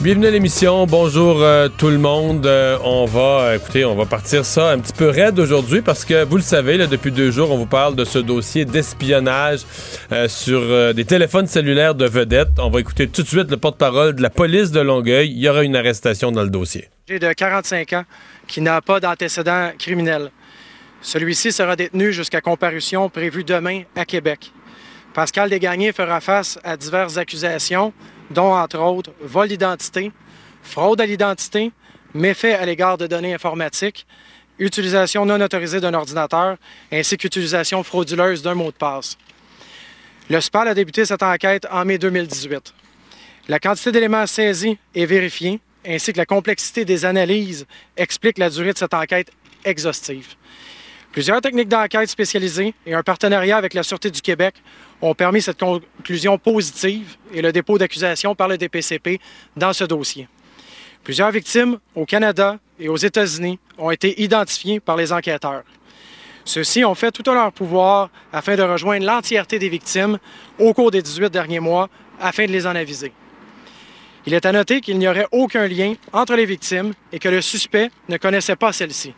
Bienvenue 0.00 0.26
à 0.26 0.30
l'émission. 0.30 0.84
Bonjour 0.86 1.42
euh, 1.42 1.68
tout 1.68 1.88
le 1.88 1.96
monde. 1.96 2.44
Euh, 2.46 2.76
on 2.84 3.06
va, 3.06 3.40
euh, 3.40 3.56
écoutez, 3.56 3.86
on 3.86 3.94
va 3.94 4.04
partir 4.04 4.44
ça 4.44 4.70
un 4.70 4.78
petit 4.78 4.92
peu 4.92 5.08
raide 5.08 5.38
aujourd'hui 5.38 5.80
parce 5.80 6.04
que 6.04 6.22
vous 6.22 6.36
le 6.36 6.42
savez, 6.42 6.76
là, 6.76 6.86
depuis 6.86 7.10
deux 7.10 7.30
jours, 7.30 7.50
on 7.50 7.56
vous 7.56 7.66
parle 7.66 7.96
de 7.96 8.04
ce 8.04 8.18
dossier 8.18 8.66
d'espionnage 8.66 9.60
sur 10.28 10.94
des 10.94 11.04
téléphones 11.06 11.46
cellulaires 11.46 11.94
de 11.94 12.04
vedettes. 12.04 12.58
On 12.58 12.68
va 12.68 12.80
écouter 12.80 13.08
tout 13.08 13.22
de 13.22 13.26
suite 13.26 13.50
le 13.50 13.56
porte-parole 13.56 14.14
de 14.14 14.22
la 14.22 14.28
police 14.30 14.70
de 14.70 14.80
Longueuil. 14.80 15.30
Il 15.30 15.38
y 15.38 15.48
aura 15.48 15.64
une 15.64 15.74
arrestation 15.74 16.30
dans 16.30 16.42
le 16.42 16.50
dossier. 16.50 16.88
J'ai 17.08 17.18
de 17.18 17.32
45 17.32 17.94
ans 17.94 18.04
qui 18.46 18.60
n'a 18.60 18.82
pas 18.82 19.00
d'antécédent 19.00 19.70
criminel. 19.78 20.30
Celui-ci 21.00 21.52
sera 21.52 21.74
détenu 21.74 22.12
jusqu'à 22.12 22.42
comparution 22.42 23.08
prévue 23.08 23.44
demain 23.44 23.82
à 23.96 24.04
Québec. 24.04 24.52
Pascal 25.14 25.48
Desgagnés 25.48 25.92
fera 25.92 26.20
face 26.20 26.58
à 26.62 26.76
diverses 26.76 27.16
accusations 27.16 27.94
dont 28.30 28.54
entre 28.54 28.78
autres 28.78 29.10
vol 29.20 29.48
d'identité, 29.48 30.12
fraude 30.62 31.00
à 31.00 31.06
l'identité, 31.06 31.72
méfait 32.14 32.54
à 32.54 32.66
l'égard 32.66 32.98
de 32.98 33.06
données 33.06 33.34
informatiques, 33.34 34.06
utilisation 34.58 35.26
non 35.26 35.40
autorisée 35.40 35.80
d'un 35.80 35.94
ordinateur, 35.94 36.56
ainsi 36.92 37.16
qu'utilisation 37.16 37.82
frauduleuse 37.82 38.42
d'un 38.42 38.54
mot 38.54 38.70
de 38.70 38.76
passe. 38.76 39.16
Le 40.28 40.40
SPAL 40.40 40.68
a 40.68 40.74
débuté 40.74 41.04
cette 41.04 41.22
enquête 41.22 41.66
en 41.70 41.84
mai 41.84 41.98
2018. 41.98 42.74
La 43.48 43.60
quantité 43.60 43.92
d'éléments 43.92 44.26
saisis 44.26 44.76
et 44.94 45.06
vérifiés, 45.06 45.60
ainsi 45.86 46.12
que 46.12 46.18
la 46.18 46.26
complexité 46.26 46.84
des 46.84 47.04
analyses, 47.04 47.66
expliquent 47.96 48.38
la 48.38 48.50
durée 48.50 48.72
de 48.72 48.78
cette 48.78 48.94
enquête 48.94 49.30
exhaustive. 49.64 50.34
Plusieurs 51.16 51.40
techniques 51.40 51.70
d'enquête 51.70 52.10
spécialisées 52.10 52.74
et 52.84 52.92
un 52.92 53.02
partenariat 53.02 53.56
avec 53.56 53.72
la 53.72 53.82
Sûreté 53.82 54.10
du 54.10 54.20
Québec 54.20 54.54
ont 55.00 55.14
permis 55.14 55.40
cette 55.40 55.58
conclusion 55.58 56.36
positive 56.36 57.16
et 57.32 57.40
le 57.40 57.52
dépôt 57.52 57.78
d'accusation 57.78 58.34
par 58.34 58.48
le 58.48 58.58
DPCP 58.58 59.18
dans 59.56 59.72
ce 59.72 59.84
dossier. 59.84 60.28
Plusieurs 61.04 61.30
victimes 61.30 61.78
au 61.94 62.04
Canada 62.04 62.58
et 62.78 62.90
aux 62.90 62.98
États-Unis 62.98 63.58
ont 63.78 63.90
été 63.90 64.22
identifiées 64.22 64.78
par 64.78 64.94
les 64.94 65.10
enquêteurs. 65.10 65.62
Ceux-ci 66.44 66.84
ont 66.84 66.94
fait 66.94 67.12
tout 67.12 67.30
à 67.30 67.32
leur 67.32 67.50
pouvoir 67.50 68.10
afin 68.30 68.54
de 68.54 68.62
rejoindre 68.62 69.06
l'entièreté 69.06 69.58
des 69.58 69.70
victimes 69.70 70.18
au 70.58 70.74
cours 70.74 70.90
des 70.90 71.00
18 71.00 71.30
derniers 71.30 71.60
mois 71.60 71.88
afin 72.20 72.44
de 72.44 72.52
les 72.52 72.66
en 72.66 72.76
aviser. 72.76 73.10
Il 74.26 74.34
est 74.34 74.44
à 74.44 74.52
noter 74.52 74.82
qu'il 74.82 74.98
n'y 74.98 75.08
aurait 75.08 75.28
aucun 75.32 75.66
lien 75.66 75.94
entre 76.12 76.36
les 76.36 76.44
victimes 76.44 76.92
et 77.10 77.18
que 77.18 77.30
le 77.30 77.40
suspect 77.40 77.90
ne 78.10 78.18
connaissait 78.18 78.56
pas 78.56 78.74
celle-ci. 78.74 79.14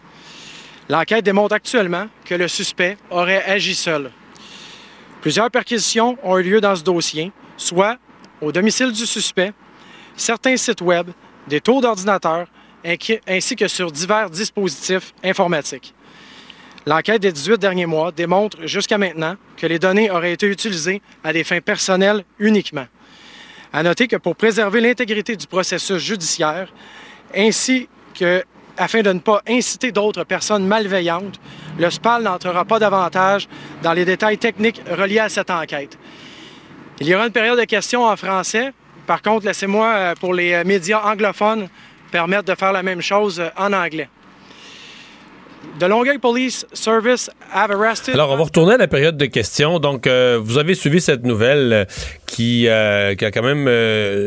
L'enquête 0.88 1.24
démontre 1.24 1.54
actuellement 1.54 2.06
que 2.24 2.34
le 2.34 2.48
suspect 2.48 2.96
aurait 3.10 3.44
agi 3.44 3.74
seul. 3.74 4.10
Plusieurs 5.20 5.50
perquisitions 5.50 6.16
ont 6.22 6.38
eu 6.38 6.42
lieu 6.42 6.60
dans 6.60 6.74
ce 6.76 6.82
dossier, 6.82 7.32
soit 7.56 7.98
au 8.40 8.52
domicile 8.52 8.92
du 8.92 9.04
suspect, 9.04 9.52
certains 10.16 10.56
sites 10.56 10.80
web, 10.80 11.10
des 11.46 11.60
tours 11.60 11.80
d'ordinateur, 11.80 12.46
ainsi 13.26 13.56
que 13.56 13.68
sur 13.68 13.92
divers 13.92 14.30
dispositifs 14.30 15.12
informatiques. 15.22 15.94
L'enquête 16.86 17.20
des 17.20 17.32
18 17.32 17.58
derniers 17.58 17.86
mois 17.86 18.12
démontre 18.12 18.66
jusqu'à 18.66 18.96
maintenant 18.96 19.36
que 19.56 19.66
les 19.66 19.78
données 19.78 20.10
auraient 20.10 20.32
été 20.32 20.46
utilisées 20.46 21.02
à 21.22 21.34
des 21.34 21.44
fins 21.44 21.60
personnelles 21.60 22.24
uniquement. 22.38 22.86
À 23.72 23.82
noter 23.82 24.08
que 24.08 24.16
pour 24.16 24.36
préserver 24.36 24.80
l'intégrité 24.80 25.36
du 25.36 25.46
processus 25.46 25.98
judiciaire, 25.98 26.72
ainsi 27.34 27.88
que 28.14 28.42
afin 28.78 29.02
de 29.02 29.12
ne 29.12 29.18
pas 29.18 29.42
inciter 29.48 29.92
d'autres 29.92 30.24
personnes 30.24 30.66
malveillantes, 30.66 31.40
le 31.78 31.90
SPAL 31.90 32.22
n'entrera 32.22 32.64
pas 32.64 32.78
davantage 32.78 33.48
dans 33.82 33.92
les 33.92 34.04
détails 34.04 34.38
techniques 34.38 34.80
reliés 34.90 35.18
à 35.18 35.28
cette 35.28 35.50
enquête. 35.50 35.98
Il 37.00 37.06
y 37.06 37.14
aura 37.14 37.26
une 37.26 37.32
période 37.32 37.58
de 37.58 37.64
questions 37.64 38.04
en 38.04 38.16
français. 38.16 38.72
Par 39.06 39.22
contre, 39.22 39.46
laissez-moi, 39.46 39.86
euh, 39.86 40.14
pour 40.14 40.34
les 40.34 40.52
euh, 40.52 40.64
médias 40.64 41.00
anglophones, 41.04 41.68
permettre 42.10 42.44
de 42.44 42.54
faire 42.54 42.72
la 42.72 42.82
même 42.82 43.00
chose 43.00 43.38
euh, 43.40 43.50
en 43.56 43.72
anglais. 43.72 44.08
Longueuil 45.86 46.18
Police 46.18 46.66
Service 46.72 47.30
Alors, 48.12 48.30
on 48.30 48.36
va 48.36 48.44
retourner 48.44 48.74
à 48.74 48.76
la 48.78 48.88
période 48.88 49.16
de 49.16 49.26
questions. 49.26 49.78
Donc, 49.78 50.06
euh, 50.06 50.38
vous 50.42 50.58
avez 50.58 50.74
suivi 50.74 51.00
cette 51.00 51.24
nouvelle 51.24 51.72
euh, 51.72 51.84
qui, 52.26 52.68
euh, 52.68 53.14
qui, 53.14 53.24
a 53.24 53.30
quand 53.30 53.42
même 53.42 53.66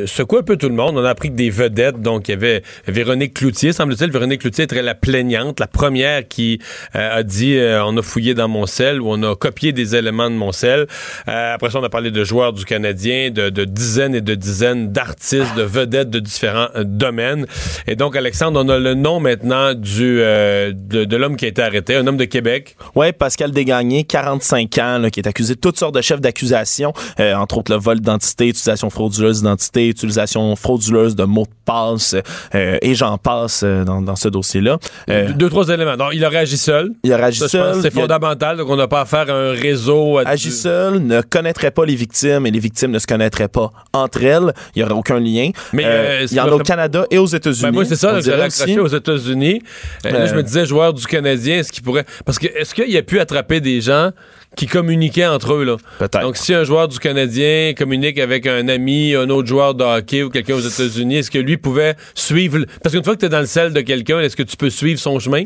secoué 0.07 0.39
un 0.39 0.43
peu 0.43 0.57
tout 0.57 0.69
le 0.69 0.75
monde. 0.75 0.97
On 0.97 1.03
a 1.03 1.09
appris 1.09 1.29
que 1.29 1.35
des 1.35 1.49
vedettes, 1.49 2.01
donc 2.01 2.27
il 2.27 2.31
y 2.31 2.33
avait 2.33 2.63
Véronique 2.87 3.33
Cloutier, 3.33 3.73
semble-t-il. 3.73 4.11
Véronique 4.11 4.41
Cloutier 4.41 4.63
était 4.63 4.81
la 4.81 4.95
plaignante, 4.95 5.59
la 5.59 5.67
première 5.67 6.27
qui 6.27 6.59
a 6.93 7.23
dit 7.23 7.57
on 7.59 7.95
a 7.97 8.01
fouillé 8.01 8.33
dans 8.33 8.47
mon 8.47 8.65
sel 8.65 9.01
ou 9.01 9.09
on 9.09 9.21
a 9.23 9.35
copié 9.35 9.71
des 9.71 9.95
éléments 9.95 10.29
de 10.29 10.35
mon 10.35 10.51
sel. 10.51 10.87
après 11.25 11.69
ça, 11.69 11.79
on 11.79 11.83
a 11.83 11.89
parlé 11.89 12.11
de 12.11 12.23
joueurs 12.23 12.53
du 12.53 12.65
Canadien, 12.65 13.29
de, 13.29 13.49
de 13.49 13.65
dizaines 13.65 14.15
et 14.15 14.21
de 14.21 14.35
dizaines 14.35 14.91
d'artistes, 14.91 15.55
de 15.55 15.63
vedettes 15.63 16.09
de 16.09 16.19
différents 16.19 16.69
domaines. 16.83 17.45
Et 17.87 17.95
donc, 17.95 18.15
Alexandre, 18.15 18.61
on 18.63 18.69
a 18.69 18.79
le 18.79 18.95
nom 18.95 19.19
maintenant 19.19 19.73
du 19.73 20.17
de, 20.17 21.05
de 21.05 21.17
l'homme 21.17 21.37
qui 21.41 21.45
a 21.45 21.49
été 21.49 21.63
arrêté, 21.63 21.95
un 21.95 22.05
homme 22.05 22.17
de 22.17 22.25
Québec. 22.25 22.75
Oui, 22.93 23.11
Pascal 23.13 23.49
Desgagnés, 23.49 24.03
45 24.03 24.77
ans, 24.77 25.07
qui 25.11 25.19
est 25.19 25.27
accusé 25.27 25.55
de 25.55 25.59
toutes 25.59 25.79
sortes 25.79 25.95
de 25.95 26.01
chefs 26.01 26.21
d'accusation, 26.21 26.93
euh, 27.19 27.33
entre 27.33 27.57
autres 27.57 27.73
le 27.73 27.79
vol 27.79 27.99
d'identité, 27.99 28.49
utilisation 28.49 28.91
frauduleuse 28.91 29.39
d'identité, 29.39 29.87
utilisation 29.87 30.55
frauduleuse 30.55 31.15
de 31.15 31.23
mots 31.23 31.45
de 31.45 31.65
passe, 31.65 32.15
euh, 32.53 32.77
et 32.83 32.93
j'en 32.93 33.17
passe 33.17 33.61
euh, 33.63 33.83
dans, 33.83 34.15
ce 34.15 34.29
dossier-là. 34.29 34.77
Deux, 35.07 35.49
trois 35.49 35.67
éléments. 35.69 35.97
Non, 35.97 36.11
il 36.11 36.23
a 36.23 36.29
réagi 36.29 36.57
seul. 36.57 36.91
Il 37.03 37.11
a 37.11 37.17
réagi 37.17 37.39
seul. 37.39 37.81
C'est 37.81 37.91
fondamental, 37.91 38.57
donc 38.57 38.69
on 38.69 38.75
n'a 38.75 38.87
pas 38.87 39.01
à 39.01 39.05
faire 39.05 39.33
un 39.33 39.53
réseau. 39.53 40.19
Agi 40.19 40.51
seul, 40.51 40.99
ne 40.99 41.21
connaîtrait 41.21 41.71
pas 41.71 41.85
les 41.85 41.95
victimes 41.95 42.45
et 42.45 42.51
les 42.51 42.59
victimes 42.59 42.91
ne 42.91 42.99
se 42.99 43.07
connaîtraient 43.07 43.47
pas 43.47 43.71
entre 43.93 44.23
elles. 44.23 44.53
Il 44.75 44.79
n'y 44.79 44.83
aurait 44.83 44.93
aucun 44.93 45.19
lien. 45.19 45.49
Mais 45.73 46.27
il 46.29 46.37
y 46.37 46.39
en 46.39 46.45
a 46.45 46.51
au 46.51 46.59
Canada 46.59 47.07
et 47.09 47.17
aux 47.17 47.25
États-Unis. 47.25 47.63
Ben 47.63 47.71
moi, 47.71 47.85
c'est 47.85 47.95
ça, 47.95 48.19
j'ai 48.21 48.31
accroché 48.31 48.79
aux 48.79 48.87
États-Unis. 48.87 49.63
je 50.05 50.35
me 50.35 50.43
disais, 50.43 50.67
joueur 50.67 50.93
du 50.93 51.07
Canadien, 51.31 51.59
est-ce 51.59 51.71
qu'il 51.71 51.83
pourrait. 51.83 52.05
Parce 52.25 52.39
que 52.39 52.47
est-ce 52.47 52.75
qu'il 52.75 52.95
a 52.95 53.01
pu 53.01 53.19
attraper 53.19 53.61
des 53.61 53.81
gens 53.81 54.11
qui 54.55 54.67
communiquaient 54.67 55.27
entre 55.27 55.53
eux, 55.53 55.63
là? 55.63 55.77
Peut-être. 55.99 56.21
Donc, 56.21 56.37
si 56.37 56.53
un 56.53 56.63
joueur 56.63 56.87
du 56.87 56.99
Canadien 56.99 57.73
communique 57.77 58.19
avec 58.19 58.45
un 58.47 58.67
ami, 58.67 59.15
un 59.15 59.29
autre 59.29 59.47
joueur 59.47 59.75
de 59.75 59.83
hockey 59.83 60.23
ou 60.23 60.29
quelqu'un 60.29 60.55
aux 60.55 60.59
États-Unis, 60.59 61.17
est-ce 61.17 61.31
que 61.31 61.39
lui 61.39 61.57
pouvait 61.57 61.95
suivre. 62.15 62.59
Parce 62.83 62.93
qu'une 62.93 63.03
fois 63.03 63.15
que 63.15 63.21
tu 63.21 63.25
es 63.25 63.29
dans 63.29 63.39
le 63.39 63.45
sel 63.45 63.73
de 63.73 63.81
quelqu'un, 63.81 64.19
est-ce 64.19 64.35
que 64.35 64.43
tu 64.43 64.57
peux 64.57 64.69
suivre 64.69 64.99
son 64.99 65.19
chemin? 65.19 65.43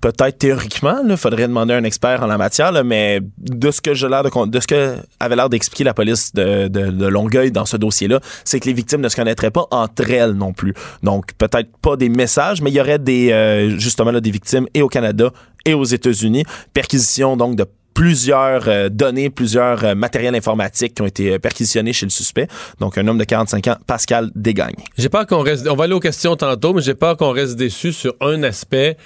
Peut-être 0.00 0.38
théoriquement, 0.38 0.98
il 1.08 1.16
faudrait 1.16 1.48
demander 1.48 1.74
un 1.74 1.84
expert 1.84 2.22
en 2.22 2.26
la 2.26 2.38
matière, 2.38 2.72
mais 2.84 3.20
de 3.38 3.70
ce 3.70 3.80
que 3.80 3.94
j'ai 3.94 4.08
l'air 4.08 4.22
de, 4.22 4.46
de 4.46 4.60
ce 4.60 4.66
que 4.66 4.96
avait 5.18 5.36
l'air 5.36 5.48
d'expliquer 5.48 5.84
la 5.84 5.94
police 5.94 6.32
de, 6.34 7.06
Longueuil 7.08 7.50
dans 7.50 7.64
ce 7.64 7.76
dossier-là, 7.76 8.20
c'est 8.44 8.60
que 8.60 8.66
les 8.66 8.72
victimes 8.72 9.00
ne 9.00 9.08
se 9.08 9.16
connaîtraient 9.16 9.50
pas 9.50 9.66
entre 9.70 10.10
elles 10.10 10.32
non 10.32 10.52
plus. 10.52 10.74
Donc 11.02 11.32
peut-être 11.38 11.70
pas 11.78 11.96
des 11.96 12.08
messages, 12.08 12.62
mais 12.62 12.70
il 12.70 12.74
y 12.74 12.80
aurait 12.80 12.98
des 12.98 13.32
euh, 13.32 13.78
justement 13.78 14.12
des 14.12 14.30
victimes 14.30 14.66
et 14.74 14.82
au 14.82 14.88
Canada 14.88 15.30
et 15.64 15.74
aux 15.74 15.84
États-Unis. 15.84 16.44
Perquisition 16.72 17.36
donc 17.36 17.56
de 17.56 17.64
plusieurs 18.00 18.66
euh, 18.66 18.88
données, 18.88 19.28
plusieurs 19.28 19.84
euh, 19.84 19.94
matériels 19.94 20.34
informatiques 20.34 20.94
qui 20.94 21.02
ont 21.02 21.06
été 21.06 21.38
perquisitionnés 21.38 21.92
chez 21.92 22.06
le 22.06 22.10
suspect. 22.10 22.46
Donc, 22.80 22.96
un 22.96 23.06
homme 23.06 23.18
de 23.18 23.24
45 23.24 23.68
ans, 23.68 23.76
Pascal 23.86 24.30
Desgagne. 24.34 24.72
J'ai 24.96 25.10
peur 25.10 25.26
qu'on 25.26 25.42
reste, 25.42 25.68
on 25.68 25.76
va 25.76 25.84
aller 25.84 25.92
aux 25.92 26.00
questions 26.00 26.34
tantôt, 26.34 26.72
mais 26.72 26.80
j'ai 26.80 26.94
peur 26.94 27.18
qu'on 27.18 27.32
reste 27.32 27.56
déçu 27.56 27.92
sur 27.92 28.14
un 28.22 28.42
aspect 28.42 28.96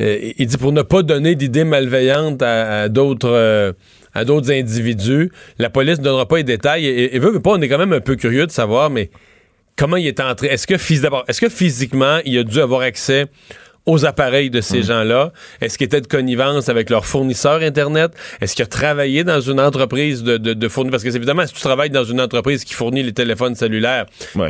euh, 0.00 0.32
il 0.38 0.46
dit 0.46 0.56
pour 0.56 0.72
ne 0.72 0.80
pas 0.80 1.02
donner 1.02 1.34
d'idées 1.34 1.64
malveillantes 1.64 2.40
à, 2.40 2.88
d'autres 2.88 3.28
euh, 3.28 3.72
à 4.14 4.24
d'autres 4.24 4.50
individus, 4.50 5.30
la 5.58 5.68
police 5.68 5.98
ne 5.98 6.04
donnera 6.04 6.26
pas 6.26 6.38
les 6.38 6.44
détails. 6.44 6.86
Et, 6.86 7.18
veut, 7.18 7.38
pas, 7.40 7.50
on 7.50 7.60
est 7.60 7.68
quand 7.68 7.78
même 7.78 7.92
un 7.92 8.00
peu 8.00 8.16
curieux 8.16 8.46
de 8.46 8.50
savoir, 8.50 8.88
mais 8.88 9.10
comment 9.76 9.96
il 9.96 10.06
est 10.06 10.20
entré? 10.20 10.46
Est-ce 10.46 10.66
que, 10.66 10.74
est-ce 10.74 11.40
que 11.40 11.48
physiquement, 11.48 12.18
il 12.24 12.38
a 12.38 12.44
dû 12.44 12.60
avoir 12.60 12.80
accès 12.80 13.26
aux 13.88 14.04
appareils 14.04 14.50
de 14.50 14.60
ces 14.60 14.82
gens-là? 14.82 15.32
Est-ce 15.62 15.78
qu'il 15.78 15.86
était 15.86 16.02
de 16.02 16.06
connivence 16.06 16.68
avec 16.68 16.90
leur 16.90 17.06
fournisseur 17.06 17.62
Internet? 17.62 18.12
Est-ce 18.40 18.54
qu'il 18.54 18.62
a 18.62 18.66
travaillé 18.66 19.24
dans 19.24 19.40
une 19.40 19.58
entreprise 19.58 20.22
de, 20.22 20.36
de, 20.36 20.52
de 20.52 20.68
fournisseurs? 20.68 21.00
Parce 21.00 21.04
que 21.04 21.16
évidemment, 21.16 21.46
si 21.46 21.54
tu 21.54 21.62
travailles 21.62 21.88
dans 21.88 22.04
une 22.04 22.20
entreprise 22.20 22.64
qui 22.64 22.74
fournit 22.74 23.02
les 23.02 23.14
téléphones 23.14 23.54
cellulaires, 23.54 24.04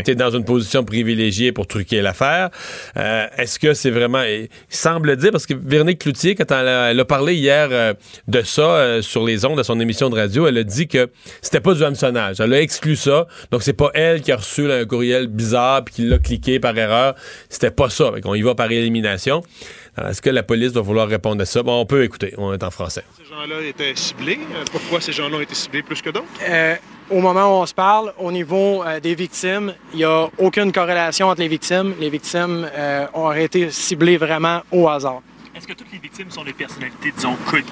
tu 0.05 0.11
es 0.11 0.15
dans 0.17 0.31
une 0.31 0.45
position 0.45 0.83
privilégiée 0.85 1.53
pour 1.53 1.69
truquer 1.69 2.03
l'affaire. 2.03 2.51
Euh, 2.97 3.27
est-ce 3.39 3.61
que 3.61 3.75
c'est 3.75 3.91
vraiment... 3.91 4.23
Il 4.25 4.49
semble 4.71 5.17
dire, 5.17 5.31
parce 5.31 5.47
que 5.47 5.55
Véronique 5.55 6.01
Cloutier, 6.01 6.35
quand 6.35 6.51
elle 6.51 7.01
a, 7.01 7.05
parlé 7.05 7.37
hier 7.37 7.69
euh, 7.71 7.95
de 8.27 8.43
ça 8.43 8.63
euh, 8.63 9.03
sur 9.03 9.25
les 9.25 9.45
ondes 9.45 9.57
de 9.57 9.63
son 9.63 9.79
émission 9.79 10.11
de 10.11 10.17
radio, 10.17 10.49
elle 10.49 10.59
a 10.59 10.65
dit 10.65 10.89
que 10.89 11.09
c'était 11.43 11.61
pas 11.61 11.75
du 11.75 11.85
hameçonnage. 11.85 12.41
Elle 12.41 12.53
a 12.53 12.61
exclu 12.61 12.97
ça. 12.97 13.29
Donc, 13.53 13.63
c'est 13.63 13.73
pas 13.73 13.91
elle 13.95 14.21
qui 14.21 14.33
a 14.33 14.37
reçu 14.37 14.71
un 14.71 14.85
courriel 14.85 15.29
bizarre 15.29 15.85
puis 15.85 15.95
qui 15.95 16.03
l'a 16.03 16.19
cliqué 16.19 16.59
par 16.59 16.77
erreur. 16.77 17.15
C'était 17.49 17.71
pas 17.71 17.89
ça. 17.89 18.11
On 18.25 18.35
y 18.35 18.43
va 18.43 18.57
par 18.57 18.71
élimination. 18.71 19.28
Est-ce 19.31 20.23
que 20.23 20.31
la 20.31 20.43
police 20.43 20.73
va 20.73 20.81
vouloir 20.81 21.09
répondre 21.09 21.43
à 21.43 21.47
ça? 21.47 21.63
Bon, 21.63 21.81
on 21.81 21.87
peut 21.87 22.05
écouter. 22.05 22.35
On 22.39 22.53
est 22.53 22.63
en 22.63 22.71
français. 22.71 23.05
Ces 23.17 23.25
gens-là 23.25 23.61
étaient 23.67 23.95
ciblés. 23.97 24.39
Euh, 24.55 24.65
pourquoi 24.71 25.01
ces 25.01 25.13
gens-là 25.13 25.37
ont 25.37 25.41
été 25.41 25.55
ciblés 25.55 25.83
plus 25.83 26.01
que 26.01 26.11
d'autres? 26.11 26.27
Euh, 26.49 26.77
au 27.11 27.21
moment 27.21 27.47
où 27.47 27.63
on 27.63 27.67
se 27.67 27.75
parle, 27.75 28.13
au 28.19 28.31
niveau 28.31 28.85
euh, 28.85 29.01
des 29.01 29.15
victimes, 29.15 29.75
il 29.93 29.99
n'y 29.99 30.05
a 30.05 30.29
aucune 30.39 30.73
corrélation 30.73 31.29
entre 31.29 31.41
les 31.41 31.49
victimes. 31.49 31.95
Les 31.99 32.11
victimes 32.11 32.71
ont 33.15 33.33
été 33.33 33.71
ciblées 33.71 34.17
vraiment 34.17 34.63
au 34.71 34.89
hasard. 34.89 35.23
Est-ce 35.57 35.67
que 35.67 35.73
toutes 35.73 35.93
les 35.93 35.99
victimes 35.99 36.31
sont 36.31 36.45
des 36.45 36.53
personnalités, 36.53 37.13
disons, 37.17 37.35
connues 37.51 37.65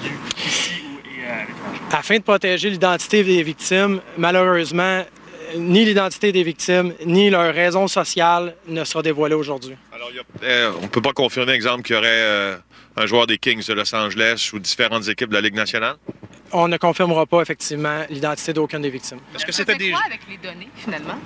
ici 0.45 0.71
ou 0.83 0.97
à 1.23 1.39
l'étranger? 1.39 1.81
Afin 1.91 2.17
de 2.17 2.23
protéger 2.23 2.69
l'identité 2.69 3.23
des 3.23 3.43
victimes, 3.43 4.01
malheureusement, 4.17 5.03
ni 5.55 5.85
l'identité 5.85 6.31
des 6.31 6.43
victimes, 6.43 6.93
ni 7.05 7.29
leur 7.29 7.53
raison 7.53 7.87
sociale 7.87 8.55
ne 8.67 8.83
sera 8.83 9.01
dévoilée 9.01 9.35
aujourd'hui. 9.35 9.75
Alors, 9.93 10.09
euh, 10.43 10.71
on 10.79 10.83
ne 10.83 10.87
peut 10.87 11.01
pas 11.01 11.13
confirmer, 11.13 11.53
exemple, 11.53 11.83
qu'il 11.83 11.95
y 11.95 11.99
aurait 11.99 12.07
euh, 12.09 12.57
un 12.95 13.05
joueur 13.05 13.27
des 13.27 13.37
Kings 13.37 13.65
de 13.65 13.73
Los 13.73 13.93
Angeles 13.95 14.49
ou 14.53 14.59
différentes 14.59 15.07
équipes 15.07 15.29
de 15.29 15.35
la 15.35 15.41
Ligue 15.41 15.55
nationale? 15.55 15.95
On 16.51 16.67
ne 16.67 16.77
confirmera 16.77 17.25
pas, 17.25 17.41
effectivement, 17.41 18.05
l'identité 18.09 18.53
d'aucune 18.53 18.81
des 18.81 18.89
victimes. 18.89 19.19
Est-ce 19.35 19.45
que 19.45 19.51
c'était 19.51 19.75
des... 19.75 19.91
quoi 19.91 20.01
avec 20.05 20.21
les 20.29 20.37
données, 20.37 20.69
finalement? 20.75 21.19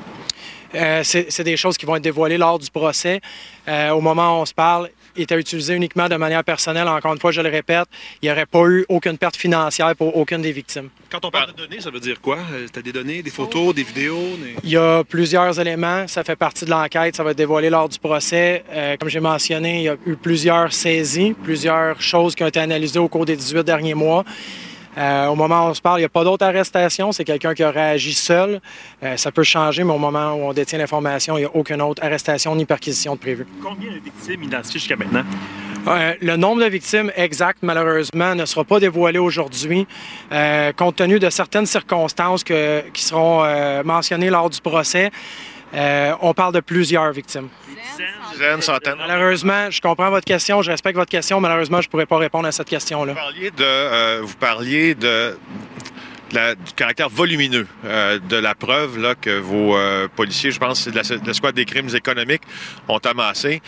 Euh, 0.73 1.01
c'est 1.03 1.43
des 1.43 1.57
choses 1.57 1.77
qui 1.77 1.85
vont 1.85 1.97
être 1.97 2.03
dévoilées 2.03 2.37
lors 2.37 2.57
du 2.57 2.69
procès. 2.71 3.21
au 3.67 4.01
moment 4.01 4.37
où 4.39 4.41
on 4.41 4.45
se 4.45 4.53
parle, 4.53 4.89
était 5.15 5.39
utilisé 5.39 5.73
uniquement 5.75 6.07
de 6.07 6.15
manière 6.15 6.43
personnelle. 6.43 6.87
Encore 6.87 7.13
une 7.13 7.19
fois, 7.19 7.31
je 7.31 7.41
le 7.41 7.49
répète, 7.49 7.87
il 8.21 8.25
n'y 8.25 8.31
aurait 8.31 8.45
pas 8.45 8.65
eu 8.67 8.85
aucune 8.89 9.17
perte 9.17 9.35
financière 9.35 9.95
pour 9.95 10.15
aucune 10.15 10.41
des 10.41 10.51
victimes. 10.51 10.89
Quand 11.09 11.25
on 11.25 11.31
parle 11.31 11.51
de 11.51 11.57
données, 11.57 11.81
ça 11.81 11.89
veut 11.89 11.99
dire 11.99 12.21
quoi? 12.21 12.37
Euh, 12.53 12.67
tu 12.71 12.79
as 12.79 12.81
des 12.81 12.93
données, 12.93 13.21
des 13.21 13.29
photos, 13.29 13.75
des 13.75 13.83
vidéos? 13.83 14.37
Il 14.63 14.69
y 14.69 14.77
a 14.77 15.03
plusieurs 15.03 15.59
éléments. 15.59 16.07
Ça 16.07 16.23
fait 16.23 16.35
partie 16.35 16.65
de 16.65 16.69
l'enquête. 16.69 17.15
Ça 17.15 17.23
va 17.23 17.31
être 17.31 17.37
dévoilé 17.37 17.69
lors 17.69 17.89
du 17.89 17.99
procès. 17.99 18.63
Euh, 18.71 18.95
comme 18.97 19.09
j'ai 19.09 19.19
mentionné, 19.19 19.79
il 19.79 19.83
y 19.83 19.89
a 19.89 19.97
eu 20.05 20.15
plusieurs 20.15 20.71
saisies, 20.71 21.33
plusieurs 21.33 22.01
choses 22.01 22.35
qui 22.35 22.43
ont 22.43 22.47
été 22.47 22.59
analysées 22.59 22.99
au 22.99 23.07
cours 23.07 23.25
des 23.25 23.35
18 23.35 23.63
derniers 23.63 23.93
mois. 23.93 24.23
Euh, 24.97 25.27
au 25.27 25.35
moment 25.35 25.65
où 25.65 25.69
on 25.69 25.73
se 25.73 25.81
parle, 25.81 25.99
il 25.99 26.01
n'y 26.01 26.05
a 26.05 26.09
pas 26.09 26.23
d'autres 26.23 26.45
arrestations. 26.45 27.11
C'est 27.11 27.23
quelqu'un 27.23 27.53
qui 27.53 27.63
aurait 27.63 27.91
agi 27.91 28.13
seul. 28.13 28.61
Euh, 29.03 29.17
ça 29.17 29.31
peut 29.31 29.43
changer, 29.43 29.83
mais 29.83 29.93
au 29.93 29.97
moment 29.97 30.33
où 30.33 30.43
on 30.43 30.53
détient 30.53 30.79
l'information, 30.79 31.37
il 31.37 31.41
n'y 31.41 31.45
a 31.45 31.55
aucune 31.55 31.81
autre 31.81 32.03
arrestation 32.03 32.55
ni 32.55 32.65
perquisition 32.65 33.15
de 33.15 33.19
prévue. 33.19 33.47
Combien 33.63 33.89
de 33.91 33.99
victimes 33.99 34.43
identifiées 34.43 34.79
jusqu'à 34.79 34.95
maintenant? 34.95 35.23
Euh, 35.87 36.13
le 36.21 36.35
nombre 36.35 36.63
de 36.63 36.69
victimes 36.69 37.11
exact, 37.15 37.59
malheureusement, 37.63 38.35
ne 38.35 38.45
sera 38.45 38.63
pas 38.63 38.79
dévoilé 38.79 39.17
aujourd'hui, 39.17 39.87
compte 40.77 40.95
tenu 40.97 41.17
de 41.17 41.29
certaines 41.29 41.65
circonstances 41.65 42.43
qui 42.43 43.03
seront 43.03 43.43
mentionnées 43.83 44.29
lors 44.29 44.49
du 44.49 44.61
procès. 44.61 45.09
On 45.73 46.33
parle 46.33 46.53
de 46.53 46.59
plusieurs 46.59 47.11
victimes. 47.11 47.49
Dizaines, 48.31 48.61
centaines. 48.61 48.95
Malheureusement, 48.97 49.69
je 49.69 49.81
comprends 49.81 50.09
votre 50.09 50.25
question, 50.25 50.61
je 50.61 50.71
respecte 50.71 50.97
votre 50.97 51.11
question. 51.11 51.39
Malheureusement, 51.39 51.81
je 51.81 51.87
ne 51.87 51.91
pourrais 51.91 52.05
pas 52.05 52.17
répondre 52.17 52.47
à 52.47 52.51
cette 52.51 52.69
question-là. 52.69 53.13
Vous 53.13 53.19
parliez 53.19 53.51
de, 53.51 53.63
euh, 53.63 54.19
vous 54.23 54.35
parliez 54.35 54.95
de, 54.95 55.37
du 56.31 56.73
caractère 56.75 57.09
volumineux 57.09 57.67
euh, 57.85 58.19
de 58.19 58.37
la 58.37 58.55
preuve 58.55 58.97
là, 58.99 59.15
que 59.15 59.39
vos 59.39 59.75
euh, 59.75 60.07
policiers, 60.15 60.51
je 60.51 60.59
pense, 60.59 60.81
c'est 60.81 60.91
de 60.91 61.27
la, 61.27 61.33
squad 61.33 61.53
des 61.53 61.65
crimes 61.65 61.93
économiques, 61.93 62.43
ont 62.87 62.99
amassé. 62.99 63.61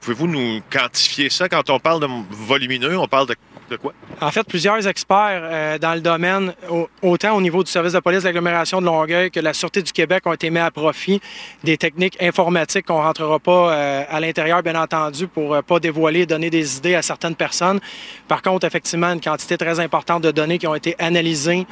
Pouvez-vous 0.00 0.28
nous 0.28 0.60
quantifier 0.70 1.28
ça? 1.28 1.48
Quand 1.48 1.68
on 1.70 1.80
parle 1.80 2.00
de 2.00 2.08
volumineux? 2.30 2.96
On 2.98 3.08
parle 3.08 3.28
de 3.28 3.36
quoi? 3.76 3.92
En 4.20 4.30
fait, 4.30 4.42
plusieurs 4.44 4.86
experts 4.86 5.40
euh, 5.42 5.78
dans 5.78 5.94
le 5.94 6.00
domaine, 6.00 6.54
autant 7.02 7.36
au 7.36 7.40
niveau 7.40 7.62
du 7.62 7.70
service 7.70 7.92
de 7.92 8.00
police 8.00 8.22
de 8.22 8.28
l'agglomération 8.28 8.80
de 8.80 8.86
Longueuil 8.86 9.30
que 9.30 9.40
la 9.40 9.52
Sûreté 9.52 9.82
du 9.82 9.92
Québec, 9.92 10.22
ont 10.26 10.32
été 10.32 10.50
mis 10.50 10.58
à 10.58 10.70
profit 10.70 11.20
des 11.62 11.76
techniques 11.76 12.20
informatiques 12.20 12.86
qu'on 12.86 12.98
ne 12.98 13.04
rentrera 13.04 13.38
pas 13.38 13.72
euh, 13.72 14.04
à 14.08 14.20
l'intérieur, 14.20 14.62
bien 14.62 14.80
entendu, 14.80 15.28
pour 15.28 15.52
ne 15.52 15.58
euh, 15.58 15.62
pas 15.62 15.78
dévoiler, 15.80 16.26
donner 16.26 16.50
des 16.50 16.78
idées 16.78 16.94
à 16.94 17.02
certaines 17.02 17.36
personnes. 17.36 17.80
Par 18.26 18.42
contre, 18.42 18.66
effectivement, 18.66 19.12
une 19.12 19.20
quantité 19.20 19.56
très 19.56 19.80
importante 19.80 20.22
de 20.22 20.30
données 20.30 20.58
qui 20.58 20.66
ont 20.66 20.74
été 20.74 20.94
analysées, 20.98 21.66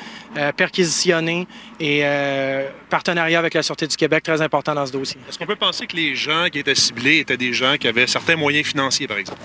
perquisitionnées 0.56 1.46
et 1.80 2.04
partenariat 2.88 3.38
avec 3.38 3.54
la 3.54 3.62
Sûreté 3.62 3.86
du 3.86 3.96
Québec 3.96 4.22
très 4.22 4.40
important 4.40 4.74
dans 4.74 4.86
ce 4.86 4.92
dossier. 4.92 5.20
Est-ce 5.28 5.38
qu'on 5.38 5.46
peut 5.46 5.56
penser 5.56 5.86
que 5.86 5.96
les 5.96 6.14
gens 6.14 6.46
qui 6.50 6.58
étaient 6.58 6.74
ciblés 6.74 7.18
étaient 7.18 7.36
des 7.36 7.52
gens 7.52 7.76
qui 7.78 7.88
avaient 7.88 8.06
certains 8.06 8.36
moyens 8.36 8.66
financiers, 8.66 9.06
par 9.06 9.18
exemple? 9.18 9.40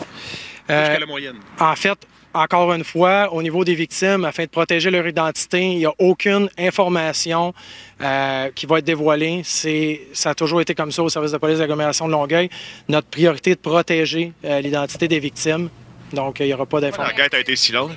Jusqu'à 0.68 1.00
la 1.00 1.06
moyenne. 1.06 1.36
En 1.60 1.76
fait, 1.76 2.08
encore 2.34 2.74
une 2.74 2.84
fois, 2.84 3.34
au 3.34 3.42
niveau 3.42 3.64
des 3.64 3.76
victimes, 3.76 4.26
afin 4.26 4.44
de 4.44 4.50
protéger 4.50 4.90
leur 4.90 5.08
identité, 5.08 5.62
il 5.62 5.78
n'y 5.80 5.86
a 5.86 5.94
aucune 6.00 6.50
information 6.58 7.54
euh, 8.02 8.50
qui 8.56 8.66
va 8.66 8.80
être 8.80 8.86
dévoilée. 8.86 9.42
C'est, 9.44 10.02
ça 10.14 10.32
a 10.32 10.36
toujours 10.36 10.62
été 10.62 10.74
comme 10.74 10.92
ça 10.92 11.04
au 11.04 11.10
service 11.10 11.32
de 11.32 11.38
police 11.38 11.58
de 11.58 11.62
l'agglomération 11.62 12.08
de 12.08 12.12
Longueuil. 12.12 12.50
Notre 12.88 13.08
priorité 13.08 13.52
est 13.52 13.56
de 13.56 13.60
protéger 13.60 14.34
euh, 14.46 14.62
l'identité 14.62 15.08
des 15.08 15.20
victimes. 15.20 15.70
Donc, 16.14 16.40
il 16.40 16.48
n'y 16.48 16.54
aura 16.54 16.66
pas 16.66 16.82
d'informations. 16.82 17.18
L'enquête 17.18 17.34
a 17.34 17.40
été 17.40 17.56
si 17.56 17.72
longue? 17.72 17.92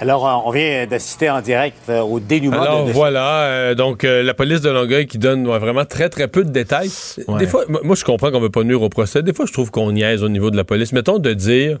Alors, 0.00 0.44
on 0.46 0.50
vient 0.50 0.86
d'assister 0.86 1.28
en 1.28 1.40
direct 1.40 1.76
euh, 1.88 2.00
au 2.00 2.20
dénouement. 2.20 2.62
Alors, 2.62 2.86
voilà. 2.86 3.74
donc, 3.74 4.04
la 4.04 4.34
police 4.34 4.60
de 4.60 4.70
Longueuil 4.70 5.06
qui 5.06 5.18
donne 5.18 5.46
vraiment 5.46 5.84
très, 5.84 6.08
très 6.08 6.28
peu 6.28 6.44
de 6.44 6.50
détails. 6.50 6.90
Des 7.38 7.46
fois, 7.46 7.64
moi, 7.82 7.96
je 7.96 8.04
comprends 8.04 8.30
qu'on 8.30 8.38
ne 8.38 8.44
veut 8.44 8.50
pas 8.50 8.62
nuire 8.62 8.82
au 8.82 8.88
procès. 8.88 9.22
Des 9.22 9.32
fois, 9.32 9.46
je 9.46 9.52
trouve 9.52 9.70
qu'on 9.70 9.90
niaise 9.90 10.22
au 10.22 10.28
niveau 10.28 10.50
de 10.50 10.56
la 10.56 10.64
police. 10.64 10.92
Mettons 10.92 11.18
de 11.18 11.32
dire 11.32 11.78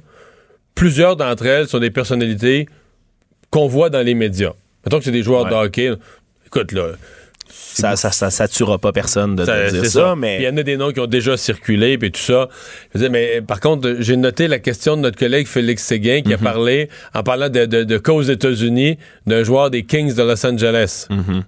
plusieurs 0.78 1.16
d'entre 1.16 1.46
elles 1.46 1.68
sont 1.68 1.80
des 1.80 1.90
personnalités 1.90 2.68
qu'on 3.50 3.66
voit 3.66 3.90
dans 3.90 4.02
les 4.02 4.14
médias. 4.14 4.52
Mettons 4.84 4.98
que 4.98 5.04
c'est 5.04 5.10
des 5.10 5.22
joueurs 5.22 5.46
de 5.46 5.54
hockey. 5.54 5.92
Écoute, 6.46 6.72
là. 6.72 6.92
Ça, 7.50 7.96
ça, 7.96 8.10
ça, 8.10 8.48
tuera 8.48 8.78
pas 8.78 8.92
personne 8.92 9.36
de, 9.36 9.44
dire 9.44 9.86
ça, 9.86 10.14
mais... 10.16 10.38
Il 10.40 10.42
y 10.42 10.48
en 10.48 10.56
a 10.56 10.62
des 10.62 10.76
noms 10.76 10.90
qui 10.92 11.00
ont 11.00 11.06
déjà 11.06 11.36
circulé, 11.36 11.96
puis 11.96 12.10
tout 12.10 12.20
ça. 12.20 12.48
mais 12.94 13.40
par 13.40 13.60
contre, 13.60 13.96
j'ai 14.00 14.16
noté 14.16 14.48
la 14.48 14.58
question 14.58 14.96
de 14.96 15.02
notre 15.02 15.16
collègue 15.18 15.46
Félix 15.46 15.84
Séguin 15.84 16.22
qui 16.22 16.34
a 16.34 16.36
mhm. 16.36 16.42
parlé, 16.42 16.88
en 17.14 17.22
parlant 17.22 17.48
de, 17.48 17.66
de, 17.66 17.84
de 17.84 17.98
cas 17.98 18.20
États-Unis, 18.20 18.98
d'un 19.26 19.44
joueur 19.44 19.70
des 19.70 19.84
Kings 19.84 20.14
de 20.14 20.22
Los 20.22 20.44
Angeles. 20.44 21.06
Mhm. 21.10 21.44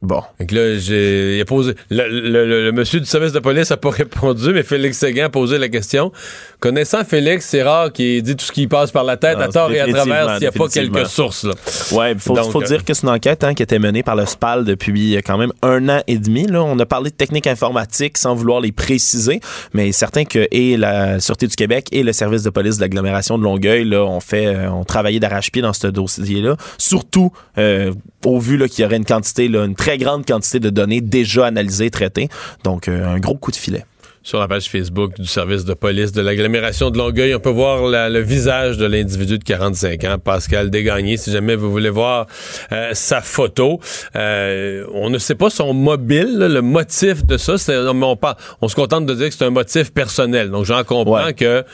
Bon. 0.00 0.22
Donc 0.38 0.52
là, 0.52 0.78
j'ai 0.78 1.44
posé. 1.44 1.74
Le, 1.90 2.70
monsieur 2.70 3.00
du 3.00 3.06
service 3.06 3.32
de 3.32 3.40
police 3.40 3.70
n'a 3.70 3.76
pas 3.76 3.90
répondu, 3.90 4.52
mais 4.52 4.62
Félix 4.62 4.98
Séguin 4.98 5.26
a 5.26 5.28
posé 5.28 5.58
la 5.58 5.68
question. 5.68 6.12
Connaissant 6.60 7.04
Félix, 7.04 7.46
c'est 7.46 7.62
rare 7.62 7.92
qu'il 7.92 8.22
dit 8.22 8.36
tout 8.36 8.44
ce 8.44 8.52
qui 8.52 8.68
passe 8.68 8.92
par 8.92 9.02
la 9.02 9.16
tête 9.16 9.38
à 9.38 9.48
tort 9.48 9.72
et 9.72 9.80
à 9.80 9.88
travers 9.88 10.30
s'il 10.32 10.40
n'y 10.40 10.46
a 10.46 10.52
pas 10.52 10.68
quelques 10.68 11.06
sources. 11.06 11.46
Ouais, 11.92 12.12
il 12.12 12.18
faut, 12.18 12.36
faut 12.36 12.62
dire 12.62 12.84
que 12.84 12.94
c'est 12.94 13.02
une 13.02 13.08
enquête 13.08 13.42
hein, 13.42 13.54
qui 13.54 13.62
été 13.62 13.78
menée 13.78 14.02
par 14.04 14.14
le 14.14 14.24
SPAL 14.24 14.64
depuis 14.64 15.14
quand 15.24 15.36
même 15.36 15.52
un 15.62 15.88
an 15.88 16.00
et 16.06 16.18
demi. 16.18 16.46
Là. 16.46 16.62
On 16.62 16.78
a 16.78 16.86
parlé 16.86 17.10
de 17.10 17.16
techniques 17.16 17.46
informatiques 17.46 18.18
sans 18.18 18.34
vouloir 18.34 18.60
les 18.60 18.72
préciser, 18.72 19.40
mais 19.72 19.90
certain 19.92 20.24
que 20.24 20.46
et 20.50 20.76
la 20.76 21.20
Sûreté 21.20 21.46
du 21.46 21.56
Québec 21.56 21.88
et 21.92 22.02
le 22.02 22.12
service 22.12 22.42
de 22.42 22.50
police 22.50 22.76
de 22.76 22.82
l'agglomération 22.82 23.38
de 23.38 23.42
Longueuil 23.42 23.84
là, 23.84 24.04
ont 24.04 24.20
fait, 24.20 24.46
euh, 24.46 24.70
ont 24.70 24.84
travaillé 24.84 25.20
d'arrache-pied 25.20 25.62
dans 25.62 25.72
ce 25.72 25.88
dossier-là. 25.88 26.56
Surtout 26.78 27.32
euh, 27.58 27.92
au 28.24 28.38
vu 28.38 28.58
qu'il 28.68 28.82
y 28.82 28.86
aurait 28.86 28.96
une 28.96 29.04
quantité, 29.04 29.48
là, 29.48 29.64
une 29.64 29.74
très 29.74 29.98
grande 29.98 30.26
quantité 30.26 30.60
de 30.60 30.70
données 30.70 31.00
déjà 31.00 31.46
analysées, 31.46 31.90
traitées. 31.90 32.28
Donc, 32.64 32.88
euh, 32.88 33.06
un 33.06 33.18
gros 33.18 33.36
coup 33.36 33.50
de 33.50 33.56
filet 33.56 33.84
sur 34.28 34.38
la 34.38 34.46
page 34.46 34.68
Facebook 34.68 35.18
du 35.18 35.26
service 35.26 35.64
de 35.64 35.72
police 35.72 36.12
de 36.12 36.20
l'agglomération 36.20 36.90
de 36.90 36.98
Longueuil. 36.98 37.34
On 37.34 37.40
peut 37.40 37.48
voir 37.48 38.10
le 38.10 38.20
visage 38.20 38.76
de 38.76 38.84
l'individu 38.84 39.38
de 39.38 39.44
45 39.44 40.04
ans, 40.04 40.18
Pascal 40.18 40.68
Dégagné, 40.68 41.16
si 41.16 41.32
jamais 41.32 41.56
vous 41.56 41.70
voulez 41.70 41.88
voir 41.88 42.26
euh, 42.72 42.90
sa 42.92 43.22
photo. 43.22 43.80
Euh, 44.16 44.84
on 44.92 45.08
ne 45.08 45.16
sait 45.16 45.34
pas 45.34 45.48
son 45.48 45.72
mobile, 45.72 46.36
le 46.38 46.60
motif 46.60 47.24
de 47.24 47.38
ça. 47.38 47.54
On, 47.70 48.18
on, 48.60 48.68
se 48.68 48.74
contente 48.74 49.06
de 49.06 49.14
dire 49.14 49.28
que 49.28 49.34
c'est 49.34 49.46
un 49.46 49.50
motif 49.50 49.94
personnel. 49.94 50.50
Donc 50.50 50.66
j'en 50.66 50.84
comprends 50.84 51.32
que 51.32 51.64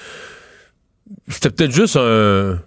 c'était 1.29 1.51
peut-être 1.51 1.73
juste 1.73 1.97
un 1.97 2.61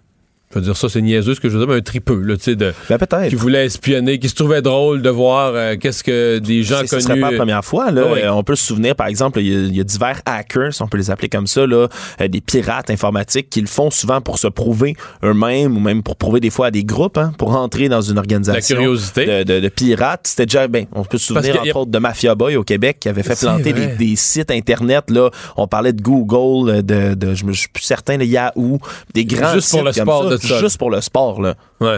je 0.51 0.59
veux 0.59 0.61
dire 0.61 0.77
ça, 0.77 0.87
c'est 0.87 1.01
niaiseux 1.01 1.35
ce 1.35 1.41
que 1.41 1.49
je 1.49 1.57
veux 1.57 1.65
dire, 1.65 1.73
mais 1.73 1.79
un 1.79 1.81
tripeux, 1.81 2.21
là, 2.21 2.37
tu 2.37 2.43
sais, 2.43 2.55
de. 2.55 2.73
Ben, 2.89 2.97
peut-être. 2.97 3.27
Qui 3.27 3.35
voulait 3.35 3.65
espionner, 3.65 4.17
qui 4.17 4.29
se 4.29 4.35
trouvait 4.35 4.61
drôle 4.61 5.01
de 5.01 5.09
voir 5.09 5.51
euh, 5.53 5.75
qu'est-ce 5.75 6.05
que 6.05 6.39
des 6.39 6.63
gens 6.63 6.77
connus. 6.77 6.87
Ce 6.87 6.99
serait 7.01 7.19
pas 7.19 7.31
la 7.31 7.37
première 7.37 7.65
fois, 7.65 7.91
là. 7.91 8.05
Ah 8.23 8.33
on 8.33 8.43
peut 8.43 8.55
se 8.55 8.65
souvenir, 8.65 8.95
par 8.95 9.07
exemple, 9.07 9.41
il 9.41 9.75
y, 9.75 9.81
a 9.81 9.83
divers 9.83 10.21
hackers, 10.25 10.71
on 10.79 10.87
peut 10.87 10.97
les 10.97 11.11
appeler 11.11 11.27
comme 11.27 11.47
ça, 11.47 11.67
là, 11.67 11.89
euh, 12.21 12.27
des 12.29 12.39
pirates 12.39 12.89
informatiques 12.89 13.49
qui 13.49 13.59
le 13.59 13.67
font 13.67 13.91
souvent 13.91 14.21
pour 14.21 14.39
se 14.39 14.47
prouver 14.47 14.95
eux-mêmes 15.21 15.75
ou 15.75 15.81
même 15.81 16.01
pour 16.01 16.15
prouver 16.15 16.39
des 16.39 16.49
fois 16.49 16.67
à 16.67 16.71
des 16.71 16.85
groupes, 16.85 17.17
hein, 17.17 17.33
pour 17.37 17.53
entrer 17.53 17.89
dans 17.89 18.01
une 18.01 18.17
organisation. 18.17 18.77
La 18.77 18.81
curiosité. 18.81 19.43
De, 19.43 19.67
pirates. 19.67 20.27
C'était 20.27 20.45
déjà, 20.45 20.67
ben, 20.69 20.85
on 20.93 21.03
peut 21.03 21.17
se 21.17 21.25
souvenir, 21.25 21.61
entre 21.61 21.75
autres, 21.75 21.91
de 21.91 21.99
Mafia 21.99 22.35
Boy 22.35 22.55
au 22.55 22.63
Québec 22.63 22.97
qui 23.01 23.09
avait 23.09 23.23
fait 23.23 23.37
planter 23.37 23.73
des, 23.73 24.15
sites 24.15 24.49
Internet, 24.49 25.11
là. 25.11 25.29
On 25.57 25.67
parlait 25.67 25.91
de 25.91 26.01
Google, 26.01 26.83
de, 26.83 27.15
de 27.15 27.35
je, 27.35 27.51
suis 27.51 27.67
plus 27.67 27.83
certain, 27.83 28.17
de 28.17 28.23
Yahoo, 28.23 28.79
des 29.13 29.25
grands 29.25 29.53
Juste 29.53 29.71
pour 29.71 29.83
le 29.83 29.91
sport 29.91 30.29
de 30.29 30.36
ça. 30.37 30.59
Juste 30.59 30.77
pour 30.77 30.89
le 30.89 31.01
sport 31.01 31.41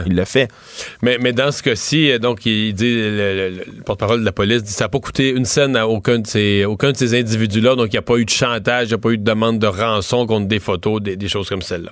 il 0.06 0.16
le 0.16 0.26
fait. 0.26 0.50
Mais, 1.02 1.18
mais 1.20 1.34
dans 1.34 1.52
ce 1.52 1.64
cas-ci, 1.64 2.12
euh, 2.12 2.20
donc, 2.20 2.46
il 2.46 2.74
dit, 2.74 2.96
le, 2.96 3.64
porte-parole 3.86 4.20
de 4.22 4.26
la 4.26 4.32
police 4.32 4.64
dit 4.64 4.72
ça 4.72 4.86
n'a 4.86 4.90
pas 4.90 5.00
coûté 5.00 5.30
une 5.30 5.46
scène 5.46 5.76
à 5.76 5.88
aucun 5.88 6.20
de 6.20 6.28
ces, 6.28 6.66
aucun 6.66 6.92
de 6.92 6.98
ces 6.98 7.18
individus-là. 7.18 7.76
Donc, 7.76 7.88
il 7.88 7.96
n'y 7.96 8.00
a 8.00 8.04
pas 8.04 8.18
eu 8.18 8.26
de 8.26 8.30
chantage, 8.30 8.88
il 8.88 8.90
n'y 8.90 8.96
a 8.96 8.98
pas 8.98 9.10
eu 9.10 9.18
de 9.18 9.24
demande 9.24 9.60
de 9.60 9.68
rançon 9.68 10.26
contre 10.26 10.48
des 10.48 10.60
photos, 10.60 11.02
des, 11.02 11.28
choses 11.28 11.50
comme 11.50 11.62
celle-là. 11.62 11.92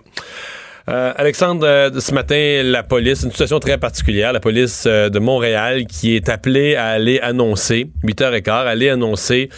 Euh, 0.89 1.13
Alexandre, 1.17 1.67
euh, 1.67 1.99
ce 1.99 2.13
matin, 2.13 2.61
la 2.63 2.81
police, 2.81 3.23
une 3.23 3.31
situation 3.31 3.59
très 3.59 3.77
particulière, 3.77 4.31
la 4.31 4.39
police 4.39 4.85
de 4.87 5.19
Montréal 5.19 5.85
qui 5.85 6.15
est 6.15 6.29
appelée 6.29 6.75
à 6.75 6.87
aller 6.87 7.19
annoncer, 7.19 7.89
8h15, 8.05 8.49
aller 8.49 8.89
annoncer 8.89 9.49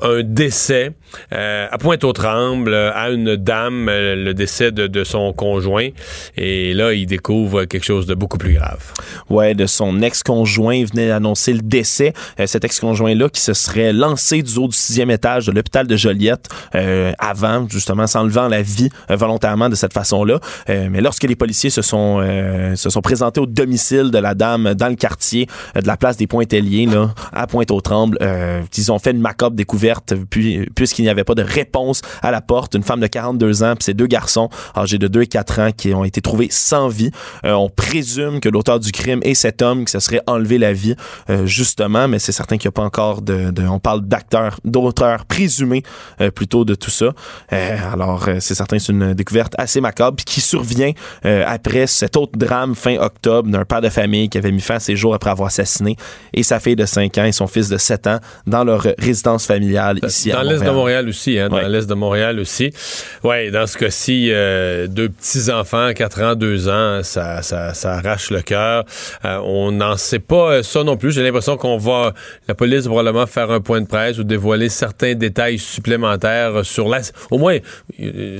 un 0.00 0.22
décès 0.22 0.92
euh, 1.32 1.66
à 1.70 1.78
Pointe-aux-Trembles 1.78 2.74
à 2.74 3.10
une 3.10 3.36
dame, 3.36 3.88
euh, 3.88 4.14
le 4.16 4.34
décès 4.34 4.72
de, 4.72 5.04
son 5.04 5.32
conjoint. 5.32 5.88
Et 6.36 6.74
là, 6.74 6.92
il 6.92 7.06
découvre 7.06 7.64
quelque 7.64 7.84
chose 7.84 8.06
de 8.06 8.14
beaucoup 8.14 8.38
plus 8.38 8.54
grave. 8.54 8.92
Ouais, 9.28 9.54
de 9.54 9.66
son 9.66 10.00
ex-conjoint. 10.02 10.84
Venait 10.84 11.10
annoncer 11.10 11.52
le 11.52 11.60
décès. 11.60 12.12
Euh, 12.38 12.46
cet 12.46 12.64
ex-conjoint-là 12.64 13.28
qui 13.28 13.40
se 13.40 13.52
serait 13.52 13.92
lancé 13.92 14.42
du 14.42 14.58
haut 14.58 14.68
du 14.68 14.76
sixième 14.76 15.10
étage 15.10 15.46
de 15.46 15.52
l'hôpital 15.52 15.86
de 15.86 15.96
Joliette 15.96 16.48
avant, 17.18 17.66
justement, 17.68 18.06
s'enlevant 18.06 18.48
la 18.48 18.62
vie 18.62 18.88
volontairement 19.08 19.68
de 19.68 19.74
cette 19.74 19.92
façon-là. 19.92 20.40
mais 20.68 21.00
lorsque 21.00 21.24
les 21.24 21.36
policiers 21.36 21.70
se 21.70 21.82
sont, 21.82 22.20
se 22.74 22.90
sont 22.90 23.00
présentés 23.00 23.40
au 23.40 23.46
domicile 23.46 24.10
de 24.10 24.18
la 24.18 24.34
dame 24.34 24.74
dans 24.74 24.88
le 24.88 24.94
quartier 24.94 25.46
de 25.74 25.86
la 25.86 25.96
place 25.96 26.16
des 26.16 26.26
Pointelliers, 26.26 26.86
là, 26.86 27.14
à 27.32 27.46
Pointe-aux-Trembles, 27.46 28.18
ils 28.76 28.92
ont 28.92 28.98
fait 28.98 29.10
une 29.12 29.20
macabre 29.20 29.56
découverte 29.56 30.14
puisqu'il 31.02 31.04
n'y 31.04 31.10
avait 31.10 31.24
pas 31.24 31.34
de 31.34 31.42
réponse 31.42 32.02
à 32.22 32.30
la 32.30 32.40
porte. 32.40 32.74
Une 32.74 32.82
femme 32.82 33.00
de 33.00 33.06
42 33.06 33.62
ans 33.62 33.74
puis 33.74 33.84
ses 33.84 33.94
deux 33.94 34.06
garçons 34.06 34.48
âgés 34.76 34.98
de 34.98 35.08
2 35.08 35.22
et 35.22 35.26
4 35.26 35.58
ans 35.60 35.70
qui 35.76 35.92
ont 35.94 36.04
été 36.04 36.20
trouvés 36.20 36.48
sans 36.50 36.88
vie. 36.88 37.10
Euh, 37.44 37.52
on 37.52 37.68
présume 37.68 38.40
que 38.40 38.48
l'auteur 38.48 38.80
du 38.80 38.92
crime 38.92 39.20
est 39.22 39.34
cet 39.34 39.62
homme 39.62 39.84
qui 39.84 39.92
se 39.92 40.00
serait 40.00 40.20
enlevé 40.26 40.58
la 40.58 40.72
vie, 40.72 40.94
euh, 41.30 41.46
justement, 41.46 42.08
mais 42.08 42.18
c'est 42.18 42.32
certain 42.32 42.56
qu'il 42.56 42.68
n'y 42.68 42.72
a 42.72 42.78
pas 42.78 42.82
encore 42.82 43.22
de, 43.22 43.52
On 43.68 43.78
parle 43.78 44.02
d'acteurs, 44.02 44.58
d'auteurs 44.64 45.24
présumés 45.26 45.82
euh, 46.20 46.30
plutôt 46.30 46.64
de 46.64 46.74
tout 46.74 46.90
ça. 46.90 47.12
alors, 47.50 48.28
c'est 48.40 48.54
certain 48.54 48.78
c'est 48.78 48.92
une 48.92 49.14
découverte 49.14 49.54
assez 49.58 49.80
macabre 49.80 50.16
qui 50.24 50.40
survient 50.40 50.92
après 51.24 51.86
cet 51.86 52.16
autre 52.16 52.32
drame 52.36 52.74
fin 52.74 52.96
octobre 52.96 53.48
d'un 53.48 53.64
père 53.64 53.80
de 53.80 53.88
famille 53.88 54.28
qui 54.28 54.38
avait 54.38 54.50
mis 54.50 54.60
fin 54.60 54.76
à 54.76 54.80
ses 54.80 54.96
jours 54.96 55.14
après 55.14 55.30
avoir 55.30 55.48
assassiné 55.48 55.96
et 56.32 56.42
sa 56.42 56.60
fille 56.60 56.76
de 56.76 56.86
5 56.86 57.18
ans 57.18 57.24
et 57.24 57.32
son 57.32 57.46
fils 57.46 57.68
de 57.68 57.78
7 57.78 58.06
ans 58.06 58.18
dans 58.46 58.64
leur 58.64 58.86
résidence 58.98 59.46
familiale 59.46 60.00
dans 60.00 60.42
l'est 60.42 60.62
de 60.62 60.70
Montréal 60.92 61.08
aussi, 61.08 61.38
hein, 61.38 61.48
dans 61.48 61.68
l'est 61.68 61.88
de 61.88 61.94
Montréal 61.94 62.38
aussi. 62.38 62.70
Ouais, 63.24 63.50
dans 63.50 63.66
ce 63.66 63.78
cas-ci, 63.78 64.28
euh, 64.30 64.86
deux 64.86 65.08
petits 65.08 65.50
enfants, 65.50 65.92
4 65.94 66.22
ans, 66.22 66.34
2 66.34 66.68
ans, 66.68 67.00
ça, 67.02 67.40
ça, 67.40 67.72
ça 67.72 67.94
arrache 67.94 68.30
le 68.30 68.42
cœur. 68.42 68.84
Euh, 69.24 69.38
on 69.42 69.72
n'en 69.72 69.96
sait 69.96 70.18
pas 70.18 70.52
euh, 70.52 70.62
ça 70.62 70.84
non 70.84 70.98
plus. 70.98 71.12
J'ai 71.12 71.22
l'impression 71.22 71.56
qu'on 71.56 71.78
va, 71.78 72.12
la 72.46 72.54
police 72.54 72.84
probablement 72.84 73.26
faire 73.26 73.50
un 73.50 73.60
point 73.60 73.80
de 73.80 73.86
presse 73.86 74.18
ou 74.18 74.24
dévoiler 74.24 74.68
certains 74.68 75.14
détails 75.14 75.58
supplémentaires 75.58 76.64
sur 76.64 76.88
la, 76.88 77.00
au 77.30 77.38
moins 77.38 77.58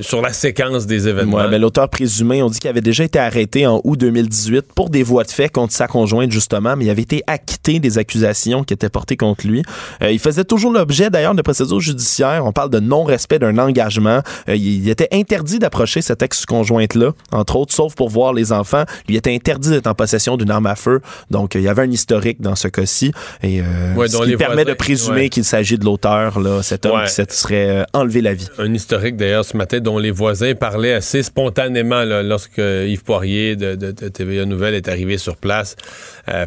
sur 0.01 0.21
la 0.21 0.31
séquence 0.31 0.85
des 0.85 1.07
événements. 1.07 1.37
Ouais, 1.37 1.49
ben, 1.49 1.59
l'auteur 1.59 1.89
présumé, 1.89 2.43
on 2.43 2.49
dit 2.49 2.59
qu'il 2.59 2.69
avait 2.69 2.81
déjà 2.81 3.03
été 3.03 3.17
arrêté 3.17 3.65
en 3.65 3.81
août 3.83 3.99
2018 3.99 4.73
pour 4.75 4.91
des 4.91 5.01
voies 5.01 5.23
de 5.23 5.31
fait 5.31 5.49
contre 5.49 5.73
sa 5.73 5.87
conjointe 5.87 6.31
justement, 6.31 6.75
mais 6.75 6.85
il 6.85 6.89
avait 6.91 7.01
été 7.01 7.23
acquitté 7.25 7.79
des 7.79 7.97
accusations 7.97 8.63
qui 8.63 8.75
étaient 8.75 8.89
portées 8.89 9.17
contre 9.17 9.47
lui. 9.47 9.63
il 10.01 10.19
faisait 10.19 10.43
toujours 10.43 10.71
l'objet 10.71 11.09
d'ailleurs 11.09 11.35
de 11.35 11.41
procédure 11.41 11.79
judiciaire, 11.79 12.42
on 12.43 12.51
parle 12.51 12.69
de 12.69 12.79
non-respect 12.79 13.39
d'un 13.39 13.57
engagement. 13.57 14.21
Euh, 14.49 14.55
il, 14.55 14.89
était 14.89 15.07
interdit 15.11 15.59
d'approcher 15.59 16.01
cette 16.01 16.21
ex-conjointe-là, 16.21 17.11
entre 17.31 17.55
autres, 17.55 17.73
sauf 17.73 17.95
pour 17.95 18.09
voir 18.09 18.33
les 18.33 18.51
enfants. 18.51 18.83
Il 19.07 19.15
était 19.15 19.33
interdit 19.33 19.69
d'être 19.69 19.87
en 19.87 19.95
possession 19.95 20.37
d'une 20.37 20.51
arme 20.51 20.67
à 20.67 20.75
feu. 20.75 21.01
Donc, 21.31 21.55
euh, 21.55 21.59
il 21.59 21.63
y 21.65 21.67
avait 21.67 21.83
un 21.83 21.91
historique 21.91 22.41
dans 22.41 22.55
ce 22.55 22.67
cas-ci. 22.67 23.11
Et 23.41 23.61
euh, 23.61 24.07
ce 24.07 24.23
qui 24.23 24.35
permet 24.35 24.65
de 24.65 24.73
présumer 24.73 25.29
qu'il 25.29 25.43
s'agit 25.43 25.77
de 25.77 25.85
l'auteur, 25.85 26.39
là, 26.39 26.61
cet 26.61 26.85
homme 26.85 27.03
qui 27.05 27.11
se 27.11 27.23
serait 27.29 27.85
enlevé 27.93 28.21
la 28.21 28.33
vie. 28.33 28.47
Un 28.57 28.73
historique, 28.73 29.15
d'ailleurs, 29.15 29.45
ce 29.45 29.57
matin, 29.57 29.79
dont 29.79 29.97
les 29.97 30.11
voisins 30.11 30.53
parlaient 30.55 30.93
assez 30.93 31.23
spontanément 31.23 32.03
lorsque 32.03 32.57
Yves 32.57 33.03
Poirier 33.03 33.55
de, 33.55 33.75
de, 33.75 33.91
TVA 33.91 34.45
Nouvelle 34.45 34.73
est 34.75 34.87
arrivé 34.87 35.17
sur 35.17 35.37
place. 35.37 35.75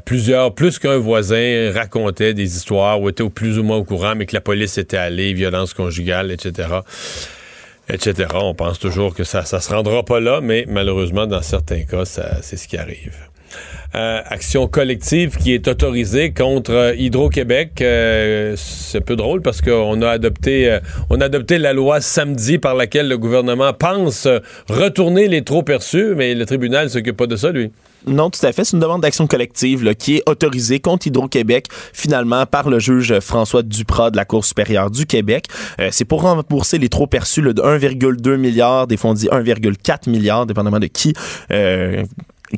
plusieurs, 0.04 0.54
plus 0.54 0.78
qu'un 0.78 0.98
voisin 0.98 1.72
racontait 1.74 2.34
des 2.34 2.56
histoires 2.56 3.00
ou 3.00 3.08
était 3.08 3.22
au 3.22 3.30
plus 3.30 3.58
ou 3.58 3.62
moins 3.62 3.76
au 3.76 3.84
courant, 3.84 4.14
mais 4.16 4.26
que 4.26 4.34
la 4.34 4.40
police 4.40 4.78
était 4.78 4.96
allé, 4.96 5.32
violence 5.32 5.74
conjugale, 5.86 6.30
etc. 7.88 8.28
On 8.34 8.54
pense 8.54 8.78
toujours 8.78 9.14
que 9.14 9.24
ça 9.24 9.40
ne 9.40 9.60
se 9.60 9.72
rendra 9.72 10.04
pas 10.04 10.20
là, 10.20 10.40
mais 10.40 10.64
malheureusement, 10.68 11.26
dans 11.26 11.42
certains 11.42 11.82
cas, 11.82 12.04
c'est 12.04 12.56
ce 12.56 12.66
qui 12.66 12.76
arrive. 12.76 13.14
Euh, 13.94 14.20
action 14.26 14.66
collective 14.66 15.36
qui 15.36 15.54
est 15.54 15.68
autorisée 15.68 16.32
contre 16.32 16.72
euh, 16.72 16.94
Hydro-Québec. 16.96 17.80
Euh, 17.80 18.54
c'est 18.56 19.00
peu 19.00 19.14
drôle 19.14 19.40
parce 19.40 19.62
qu'on 19.62 20.02
a 20.02 20.10
adopté 20.10 20.78
on 21.08 21.20
a 21.20 21.26
adopté 21.26 21.56
la 21.56 21.72
loi 21.72 22.00
samedi 22.00 22.58
par 22.58 22.74
laquelle 22.74 23.08
le 23.08 23.16
gouvernement 23.16 23.72
pense 23.72 24.28
retourner 24.68 25.28
les 25.28 25.44
trop 25.44 25.62
perçus, 25.62 26.14
mais 26.16 26.34
le 26.34 26.44
tribunal 26.44 26.90
s'occupe 26.90 27.16
pas 27.16 27.28
de 27.28 27.36
ça, 27.36 27.52
lui. 27.52 27.70
Non, 28.06 28.30
tout 28.30 28.44
à 28.44 28.52
fait. 28.52 28.64
C'est 28.64 28.76
une 28.76 28.82
demande 28.82 29.02
d'action 29.02 29.26
collective 29.26 29.94
qui 29.96 30.16
est 30.16 30.22
autorisée 30.28 30.78
contre 30.78 31.08
Hydro-Québec, 31.08 31.66
finalement, 31.92 32.46
par 32.46 32.70
le 32.70 32.78
juge 32.78 33.18
François 33.18 33.62
Duprat 33.62 34.10
de 34.10 34.16
la 34.16 34.24
Cour 34.24 34.44
supérieure 34.44 34.90
du 34.90 35.06
Québec. 35.06 35.46
Euh, 35.80 35.88
c'est 35.90 36.04
pour 36.04 36.22
rembourser 36.22 36.78
les 36.78 36.88
trop 36.88 37.06
perçus 37.06 37.42
de 37.42 37.52
1,2 37.52 38.36
milliard, 38.36 38.86
des 38.86 38.96
fonds 38.96 39.14
dit 39.14 39.26
1,4 39.26 40.08
milliard, 40.08 40.46
dépendamment 40.46 40.78
de 40.78 40.86
qui. 40.86 41.14
Euh, 41.50 42.04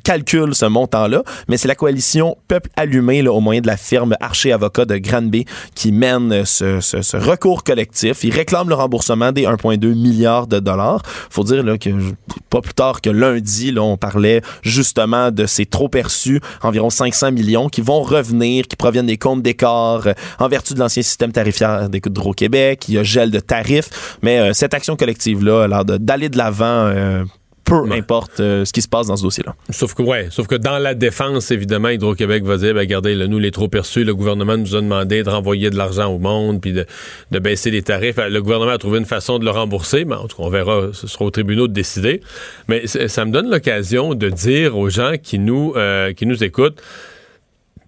calcule 0.03 0.55
ce 0.55 0.67
montant-là, 0.67 1.23
mais 1.49 1.57
c'est 1.57 1.69
la 1.69 1.75
coalition 1.75 2.37
Peuple 2.49 2.71
allumé 2.77 3.27
au 3.27 3.41
moyen 3.41 3.61
de 3.61 3.67
la 3.67 3.77
firme 3.77 4.17
Archer 4.21 4.53
Avocat 4.53 4.85
de 4.85 4.97
Granby 4.99 5.45
qui 5.75 5.93
mène 5.93 6.45
ce, 6.45 6.81
ce, 6.81 7.17
recours 7.17 7.65
collectif. 7.65 8.25
Ils 8.25 8.33
réclament 8.33 8.69
le 8.69 8.75
remboursement 8.75 9.33
des 9.33 9.43
1,2 9.43 9.95
milliards 9.95 10.47
de 10.47 10.61
dollars. 10.61 11.03
faut 11.31 11.45
dire 11.45 11.65
que 11.79 11.91
pas 12.51 12.61
plus 12.61 12.75
tard 12.75 13.01
que 13.01 13.11
lundi, 13.11 13.73
là, 13.73 13.83
on 13.83 13.97
parlait 13.97 14.43
justement 14.63 15.31
de 15.31 15.47
ces 15.47 15.67
trop 15.67 15.89
perçus, 15.89 16.41
environ 16.63 16.91
500 16.91 17.33
millions, 17.33 17.69
qui 17.69 17.81
vont 17.81 18.03
revenir, 18.03 18.67
qui 18.67 18.77
proviennent 18.77 19.07
des 19.07 19.19
comptes 19.19 19.43
d'écart 19.43 20.07
euh, 20.07 20.13
en 20.39 20.49
vertu 20.49 20.75
de 20.75 20.79
l'ancien 20.79 21.03
système 21.03 21.33
tarifaire 21.33 21.89
d'Hydro-Québec. 21.89 22.85
Il 22.89 22.95
y 22.95 22.99
a 22.99 23.03
gel 23.03 23.31
de 23.31 23.41
tarifs, 23.41 24.19
mais 24.23 24.39
euh, 24.39 24.53
cette 24.53 24.75
action 24.75 24.97
collective-là 24.97 25.85
d'aller 25.85 26.29
de 26.29 26.39
l'avant 26.39 26.65
euh, 26.65 27.25
peu 27.69 27.93
importe 27.93 28.41
euh, 28.41 28.65
ce 28.65 28.73
qui 28.73 28.83
se 28.83 28.89
passe 28.89 29.09
dans 29.09 29.17
ce 29.17 29.23
dossier-là. 29.23 29.55
Sauf 29.71 29.95
que, 29.95 30.03
ouais, 30.03 30.29
sauf 30.31 30.47
que 30.47 30.55
dans 30.55 30.79
la 30.79 30.95
défense, 30.95 31.51
évidemment, 31.51 31.89
Hydro-Québec 31.89 32.45
va 32.45 32.57
dire, 32.57 32.75
ben, 32.75 32.81
regardez, 32.81 33.15
nous, 33.29 33.39
les 33.39 33.51
trop 33.51 33.69
perçus, 33.69 34.05
le 34.05 34.15
gouvernement 34.15 34.57
nous 34.57 34.75
a 34.75 34.81
demandé 34.81 35.23
de 35.23 35.31
renvoyer 35.31 35.71
de 35.71 35.77
l'argent 35.77 36.07
au 36.07 36.19
monde, 36.19 36.61
puis 36.61 36.73
de, 36.73 36.87
baisser 37.39 37.71
les 37.71 37.83
tarifs. 37.83 38.17
Le 38.17 38.41
gouvernement 38.41 38.73
a 38.73 38.79
trouvé 38.79 38.99
une 38.99 39.05
façon 39.05 39.39
de 39.39 39.45
le 39.45 39.51
rembourser, 39.51 40.05
mais 40.05 40.15
en 40.15 40.27
tout 40.27 40.37
cas, 40.37 40.43
on 40.43 40.51
verra, 40.51 40.89
ce 40.93 41.07
sera 41.07 41.25
au 41.25 41.31
tribunal 41.31 41.69
de 41.69 41.73
décider. 41.73 42.21
Mais 42.69 42.87
ça 42.87 43.25
me 43.25 43.31
donne 43.31 43.51
l'occasion 43.51 44.15
de 44.15 44.29
dire 44.29 44.77
aux 44.77 44.89
gens 44.89 45.13
qui 45.23 45.39
nous, 45.39 45.75
euh, 45.77 46.13
qui 46.13 46.27
nous 46.27 46.43
écoutent, 46.43 46.81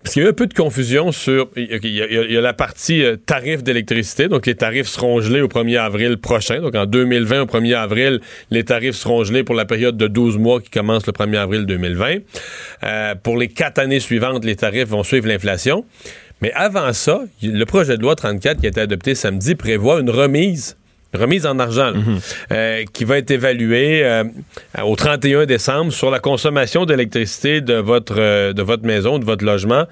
parce 0.02 0.16
y 0.16 0.22
a 0.22 0.28
un 0.28 0.32
peu 0.32 0.46
de 0.46 0.54
confusion 0.54 1.12
sur. 1.12 1.50
Il 1.56 1.86
y 1.86 2.36
a, 2.36 2.40
la 2.40 2.52
partie 2.54 3.04
euh, 3.04 3.16
tarif 3.16 3.62
d'électricité. 3.62 4.28
Donc, 4.28 4.46
les 4.46 4.54
tarifs 4.54 4.88
seront 4.88 5.20
gelés 5.20 5.42
au 5.42 5.48
1er 5.48 5.78
avril 5.78 6.16
prochain. 6.16 6.60
Donc, 6.60 6.74
en 6.74 6.86
2020, 6.86 7.42
au 7.42 7.46
1er 7.46 7.74
avril, 7.74 8.20
les 8.50 8.64
tarifs 8.64 8.96
seront 8.96 9.24
gelés 9.24 9.44
pour 9.44 9.54
la 9.54 9.66
période 9.66 9.98
de 9.98 10.06
12 10.06 10.38
mois 10.38 10.60
qui 10.60 10.70
commence 10.70 11.06
le 11.06 11.12
1er 11.12 11.36
avril 11.36 11.66
2020. 11.66 12.16
Euh, 12.82 13.14
pour 13.22 13.36
les 13.36 13.48
quatre 13.48 13.78
années 13.78 14.00
suivantes, 14.00 14.44
les 14.44 14.56
tarifs 14.56 14.88
vont 14.88 15.02
suivre 15.02 15.28
l'inflation. 15.28 15.84
Mais 16.40 16.52
avant 16.54 16.94
ça, 16.94 17.20
le 17.42 17.64
projet 17.64 17.98
de 17.98 18.02
loi 18.02 18.16
34 18.16 18.60
qui 18.60 18.66
a 18.66 18.70
été 18.70 18.80
adopté 18.80 19.14
samedi 19.14 19.54
prévoit 19.54 20.00
une 20.00 20.08
remise 20.08 20.76
remise 21.14 21.46
en 21.46 21.58
argent, 21.58 21.92
mhm. 21.92 22.18
euh, 22.52 22.84
qui 22.92 23.04
va 23.04 23.18
être 23.18 23.30
évaluée 23.30 24.04
euh, 24.04 24.24
au 24.84 24.96
31 24.96 25.46
décembre 25.46 25.92
sur 25.92 26.10
la 26.10 26.20
consommation 26.20 26.84
d'électricité 26.84 27.60
de 27.60 27.74
votre 27.74 28.16
euh, 28.18 28.52
de 28.52 28.62
votre 28.62 28.84
maison, 28.84 29.18
de 29.18 29.24
votre 29.24 29.44
logement, 29.44 29.86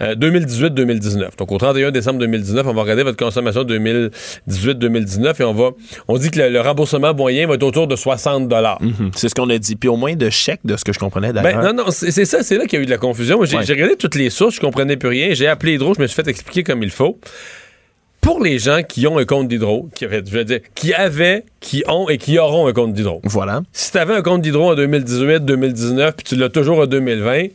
2018-2019. 0.00 1.36
Donc, 1.38 1.52
au 1.52 1.58
31 1.58 1.92
décembre 1.92 2.18
2019, 2.18 2.66
on 2.66 2.72
va 2.72 2.82
regarder 2.82 3.04
votre 3.04 3.18
consommation 3.18 3.62
2018-2019 3.62 5.40
et 5.40 5.44
on 5.44 5.54
va, 5.54 5.70
on 6.08 6.18
dit 6.18 6.30
que 6.30 6.40
le, 6.40 6.60
remboursement 6.60 7.14
moyen 7.14 7.46
va 7.46 7.54
être 7.54 7.62
autour 7.62 7.86
de 7.86 7.94
60 7.94 8.48
dollars. 8.48 8.82
Mhm. 8.82 9.12
C'est 9.14 9.28
ce 9.28 9.34
qu'on 9.34 9.48
a 9.50 9.58
dit. 9.58 9.76
Puis 9.76 9.88
au 9.88 9.96
moins 9.96 10.14
de 10.14 10.28
chèques, 10.28 10.60
de 10.64 10.76
ce 10.76 10.84
que 10.84 10.92
je 10.92 10.98
comprenais 10.98 11.32
ben, 11.32 11.42
d'ailleurs. 11.42 11.62
non, 11.62 11.84
non, 11.84 11.90
c'est 11.90 12.24
ça, 12.24 12.42
c'est 12.42 12.56
là 12.56 12.64
qu'il 12.66 12.78
y 12.78 12.80
a 12.80 12.82
eu 12.82 12.86
de 12.86 12.90
la 12.90 12.98
confusion. 12.98 13.44
J'ai 13.44 13.58
regardé 13.58 13.96
toutes 13.96 14.16
les 14.16 14.30
sources, 14.30 14.56
je 14.56 14.60
comprenais 14.60 14.96
plus 14.96 15.08
rien. 15.08 15.34
J'ai 15.34 15.46
appelé 15.46 15.74
Hydro, 15.74 15.94
je 15.94 16.00
me 16.00 16.06
suis 16.06 16.16
fait 16.16 16.28
expliquer 16.28 16.64
comme 16.64 16.82
il 16.82 16.90
faut 16.90 17.18
pour 18.22 18.42
les 18.42 18.58
gens 18.58 18.82
qui 18.82 19.06
ont 19.06 19.18
un 19.18 19.26
compte 19.26 19.48
d'hydro, 19.48 19.90
qui, 19.94 20.06
je 20.06 20.30
veux 20.30 20.44
dire, 20.44 20.60
qui 20.74 20.94
avaient, 20.94 21.44
qui 21.60 21.84
ont 21.88 22.08
et 22.08 22.16
qui 22.16 22.38
auront 22.38 22.68
un 22.68 22.72
compte 22.72 22.94
d'hydro. 22.94 23.20
Voilà. 23.24 23.62
Si 23.72 23.90
tu 23.92 23.98
avais 23.98 24.14
un 24.14 24.22
compte 24.22 24.40
d'hydro 24.40 24.70
en 24.70 24.74
2018, 24.74 25.44
2019, 25.44 26.14
puis 26.16 26.24
tu 26.24 26.36
l'as 26.36 26.48
toujours 26.48 26.78
en 26.78 26.86
2020, 26.86 27.48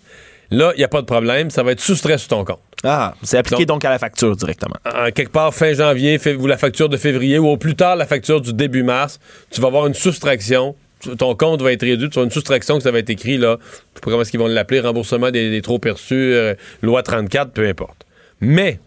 là, 0.52 0.74
il 0.76 0.78
n'y 0.78 0.84
a 0.84 0.90
pas 0.90 1.02
de 1.02 1.06
problème, 1.06 1.50
ça 1.50 1.64
va 1.64 1.72
être 1.72 1.80
soustrait 1.80 2.18
sur 2.18 2.28
ton 2.28 2.44
compte. 2.44 2.60
Ah, 2.84 3.16
c'est 3.24 3.38
appliqué 3.38 3.66
donc, 3.66 3.84
à 3.86 3.90
la 3.90 3.98
facture 3.98 4.36
directement. 4.36 4.76
En 4.86 5.10
quelque 5.12 5.32
part, 5.32 5.54
fin 5.54 5.74
janvier, 5.74 6.20
ou 6.38 6.46
la 6.46 6.58
facture 6.58 6.90
de 6.90 6.98
février, 6.98 7.40
ou 7.40 7.48
au 7.48 7.58
plus 7.58 7.76
tard, 7.76 7.96
la 7.96 8.06
facture 8.06 8.42
du 8.42 8.54
début 8.54 8.84
mars, 8.84 9.20
tu 9.50 9.62
vas 9.62 9.70
avoir 9.70 9.88
une 9.88 9.96
soustraction 9.96 10.76
ton 11.18 11.36
compte 11.36 11.62
va 11.62 11.72
être 11.72 11.84
réduit, 11.84 12.10
tu 12.10 12.18
as 12.18 12.24
une 12.24 12.32
soustraction 12.32 12.78
que 12.78 12.84
ça 12.84 12.90
va 12.90 12.98
être 12.98 13.10
écrit, 13.12 13.38
là, 13.38 13.58
je 13.62 13.76
sais 13.76 14.02
pas 14.02 14.10
comment 14.10 14.22
est-ce 14.22 14.32
qu'ils 14.32 14.40
vont 14.40 14.48
l'appeler, 14.48 14.80
remboursement 14.80 15.30
des, 15.30 15.62
trop 15.62 15.78
perçus, 15.78 16.34
euh, 16.34 16.56
loi 16.82 17.04
34, 17.04 17.52
peu 17.52 17.68
importe. 17.68 18.06
Mais, 18.42 18.80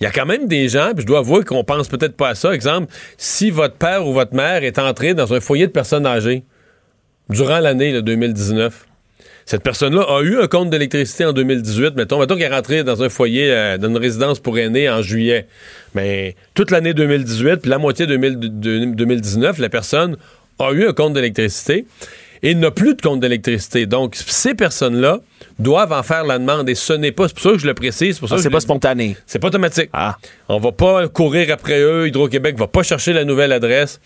il 0.00 0.04
y 0.04 0.06
a 0.06 0.10
quand 0.10 0.26
même 0.26 0.46
des 0.46 0.68
gens, 0.68 0.92
puis 0.94 1.02
je 1.02 1.06
dois 1.06 1.18
avouer 1.18 1.44
qu'on 1.44 1.64
pense 1.64 1.88
peut-être 1.88 2.16
pas 2.16 2.28
à 2.28 2.34
ça. 2.34 2.54
Exemple, 2.54 2.92
si 3.16 3.50
votre 3.50 3.74
père 3.74 4.06
ou 4.06 4.12
votre 4.12 4.34
mère 4.34 4.62
est 4.62 4.78
entré 4.78 5.14
dans 5.14 5.34
un 5.34 5.40
foyer 5.40 5.66
de 5.66 5.72
personnes 5.72 6.06
âgées 6.06 6.44
durant 7.28 7.58
l'année 7.58 8.00
2019, 8.00 8.86
cette 9.44 9.62
personne-là 9.62 10.02
a 10.02 10.22
eu 10.22 10.38
un 10.38 10.46
compte 10.46 10.70
d'électricité 10.70 11.24
en 11.24 11.32
2018, 11.32 11.96
mettons, 11.96 12.20
mettons 12.20 12.36
qu'elle 12.36 12.52
est 12.52 12.54
rentrée 12.54 12.84
dans 12.84 13.02
un 13.02 13.08
foyer, 13.08 13.50
euh, 13.50 13.78
dans 13.78 13.88
une 13.88 13.96
résidence 13.96 14.40
pour 14.40 14.58
aînés 14.58 14.90
en 14.90 15.00
juillet. 15.00 15.46
Mais 15.94 16.36
toute 16.54 16.70
l'année 16.70 16.92
2018, 16.92 17.56
puis 17.56 17.70
la 17.70 17.78
moitié 17.78 18.06
de 18.06 18.16
2019, 18.16 19.58
la 19.58 19.68
personne 19.70 20.16
a 20.58 20.72
eu 20.72 20.86
un 20.86 20.92
compte 20.92 21.14
d'électricité 21.14 21.86
et 22.42 22.54
n'a 22.54 22.70
plus 22.70 22.94
de 22.94 23.00
compte 23.00 23.20
d'électricité. 23.20 23.86
Donc, 23.86 24.14
ces 24.14 24.54
personnes-là 24.54 25.20
doivent 25.58 25.92
en 25.92 26.02
faire 26.02 26.24
la 26.24 26.38
demande 26.38 26.68
et 26.68 26.74
ce 26.74 26.92
n'est 26.92 27.12
pas, 27.12 27.28
c'est 27.28 27.34
pour 27.34 27.42
ça 27.42 27.50
que 27.52 27.58
je 27.58 27.66
le 27.66 27.74
précise. 27.74 28.20
Ah, 28.30 28.36
c'est 28.38 28.50
pas 28.50 28.60
spontané. 28.60 29.16
C'est 29.26 29.38
pas 29.38 29.48
automatique. 29.48 29.90
Ah. 29.92 30.16
On 30.48 30.58
va 30.58 30.72
pas 30.72 31.08
courir 31.08 31.52
après 31.52 31.80
eux. 31.80 32.06
Hydro-Québec 32.08 32.56
va 32.56 32.66
pas 32.66 32.82
chercher 32.82 33.12
la 33.12 33.24
nouvelle 33.24 33.52
adresse. 33.52 34.00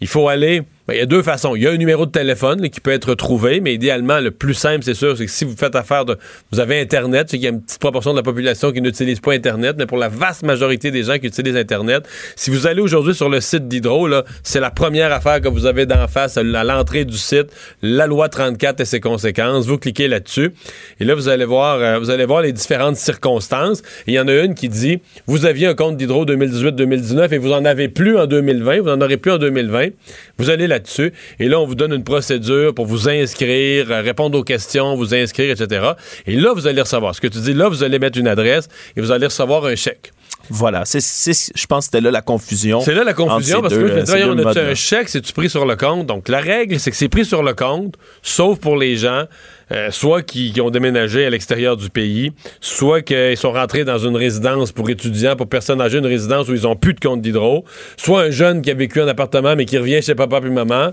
Il 0.00 0.08
faut 0.08 0.28
aller 0.28 0.62
il 0.88 0.96
y 0.96 1.00
a 1.00 1.06
deux 1.06 1.22
façons. 1.22 1.54
Il 1.54 1.62
y 1.62 1.66
a 1.66 1.70
un 1.70 1.76
numéro 1.76 2.06
de 2.06 2.10
téléphone 2.10 2.68
qui 2.68 2.80
peut 2.80 2.90
être 2.90 3.14
trouvé, 3.14 3.60
mais 3.60 3.74
idéalement, 3.74 4.18
le 4.18 4.32
plus 4.32 4.54
simple, 4.54 4.82
c'est 4.82 4.94
sûr, 4.94 5.16
c'est 5.16 5.26
que 5.26 5.30
si 5.30 5.44
vous 5.44 5.54
faites 5.56 5.76
affaire 5.76 6.04
de. 6.04 6.18
Vous 6.50 6.58
avez 6.58 6.80
Internet, 6.80 7.28
c'est 7.30 7.36
qu'il 7.36 7.44
y 7.44 7.46
a 7.46 7.50
une 7.50 7.62
petite 7.62 7.78
proportion 7.78 8.10
de 8.12 8.16
la 8.16 8.24
population 8.24 8.72
qui 8.72 8.82
n'utilise 8.82 9.20
pas 9.20 9.32
Internet, 9.32 9.76
mais 9.78 9.86
pour 9.86 9.98
la 9.98 10.08
vaste 10.08 10.42
majorité 10.42 10.90
des 10.90 11.04
gens 11.04 11.18
qui 11.18 11.26
utilisent 11.26 11.56
Internet, 11.56 12.08
si 12.34 12.50
vous 12.50 12.66
allez 12.66 12.80
aujourd'hui 12.80 13.14
sur 13.14 13.28
le 13.28 13.40
site 13.40 13.68
d'Hydro, 13.68 14.08
c'est 14.42 14.58
la 14.58 14.70
première 14.70 15.12
affaire 15.12 15.40
que 15.40 15.48
vous 15.48 15.66
avez 15.66 15.86
d'en 15.86 16.08
face 16.08 16.36
à 16.36 16.42
l'entrée 16.42 17.04
du 17.04 17.16
site, 17.16 17.46
la 17.82 18.08
loi 18.08 18.28
34 18.28 18.80
et 18.80 18.84
ses 18.84 19.00
conséquences. 19.00 19.66
Vous 19.66 19.78
cliquez 19.78 20.08
là-dessus, 20.08 20.52
et 20.98 21.04
là, 21.04 21.14
vous 21.14 21.28
allez 21.28 21.44
voir, 21.44 21.78
euh, 21.78 21.98
vous 22.00 22.10
allez 22.10 22.24
voir 22.24 22.42
les 22.42 22.52
différentes 22.52 22.96
circonstances. 22.96 23.82
il 24.08 24.14
y 24.14 24.20
en 24.20 24.26
a 24.26 24.34
une 24.34 24.54
qui 24.54 24.68
dit 24.68 25.00
vous 25.26 25.46
aviez 25.46 25.68
un 25.68 25.74
compte 25.74 25.96
d'Hydro 25.96 26.26
2018-2019 26.26 27.32
et 27.32 27.38
vous 27.38 27.52
en 27.52 27.64
avez 27.64 27.88
plus 27.88 28.18
en 28.18 28.26
2020, 28.26 28.80
vous 28.80 28.88
en 28.88 29.00
aurez 29.00 29.16
plus 29.16 29.30
en 29.30 29.38
2020. 29.38 29.90
Vous 30.38 30.50
allez 30.50 30.66
là-dessus. 30.72 31.12
Et 31.38 31.48
là, 31.48 31.60
on 31.60 31.66
vous 31.66 31.74
donne 31.74 31.92
une 31.92 32.04
procédure 32.04 32.74
pour 32.74 32.86
vous 32.86 33.08
inscrire, 33.08 33.90
euh, 33.90 34.00
répondre 34.00 34.38
aux 34.38 34.44
questions, 34.44 34.96
vous 34.96 35.14
inscrire, 35.14 35.50
etc. 35.50 35.92
Et 36.26 36.36
là, 36.36 36.52
vous 36.54 36.66
allez 36.66 36.80
recevoir. 36.80 37.14
Ce 37.14 37.20
que 37.20 37.28
tu 37.28 37.38
dis, 37.38 37.54
là, 37.54 37.68
vous 37.68 37.82
allez 37.82 37.98
mettre 37.98 38.18
une 38.18 38.28
adresse 38.28 38.68
et 38.96 39.00
vous 39.00 39.10
allez 39.10 39.26
recevoir 39.26 39.64
un 39.66 39.76
chèque. 39.76 40.12
Voilà, 40.54 40.82
c'est, 40.84 41.00
je 41.00 41.66
pense 41.66 41.86
que 41.86 41.92
c'était 41.92 42.02
là 42.02 42.10
la 42.10 42.20
confusion. 42.20 42.82
C'est 42.82 42.94
là 42.94 43.04
la 43.04 43.14
confusion 43.14 43.62
parce 43.62 43.72
que 43.72 43.88
je 43.88 43.94
me 43.94 44.42
on 44.42 44.46
a 44.46 44.60
un 44.60 44.74
chèque, 44.74 45.08
c'est-tu 45.08 45.32
pris 45.32 45.48
sur 45.48 45.64
le 45.64 45.76
compte? 45.76 46.06
Donc 46.06 46.28
la 46.28 46.40
règle, 46.40 46.78
c'est 46.78 46.90
que 46.90 46.96
c'est 46.96 47.08
pris 47.08 47.24
sur 47.24 47.42
le 47.42 47.54
compte, 47.54 47.94
sauf 48.20 48.58
pour 48.58 48.76
les 48.76 48.96
gens 48.96 49.24
euh, 49.72 49.90
soit 49.90 50.20
qui, 50.22 50.52
ont 50.60 50.68
déménagé 50.68 51.24
à 51.24 51.30
l'extérieur 51.30 51.78
du 51.78 51.88
pays, 51.88 52.32
soit 52.60 53.00
qu'ils 53.00 53.38
sont 53.38 53.52
rentrés 53.52 53.84
dans 53.84 53.96
une 53.96 54.14
résidence 54.14 54.72
pour 54.72 54.90
étudiants, 54.90 55.36
pour 55.36 55.48
personnes 55.48 55.80
âgées, 55.80 55.96
une 55.96 56.06
résidence 56.06 56.50
où 56.50 56.52
ils 56.52 56.66
ont 56.66 56.76
plus 56.76 56.92
de 56.92 57.00
compte 57.00 57.22
d'hydro, 57.22 57.64
soit 57.96 58.24
un 58.24 58.30
jeune 58.30 58.60
qui 58.60 58.70
a 58.70 58.74
vécu 58.74 59.00
en 59.00 59.08
appartement 59.08 59.56
mais 59.56 59.64
qui 59.64 59.78
revient 59.78 60.02
chez 60.02 60.14
papa 60.14 60.42
puis 60.42 60.50
maman. 60.50 60.90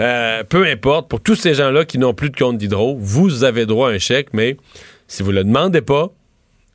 Euh, 0.00 0.42
peu 0.48 0.64
importe, 0.66 1.10
pour 1.10 1.20
tous 1.20 1.34
ces 1.34 1.52
gens-là 1.52 1.84
qui 1.84 1.98
n'ont 1.98 2.14
plus 2.14 2.30
de 2.30 2.36
compte 2.36 2.56
d'hydro, 2.56 2.96
vous 2.98 3.44
avez 3.44 3.66
droit 3.66 3.90
à 3.90 3.92
un 3.92 3.98
chèque, 3.98 4.28
mais 4.32 4.56
si 5.06 5.22
vous 5.22 5.32
le 5.32 5.44
demandez 5.44 5.82
pas, 5.82 6.08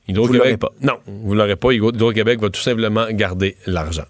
Hydro-Québec, 0.08 0.60
non, 0.82 0.94
vous 1.06 1.36
l'aurez 1.36 1.56
pas. 1.56 1.72
Hydro-Québec 1.72 2.40
va 2.40 2.50
tout 2.50 2.62
simplement 2.62 3.08
garder 3.12 3.58
l'argent 3.66 4.06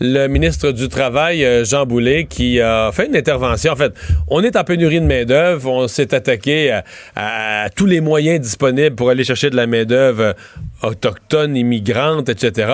le 0.00 0.26
ministre 0.26 0.72
du 0.72 0.88
Travail, 0.88 1.44
euh, 1.44 1.64
Jean 1.64 1.86
Boulet, 1.86 2.26
qui 2.28 2.60
a 2.60 2.90
fait 2.92 3.06
une 3.06 3.16
intervention. 3.16 3.72
En 3.72 3.76
fait, 3.76 3.92
on 4.28 4.42
est 4.42 4.56
en 4.56 4.64
pénurie 4.64 5.00
de 5.00 5.06
main-d'œuvre. 5.06 5.70
On 5.70 5.88
s'est 5.88 6.14
attaqué 6.14 6.80
à, 7.14 7.68
tous 7.74 7.86
les 7.86 8.00
moyens 8.00 8.40
disponibles 8.40 8.96
pour 8.96 9.10
aller 9.10 9.24
chercher 9.24 9.50
de 9.50 9.56
la 9.56 9.66
main-d'œuvre 9.66 10.34
autochtone, 10.82 11.56
immigrante, 11.56 12.28
etc. 12.28 12.72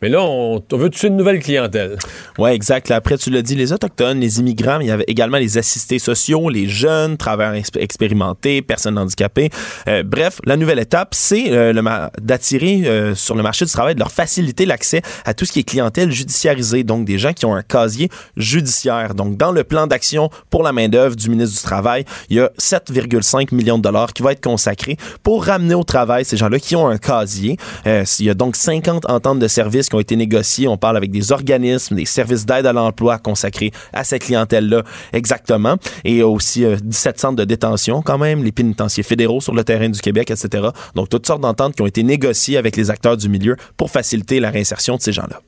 Mais 0.00 0.08
là, 0.08 0.22
on, 0.22 0.62
veut 0.70 0.90
toucher 0.90 1.08
une 1.08 1.16
nouvelle 1.16 1.40
clientèle? 1.40 1.96
Oui, 2.38 2.50
exact. 2.50 2.88
après, 2.92 3.18
tu 3.18 3.30
l'as 3.30 3.42
dit, 3.42 3.56
les 3.56 3.72
Autochtones, 3.72 4.20
les 4.20 4.38
immigrants, 4.38 4.78
mais 4.78 4.84
il 4.84 4.88
y 4.88 4.92
avait 4.92 5.04
également 5.08 5.38
les 5.38 5.58
assistés 5.58 5.98
sociaux, 5.98 6.48
les 6.50 6.68
jeunes, 6.68 7.16
travailleurs 7.16 7.60
expérimentés, 7.76 8.62
personnes 8.62 8.96
handicapées. 8.96 9.50
Euh, 9.88 10.04
bref, 10.04 10.40
la 10.44 10.56
nouvelle 10.56 10.78
étape, 10.78 11.14
c'est 11.14 11.50
euh, 11.50 11.72
d'attirer 12.20 12.82
euh, 12.86 13.16
sur 13.16 13.34
le 13.34 13.42
marché 13.42 13.64
du 13.64 13.72
travail, 13.72 13.94
de 13.94 13.98
leur 13.98 14.12
faciliter 14.12 14.66
l'accès 14.66 15.02
à 15.24 15.34
tout 15.34 15.44
ce 15.44 15.52
qui 15.52 15.60
est 15.60 15.64
clientèle 15.64 16.12
judiciarisée, 16.12 16.84
donc 16.84 17.04
des 17.04 17.18
gens 17.18 17.32
qui 17.32 17.44
ont 17.44 17.56
un 17.56 17.62
casier 17.62 18.08
judiciaire. 18.36 19.16
Donc, 19.16 19.36
dans 19.36 19.50
le 19.50 19.64
plan 19.64 19.88
d'action 19.88 20.30
pour 20.48 20.62
la 20.62 20.70
main-d'œuvre 20.70 21.16
du 21.16 21.28
ministre 21.28 21.56
du 21.56 21.62
Travail, 21.62 22.04
il 22.30 22.36
y 22.36 22.40
a 22.40 22.50
7,5 22.60 23.52
millions 23.52 23.78
de 23.78 23.82
dollars 23.82 24.12
qui 24.12 24.22
vont 24.22 24.30
être 24.30 24.44
consacrés 24.44 24.96
pour 25.24 25.44
ramener 25.44 25.74
au 25.74 25.82
travail 25.82 26.24
ces 26.24 26.36
gens-là 26.36 26.60
qui 26.60 26.76
ont 26.76 26.86
un 26.86 26.98
casier. 26.98 27.56
il 27.84 28.26
y 28.26 28.30
a 28.30 28.34
donc 28.34 28.54
50 28.54 29.10
ententes 29.10 29.40
de 29.40 29.48
services 29.48 29.87
qui 29.88 29.96
ont 29.96 30.00
été 30.00 30.16
négociés. 30.16 30.68
On 30.68 30.76
parle 30.76 30.96
avec 30.96 31.10
des 31.10 31.32
organismes, 31.32 31.96
des 31.96 32.04
services 32.04 32.46
d'aide 32.46 32.66
à 32.66 32.72
l'emploi 32.72 33.18
consacrés 33.18 33.70
à 33.92 34.04
cette 34.04 34.22
clientèle-là 34.22 34.82
exactement. 35.12 35.76
Et 36.04 36.22
aussi 36.22 36.64
17 36.82 37.16
euh, 37.16 37.18
centres 37.18 37.36
de 37.36 37.44
détention 37.44 38.02
quand 38.02 38.18
même, 38.18 38.44
les 38.44 38.52
pénitenciers 38.52 39.02
fédéraux 39.02 39.40
sur 39.40 39.54
le 39.54 39.64
terrain 39.64 39.88
du 39.88 40.00
Québec, 40.00 40.30
etc. 40.30 40.68
Donc 40.94 41.08
toutes 41.08 41.26
sortes 41.26 41.40
d'ententes 41.40 41.74
qui 41.74 41.82
ont 41.82 41.86
été 41.86 42.02
négociées 42.02 42.56
avec 42.56 42.76
les 42.76 42.90
acteurs 42.90 43.16
du 43.16 43.28
milieu 43.28 43.56
pour 43.76 43.90
faciliter 43.90 44.40
la 44.40 44.50
réinsertion 44.50 44.96
de 44.96 45.00
ces 45.00 45.12
gens-là. 45.12 45.40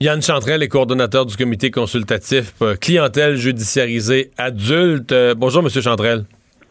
Yann 0.00 0.22
Chantrel 0.22 0.62
est 0.62 0.68
coordonnateur 0.68 1.26
du 1.26 1.36
comité 1.36 1.72
consultatif 1.72 2.52
euh, 2.62 2.76
clientèle 2.76 3.34
judiciarisée 3.34 4.30
adulte. 4.38 5.10
Euh, 5.10 5.34
bonjour, 5.36 5.62
Monsieur 5.62 5.80
Chantrel. 5.80 6.24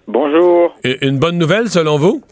Bonjour. 0.08 0.74
Une 1.02 1.20
bonne 1.20 1.38
nouvelle 1.38 1.70
selon 1.70 1.98
vous? 1.98 2.24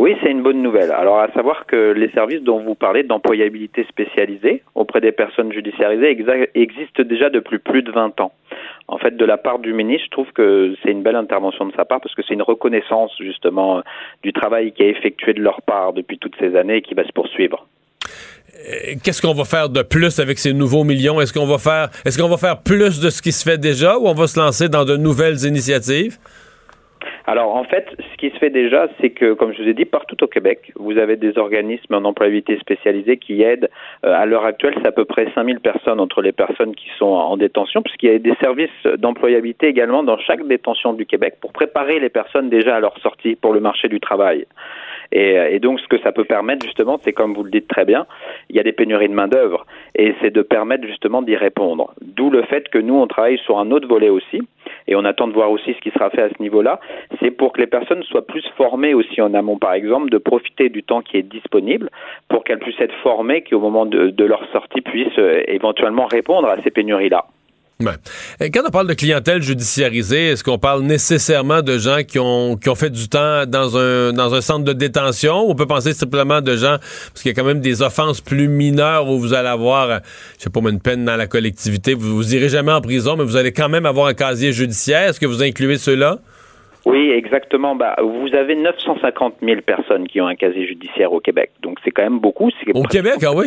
Oui, 0.00 0.16
c'est 0.22 0.30
une 0.30 0.42
bonne 0.42 0.62
nouvelle. 0.62 0.92
Alors, 0.92 1.18
à 1.20 1.30
savoir 1.32 1.66
que 1.66 1.92
les 1.92 2.10
services 2.12 2.40
dont 2.40 2.60
vous 2.60 2.74
parlez 2.74 3.02
d'employabilité 3.02 3.84
spécialisée 3.86 4.62
auprès 4.74 5.02
des 5.02 5.12
personnes 5.12 5.52
judiciarisées 5.52 6.18
existent 6.54 7.02
déjà 7.02 7.28
depuis 7.28 7.58
plus 7.58 7.82
de 7.82 7.92
20 7.92 8.18
ans. 8.22 8.32
En 8.88 8.96
fait, 8.96 9.14
de 9.14 9.24
la 9.26 9.36
part 9.36 9.58
du 9.58 9.74
ministre, 9.74 10.06
je 10.06 10.10
trouve 10.10 10.32
que 10.32 10.74
c'est 10.82 10.90
une 10.90 11.02
belle 11.02 11.16
intervention 11.16 11.66
de 11.66 11.74
sa 11.76 11.84
part 11.84 12.00
parce 12.00 12.14
que 12.14 12.22
c'est 12.26 12.32
une 12.32 12.40
reconnaissance 12.40 13.12
justement 13.20 13.82
du 14.22 14.32
travail 14.32 14.72
qui 14.72 14.84
a 14.84 14.86
effectué 14.86 15.34
de 15.34 15.42
leur 15.42 15.60
part 15.60 15.92
depuis 15.92 16.16
toutes 16.16 16.34
ces 16.40 16.56
années 16.56 16.76
et 16.76 16.82
qui 16.82 16.94
va 16.94 17.04
se 17.04 17.12
poursuivre. 17.12 17.66
Euh, 18.70 18.94
qu'est-ce 19.04 19.20
qu'on 19.20 19.34
va 19.34 19.44
faire 19.44 19.68
de 19.68 19.82
plus 19.82 20.18
avec 20.18 20.38
ces 20.38 20.54
nouveaux 20.54 20.82
millions? 20.82 21.20
Est-ce 21.20 21.34
qu'on 21.34 21.44
va 21.44 21.58
faire 21.58 21.90
est-ce 22.06 22.18
qu'on 22.18 22.30
va 22.30 22.38
faire 22.38 22.62
plus 22.62 23.00
de 23.00 23.10
ce 23.10 23.20
qui 23.20 23.32
se 23.32 23.44
fait 23.44 23.58
déjà 23.58 23.98
ou 23.98 24.06
on 24.06 24.14
va 24.14 24.26
se 24.26 24.40
lancer 24.40 24.70
dans 24.70 24.86
de 24.86 24.96
nouvelles 24.96 25.44
initiatives? 25.44 26.16
Alors 27.26 27.54
en 27.54 27.64
fait, 27.64 27.86
ce 27.98 28.16
qui 28.16 28.30
se 28.30 28.38
fait 28.38 28.50
déjà, 28.50 28.88
c'est 29.00 29.10
que, 29.10 29.34
comme 29.34 29.52
je 29.52 29.62
vous 29.62 29.68
ai 29.68 29.74
dit, 29.74 29.84
partout 29.84 30.22
au 30.22 30.26
Québec, 30.26 30.72
vous 30.76 30.98
avez 30.98 31.16
des 31.16 31.38
organismes 31.38 31.94
en 31.94 32.04
employabilité 32.04 32.58
spécialisés 32.58 33.16
qui 33.16 33.42
aident. 33.42 33.70
Euh, 34.04 34.12
à 34.12 34.26
l'heure 34.26 34.44
actuelle, 34.44 34.74
c'est 34.80 34.86
à 34.86 34.92
peu 34.92 35.04
près 35.04 35.28
5000 35.34 35.60
personnes 35.60 36.00
entre 36.00 36.22
les 36.22 36.32
personnes 36.32 36.74
qui 36.74 36.88
sont 36.98 37.06
en 37.06 37.36
détention, 37.36 37.82
puisqu'il 37.82 38.10
y 38.10 38.14
a 38.14 38.18
des 38.18 38.34
services 38.40 38.70
d'employabilité 38.98 39.68
également 39.68 40.02
dans 40.02 40.18
chaque 40.18 40.46
détention 40.46 40.92
du 40.92 41.06
Québec 41.06 41.34
pour 41.40 41.52
préparer 41.52 42.00
les 42.00 42.08
personnes 42.08 42.48
déjà 42.48 42.76
à 42.76 42.80
leur 42.80 42.96
sortie 42.98 43.36
pour 43.36 43.52
le 43.52 43.60
marché 43.60 43.88
du 43.88 44.00
travail. 44.00 44.46
Et, 45.12 45.34
et, 45.50 45.58
donc, 45.58 45.80
ce 45.80 45.88
que 45.88 45.98
ça 45.98 46.12
peut 46.12 46.24
permettre, 46.24 46.64
justement, 46.64 46.98
c'est 47.02 47.12
comme 47.12 47.34
vous 47.34 47.42
le 47.42 47.50
dites 47.50 47.68
très 47.68 47.84
bien, 47.84 48.06
il 48.48 48.56
y 48.56 48.60
a 48.60 48.62
des 48.62 48.72
pénuries 48.72 49.08
de 49.08 49.14
main-d'œuvre, 49.14 49.66
et 49.94 50.14
c'est 50.20 50.30
de 50.30 50.42
permettre 50.42 50.86
justement 50.86 51.22
d'y 51.22 51.36
répondre. 51.36 51.94
D'où 52.00 52.30
le 52.30 52.42
fait 52.42 52.68
que 52.68 52.78
nous, 52.78 52.94
on 52.94 53.06
travaille 53.06 53.38
sur 53.38 53.58
un 53.58 53.70
autre 53.70 53.88
volet 53.88 54.08
aussi, 54.08 54.40
et 54.86 54.94
on 54.94 55.04
attend 55.04 55.28
de 55.28 55.32
voir 55.32 55.50
aussi 55.50 55.74
ce 55.74 55.80
qui 55.80 55.90
sera 55.90 56.10
fait 56.10 56.22
à 56.22 56.28
ce 56.28 56.42
niveau-là, 56.42 56.80
c'est 57.20 57.30
pour 57.30 57.52
que 57.52 57.60
les 57.60 57.66
personnes 57.66 58.02
soient 58.04 58.26
plus 58.26 58.44
formées 58.56 58.94
aussi 58.94 59.20
en 59.20 59.34
amont, 59.34 59.58
par 59.58 59.72
exemple, 59.72 60.10
de 60.10 60.18
profiter 60.18 60.68
du 60.68 60.82
temps 60.82 61.02
qui 61.02 61.16
est 61.16 61.22
disponible 61.22 61.90
pour 62.28 62.44
qu'elles 62.44 62.58
puissent 62.58 62.80
être 62.80 62.94
formées, 63.02 63.42
qui 63.42 63.54
au 63.54 63.60
moment 63.60 63.86
de, 63.86 64.24
leur 64.24 64.44
sortie 64.52 64.80
puissent 64.80 65.18
euh, 65.18 65.42
éventuellement 65.48 66.06
répondre 66.06 66.48
à 66.48 66.62
ces 66.62 66.70
pénuries-là. 66.70 67.24
Et 68.40 68.50
quand 68.50 68.62
on 68.66 68.70
parle 68.70 68.86
de 68.86 68.94
clientèle 68.94 69.42
judiciarisée, 69.42 70.28
est-ce 70.28 70.44
qu'on 70.44 70.58
parle 70.58 70.82
nécessairement 70.82 71.62
de 71.62 71.78
gens 71.78 72.02
qui 72.06 72.18
ont, 72.18 72.56
qui 72.56 72.68
ont 72.68 72.74
fait 72.74 72.90
du 72.90 73.08
temps 73.08 73.46
dans 73.46 73.76
un, 73.76 74.12
dans 74.12 74.34
un 74.34 74.40
centre 74.40 74.64
de 74.64 74.72
détention? 74.72 75.46
Ou 75.46 75.50
on 75.50 75.54
peut 75.54 75.66
penser 75.66 75.92
simplement 75.92 76.40
de 76.40 76.56
gens, 76.56 76.76
parce 76.78 77.22
qu'il 77.22 77.30
y 77.30 77.32
a 77.32 77.34
quand 77.34 77.46
même 77.46 77.60
des 77.60 77.82
offenses 77.82 78.20
plus 78.20 78.48
mineures 78.48 79.08
où 79.08 79.18
vous 79.18 79.34
allez 79.34 79.48
avoir, 79.48 80.00
je 80.38 80.44
sais 80.44 80.50
pas, 80.50 80.60
une 80.60 80.80
peine 80.80 81.04
dans 81.04 81.16
la 81.16 81.26
collectivité, 81.26 81.94
vous, 81.94 82.16
vous 82.16 82.34
irez 82.34 82.48
jamais 82.48 82.72
en 82.72 82.80
prison, 82.80 83.16
mais 83.16 83.24
vous 83.24 83.36
allez 83.36 83.52
quand 83.52 83.68
même 83.68 83.86
avoir 83.86 84.06
un 84.06 84.14
casier 84.14 84.52
judiciaire. 84.52 85.08
Est-ce 85.08 85.20
que 85.20 85.26
vous 85.26 85.42
incluez 85.42 85.78
ceux-là? 85.78 86.18
Oui, 86.86 87.10
exactement. 87.10 87.74
Bah, 87.74 87.96
vous 88.02 88.34
avez 88.34 88.56
950 88.56 89.34
000 89.42 89.60
personnes 89.62 90.08
qui 90.08 90.20
ont 90.20 90.26
un 90.26 90.34
casier 90.34 90.66
judiciaire 90.66 91.12
au 91.12 91.20
Québec. 91.20 91.50
Donc, 91.62 91.78
c'est 91.84 91.90
quand 91.90 92.02
même 92.02 92.20
beaucoup. 92.20 92.50
Au 92.74 92.82
Québec, 92.84 93.22
ah 93.22 93.32
oui? 93.34 93.46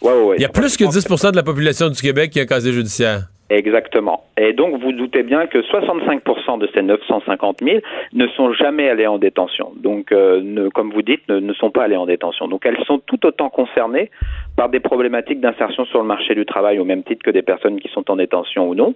Ouais, 0.00 0.12
ouais, 0.12 0.36
Il 0.38 0.42
y 0.42 0.44
a 0.44 0.48
plus 0.48 0.76
que 0.76 0.84
10% 0.84 1.32
de 1.32 1.36
la 1.36 1.42
population 1.42 1.88
du 1.88 2.00
Québec 2.00 2.30
qui 2.30 2.38
a 2.38 2.42
un 2.42 2.46
casier 2.46 2.72
judiciaire. 2.72 3.22
Exactement. 3.50 4.24
Et 4.38 4.52
donc, 4.52 4.78
vous 4.78 4.92
doutez 4.92 5.22
bien 5.22 5.46
que 5.46 5.58
65% 5.58 6.58
de 6.58 6.68
ces 6.74 6.82
950 6.82 7.60
000 7.62 7.78
ne 8.12 8.26
sont 8.28 8.52
jamais 8.52 8.90
allés 8.90 9.06
en 9.06 9.18
détention. 9.18 9.72
Donc, 9.76 10.12
euh, 10.12 10.42
ne, 10.42 10.68
comme 10.68 10.92
vous 10.92 11.00
dites, 11.00 11.26
ne, 11.30 11.40
ne, 11.40 11.54
sont 11.54 11.70
pas 11.70 11.84
allés 11.84 11.96
en 11.96 12.04
détention. 12.04 12.46
Donc, 12.46 12.66
elles 12.66 12.76
sont 12.84 12.98
tout 12.98 13.24
autant 13.24 13.48
concernées 13.48 14.10
par 14.54 14.68
des 14.68 14.80
problématiques 14.80 15.40
d'insertion 15.40 15.86
sur 15.86 16.00
le 16.00 16.06
marché 16.06 16.34
du 16.34 16.44
travail, 16.44 16.78
au 16.78 16.84
même 16.84 17.02
titre 17.02 17.22
que 17.24 17.30
des 17.30 17.42
personnes 17.42 17.80
qui 17.80 17.88
sont 17.88 18.10
en 18.10 18.16
détention 18.16 18.68
ou 18.68 18.74
non. 18.74 18.94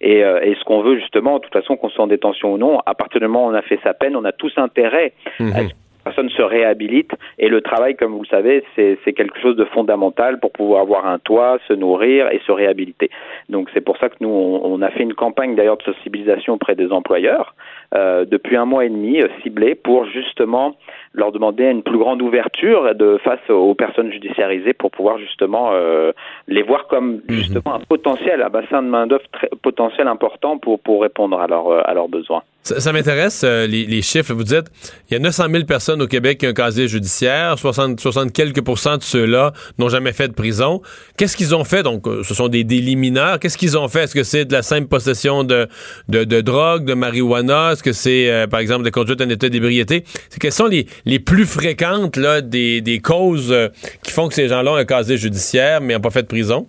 Et, 0.00 0.24
euh, 0.24 0.40
et 0.42 0.56
ce 0.56 0.64
qu'on 0.64 0.82
veut 0.82 0.98
justement, 0.98 1.38
de 1.38 1.44
toute 1.44 1.52
façon, 1.52 1.76
qu'on 1.76 1.88
soit 1.88 2.04
en 2.04 2.08
détention 2.08 2.54
ou 2.54 2.58
non, 2.58 2.80
à 2.84 2.94
partir 2.94 3.20
du 3.20 3.28
moment 3.28 3.46
où 3.46 3.50
on 3.50 3.54
a 3.54 3.62
fait 3.62 3.78
sa 3.84 3.94
peine, 3.94 4.16
on 4.16 4.24
a 4.24 4.32
tous 4.32 4.52
intérêt 4.56 5.12
à 5.38 5.62
ce 5.62 5.74
personne 6.04 6.28
se 6.30 6.42
réhabilite 6.42 7.12
et 7.38 7.48
le 7.48 7.60
travail, 7.60 7.96
comme 7.96 8.12
vous 8.12 8.22
le 8.22 8.26
savez, 8.26 8.64
c'est 8.76 9.12
quelque 9.12 9.38
chose 9.40 9.56
de 9.56 9.64
fondamental 9.66 10.40
pour 10.40 10.52
pouvoir 10.52 10.82
avoir 10.82 11.06
un 11.06 11.18
toit, 11.18 11.58
se 11.68 11.72
nourrir 11.72 12.30
et 12.30 12.40
se 12.46 12.52
réhabiliter. 12.52 13.10
Donc 13.48 13.68
c'est 13.74 13.80
pour 13.80 13.96
ça 13.98 14.08
que 14.08 14.16
nous, 14.20 14.28
on, 14.28 14.60
on, 14.64 14.82
a 14.82 14.90
fait 14.90 15.02
une 15.02 15.14
campagne 15.14 15.54
d'ailleurs 15.54 15.76
de 15.76 15.82
sensibilisation 15.82 16.54
auprès 16.54 16.74
des 16.74 16.90
employeurs 16.92 17.54
euh, 17.94 18.24
depuis 18.24 18.56
un 18.56 18.64
mois 18.64 18.84
et 18.84 18.88
demi, 18.88 19.20
euh, 19.20 19.28
ciblée 19.42 19.74
pour 19.74 20.06
justement 20.06 20.76
leur 21.12 21.30
demander 21.30 21.64
une 21.64 21.82
plus 21.82 21.98
grande 21.98 22.22
ouverture 22.22 22.94
de 22.94 23.18
face 23.22 23.50
aux 23.50 23.74
personnes 23.74 24.10
judiciarisées 24.10 24.72
pour 24.72 24.90
pouvoir 24.90 25.18
justement 25.18 25.70
euh, 25.72 26.12
les 26.48 26.62
voir 26.62 26.86
comme 26.86 27.20
justement 27.28 27.74
un 27.74 27.80
potentiel, 27.80 28.42
un 28.42 28.48
bassin 28.48 28.82
de 28.82 28.88
main 28.88 29.06
d'œuvre 29.06 29.24
potentiel 29.62 30.08
important 30.08 30.58
pour 30.58 30.80
pour 30.80 31.02
répondre 31.02 31.38
à 31.38 31.46
leurs 31.46 31.88
à 31.88 31.92
leurs 31.94 32.08
besoins. 32.08 32.42
Ça, 32.64 32.78
ça 32.78 32.92
m'intéresse, 32.92 33.42
euh, 33.44 33.66
les, 33.66 33.86
les, 33.86 34.02
chiffres. 34.02 34.32
Vous 34.34 34.44
dites, 34.44 34.66
il 35.10 35.14
y 35.14 35.16
a 35.16 35.18
900 35.18 35.46
000 35.50 35.64
personnes 35.64 36.00
au 36.00 36.06
Québec 36.06 36.38
qui 36.38 36.46
ont 36.46 36.50
un 36.50 36.54
casier 36.54 36.86
judiciaire. 36.86 37.58
60, 37.58 37.98
60 37.98 38.32
quelques 38.32 38.62
pourcents 38.62 38.98
de 38.98 39.02
ceux-là 39.02 39.52
n'ont 39.78 39.88
jamais 39.88 40.12
fait 40.12 40.28
de 40.28 40.32
prison. 40.32 40.80
Qu'est-ce 41.16 41.36
qu'ils 41.36 41.56
ont 41.56 41.64
fait? 41.64 41.82
Donc, 41.82 42.06
ce 42.06 42.34
sont 42.34 42.46
des 42.46 42.62
délits 42.62 42.94
mineurs. 42.94 43.40
Qu'est-ce 43.40 43.58
qu'ils 43.58 43.76
ont 43.76 43.88
fait? 43.88 44.04
Est-ce 44.04 44.14
que 44.14 44.22
c'est 44.22 44.44
de 44.44 44.52
la 44.52 44.62
simple 44.62 44.86
possession 44.86 45.42
de, 45.42 45.66
de, 46.08 46.40
drogue, 46.40 46.84
de 46.84 46.94
marijuana? 46.94 47.72
Est-ce 47.72 47.82
que 47.82 47.92
c'est, 47.92 48.30
euh, 48.30 48.46
par 48.46 48.60
exemple, 48.60 48.84
de 48.84 48.90
conduite 48.90 49.20
en 49.20 49.28
état 49.28 49.48
d'ébriété? 49.48 50.04
Quelles 50.38 50.52
sont 50.52 50.66
les, 50.66 50.86
les 51.04 51.18
plus 51.18 51.46
fréquentes 51.46 52.16
là, 52.16 52.42
des, 52.42 52.80
des 52.80 53.00
causes 53.00 53.50
euh, 53.50 53.70
qui 54.04 54.12
font 54.12 54.28
que 54.28 54.34
ces 54.34 54.46
gens-là 54.46 54.70
ont 54.72 54.76
un 54.76 54.84
casier 54.84 55.16
judiciaire 55.16 55.80
mais 55.80 55.94
n'ont 55.94 56.00
pas 56.00 56.10
fait 56.10 56.22
de 56.22 56.28
prison? 56.28 56.68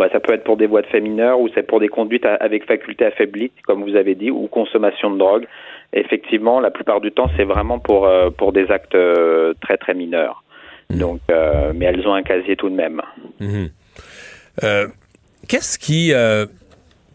Bah, 0.00 0.08
ça 0.10 0.18
peut 0.18 0.32
être 0.32 0.44
pour 0.44 0.56
des 0.56 0.66
voies 0.66 0.80
de 0.80 0.86
fait 0.86 1.02
mineures 1.02 1.38
ou 1.38 1.50
c'est 1.54 1.62
pour 1.62 1.78
des 1.78 1.88
conduites 1.88 2.24
avec 2.24 2.64
faculté 2.64 3.04
affaiblie, 3.04 3.52
comme 3.66 3.82
vous 3.84 3.96
avez 3.96 4.14
dit, 4.14 4.30
ou 4.30 4.46
consommation 4.46 5.10
de 5.10 5.18
drogue. 5.18 5.46
Effectivement, 5.92 6.58
la 6.58 6.70
plupart 6.70 7.02
du 7.02 7.12
temps, 7.12 7.28
c'est 7.36 7.44
vraiment 7.44 7.78
pour, 7.78 8.06
euh, 8.06 8.30
pour 8.30 8.54
des 8.54 8.70
actes 8.70 8.94
euh, 8.94 9.52
très 9.60 9.76
très 9.76 9.92
mineurs. 9.92 10.42
Donc, 10.88 11.20
euh, 11.30 11.72
mais 11.74 11.84
elles 11.84 12.08
ont 12.08 12.14
un 12.14 12.22
casier 12.22 12.56
tout 12.56 12.70
de 12.70 12.74
même. 12.74 13.02
Mmh. 13.40 13.66
Qu'est-ce 15.46 15.78
qui 15.78 16.14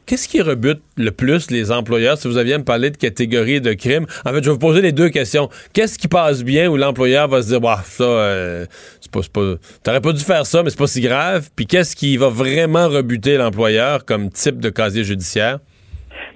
Qu'est-ce 0.05 0.27
qui 0.27 0.39
rebute 0.41 0.81
le 0.97 1.09
plus 1.09 1.49
les 1.49 1.71
employeurs? 1.71 2.17
Si 2.17 2.27
vous 2.27 2.37
aviez 2.37 2.53
à 2.53 2.57
me 2.59 2.63
parler 2.63 2.91
de 2.91 2.97
catégorie 2.97 3.59
de 3.59 3.73
crimes? 3.73 4.05
En 4.23 4.29
fait, 4.29 4.43
je 4.43 4.49
vais 4.49 4.51
vous 4.51 4.59
poser 4.59 4.81
les 4.81 4.91
deux 4.91 5.09
questions. 5.09 5.49
Qu'est-ce 5.73 5.97
qui 5.97 6.07
passe 6.07 6.43
bien 6.43 6.69
où 6.69 6.77
l'employeur 6.77 7.27
va 7.27 7.41
se 7.41 7.47
dire, 7.47 7.59
bah, 7.59 7.79
ça, 7.83 8.03
euh, 8.03 8.65
c'est 9.01 9.11
pas, 9.11 9.21
pas 9.33 9.55
t'aurais 9.83 10.01
pas 10.01 10.13
dû 10.13 10.23
faire 10.23 10.45
ça, 10.45 10.61
mais 10.61 10.69
c'est 10.69 10.77
pas 10.77 10.85
si 10.85 11.01
grave. 11.01 11.49
Puis 11.55 11.65
qu'est-ce 11.65 11.95
qui 11.95 12.17
va 12.17 12.29
vraiment 12.29 12.87
rebuter 12.87 13.37
l'employeur 13.37 14.05
comme 14.05 14.29
type 14.29 14.59
de 14.59 14.69
casier 14.69 15.03
judiciaire? 15.03 15.57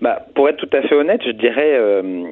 Bah, 0.02 0.26
pour 0.34 0.50
être 0.50 0.58
tout 0.58 0.76
à 0.76 0.82
fait 0.82 0.96
honnête, 0.96 1.22
je 1.24 1.32
dirais 1.32 1.78
euh, 1.78 2.24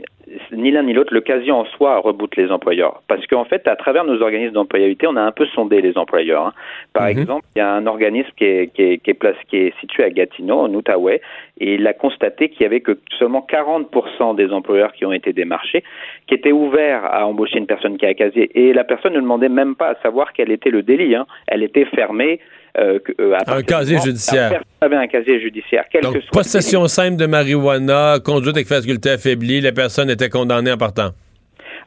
ni 0.51 0.71
l'un 0.71 0.83
ni 0.83 0.93
l'autre, 0.93 1.13
l'occasion 1.13 1.59
en 1.59 1.65
soi 1.65 1.99
reboot 1.99 2.35
les 2.35 2.51
employeurs. 2.51 3.01
Parce 3.07 3.25
qu'en 3.27 3.45
fait, 3.45 3.67
à 3.67 3.75
travers 3.75 4.03
nos 4.03 4.21
organismes 4.21 4.53
d'employabilité, 4.53 5.07
on 5.07 5.15
a 5.15 5.21
un 5.21 5.31
peu 5.31 5.45
sondé 5.47 5.81
les 5.81 5.97
employeurs. 5.97 6.47
Hein. 6.47 6.53
Par 6.93 7.03
mm 7.03 7.07
-hmm. 7.07 7.21
exemple, 7.21 7.45
il 7.55 7.59
y 7.59 7.61
a 7.61 7.71
un 7.73 7.85
organisme 7.87 8.31
qui 8.37 8.45
est, 8.45 8.73
qui 8.73 8.81
est, 8.83 8.97
qui 8.97 9.09
est, 9.11 9.19
place, 9.23 9.37
qui 9.49 9.57
est 9.57 9.73
situé 9.79 10.03
à 10.03 10.09
Gatineau, 10.09 10.59
en 10.65 10.73
Outaouais, 10.73 11.21
et 11.59 11.75
il 11.75 11.87
a 11.87 11.93
constaté 11.93 12.49
qu'il 12.49 12.61
y 12.61 12.65
avait 12.65 12.81
que 12.81 12.93
seulement 13.19 13.45
40% 13.49 14.35
des 14.35 14.51
employeurs 14.51 14.91
qui 14.93 15.05
ont 15.05 15.13
été 15.13 15.33
démarchés 15.33 15.83
qui 16.27 16.33
étaient 16.35 16.51
ouverts 16.51 17.05
à 17.05 17.25
embaucher 17.25 17.57
une 17.57 17.67
personne 17.67 17.97
qui 17.97 18.05
a 18.05 18.13
casier. 18.13 18.45
Et 18.53 18.73
la 18.73 18.83
personne 18.83 19.13
ne 19.13 19.21
demandait 19.21 19.49
même 19.61 19.75
pas 19.75 19.89
à 19.89 19.95
savoir 20.01 20.33
quel 20.33 20.51
était 20.51 20.69
le 20.69 20.81
délit. 20.83 21.15
Hein. 21.15 21.25
Elle 21.47 21.63
était 21.63 21.85
fermée. 21.85 22.39
Euh, 22.77 22.99
euh, 23.19 23.35
un 23.47 23.63
casier 23.63 23.97
judiciaire. 23.99 24.61
avait 24.81 24.95
un 24.95 25.07
casier 25.07 25.39
judiciaire. 25.39 25.85
Donc, 26.01 26.13
que 26.13 26.29
possession 26.31 26.87
simple 26.87 27.17
de 27.17 27.25
marijuana, 27.25 28.19
conduite 28.23 28.55
avec 28.55 28.67
faculté 28.67 29.11
affaiblie, 29.11 29.61
la 29.61 29.71
personne 29.71 30.09
était 30.09 30.29
condamnée 30.29 30.71
en 30.71 30.77
partant. 30.77 31.09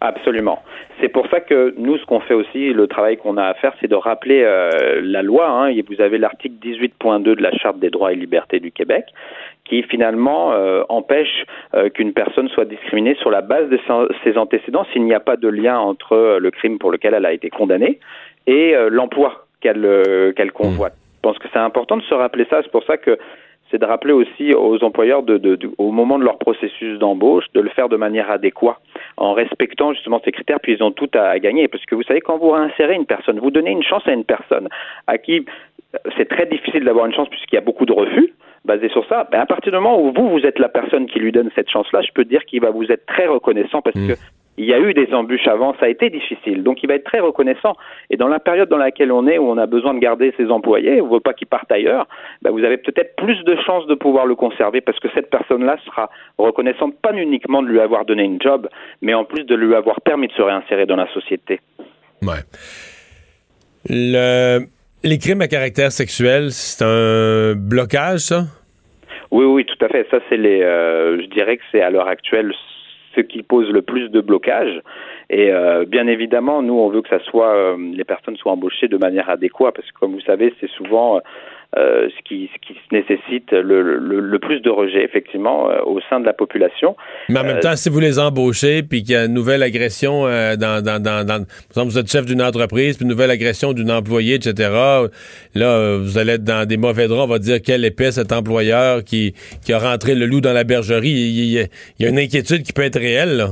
Absolument. 0.01 0.61
C'est 1.01 1.09
pour 1.09 1.27
ça 1.29 1.40
que 1.40 1.75
nous, 1.79 1.97
ce 1.97 2.05
qu'on 2.05 2.21
fait 2.21 2.35
aussi, 2.35 2.73
le 2.73 2.87
travail 2.87 3.16
qu'on 3.16 3.38
a 3.38 3.45
à 3.45 3.55
faire, 3.55 3.73
c'est 3.81 3.88
de 3.88 3.95
rappeler 3.95 4.43
euh, 4.43 5.01
la 5.03 5.23
loi. 5.23 5.49
Hein, 5.49 5.69
et 5.69 5.83
vous 5.83 6.01
avez 6.01 6.19
l'article 6.19 6.57
18.2 6.62 7.23
de 7.23 7.43
la 7.43 7.53
Charte 7.53 7.79
des 7.79 7.88
droits 7.88 8.12
et 8.12 8.16
libertés 8.16 8.61
du 8.61 8.71
Québec, 8.71 9.07
qui 9.64 9.83
finalement 9.83 10.53
euh, 10.53 10.83
empêche 10.90 11.47
euh, 11.75 11.88
qu'une 11.88 12.12
personne 12.12 12.49
soit 12.49 12.66
discriminée 12.66 13.14
sur 13.14 13.31
la 13.31 13.40
base 13.40 13.71
de 13.71 13.79
ses 14.25 14.37
antécédents 14.37 14.85
s'il 14.93 15.05
n'y 15.05 15.14
a 15.14 15.21
pas 15.21 15.37
de 15.37 15.49
lien 15.49 15.79
entre 15.79 16.38
le 16.38 16.51
crime 16.51 16.79
pour 16.79 16.90
lequel 16.90 17.14
elle 17.14 17.27
a 17.27 17.33
été 17.33 17.49
condamnée 17.49 17.99
et 18.47 18.75
l'emploi 18.90 19.47
qu'elle 19.61 20.33
qu'elle 20.37 20.53
convoite. 20.53 20.94
Je 21.16 21.20
pense 21.23 21.38
que 21.38 21.49
c'est 21.53 21.59
important 21.59 21.96
de 21.96 22.03
se 22.03 22.14
rappeler 22.14 22.46
ça. 22.49 22.61
C'est 22.62 22.70
pour 22.70 22.85
ça 22.85 22.96
que 22.96 23.18
c'est 23.70 23.79
de 23.79 23.85
rappeler 23.85 24.12
aussi 24.12 24.53
aux 24.53 24.83
employeurs, 24.83 25.23
de, 25.23 25.38
de, 25.38 25.55
de, 25.55 25.70
au 25.79 25.92
moment 25.92 26.18
de 26.18 26.25
leur 26.25 26.38
processus 26.38 26.99
d'embauche, 26.99 27.44
de 27.55 27.61
le 27.61 27.68
faire 27.70 27.88
de 27.88 27.96
manière 27.96 28.31
adéquate, 28.31 28.81
en 29.16 29.33
respectant 29.33 29.92
justement 29.92 30.20
ces 30.25 30.33
critères, 30.33 30.59
puis 30.61 30.75
ils 30.75 30.83
ont 30.83 30.90
tout 30.90 31.11
à, 31.14 31.38
gagner. 31.38 31.68
Parce 31.68 31.85
que 31.85 31.94
vous 31.94 32.03
savez, 32.03 32.20
quand 32.20 32.38
vous 32.38 32.51
réinsérez 32.51 32.94
une 32.94 33.07
personne, 33.07 33.38
vous 33.38 33.51
donnez 33.51 33.70
une 33.70 33.83
chance 33.83 34.03
à 34.07 34.12
une 34.12 34.25
personne 34.25 34.68
à 35.07 35.18
qui 35.18 35.44
c'est 36.16 36.29
très 36.29 36.46
difficile 36.46 36.85
d'avoir 36.85 37.07
une 37.07 37.14
chance 37.14 37.29
puisqu'il 37.29 37.57
y 37.57 37.59
a 37.59 37.62
beaucoup 37.62 37.85
de 37.85 37.92
refus, 37.92 38.33
basé 38.64 38.88
sur 38.90 39.05
ça, 39.09 39.27
ben 39.31 39.40
à 39.40 39.46
partir 39.46 39.73
du 39.73 39.79
moment 39.79 40.01
où 40.01 40.12
vous, 40.12 40.29
vous 40.29 40.46
êtes 40.46 40.59
la 40.59 40.68
personne 40.68 41.07
qui 41.07 41.18
lui 41.18 41.33
donne 41.33 41.51
cette 41.55 41.68
chance-là, 41.68 42.03
je 42.03 42.12
peux 42.12 42.25
dire 42.25 42.44
qu'il 42.44 42.61
va 42.61 42.70
vous 42.70 42.85
être 42.92 43.07
très 43.07 43.27
reconnaissant 43.27 43.83
parce 43.83 43.96
mmh. 43.96 44.09
que 44.09 44.14
il 44.57 44.67
y 44.67 44.75
a 44.75 44.79
eu 44.79 44.93
des 44.93 45.13
embûches 45.15 45.47
avant, 45.47 45.75
ça 45.81 45.87
a 45.87 45.89
été 45.89 46.11
difficile. 46.11 46.63
Donc 46.63 46.83
il 46.83 46.87
va 46.87 46.95
être 46.95 47.05
très 47.05 47.21
reconnaissant. 47.21 47.77
Et 48.11 48.17
dans 48.17 48.29
la 48.29 48.41
période 48.41 48.69
dans 48.69 48.77
laquelle 48.77 49.11
on 49.11 49.27
est, 49.27 49.39
où 49.39 49.49
on 49.49 49.57
a 49.57 49.67
besoin 49.67 49.95
de 49.95 50.01
garder 50.01 50.35
ses 50.37 50.51
employés, 50.51 51.01
on 51.01 51.07
ne 51.07 51.13
veut 51.15 51.21
pas 51.21 51.33
qu'ils 51.33 51.47
partent 51.47 51.73
ailleurs, 51.73 52.07
ben 52.43 52.51
vous 52.51 52.63
avez 52.63 52.77
peut-être 52.77 53.17
plus 53.17 53.43
de 53.45 53.57
chances 53.65 53.87
de 53.87 53.95
pouvoir 53.95 54.27
le 54.27 54.35
conserver 54.35 54.81
parce 54.81 54.99
que 54.99 55.09
cette 55.15 55.31
personne-là 55.31 55.79
sera 55.87 56.11
reconnaissante 56.37 56.95
pas 57.01 57.13
uniquement 57.15 57.63
de 57.63 57.69
lui 57.69 57.81
avoir 57.81 58.05
donné 58.05 58.25
une 58.25 58.41
job, 58.41 58.69
mais 59.01 59.15
en 59.15 59.25
plus 59.25 59.45
de 59.45 59.55
lui 59.55 59.75
avoir 59.75 60.01
permis 60.03 60.29
de 60.29 60.33
se 60.33 60.43
réinsérer 60.43 60.87
dans 60.87 60.97
la 60.97 61.11
société. 61.15 61.61
Ouais. 62.23 62.43
Le... 63.89 64.67
Les 65.03 65.17
crimes 65.17 65.41
à 65.41 65.49
caractère 65.49 65.93
sexuel, 65.93 66.51
c'est 66.51 66.85
un 66.85 67.55
blocage, 67.55 68.19
ça? 68.19 68.43
Oui, 69.31 69.47
oui, 69.47 69.65
tout 69.65 69.83
à 69.83 69.89
fait. 69.89 70.07
Ça, 70.11 70.19
c'est 70.29 70.37
les. 70.37 70.61
Euh, 70.61 71.19
je 71.23 71.27
dirais 71.29 71.57
que 71.57 71.63
c'est 71.73 71.81
à 71.81 71.89
l'heure 71.89 72.09
actuelle 72.09 72.53
ce 73.14 73.20
qui 73.20 73.42
pose 73.42 73.70
le 73.70 73.83
plus 73.83 74.09
de 74.09 74.20
blocage. 74.20 74.81
Et 75.31 75.53
euh, 75.53 75.85
bien 75.85 76.07
évidemment, 76.07 76.62
nous, 76.62 76.75
on 76.75 76.88
veut 76.88 77.03
que 77.03 77.09
ça 77.09 77.20
soit 77.20 77.55
euh, 77.55 77.77
les 77.94 78.05
personnes 78.05 78.37
soient 78.37 78.53
embauchées 78.53 78.88
de 78.88 78.96
manière 78.96 79.29
adéquate, 79.29 79.75
parce 79.77 79.90
que 79.90 79.99
comme 79.99 80.12
vous 80.12 80.20
savez, 80.20 80.55
c'est 80.61 80.70
souvent 80.70 81.20
euh, 81.76 82.09
ce, 82.09 82.22
qui, 82.24 82.50
ce 82.52 82.59
qui 82.66 82.78
nécessite 82.90 83.52
le, 83.52 83.83
le, 83.83 84.20
le, 84.20 84.38
plus 84.40 84.61
de 84.61 84.70
rejet, 84.70 85.04
effectivement, 85.04 85.70
euh, 85.70 85.80
au 85.85 86.00
sein 86.09 86.18
de 86.18 86.26
la 86.26 86.33
population. 86.33 86.96
Mais 87.28 87.38
en 87.38 87.44
même 87.44 87.59
Euh, 87.59 87.61
temps, 87.61 87.76
si 87.76 87.88
vous 87.88 88.00
les 88.00 88.18
embauchez, 88.18 88.83
puis 88.83 89.02
qu'il 89.04 89.12
y 89.12 89.16
a 89.16 89.26
une 89.26 89.35
nouvelle 89.35 89.62
agression 89.62 90.26
euh, 90.26 90.56
dans, 90.56 90.83
dans, 90.83 91.00
dans, 91.00 91.24
dans, 91.24 91.44
par 91.44 91.70
exemple, 91.70 91.90
vous 91.90 91.98
êtes 91.98 92.11
chef 92.11 92.26
d'une 92.26 92.42
entreprise, 92.42 92.96
puis 92.96 93.04
une 93.04 93.11
nouvelle 93.11 93.30
agression 93.30 93.72
d'une 93.72 93.90
employée, 93.92 94.35
etc., 94.35 94.54
là, 95.54 95.96
vous 95.98 96.18
allez 96.18 96.33
être 96.33 96.44
dans 96.44 96.66
des 96.66 96.76
mauvais 96.76 97.06
draps, 97.06 97.24
on 97.24 97.26
va 97.28 97.38
dire 97.38 97.59
quel 97.64 97.85
épais 97.85 98.11
cet 98.11 98.33
employeur 98.33 99.04
qui, 99.04 99.35
qui 99.64 99.72
a 99.72 99.78
rentré 99.78 100.14
le 100.16 100.26
loup 100.26 100.40
dans 100.40 100.52
la 100.52 100.64
bergerie. 100.64 101.09
Il, 101.11 101.54
il, 101.54 101.68
il 101.98 102.04
y 102.04 102.06
a 102.06 102.09
une 102.09 102.18
inquiétude 102.18 102.62
qui 102.64 102.72
peut 102.72 102.83
être 102.83 102.98
réelle, 102.98 103.37
là. 103.37 103.50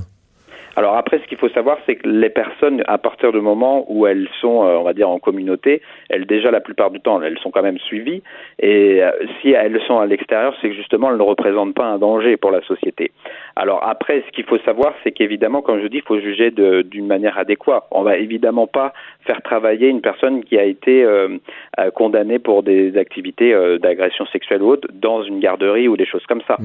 Alors 0.79 0.95
après, 0.95 1.19
ce 1.19 1.25
qu'il 1.27 1.39
faut 1.39 1.49
savoir, 1.49 1.77
c'est 1.87 1.97
que 1.97 2.09
les 2.09 2.31
personnes, 2.31 2.85
à 2.87 2.99
partir 2.99 3.33
du 3.33 3.41
moment 3.41 3.85
où 3.89 4.07
elles 4.07 4.29
sont, 4.41 4.65
euh, 4.65 4.77
on 4.77 4.85
va 4.85 4.93
dire, 4.93 5.09
en 5.09 5.19
communauté, 5.19 5.83
elles 6.09 6.25
déjà 6.25 6.53
la 6.53 6.61
plupart 6.61 6.93
du 6.93 7.01
temps, 7.01 7.21
elles 7.21 7.37
sont 7.41 7.51
quand 7.51 7.65
même 7.65 7.81
suivies. 7.81 8.23
Et 8.61 9.03
euh, 9.03 9.11
si 9.41 9.51
elles 9.51 9.81
sont 9.89 9.99
à 9.99 10.07
l'extérieur, 10.07 10.55
c'est 10.61 10.69
que 10.69 10.77
justement, 10.77 11.11
elles 11.11 11.17
ne 11.17 11.23
représentent 11.23 11.75
pas 11.75 11.87
un 11.87 11.99
danger 11.99 12.37
pour 12.37 12.53
la 12.53 12.61
société. 12.61 13.11
Alors 13.57 13.83
après, 13.89 14.23
ce 14.25 14.31
qu'il 14.31 14.45
faut 14.45 14.59
savoir, 14.59 14.95
c'est 15.03 15.11
qu'évidemment, 15.11 15.63
comme 15.63 15.83
je 15.83 15.89
dis, 15.89 15.97
il 15.97 16.03
faut 16.03 16.21
juger 16.21 16.53
d'une 16.53 17.09
manière 17.09 17.37
adéquate. 17.39 17.83
On 17.91 18.05
va 18.05 18.17
évidemment 18.17 18.69
pas 18.69 18.93
faire 19.27 19.43
travailler 19.43 19.89
une 19.89 20.01
personne 20.01 20.45
qui 20.45 20.57
a 20.61 20.63
été 20.63 21.03
euh, 21.03 21.39
condamnée 21.97 22.39
pour 22.39 22.63
des 22.63 22.97
activités 22.97 23.53
d'agression 23.83 24.27
sexuelle 24.27 24.63
ou 24.63 24.69
autre 24.69 24.87
dans 24.93 25.25
une 25.25 25.41
garderie 25.41 25.89
ou 25.89 25.97
des 25.97 26.07
choses 26.07 26.25
comme 26.27 26.43
ça. 26.47 26.57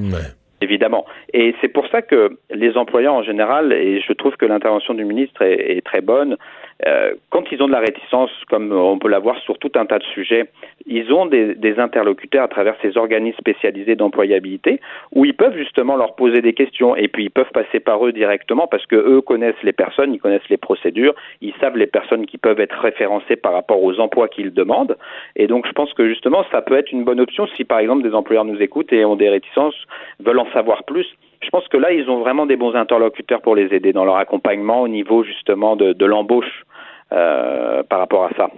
Évidemment. 0.64 1.04
Et 1.34 1.54
c'est 1.60 1.68
pour 1.68 1.86
ça 1.88 2.00
que 2.00 2.38
les 2.50 2.78
employeurs 2.78 3.12
en 3.12 3.22
général, 3.22 3.74
et 3.74 4.00
je 4.00 4.12
trouve 4.14 4.34
que 4.38 4.46
l'intervention 4.46 4.94
du 4.94 5.04
ministre 5.04 5.42
est, 5.42 5.84
très 5.84 6.00
bonne, 6.00 6.38
euh, 6.86 7.14
quand 7.30 7.44
ils 7.52 7.62
ont 7.62 7.66
de 7.66 7.72
la 7.72 7.80
réticence, 7.80 8.30
comme 8.50 8.72
on 8.72 8.98
peut 8.98 9.08
l'avoir 9.08 9.38
sur 9.40 9.58
tout 9.58 9.72
un 9.76 9.86
tas 9.86 9.98
de 9.98 10.04
sujets, 10.04 10.46
ils 10.86 11.12
ont 11.12 11.26
des, 11.26 11.54
des 11.54 11.78
interlocuteurs 11.78 12.44
à 12.44 12.48
travers 12.48 12.74
ces 12.82 12.96
organismes 12.96 13.38
spécialisés 13.38 13.96
d'employabilité 13.96 14.80
où 15.12 15.24
ils 15.24 15.34
peuvent 15.34 15.56
justement 15.56 15.96
leur 15.96 16.14
poser 16.14 16.42
des 16.42 16.52
questions 16.52 16.96
et 16.96 17.08
puis 17.08 17.24
ils 17.24 17.30
peuvent 17.30 17.50
passer 17.52 17.80
par 17.80 18.04
eux 18.04 18.12
directement 18.12 18.66
parce 18.66 18.86
que 18.86 18.96
eux 18.96 19.20
connaissent 19.20 19.62
les 19.62 19.72
personnes, 19.72 20.12
ils 20.12 20.20
connaissent 20.20 20.48
les 20.50 20.56
procédures, 20.56 21.14
ils 21.40 21.54
savent 21.60 21.76
les 21.76 21.86
personnes 21.86 22.26
qui 22.26 22.38
peuvent 22.38 22.60
être 22.60 22.78
référencées 22.78 23.36
par 23.36 23.52
rapport 23.52 23.82
aux 23.82 23.98
emplois 24.00 24.28
qu'ils 24.28 24.52
demandent. 24.52 24.96
Et 25.36 25.46
donc 25.46 25.66
je 25.66 25.72
pense 25.72 25.92
que 25.94 26.08
justement 26.08 26.44
ça 26.50 26.60
peut 26.62 26.76
être 26.76 26.92
une 26.92 27.04
bonne 27.04 27.20
option 27.20 27.46
si 27.56 27.64
par 27.64 27.78
exemple 27.78 28.02
des 28.02 28.14
employeurs 28.14 28.44
nous 28.44 28.60
écoutent 28.60 28.92
et 28.92 29.04
ont 29.04 29.16
des 29.16 29.28
réticences, 29.28 29.76
veulent 30.20 30.40
en 30.40 30.50
savoir 30.52 30.84
plus 30.84 31.06
je 31.44 31.50
pense 31.50 31.66
que 31.68 31.76
là, 31.76 31.92
ils 31.92 32.08
ont 32.08 32.20
vraiment 32.20 32.46
des 32.46 32.56
bons 32.56 32.74
interlocuteurs 32.74 33.40
pour 33.42 33.54
les 33.54 33.74
aider 33.74 33.92
dans 33.92 34.04
leur 34.04 34.16
accompagnement 34.16 34.82
au 34.82 34.88
niveau 34.88 35.24
justement 35.24 35.76
de, 35.76 36.04
l'embauche 36.04 36.64
euh, 37.12 37.82
par 37.82 37.98
rapport 37.98 38.24
à 38.24 38.30
ça. 38.36 38.50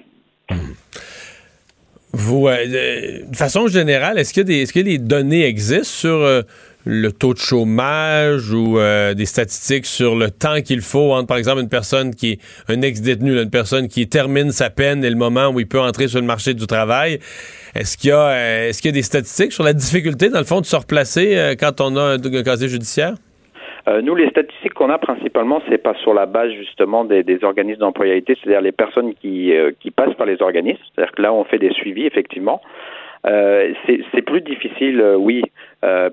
Euh, 2.15 3.23
de 3.29 3.37
façon 3.37 3.67
générale, 3.69 4.19
est-ce 4.19 4.33
que, 4.33 4.41
des, 4.41 4.63
est-ce 4.63 4.73
que 4.73 4.81
les 4.81 4.99
données 4.99 5.45
existent 5.45 5.85
sur 5.85 6.15
euh, 6.15 6.43
le 6.87 7.11
taux 7.11 7.35
de 7.35 7.39
chômage 7.39 8.53
ou 8.53 8.79
des 9.15 9.27
statistiques 9.27 9.87
sur 9.87 10.15
le 10.15 10.31
temps 10.31 10.61
qu'il 10.65 10.81
faut 10.81 11.13
entre, 11.13 11.27
par 11.27 11.37
exemple, 11.37 11.61
une 11.61 11.69
personne 11.69 12.15
qui 12.15 12.33
est 12.33 12.39
un 12.69 12.81
ex-détenu, 12.81 13.43
une 13.43 13.51
personne 13.51 13.89
qui 13.89 14.09
termine 14.09 14.51
sa 14.51 14.71
peine 14.71 15.05
et 15.05 15.11
le 15.11 15.17
moment 15.17 15.49
où 15.49 15.61
il 15.61 15.67
peut 15.67 15.81
entrer 15.81 16.09
sur 16.09 16.21
le 16.21 16.27
marché 16.27 16.55
du 16.55 16.67
travail? 16.67 17.19
Est-ce 17.75 17.99
qu'il 17.99 18.11
y 18.11 18.13
a, 18.13 18.69
est-ce 18.69 18.81
qu'il 18.81 18.91
y 18.91 18.95
a 18.95 18.99
des 18.99 19.03
statistiques 19.03 19.53
sur 19.53 19.65
la 19.65 19.73
difficulté, 19.73 20.29
dans 20.29 20.39
le 20.39 20.45
fond, 20.45 20.61
de 20.61 20.67
se 20.67 20.77
replacer 20.77 21.57
quand 21.59 21.81
on 21.81 21.97
a 21.97 22.17
un 22.17 22.43
casier 22.43 22.69
judiciaire? 22.69 23.15
Euh, 23.89 24.03
nous, 24.03 24.17
les 24.17 24.29
statistiques 24.31 24.75
qu'on 24.75 24.91
a 24.91 24.99
principalement, 24.99 25.63
c'est 25.69 25.79
pas 25.79 25.95
sur 26.03 26.13
la 26.13 26.27
base 26.27 26.51
justement 26.53 27.05
des, 27.05 27.23
des 27.23 27.45
organismes 27.45 27.81
d'employabilité, 27.81 28.37
c'est-à-dire 28.43 28.61
les 28.61 28.73
personnes 28.73 29.15
qui, 29.15 29.55
euh, 29.55 29.71
qui 29.79 29.93
passent 29.93 30.15
par 30.15 30.27
les 30.27 30.43
organismes. 30.43 30.83
C'est-à-dire 30.95 31.15
que 31.15 31.23
là, 31.23 31.33
on 31.33 31.45
fait 31.45 31.59
des 31.59 31.71
suivis, 31.73 32.05
effectivement. 32.05 32.61
Euh, 33.27 33.73
c'est 33.87 34.23
plus 34.23 34.41
difficile, 34.41 35.01
euh, 35.01 35.17
oui, 35.17 35.43
euh, 35.85 36.11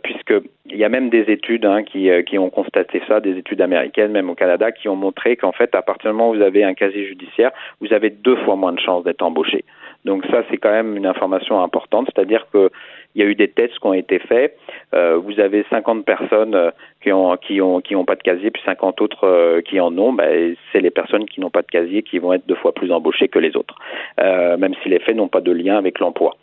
puisqu'il 0.64 0.80
y 0.80 0.84
a 0.84 0.90
même 0.90 1.10
des 1.10 1.32
études 1.32 1.66
hein, 1.66 1.84
qui, 1.84 2.10
euh, 2.10 2.22
qui 2.22 2.38
ont 2.38 2.50
constaté 2.50 3.02
ça, 3.08 3.20
des 3.20 3.38
études 3.38 3.62
américaines, 3.62 4.12
même 4.12 4.30
au 4.30 4.36
Canada, 4.36 4.72
qui 4.72 4.88
ont 4.88 4.96
montré 4.96 5.36
qu'en 5.36 5.52
fait, 5.52 5.74
à 5.76 5.82
partir 5.82 6.12
du 6.12 6.18
moment 6.18 6.32
où 6.32 6.36
vous 6.36 6.42
avez 6.42 6.64
un 6.64 6.74
casier 6.74 7.06
judiciaire, 7.06 7.52
vous 7.82 7.94
avez 7.94 8.10
deux 8.10 8.36
fois 8.38 8.56
moins 8.56 8.74
de 8.74 8.80
chances 8.80 9.04
d'être 9.04 9.22
embauché. 9.22 9.66
Donc 10.06 10.26
ça, 10.26 10.44
c'est 10.50 10.58
quand 10.58 10.72
même 10.72 10.98
une 10.98 11.06
information 11.06 11.62
importante, 11.64 12.10
c'est-à-dire 12.14 12.46
que 12.52 12.70
il 13.16 13.22
y 13.22 13.26
a 13.26 13.28
eu 13.28 13.36
des 13.36 13.48
tests 13.48 13.78
qui 13.80 13.86
ont 13.86 13.94
été 13.94 14.20
faits. 14.20 14.58
Euh, 14.94 15.18
vous 15.18 15.40
avez 15.40 15.66
50 15.70 16.04
personnes 16.04 16.56
euh, 16.56 16.72
qui 17.02 17.12
ont 17.12 17.38
qui 17.38 17.62
ont 17.62 17.80
qui 17.80 17.96
ont 17.96 18.06
pas 18.06 18.16
de 18.16 18.24
casier, 18.24 18.50
puis 18.50 18.62
50 18.66 19.02
autres 19.02 19.28
euh, 19.28 19.62
qui 19.62 19.80
en 19.80 19.96
ont. 19.98 20.14
Ben, 20.14 20.56
c'est 20.72 20.82
les 20.82 20.90
personnes 20.90 21.26
qui 21.26 21.40
n'ont 21.40 21.52
pas 21.52 21.62
de 21.62 21.68
casier 21.68 22.02
qui 22.02 22.18
vont 22.18 22.34
être 22.34 22.48
deux 22.48 22.56
fois 22.56 22.74
plus 22.74 22.92
embauchées 22.92 23.28
que 23.28 23.40
les 23.40 23.56
autres, 23.56 23.76
même 24.18 24.74
si 24.82 24.90
les 24.90 25.00
faits 25.00 25.16
n'ont 25.16 25.28
pas 25.28 25.42
de 25.42 25.52
lien 25.52 25.78
avec 25.78 26.00
l'emploi. 26.00 26.36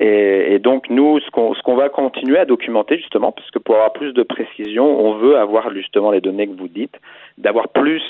Et, 0.00 0.54
et, 0.54 0.58
donc 0.58 0.88
nous, 0.88 1.20
ce 1.20 1.30
qu'on 1.30 1.54
ce 1.54 1.62
qu'on 1.62 1.74
va 1.74 1.88
continuer 1.88 2.38
à 2.38 2.44
documenter 2.44 2.96
justement, 2.96 3.32
parce 3.32 3.50
que 3.50 3.58
pour 3.64 3.76
avoir 3.76 3.92
plus 3.92 4.12
de 4.12 4.22
précision, 4.22 4.84
on 4.84 5.14
veut 5.18 5.36
avoir 5.36 5.72
justement 5.72 6.10
les 6.10 6.20
données 6.20 6.46
que 6.46 6.56
vous 6.56 6.68
dites, 6.68 6.98
d'avoir 7.38 7.68
plus 7.68 8.02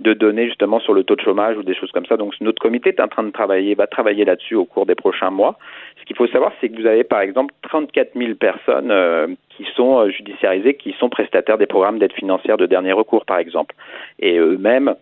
de 0.00 0.12
données 0.12 0.46
justement 0.46 0.80
sur 0.80 0.94
le 0.94 1.04
taux 1.04 1.16
de 1.16 1.20
chômage 1.20 1.56
ou 1.56 1.62
des 1.62 1.74
choses 1.74 1.90
comme 1.92 2.06
ça. 2.06 2.16
Donc 2.16 2.34
notre 2.40 2.60
comité 2.60 2.90
est 2.90 3.00
en 3.00 3.08
train 3.08 3.22
de 3.22 3.30
travailler, 3.30 3.74
va 3.74 3.86
travailler 3.86 4.24
là-dessus 4.24 4.54
au 4.54 4.64
cours 4.64 4.86
des 4.86 4.94
prochains 4.94 5.30
mois. 5.30 5.58
Ce 6.00 6.04
qu'il 6.04 6.16
faut 6.16 6.26
savoir, 6.28 6.52
c'est 6.60 6.68
que 6.68 6.80
vous 6.80 6.86
avez 6.86 7.04
par 7.04 7.20
exemple 7.20 7.54
34 7.62 8.12
000 8.16 8.34
personnes 8.34 8.90
euh, 8.90 9.28
qui 9.50 9.64
sont 9.76 10.00
euh, 10.00 10.08
judiciarisées, 10.10 10.74
qui 10.74 10.94
sont 10.98 11.08
prestataires 11.08 11.58
des 11.58 11.66
programmes 11.66 11.98
d'aide 11.98 12.12
financière 12.12 12.56
de 12.56 12.66
dernier 12.66 12.92
recours, 12.92 13.24
par 13.24 13.38
exemple. 13.38 13.74
Et 14.18 14.38
eux-mêmes 14.38 14.94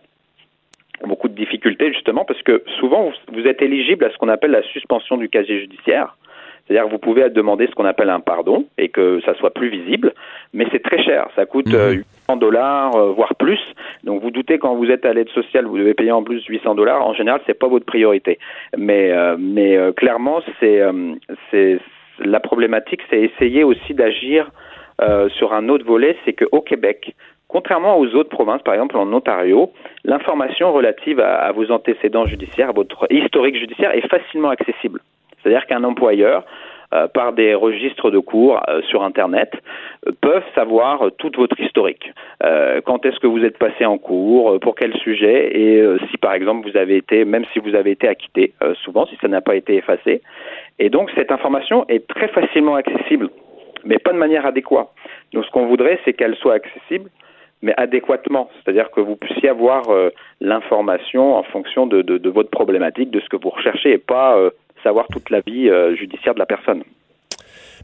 ont 1.03 1.07
beaucoup 1.07 1.29
de 1.29 1.35
difficultés 1.35 1.91
justement 1.93 2.25
parce 2.25 2.41
que 2.43 2.63
souvent 2.79 3.11
vous 3.31 3.47
êtes 3.47 3.61
éligible 3.61 4.05
à 4.05 4.11
ce 4.11 4.17
qu'on 4.17 4.29
appelle 4.29 4.51
la 4.51 4.63
suspension 4.63 5.17
du 5.17 5.29
casier 5.29 5.59
judiciaire. 5.59 6.15
C'est-à-dire 6.71 6.87
que 6.87 6.93
vous 6.93 6.99
pouvez 6.99 7.29
demander 7.29 7.67
ce 7.67 7.75
qu'on 7.75 7.83
appelle 7.83 8.09
un 8.09 8.21
pardon 8.21 8.65
et 8.77 8.87
que 8.87 9.19
ça 9.25 9.33
soit 9.35 9.49
plus 9.49 9.67
visible, 9.67 10.13
mais 10.53 10.65
c'est 10.71 10.81
très 10.81 11.03
cher. 11.03 11.27
Ça 11.35 11.45
coûte 11.45 11.67
800 11.67 11.75
mhm. 11.75 12.03
euh, 12.29 12.35
dollars, 12.37 12.95
euh, 12.95 13.11
voire 13.11 13.35
plus. 13.35 13.59
Donc 14.05 14.21
vous 14.21 14.31
doutez 14.31 14.57
quand 14.57 14.75
vous 14.75 14.89
êtes 14.89 15.05
à 15.05 15.11
l'aide 15.11 15.27
sociale, 15.31 15.65
vous 15.65 15.77
devez 15.77 15.93
payer 15.93 16.13
en 16.13 16.23
plus 16.23 16.41
800 16.45 16.75
dollars. 16.75 17.05
En 17.05 17.13
général, 17.13 17.41
c'est 17.45 17.59
pas 17.59 17.67
votre 17.67 17.85
priorité. 17.85 18.39
Mais, 18.77 19.11
euh, 19.11 19.35
mais 19.37 19.77
clairement, 19.97 20.41
c'est, 20.61 20.81
c'est 21.49 21.79
la 22.19 22.39
problématique, 22.39 23.01
c'est 23.09 23.19
essayer 23.19 23.65
aussi 23.65 23.93
d'agir 23.93 24.49
sur 25.35 25.51
un 25.53 25.67
autre 25.67 25.85
volet, 25.85 26.15
c'est 26.23 26.33
qu'au 26.33 26.61
Québec, 26.61 27.15
Contrairement 27.47 27.99
aux 27.99 28.07
autres 28.15 28.29
provinces, 28.29 28.61
par 28.61 28.75
exemple 28.75 28.95
en 28.95 29.11
Ontario, 29.11 29.73
l'information 30.05 30.71
relative 30.71 31.19
à, 31.19 31.35
à, 31.35 31.51
vos 31.51 31.69
antécédents 31.69 32.25
judiciaires, 32.25 32.69
à 32.69 32.71
votre 32.71 33.11
historique 33.11 33.57
judiciaire 33.57 33.93
est 33.93 34.07
facilement 34.07 34.47
accessible. 34.47 35.01
C'est-à-dire 35.41 35.65
qu'un 35.65 35.83
employeur, 35.83 36.43
euh, 36.93 37.07
par 37.07 37.31
des 37.31 37.55
registres 37.55 38.11
de 38.11 38.19
cours 38.19 38.59
euh, 38.67 38.81
sur 38.89 39.01
Internet, 39.01 39.49
euh, 40.05 40.11
peuvent 40.19 40.43
savoir 40.53 41.09
tout 41.19 41.31
votre 41.37 41.57
historique. 41.57 42.11
quand 42.85 43.05
est-ce 43.05 43.19
que 43.19 43.27
vous 43.27 43.45
êtes 43.45 43.57
passé 43.57 43.85
en 43.85 43.97
cours, 43.97 44.59
pour 44.59 44.75
quel 44.75 44.93
sujet, 44.97 45.57
et 45.57 45.85
si 46.09 46.17
par 46.17 46.33
exemple 46.33 46.67
vous 46.67 46.75
avez 46.75 46.97
été, 46.97 47.23
même 47.23 47.45
si 47.53 47.59
vous 47.59 47.75
avez 47.75 47.91
été 47.91 48.07
acquitté, 48.07 48.53
souvent 48.83 49.05
si 49.05 49.15
ça 49.21 49.27
n'a 49.27 49.41
pas 49.41 49.55
été 49.55 49.75
effacé. 49.75 50.21
Et 50.79 50.89
donc 50.89 51.11
cette 51.15 51.31
information 51.31 51.85
est 51.87 52.07
très 52.07 52.27
facilement 52.29 52.75
accessible, 52.75 53.29
mais 53.85 53.99
pas 53.99 54.11
de 54.11 54.17
manière 54.17 54.45
adéquate. 54.45 54.89
Donc 55.33 55.45
ce 55.45 55.51
qu'on 55.51 55.67
voudrait, 55.67 55.99
c'est 56.03 56.13
qu'elle 56.13 56.35
soit 56.35 56.55
accessible 56.55 57.09
mais 57.63 57.75
adéquatement, 57.77 58.49
c'est-à-dire 58.55 58.89
que 58.89 59.01
vous 59.01 59.15
puissiez 59.15 59.49
avoir 59.49 59.83
l'information 60.39 61.35
en 61.35 61.43
fonction 61.43 61.85
de, 61.85 62.01
de, 62.01 62.17
de, 62.17 62.29
votre 62.31 62.49
problématique, 62.49 63.11
de 63.11 63.19
ce 63.19 63.29
que 63.29 63.37
vous 63.37 63.51
recherchez, 63.51 63.91
et 63.91 63.99
pas 63.99 64.35
savoir 64.83 65.07
toute 65.11 65.29
la 65.29 65.41
vie 65.41 65.69
euh, 65.69 65.95
judiciaire 65.95 66.33
de 66.33 66.39
la 66.39 66.45
personne. 66.45 66.83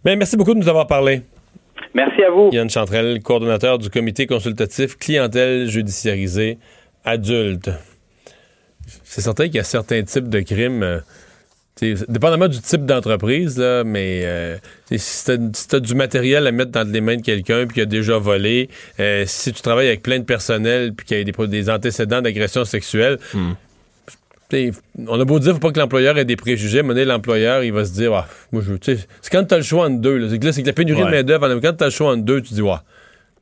Ben, 0.04 0.18
merci 0.18 0.38
beaucoup 0.38 0.54
de 0.54 0.60
nous 0.60 0.70
avoir 0.70 0.88
parlé. 0.88 1.22
Merci 1.94 2.24
à 2.24 2.30
vous. 2.30 2.50
Yann 2.52 2.70
Chantrel, 2.70 3.22
coordonnateur 3.22 3.78
du 3.78 3.90
comité 3.90 4.28
consultatif 4.28 4.98
clientèle 4.98 5.68
judiciarisée 5.68 6.58
adulte. 7.06 7.70
C'est 9.04 9.22
certain 9.22 9.46
qu'il 9.46 9.56
y 9.56 9.60
a 9.60 9.64
certains 9.64 10.04
types 10.04 10.30
de 10.30 10.42
crimes. 10.42 10.84
Euh, 10.84 11.00
dépendamment 12.10 12.48
du 12.48 12.60
type 12.60 12.86
d'entreprise, 12.86 13.60
mais 13.86 14.22
euh, 14.24 14.58
si 14.96 15.26
tu 15.26 15.76
as, 15.76 15.80
du 15.80 15.94
matériel 15.94 16.48
à 16.48 16.52
mettre 16.52 16.72
dans 16.72 16.92
les 16.92 17.02
mains 17.02 17.18
de 17.18 17.22
quelqu'un 17.22 17.68
puis 17.68 17.76
qui 17.76 17.82
a 17.82 17.86
déjà 17.86 18.18
volé, 18.18 18.70
si 19.26 19.54
tu 19.54 19.62
travailles 19.62 19.88
avec 19.88 20.02
plein 20.02 20.18
de 20.18 20.24
personnel 20.24 20.94
puis 20.96 21.06
qu'il 21.06 21.18
y 21.18 21.22
a 21.22 21.48
des, 21.48 21.70
antécédents 21.70 22.24
d'agression 22.24 22.66
sexuelle, 22.66 23.20
on 24.54 25.20
a 25.20 25.26
beau 25.26 25.40
dire 25.40 25.54
faut 25.54 25.60
pas 25.60 25.72
que 25.72 25.80
l'employeur 25.80 26.18
ait 26.18 26.26
des 26.26 26.36
préjugés, 26.36 26.84
mais 26.84 27.06
l'employeur, 27.06 27.64
il 27.64 27.74
va 27.74 27.86
se 27.86 27.92
dire, 27.92 28.14
ah, 28.14 28.28
moi, 28.52 28.62
je, 28.66 28.74
c'est 28.82 29.08
quand 29.32 29.44
tu 29.44 29.54
as 29.54 29.58
le 29.58 29.64
choix 29.64 29.88
entre 29.88 30.00
deux. 30.00 30.30
C'est 30.30 30.62
que, 30.62 30.68
la 30.68 30.74
pénurie 30.74 31.04
de 31.04 31.10
main-d'œuvre, 31.10 31.60
quand 31.62 31.74
tu 31.74 31.84
as 31.84 31.88
le 31.88 31.92
choix 31.92 32.12
entre 32.12 32.24
deux, 32.24 32.42
tu 32.42 32.54
dis, 32.54 32.62
ouais, 32.62 32.78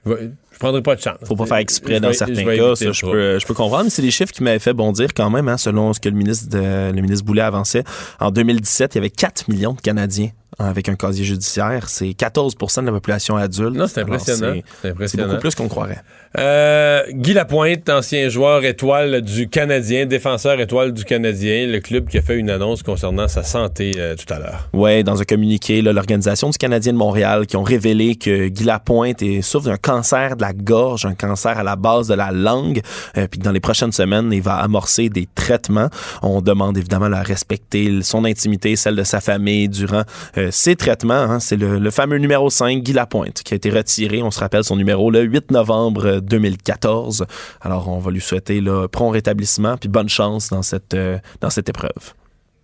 je 0.05 0.59
prendrai 0.59 0.81
pas 0.81 0.95
de 0.95 1.01
chance. 1.01 1.17
Faut 1.23 1.35
pas 1.35 1.45
faire 1.45 1.57
exprès 1.57 1.99
dans 1.99 2.13
certains 2.13 2.43
cas, 2.43 2.75
ça, 2.75 2.91
je, 2.91 3.01
peux, 3.01 3.39
je 3.39 3.45
peux 3.45 3.53
comprendre. 3.53 3.85
Mais 3.85 3.89
c'est 3.89 4.01
des 4.01 4.11
chiffres 4.11 4.31
qui 4.31 4.41
m'avaient 4.41 4.59
fait 4.59 4.73
bondir 4.73 5.13
quand 5.13 5.29
même, 5.29 5.47
hein, 5.47 5.57
selon 5.57 5.93
ce 5.93 5.99
que 5.99 6.09
le 6.09 6.15
ministre, 6.15 6.49
de, 6.49 6.91
le 6.95 7.01
ministre 7.01 7.25
Boulet 7.25 7.41
avançait. 7.41 7.83
En 8.19 8.31
2017, 8.31 8.95
il 8.95 8.97
y 8.97 8.99
avait 8.99 9.09
4 9.09 9.49
millions 9.49 9.73
de 9.73 9.81
Canadiens 9.81 10.29
avec 10.59 10.89
un 10.89 10.95
casier 10.95 11.25
judiciaire. 11.25 11.89
C'est 11.89 12.07
14% 12.07 12.81
de 12.81 12.85
la 12.85 12.91
population 12.91 13.35
adulte. 13.35 13.75
Non, 13.75 13.87
c'est 13.87 14.01
impressionnant. 14.01 14.61
C'est 14.81 15.17
beaucoup 15.17 15.39
plus 15.39 15.55
qu'on 15.55 15.67
croirait. 15.67 16.01
Euh, 16.37 17.03
Guy 17.11 17.33
Lapointe, 17.33 17.89
ancien 17.89 18.27
joueur 18.27 18.65
étoile 18.65 19.21
du 19.21 19.47
Canadien, 19.47 20.05
défenseur 20.05 20.59
étoile 20.59 20.91
du 20.91 21.05
Canadien, 21.05 21.65
le 21.67 21.79
club 21.79 22.09
qui 22.09 22.17
a 22.17 22.21
fait 22.21 22.35
une 22.35 22.49
annonce 22.49 22.83
concernant 22.83 23.27
sa 23.29 23.43
santé 23.43 23.93
euh, 23.97 24.15
tout 24.15 24.31
à 24.33 24.39
l'heure. 24.39 24.69
Oui, 24.73 25.03
dans 25.03 25.21
un 25.21 25.23
communiqué, 25.23 25.81
l'Organisation 25.81 26.49
du 26.49 26.57
Canadien 26.57 26.91
de 26.91 26.97
Montréal 26.97 27.47
qui 27.47 27.55
ont 27.55 27.63
révélé 27.63 28.15
que 28.15 28.49
Guy 28.49 28.65
Lapointe 28.65 29.21
est, 29.21 29.41
souffre 29.41 29.67
d'un 29.67 29.77
cancer 29.77 30.35
de 30.35 30.41
la 30.41 30.51
gorge, 30.51 31.05
un 31.05 31.15
cancer 31.15 31.57
à 31.57 31.63
la 31.63 31.77
base 31.77 32.09
de 32.09 32.15
la 32.15 32.31
langue, 32.31 32.81
euh, 33.17 33.27
puis 33.27 33.39
que 33.39 33.45
dans 33.45 33.51
les 33.51 33.61
prochaines 33.61 33.93
semaines, 33.93 34.29
il 34.33 34.41
va 34.41 34.55
amorcer 34.55 35.07
des 35.07 35.29
traitements. 35.35 35.89
On 36.21 36.41
demande 36.41 36.77
évidemment 36.77 37.05
à 37.05 37.21
respecter 37.21 38.01
son 38.01 38.25
intimité, 38.25 38.75
celle 38.75 38.95
de 38.95 39.03
sa 39.03 39.21
famille 39.21 39.69
durant 39.69 40.03
ses 40.51 40.75
traitements, 40.75 41.13
hein, 41.13 41.39
c'est 41.39 41.57
le, 41.57 41.91
fameux 41.91 42.17
numéro 42.17 42.49
5, 42.49 42.81
Guy 42.81 42.93
Lapointe, 42.93 43.43
qui 43.43 43.53
a 43.53 43.57
été 43.57 43.69
retiré, 43.69 44.21
on 44.23 44.31
se 44.31 44.39
rappelle 44.39 44.63
son 44.63 44.75
numéro, 44.75 45.11
le 45.11 45.21
8 45.21 45.51
novembre 45.51 46.19
2014. 46.19 47.25
Alors, 47.61 47.89
on 47.89 47.99
va 47.99 48.11
lui 48.11 48.21
souhaiter 48.21 48.61
le 48.61 48.87
prompt 48.87 49.11
rétablissement, 49.11 49.77
puis 49.77 49.89
bonne 49.89 50.09
chance 50.09 50.49
dans 50.49 50.61
cette, 50.61 50.95
dans 51.41 51.49
cette 51.49 51.69
épreuve. 51.69 52.13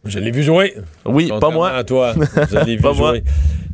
Je 0.04 0.20
l'ai 0.20 0.32
vu 0.32 0.42
jouer. 0.42 0.76
Oui, 1.06 1.32
pas 1.40 1.52
moi. 1.52 1.70
À 1.70 1.84
toi. 1.84 2.14
Je 2.16 2.58
l'ai 2.66 2.76
vu 2.78 2.82
jouer. 2.82 2.94
Moi. 2.96 3.14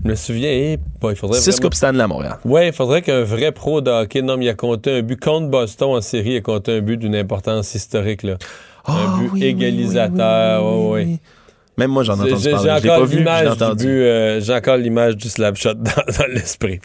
Je 0.04 0.10
me 0.10 0.16
souviens, 0.16 0.50
eh, 0.50 0.78
il 1.04 1.16
faudrait. 1.16 1.40
Six 1.40 1.60
Coupes 1.60 1.74
Stanley 1.74 2.04
à 2.04 2.08
Montréal. 2.08 2.38
Oui, 2.44 2.68
il 2.68 2.74
faudrait 2.74 3.02
qu'un 3.02 3.24
vrai 3.24 3.52
pro 3.52 3.82
de 3.82 3.90
hockey, 3.90 4.22
non, 4.22 4.38
mais 4.38 4.46
il 4.46 4.50
a 4.50 4.54
compté 4.54 4.92
un 4.92 5.02
but 5.02 5.20
contre 5.20 5.48
Boston 5.48 5.96
en 5.96 6.02
série, 6.02 6.32
il 6.32 6.38
a 6.38 6.42
compté 6.42 6.78
un 6.78 6.82
but 6.82 6.98
d'une 6.98 7.16
importance 7.16 7.74
historique, 7.76 8.24
là. 8.24 8.38
un 8.86 8.94
ah 8.94 9.20
but 9.20 9.42
égalisateur. 9.42 10.66
Oui, 10.66 11.04
oui, 11.04 11.20
même 11.78 11.92
moi, 11.92 12.04
j'en 12.04 12.16
ai 12.16 12.34
entendu 12.34 12.50
parler. 12.50 12.80
J'ai 12.82 12.90
encore 12.90 13.06
l'image 13.06 13.48
euh, 13.86 14.42
j'ai 14.42 14.54
encore 14.54 14.78
l'image 14.78 15.16
du 15.16 15.30
slap 15.30 15.56
shot 15.58 15.74
dans, 15.76 15.94
l'esprit. 16.34 16.80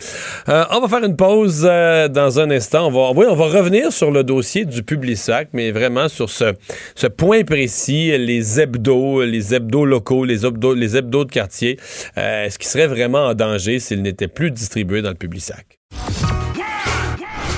Euh, 0.48 0.64
on 0.70 0.80
va 0.80 0.88
faire 0.88 1.04
une 1.04 1.16
pause 1.16 1.66
euh, 1.68 2.08
dans 2.08 2.38
un 2.40 2.50
instant. 2.50 2.88
On 2.88 2.90
va, 2.90 3.18
oui, 3.18 3.26
on 3.28 3.34
va 3.34 3.46
revenir 3.46 3.90
sur 3.90 4.10
le 4.10 4.22
dossier 4.22 4.66
du 4.66 4.82
Publisac, 4.82 5.48
mais 5.54 5.70
vraiment 5.70 6.08
sur 6.08 6.28
ce, 6.28 6.52
ce 6.94 7.06
point 7.06 7.42
précis, 7.44 8.16
les 8.18 8.60
hebdos, 8.60 9.24
les 9.24 9.54
hebdos 9.54 9.86
locaux, 9.86 10.24
les 10.24 10.44
hebdos, 10.44 10.74
les 10.74 10.96
hebdos 10.96 11.24
de 11.24 11.32
quartier. 11.32 11.78
Est-ce 12.16 12.58
qu'ils 12.58 12.68
seraient 12.68 12.86
vraiment 12.86 13.26
en 13.26 13.34
danger 13.34 13.78
s'ils 13.78 14.02
n'étaient 14.02 14.28
plus 14.28 14.50
distribués 14.50 15.00
dans 15.00 15.10
le 15.10 15.14
Publisac? 15.14 15.78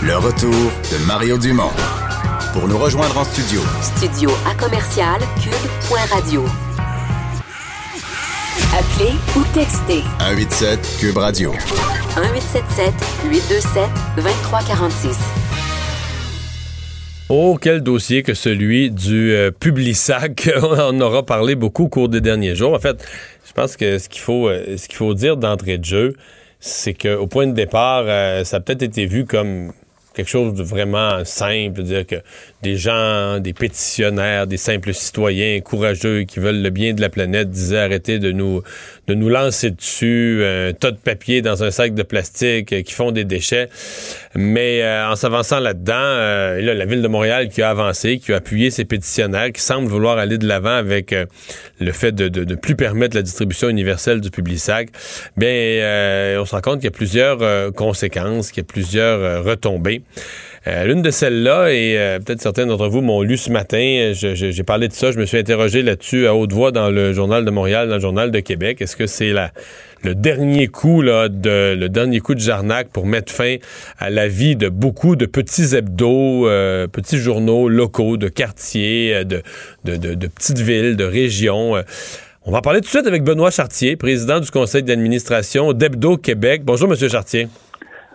Le 0.02 0.16
retour 0.16 0.50
de 0.50 1.06
Mario 1.06 1.38
Dumont. 1.38 1.70
Pour 2.52 2.68
nous 2.68 2.78
rejoindre 2.78 3.18
en 3.18 3.24
studio. 3.24 3.60
Studio 3.82 4.30
à 4.48 4.54
commercial 4.54 5.18
cube.radio. 5.42 6.44
Appelez 8.72 9.14
ou 9.36 9.42
textez. 9.52 10.02
187 10.20 10.96
Cube 11.00 11.16
Radio. 11.16 11.50
1877 11.52 12.94
827 13.30 13.88
2346. 14.16 15.16
Oh, 17.28 17.58
quel 17.60 17.80
dossier 17.80 18.22
que 18.22 18.34
celui 18.34 18.90
du 18.90 19.32
euh, 19.32 19.50
Publisac. 19.50 20.50
On 20.62 21.00
aura 21.00 21.24
parlé 21.24 21.54
beaucoup 21.56 21.84
au 21.84 21.88
cours 21.88 22.08
des 22.08 22.20
derniers 22.20 22.54
jours. 22.54 22.74
En 22.74 22.78
fait, 22.78 23.04
je 23.46 23.52
pense 23.52 23.76
que 23.76 23.98
ce 23.98 24.08
qu'il 24.08 24.20
faut, 24.20 24.48
euh, 24.48 24.76
ce 24.76 24.86
qu'il 24.86 24.96
faut 24.96 25.14
dire 25.14 25.36
d'entrée 25.36 25.78
de 25.78 25.84
jeu, 25.84 26.14
c'est 26.60 26.94
qu'au 26.94 27.26
point 27.26 27.46
de 27.46 27.54
départ, 27.54 28.04
euh, 28.06 28.44
ça 28.44 28.58
a 28.58 28.60
peut-être 28.60 28.82
été 28.82 29.06
vu 29.06 29.24
comme 29.24 29.72
quelque 30.14 30.28
chose 30.28 30.54
de 30.54 30.62
vraiment 30.62 31.24
simple, 31.24 31.82
dire 31.82 32.06
que 32.06 32.16
des 32.62 32.76
gens, 32.76 33.40
des 33.40 33.52
pétitionnaires, 33.52 34.46
des 34.46 34.56
simples 34.56 34.94
citoyens 34.94 35.60
courageux 35.60 36.22
qui 36.22 36.38
veulent 36.38 36.62
le 36.62 36.70
bien 36.70 36.94
de 36.94 37.00
la 37.00 37.10
planète 37.10 37.50
disaient 37.50 37.78
arrêtez 37.78 38.18
de 38.18 38.32
nous, 38.32 38.62
de 39.06 39.14
nous 39.14 39.28
lancer 39.28 39.70
dessus 39.70 40.42
un 40.44 40.72
tas 40.72 40.90
de 40.90 40.96
papier 40.96 41.42
dans 41.42 41.62
un 41.62 41.70
sac 41.70 41.94
de 41.94 42.02
plastique 42.02 42.72
euh, 42.72 42.82
qui 42.82 42.92
font 42.92 43.12
des 43.12 43.24
déchets. 43.24 43.68
Mais 44.34 44.82
euh, 44.82 45.10
en 45.10 45.16
s'avançant 45.16 45.60
là-dedans, 45.60 45.94
euh, 45.94 46.60
là, 46.60 46.74
la 46.74 46.84
ville 46.84 47.02
de 47.02 47.08
Montréal 47.08 47.48
qui 47.48 47.62
a 47.62 47.70
avancé, 47.70 48.18
qui 48.18 48.32
a 48.32 48.36
appuyé 48.36 48.70
ses 48.70 48.84
pétitionnaires, 48.84 49.52
qui 49.52 49.60
semble 49.60 49.88
vouloir 49.88 50.18
aller 50.18 50.38
de 50.38 50.46
l'avant 50.46 50.74
avec 50.74 51.14
le 51.80 51.92
fait 51.92 52.12
de 52.12 52.44
ne 52.44 52.54
plus 52.54 52.76
permettre 52.76 53.16
la 53.16 53.22
distribution 53.22 53.68
universelle 53.68 54.20
du 54.20 54.30
Publisac, 54.30 54.88
bien, 55.36 56.38
on 56.40 56.44
se 56.44 56.54
rend 56.54 56.60
compte 56.60 56.76
qu'il 56.76 56.84
y 56.84 56.88
a 56.88 56.90
plusieurs 56.90 57.72
conséquences, 57.74 58.50
qu'il 58.50 58.62
y 58.62 58.66
a 58.66 58.68
plusieurs 58.68 59.44
retombées. 59.44 60.02
Euh, 60.66 60.84
l'une 60.84 61.02
de 61.02 61.10
celles-là, 61.10 61.72
et 61.72 61.98
euh, 61.98 62.18
peut-être 62.20 62.40
certains 62.40 62.64
d'entre 62.64 62.88
vous 62.88 63.02
m'ont 63.02 63.20
lu 63.20 63.36
ce 63.36 63.50
matin, 63.50 64.12
j'ai 64.14 64.62
parlé 64.62 64.88
de 64.88 64.94
ça, 64.94 65.12
je 65.12 65.18
me 65.18 65.26
suis 65.26 65.36
interrogé 65.36 65.82
là-dessus 65.82 66.26
à 66.26 66.34
haute 66.34 66.54
voix 66.54 66.72
dans 66.72 66.88
le 66.90 67.12
Journal 67.12 67.44
de 67.44 67.50
Montréal, 67.50 67.88
dans 67.88 67.96
le 67.96 68.00
Journal 68.00 68.30
de 68.30 68.40
Québec. 68.40 68.80
Est-ce 68.80 68.96
que 68.96 69.06
c'est 69.06 69.34
le 70.02 70.14
dernier 70.14 70.68
coup 70.68 71.02
là, 71.02 71.28
de 71.28 71.74
le 71.78 71.88
dernier 71.90 72.20
coup 72.20 72.34
de 72.34 72.40
Jarnac 72.40 72.88
pour 72.88 73.04
mettre 73.04 73.30
fin 73.30 73.56
à 73.98 74.08
la 74.08 74.26
vie 74.26 74.56
de 74.56 74.70
beaucoup 74.70 75.16
de 75.16 75.26
petits 75.26 75.76
hebdos, 75.76 76.48
euh, 76.48 76.86
petits 76.86 77.18
journaux 77.18 77.68
locaux, 77.68 78.16
de 78.16 78.28
quartiers, 78.28 79.22
de, 79.26 79.42
petites 79.84 80.60
villes, 80.60 80.96
de 80.96 81.04
régions. 81.04 81.74
On 82.46 82.52
va 82.52 82.62
parler 82.62 82.80
tout 82.80 82.86
de 82.86 82.90
suite 82.90 83.06
avec 83.06 83.22
Benoît 83.22 83.50
Chartier, 83.50 83.96
président 83.96 84.40
du 84.40 84.50
conseil 84.50 84.82
d'administration 84.82 85.74
d'Hebdo 85.74 86.16
Québec. 86.16 86.62
Bonjour, 86.64 86.88
Monsieur 86.88 87.10
Chartier. 87.10 87.48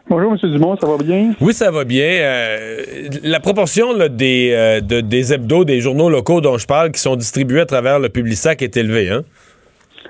Bonjour, 0.09 0.31
M. 0.31 0.51
Dumont, 0.51 0.75
ça 0.75 0.87
va 0.87 0.97
bien? 0.97 1.33
Oui, 1.39 1.53
ça 1.53 1.69
va 1.69 1.83
bien. 1.83 2.03
Euh, 2.03 2.81
la 3.23 3.39
proportion 3.39 3.93
des, 4.09 4.51
euh, 4.55 4.81
des 4.81 5.33
hebdos, 5.33 5.65
des 5.65 5.81
journaux 5.81 6.09
locaux 6.09 6.41
dont 6.41 6.57
je 6.57 6.65
parle, 6.65 6.89
qui 6.89 6.99
sont 6.99 7.15
distribués 7.15 7.59
à 7.59 7.67
travers 7.67 7.99
le 7.99 8.09
Publisac 8.09 8.63
est 8.63 8.75
élevée, 8.75 9.11
hein? 9.11 9.21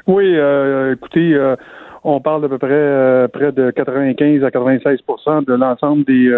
Oui, 0.07 0.23
euh, 0.37 0.93
écoutez, 0.93 1.37
on 2.05 2.21
parle 2.21 2.43
d'à 2.43 2.47
peu 2.47 2.57
près 2.57 3.27
près 3.33 3.51
de 3.51 3.71
95 3.71 4.41
à 4.45 4.49
96% 4.49 5.43
de 5.45 5.53
l'ensemble 5.53 6.05
des, 6.05 6.31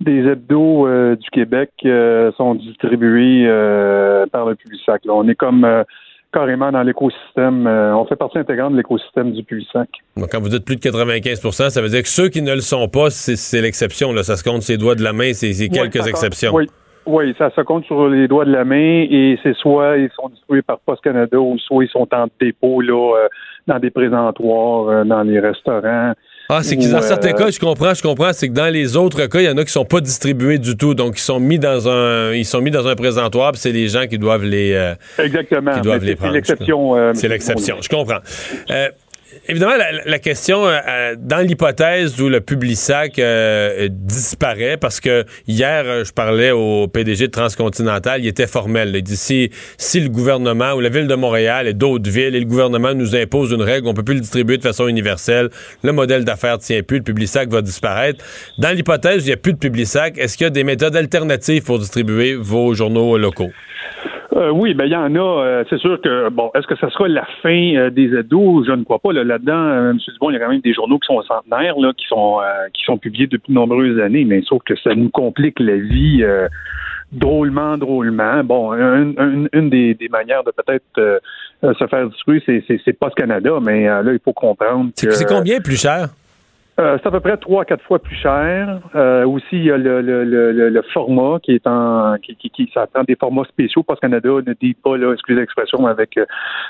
des 0.00 0.24
hebdos 0.30 1.16
du 1.16 1.30
Québec 1.30 1.70
sont 2.36 2.54
distribués 2.54 3.48
par 4.30 4.46
le 4.46 4.54
Publisac. 4.54 5.02
On 5.08 5.28
est 5.28 5.34
comme 5.34 5.66
carrément 6.36 6.70
dans 6.70 6.82
l'écosystème. 6.82 7.66
Euh, 7.66 7.96
on 7.96 8.04
fait 8.04 8.16
partie 8.16 8.38
intégrante 8.38 8.72
de 8.72 8.76
l'écosystème 8.76 9.32
du 9.32 9.42
Publisac. 9.42 9.88
Donc, 10.16 10.28
quand 10.30 10.40
vous 10.40 10.50
dites 10.50 10.66
plus 10.66 10.76
de 10.76 10.80
95% 10.80 11.70
ça 11.70 11.80
veut 11.80 11.88
dire 11.88 12.02
que 12.02 12.08
ceux 12.08 12.28
qui 12.28 12.42
ne 12.42 12.54
le 12.54 12.60
sont 12.60 12.88
pas, 12.88 13.08
c'est 13.08 13.60
l'exception. 13.62 14.14
Ça 14.22 14.36
se 14.36 14.44
compte 14.44 14.62
ses 14.62 14.76
doigts 14.76 14.94
de 14.94 15.02
la 15.02 15.14
main, 15.14 15.32
c'est 15.32 15.68
quelques 15.68 16.06
exceptions. 16.06 16.54
Oui. 16.54 16.66
Oui, 17.06 17.32
ça 17.38 17.50
se 17.50 17.60
compte 17.60 17.84
sur 17.84 18.08
les 18.08 18.26
doigts 18.26 18.44
de 18.44 18.50
la 18.50 18.64
main 18.64 19.06
et 19.08 19.38
c'est 19.44 19.54
soit 19.54 19.96
ils 19.96 20.10
sont 20.16 20.28
distribués 20.28 20.62
par 20.62 20.80
Post 20.80 21.04
Canada 21.04 21.38
ou 21.38 21.56
soit 21.56 21.84
ils 21.84 21.88
sont 21.88 22.08
en 22.12 22.26
dépôt 22.40 22.80
là, 22.80 23.14
euh, 23.16 23.28
dans 23.68 23.78
des 23.78 23.90
présentoirs, 23.90 24.88
euh, 24.88 25.04
dans 25.04 25.22
les 25.22 25.38
restaurants. 25.38 26.14
Ah, 26.48 26.62
c'est 26.62 26.76
qu'ils 26.76 26.90
dans 26.90 27.02
certains 27.02 27.32
cas, 27.32 27.50
je 27.50 27.58
comprends, 27.58 27.94
je 27.94 28.02
comprends, 28.02 28.32
c'est 28.32 28.48
que 28.48 28.54
dans 28.54 28.72
les 28.72 28.96
autres 28.96 29.26
cas, 29.26 29.40
il 29.40 29.46
y 29.46 29.48
en 29.48 29.56
a 29.56 29.64
qui 29.64 29.72
sont 29.72 29.84
pas 29.84 30.00
distribués 30.00 30.58
du 30.58 30.76
tout, 30.76 30.94
donc 30.94 31.18
ils 31.18 31.22
sont 31.22 31.40
mis 31.40 31.58
dans 31.58 31.88
un, 31.88 32.32
ils 32.32 32.44
sont 32.44 32.60
mis 32.60 32.70
dans 32.70 32.86
un 32.86 32.94
présentoir, 32.94 33.52
puis 33.52 33.60
c'est 33.60 33.72
les 33.72 33.88
gens 33.88 34.06
qui 34.06 34.18
doivent 34.18 34.44
les, 34.44 34.94
exactement, 35.18 35.74
qui 35.74 35.80
doivent 35.80 36.04
les 36.04 36.14
prendre. 36.14 36.32
C'est 36.32 36.36
l'exception. 36.36 37.14
c'est 37.14 37.28
l'exception, 37.28 37.76
je 37.80 37.88
comprends 37.88 38.20
évidemment, 39.48 39.74
la, 40.04 40.18
question, 40.18 40.66
euh, 40.66 40.78
euh, 40.86 41.16
dans 41.18 41.38
l'hypothèse 41.38 42.20
où 42.20 42.28
le 42.28 42.40
Publisac 42.40 43.18
euh, 43.18 43.88
disparaît, 43.90 44.76
parce 44.76 45.00
que 45.00 45.24
hier, 45.46 46.04
je 46.04 46.12
parlais 46.12 46.50
au 46.50 46.88
PDG 46.88 47.26
de 47.26 47.32
Transcontinental, 47.32 48.22
il 48.22 48.28
était 48.28 48.46
formel. 48.46 48.92
Il 48.94 49.02
dit 49.02 49.16
si, 49.16 49.50
si 49.78 50.00
le 50.00 50.08
gouvernement 50.08 50.72
ou 50.72 50.80
la 50.80 50.88
ville 50.88 51.06
de 51.06 51.14
Montréal 51.14 51.66
et 51.66 51.74
d'autres 51.74 52.10
villes 52.10 52.34
et 52.34 52.40
le 52.40 52.46
gouvernement 52.46 52.94
nous 52.94 53.14
impose 53.14 53.52
une 53.52 53.62
règle, 53.62 53.88
on 53.88 53.94
peut 53.94 54.04
plus 54.04 54.14
le 54.14 54.20
distribuer 54.20 54.58
de 54.58 54.62
façon 54.62 54.88
universelle, 54.88 55.50
le 55.82 55.92
modèle 55.92 56.24
d'affaires 56.24 56.58
tient 56.58 56.82
plus, 56.82 56.98
le 56.98 57.04
Publisac 57.04 57.48
va 57.48 57.62
disparaître. 57.62 58.24
Dans 58.58 58.74
l'hypothèse 58.74 59.22
où 59.22 59.24
il 59.24 59.26
n'y 59.26 59.32
a 59.32 59.36
plus 59.36 59.52
de 59.52 59.58
Publisac, 59.58 60.18
est-ce 60.18 60.36
qu'il 60.36 60.44
y 60.44 60.48
a 60.48 60.50
des 60.50 60.64
méthodes 60.64 60.96
alternatives 60.96 61.62
pour 61.62 61.78
distribuer 61.78 62.34
vos 62.34 62.74
journaux 62.74 63.16
locaux? 63.16 63.50
Euh, 64.36 64.50
oui, 64.50 64.74
ben 64.74 64.84
il 64.84 64.92
y 64.92 64.96
en 64.96 65.14
a. 65.14 65.18
Euh, 65.18 65.64
c'est 65.70 65.78
sûr 65.78 65.98
que 66.00 66.28
bon, 66.28 66.50
est-ce 66.54 66.66
que 66.66 66.76
ça 66.76 66.90
sera 66.90 67.08
la 67.08 67.24
fin 67.42 67.74
euh, 67.74 67.90
des 67.90 68.14
ados? 68.14 68.66
Je 68.66 68.72
ne 68.72 68.84
crois 68.84 68.98
pas. 68.98 69.12
Là-dedans, 69.12 69.90
M. 69.90 69.98
Dubon, 70.12 70.30
il 70.30 70.34
y 70.34 70.36
a 70.36 70.40
quand 70.40 70.50
même 70.50 70.60
des 70.60 70.74
journaux 70.74 70.98
qui 70.98 71.06
sont 71.06 71.22
centenaires, 71.22 71.78
là, 71.78 71.92
qui 71.96 72.06
sont 72.06 72.40
qui 72.74 72.84
sont 72.84 72.98
publiés 72.98 73.26
depuis 73.26 73.52
de 73.52 73.54
nombreuses 73.54 73.98
années, 73.98 74.24
mais 74.24 74.42
sauf 74.42 74.62
que 74.64 74.76
ça 74.76 74.94
nous 74.94 75.08
complique 75.08 75.58
la 75.58 75.76
vie 75.76 76.22
drôlement, 77.12 77.78
drôlement. 77.78 78.44
Bon, 78.44 78.72
une 78.74 79.70
des, 79.70 79.96
manières 80.10 80.44
de 80.44 80.50
peut-être 80.50 81.22
se 81.62 81.86
faire 81.86 82.08
distribuer, 82.08 82.42
c'est 82.44 82.80
c'est 82.84 82.92
Post 82.92 83.14
Canada, 83.14 83.58
mais 83.62 83.84
là, 83.86 84.12
il 84.12 84.20
faut 84.22 84.34
comprendre. 84.34 84.90
C'est 84.96 85.26
combien 85.26 85.60
plus 85.60 85.80
cher? 85.80 86.08
Euh, 86.78 86.98
c'est 87.00 87.08
à 87.08 87.10
peu 87.10 87.20
près 87.20 87.36
trois 87.38 87.62
à 87.62 87.64
quatre 87.64 87.82
fois 87.84 87.98
plus 87.98 88.16
cher. 88.16 88.80
Euh, 88.94 89.26
aussi, 89.26 89.46
il 89.52 89.64
y 89.64 89.70
a 89.70 89.78
le, 89.78 90.02
le, 90.02 90.24
le, 90.24 90.52
le, 90.52 90.82
format 90.92 91.38
qui 91.42 91.52
est 91.52 91.66
en 91.66 92.16
qui, 92.22 92.36
qui, 92.36 92.50
qui 92.50 92.70
ça 92.74 92.86
prend 92.86 93.02
des 93.04 93.16
formats 93.16 93.44
spéciaux 93.44 93.82
parce 93.82 93.98
que 93.98 94.06
Canada 94.06 94.28
ne 94.46 94.52
dit 94.60 94.74
pas, 94.74 94.96
là, 94.98 95.12
excusez 95.14 95.40
l'expression, 95.40 95.86
avec 95.86 96.18
euh, 96.18 96.26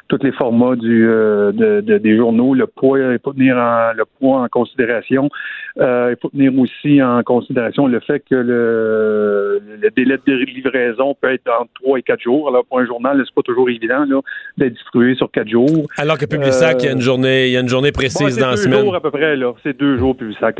tous 0.08 0.22
les 0.22 0.32
formats 0.32 0.76
du 0.76 1.08
euh, 1.08 1.50
de, 1.52 1.80
de, 1.80 1.98
des 1.98 2.16
journaux. 2.16 2.54
Le 2.54 2.66
poids, 2.66 2.98
il 2.98 3.18
faut 3.22 3.32
tenir 3.32 3.56
en, 3.56 3.92
le 3.94 4.04
poids 4.04 4.42
en 4.42 4.48
considération. 4.48 5.28
il 5.76 6.16
faut 6.22 6.28
tenir 6.28 6.56
aussi 6.58 7.02
en 7.02 7.22
considération 7.24 7.88
le 7.88 8.00
fait 8.00 8.20
que 8.20 8.36
le, 8.36 9.60
le 9.82 9.90
délai 9.90 10.18
de 10.24 10.34
livraison 10.34 11.16
peut 11.20 11.32
être 11.32 11.50
entre 11.60 11.70
trois 11.74 11.98
et 11.98 12.02
quatre 12.02 12.22
jours. 12.22 12.48
Alors 12.48 12.64
pour 12.64 12.78
un 12.78 12.86
journal, 12.86 13.20
c'est 13.24 13.34
pas 13.34 13.42
toujours 13.42 13.68
évident 13.68 14.04
là, 14.08 14.20
d'être 14.56 14.74
distribué 14.74 15.16
sur 15.16 15.30
quatre 15.30 15.48
jours. 15.48 15.86
Alors 15.98 16.16
que 16.16 16.26
Publisac, 16.26 16.76
il 16.80 16.86
y 16.86 16.88
a 16.88 16.92
une 16.92 17.00
journée, 17.00 17.48
il 17.48 17.52
y 17.52 17.56
a 17.56 17.60
une 17.60 17.68
journée 17.68 17.92
précise 17.92 18.38
dans 18.38 18.50
la 18.50 18.56
semaine. 18.56 18.74
C'est 18.74 18.78
deux 18.78 18.84
jours 18.84 18.94
à 18.94 19.00
peu 19.00 19.10
près 19.10 19.36
là. 19.36 19.52
C'est 19.62 19.76
deux 19.76 19.95
jours 19.98 20.16
plus 20.16 20.34
ça. 20.34 20.50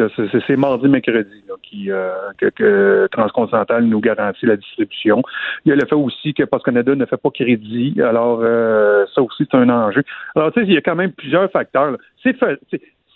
C'est 0.47 0.57
mardi, 0.57 0.89
mercredi 0.89 1.43
qui, 1.63 1.91
euh, 1.91 2.11
que, 2.39 3.09
Transcontinental 3.13 3.85
nous 3.85 4.01
garantit 4.01 4.47
la 4.47 4.57
distribution. 4.57 5.23
Il 5.65 5.71
y 5.71 5.73
a 5.73 5.77
le 5.77 5.87
fait 5.87 5.95
aussi 5.95 6.35
que 6.35 6.45
Post 6.45 6.65
Canada 6.65 6.95
ne 6.95 7.05
fait 7.07 7.17
pas 7.17 7.31
crédit. 7.31 7.95
Alors, 8.03 8.41
euh, 8.43 9.05
ça 9.15 9.23
aussi, 9.23 9.47
c'est 9.51 9.57
un 9.57 9.69
enjeu. 9.69 10.03
Alors, 10.35 10.53
tu 10.53 10.61
sais, 10.61 10.67
il 10.67 10.75
y 10.75 10.77
a 10.77 10.81
quand 10.81 10.97
même 10.97 11.13
plusieurs 11.13 11.51
facteurs. 11.51 11.97
C'est 12.23 12.37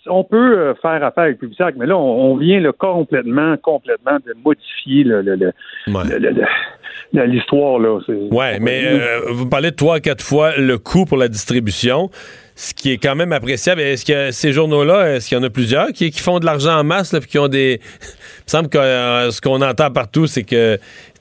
on 0.07 0.23
peut 0.23 0.73
faire 0.81 1.03
affaire 1.03 1.25
avec 1.25 1.37
Publisac, 1.37 1.75
mais 1.77 1.85
là, 1.85 1.95
on, 1.95 2.35
vient 2.35 2.59
là, 2.59 2.71
complètement, 2.71 3.55
complètement 3.57 4.17
de 4.25 4.33
modifier 4.43 5.03
le, 5.03 5.21
le, 5.21 5.35
le, 5.35 7.25
l'histoire. 7.25 7.77
Là. 7.77 7.99
Ouais, 8.31 8.59
mais 8.59 8.99
vous 9.29 9.47
parlez 9.47 9.69
de 9.69 9.75
trois 9.75 9.97
à 9.97 9.99
quatre 9.99 10.23
fois 10.23 10.57
le 10.57 10.79
coût 10.79 11.05
pour 11.05 11.17
la 11.17 11.27
distribution 11.27 12.09
ce 12.55 12.73
qui 12.73 12.91
est 12.91 12.97
quand 12.97 13.15
même 13.15 13.33
appréciable. 13.33 13.81
Est-ce 13.81 14.05
que 14.05 14.31
ces 14.31 14.51
journaux-là, 14.51 15.15
est-ce 15.15 15.29
qu'il 15.29 15.37
y 15.37 15.41
en 15.41 15.43
a 15.43 15.49
plusieurs 15.49 15.87
qui, 15.89 16.11
font 16.11 16.39
de 16.39 16.45
l'argent 16.45 16.77
en 16.77 16.83
masse, 16.83 17.11
puis 17.11 17.29
qui 17.29 17.39
ont 17.39 17.47
des. 17.47 17.79
Il 18.01 18.57
me 18.57 18.59
semble 18.59 18.69
que 18.69 18.77
euh, 18.77 19.31
ce 19.31 19.39
qu'on 19.39 19.61
entend 19.61 19.91
partout, 19.91 20.27
c'est 20.27 20.43
que 20.43 20.77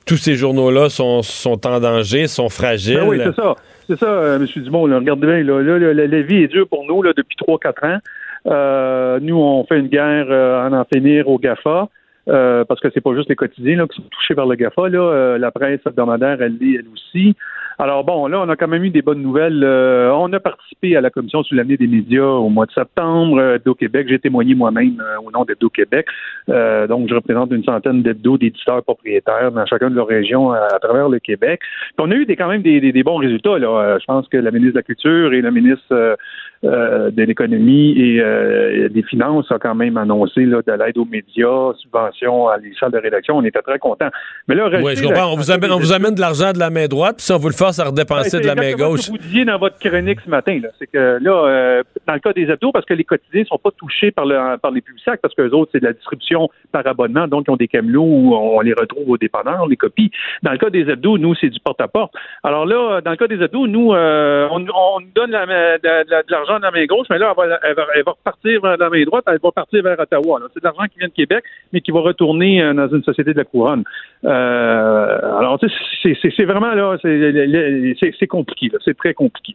tous 0.07 0.17
ces 0.17 0.35
journaux-là 0.35 0.89
sont, 0.89 1.23
en 1.47 1.81
danger, 1.81 2.27
sont 2.27 2.49
fragiles. 2.49 2.97
Ben 2.99 3.09
oui, 3.09 3.21
c'est 3.23 3.37
ça. 3.37 3.55
C'est 3.89 3.99
ça, 3.99 4.07
euh, 4.07 4.37
M. 4.37 4.47
Dumont. 4.63 4.83
regardez 4.83 5.27
bien, 5.27 5.43
là, 5.43 5.93
la, 5.93 6.23
vie 6.23 6.43
est 6.43 6.49
dure 6.49 6.69
pour 6.69 6.85
nous 6.87 7.03
depuis 7.03 7.37
3-4 7.37 7.87
ans. 7.87 7.99
Euh, 8.47 9.19
nous, 9.21 9.37
on 9.37 9.65
fait 9.65 9.79
une 9.79 9.89
guerre 9.89 10.27
en 10.73 10.85
finir 10.93 11.29
au 11.29 11.39
GAFA. 11.39 11.89
Parce 12.27 12.81
que 12.81 12.89
c'est 12.93 13.01
pas 13.01 13.15
juste 13.15 13.29
les 13.29 13.37
quotidiens 13.37 13.87
qui 13.87 13.97
sont 13.97 14.09
touchés 14.11 14.35
par 14.35 14.47
le 14.47 14.57
GAFA. 14.57 14.89
Là. 14.89 15.39
la 15.39 15.51
presse 15.51 15.81
hebdomadaire, 15.87 16.41
elle 16.41 16.57
l'est 16.59 16.79
elle 16.79 16.89
aussi. 16.93 17.35
Alors 17.81 18.05
bon, 18.05 18.27
là, 18.27 18.43
on 18.43 18.49
a 18.51 18.57
quand 18.57 18.69
même 18.69 18.85
eu 18.85 18.91
des 18.91 19.01
bonnes 19.01 19.23
nouvelles. 19.23 19.65
Euh, 19.65 20.13
on 20.13 20.31
a 20.35 20.39
participé 20.39 20.97
à 20.97 21.01
la 21.01 21.09
commission 21.09 21.43
sur 21.43 21.57
l'année 21.57 21.79
des 21.79 21.87
médias 21.87 22.27
au 22.27 22.51
mois 22.51 22.67
de 22.67 22.73
septembre 22.73 23.39
euh, 23.39 23.59
d'Eau-Québec. 23.65 24.07
J'ai 24.07 24.19
témoigné 24.19 24.55
moi-même 24.55 25.01
euh, 25.01 25.17
au 25.25 25.31
nom 25.31 25.47
d'Hebdo-Québec. 25.47 26.07
donc, 26.47 27.09
je 27.09 27.15
représente 27.15 27.51
une 27.53 27.65
centaine 27.65 28.03
d'hebdo 28.03 28.37
d'éditeurs 28.37 28.83
propriétaires 28.83 29.51
dans 29.53 29.65
chacune 29.65 29.89
de 29.89 29.95
leurs 29.95 30.09
régions 30.09 30.53
à, 30.53 30.79
travers 30.79 31.09
le 31.09 31.21
Québec. 31.21 31.61
Puis 31.97 32.07
on 32.07 32.11
a 32.11 32.15
eu 32.17 32.27
des, 32.27 32.37
quand 32.37 32.49
même 32.49 32.61
des, 32.61 32.81
des, 32.81 33.03
bons 33.03 33.17
résultats. 33.17 33.59
Là. 33.59 33.99
je 33.99 34.05
pense 34.05 34.29
que 34.29 34.37
la 34.37 34.51
ministre 34.51 34.75
de 34.75 34.79
la 34.79 34.83
Culture 34.83 35.33
et 35.33 35.41
le 35.41 35.51
ministre 35.51 36.19
de 36.63 37.23
l'économie 37.23 37.99
et 37.99 38.89
des 38.91 39.03
finances 39.03 39.51
a 39.51 39.59
quand 39.59 39.75
même 39.75 39.97
annoncé 39.97 40.45
là, 40.45 40.61
de 40.67 40.73
l'aide 40.73 40.99
aux 40.99 41.05
médias, 41.05 41.73
subventions 41.79 42.49
à 42.49 42.59
les 42.59 42.73
salles 42.79 42.93
de 42.93 42.99
rédaction. 42.99 43.37
On 43.37 43.45
était 43.45 43.63
très 43.63 43.79
contents. 43.79 44.11
Mais 44.47 44.55
là, 44.55 44.69
oui, 44.83 44.97
je 44.97 45.03
comprends. 45.03 45.33
On 45.33 45.37
vous, 45.37 45.51
amène, 45.51 45.73
on 45.73 45.79
vous 45.79 45.93
amène 45.93 46.15
de 46.15 46.21
l'argent 46.21 46.53
de 46.53 46.59
la 46.59 46.71
main 46.71 46.87
droite, 46.87 47.17
puis 47.17 47.25
si 47.25 47.33
on 47.33 47.39
vous 47.39 47.49
le 47.49 47.55
fait 47.55 47.81
à 47.81 47.85
redépenser 47.85 48.41
de 48.41 48.47
la 48.47 48.55
main 48.55 48.73
gauche. 48.75 49.01
Ce 49.01 49.07
que 49.07 49.13
vous 49.13 49.19
disiez 49.19 49.45
dans 49.45 49.59
votre 49.59 49.79
chronique 49.79 50.21
ce 50.25 50.31
matin, 50.31 50.61
c'est 50.79 50.87
que 50.87 51.19
là, 51.21 51.47
euh, 51.47 51.83
dans 52.07 52.15
le 52.15 52.21
cas 52.21 52.33
des 52.33 52.43
hebdos, 52.43 52.73
parce 52.73 52.85
que 52.85 52.95
les 52.95 53.05
quotidiens 53.05 53.43
ne 53.43 53.47
sont 53.47 53.59
pas 53.59 53.71
touchés 53.77 54.11
par, 54.11 54.27
le, 54.27 54.57
par 54.59 54.71
les 54.71 54.81
publics 54.81 55.01
parce 55.23 55.35
que 55.35 55.43
les 55.43 55.53
autres, 55.53 55.71
c'est 55.73 55.81
de 55.81 55.87
la 55.87 55.93
distribution 55.93 56.49
par 56.73 56.87
abonnement, 56.87 57.27
donc 57.27 57.45
ils 57.49 57.51
ont 57.51 57.57
des 57.57 57.69
camelots 57.69 58.03
où 58.03 58.35
on 58.35 58.61
les 58.61 58.73
retrouve 58.73 59.09
au 59.09 59.19
dépanneur, 59.19 59.67
les 59.67 59.77
copies. 59.77 60.11
Dans 60.43 60.53
le 60.53 60.59
cas 60.59 60.71
des 60.71 60.89
hebdos, 60.91 61.19
nous, 61.19 61.35
c'est 61.35 61.49
du 61.49 61.61
porte-à-porte. 61.61 62.13
Alors 62.43 62.67
là, 62.67 63.01
dans 63.01 63.11
le 63.11 63.17
cas 63.17 63.27
des 63.27 63.43
hebdos, 63.43 63.67
nous, 63.67 63.93
euh, 63.93 64.49
on, 64.51 64.61
on, 64.63 65.01
donne 65.15 65.31
de, 65.31 66.31
l'argent 66.31 66.50
dans 66.59 66.67
la 66.67 66.71
main 66.71 66.85
gauche, 66.87 67.07
mais 67.11 67.19
là, 67.19 67.35
elle 67.37 67.75
va, 67.75 67.87
elle 67.95 68.05
va, 68.05 68.13
repartir 68.13 68.61
vers 68.61 68.77
la 68.77 68.91
main 68.91 69.05
droite, 69.05 69.25
elle 69.27 69.39
va 69.43 69.53
partir 69.53 69.83
vers 69.83 69.99
Ottawa. 69.99 70.41
C'est 70.53 70.61
de 70.61 70.65
l'argent 70.65 70.85
qui 70.93 70.99
vient 70.99 71.09
de 71.09 71.13
Québec, 71.13 71.45
mais 71.73 71.81
qui 71.81 71.91
va 71.91 72.01
retourner 72.01 72.63
euh, 72.63 72.73
dans 72.73 72.89
une 72.89 73.03
société 73.03 73.33
de 73.33 73.39
la 73.39 73.45
couronne. 73.45 73.85
alors, 74.25 75.59
c'est 76.03 76.45
vraiment 76.45 76.75
là, 76.75 76.97
c'est 77.03 78.27
compliqué. 78.27 78.71
C'est 78.85 78.97
très 78.97 79.15
compliqué. 79.15 79.55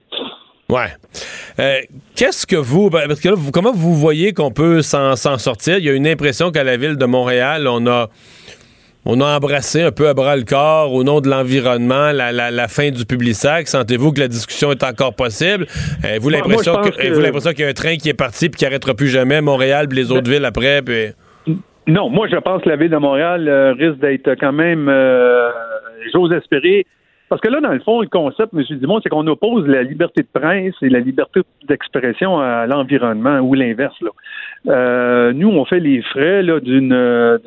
Ouais. 0.70 0.88
Euh, 1.60 1.78
qu'est-ce 2.16 2.48
que 2.48 2.56
vous, 2.56 2.89
ben, 2.89 3.08
parce 3.08 3.20
que 3.20 3.30
là, 3.30 3.36
comment 3.54 3.72
vous 3.72 3.93
voyez 3.93 4.34
qu'on 4.34 4.52
peut 4.52 4.82
s'en 4.82 5.16
sortir? 5.16 5.78
Il 5.78 5.86
y 5.86 5.89
a 5.89 5.93
une 5.93 6.08
impression 6.08 6.52
qu'à 6.52 6.64
la 6.64 6.76
ville 6.76 6.98
de 6.98 7.06
Montréal, 7.06 7.68
on 7.68 7.86
a, 7.86 8.10
on 9.06 9.22
a 9.22 9.38
embrassé 9.38 9.84
un 9.84 9.91
peu 9.91 10.08
à 10.08 10.14
bras 10.14 10.36
le 10.36 10.43
corps 10.43 10.93
au 10.93 11.03
nom 11.03 11.22
de 11.22 11.30
l'environnement 11.30 12.12
la, 12.12 12.68
fin 12.68 12.89
du 12.89 13.06
public 13.06 13.36
sac. 13.36 13.68
Sentez-vous 13.68 14.12
que 14.12 14.20
la 14.20 14.28
discussion 14.28 14.72
est 14.72 14.84
encore 14.84 15.16
possible? 15.16 15.66
Avez-vous 16.03 16.30
l'impression 16.30 16.74
qu'il 17.53 17.64
y 17.64 17.68
a 17.68 17.70
un 17.70 17.74
train 17.74 17.95
qui 17.95 18.10
est 18.10 18.14
parti 18.14 18.45
et 18.45 18.49
qui 18.49 18.64
n'arrêtera 18.64 18.93
plus 18.93 19.08
jamais 19.08 19.41
Montréal 19.41 19.88
puis 19.88 19.97
les 19.97 20.12
autres 20.12 20.30
villes 20.30 20.45
après? 20.45 20.82
Non, 21.88 22.10
moi 22.10 22.28
je 22.28 22.38
pense 22.38 22.64
que 22.64 22.70
la 22.70 22.78
ville 22.78 22.89
de 22.89 22.97
Montréal 22.97 23.47
euh, 23.47 23.74
risque 23.74 23.99
d'être 23.99 24.36
quand 24.39 24.53
même, 24.53 24.89
euh, 24.89 25.51
j'ose 26.12 26.32
espérer, 26.32 26.86
parce 27.30 27.41
que 27.41 27.49
là, 27.49 27.60
dans 27.60 27.74
le 27.74 27.80
fond, 27.80 28.01
le 28.01 28.08
concept, 28.08 28.53
M. 28.53 28.64
Dumont, 28.78 28.99
c'est 29.01 29.10
qu'on 29.10 29.26
oppose 29.26 29.68
la 29.68 29.82
liberté 29.82 30.22
de 30.22 30.28
presse 30.39 30.76
et 30.84 30.89
la 30.89 30.99
liberté 30.99 31.41
d'expression 31.68 32.39
à 32.39 32.68
l'environnement 32.68 33.39
ou 33.39 33.56
l'inverse. 33.56 33.95
Euh, 34.68 35.34
nous, 35.34 35.49
on 35.49 35.66
fait 35.66 35.80
les 35.80 36.03
frais 36.03 36.43
d'une 36.62 36.93
euh, 36.93 37.38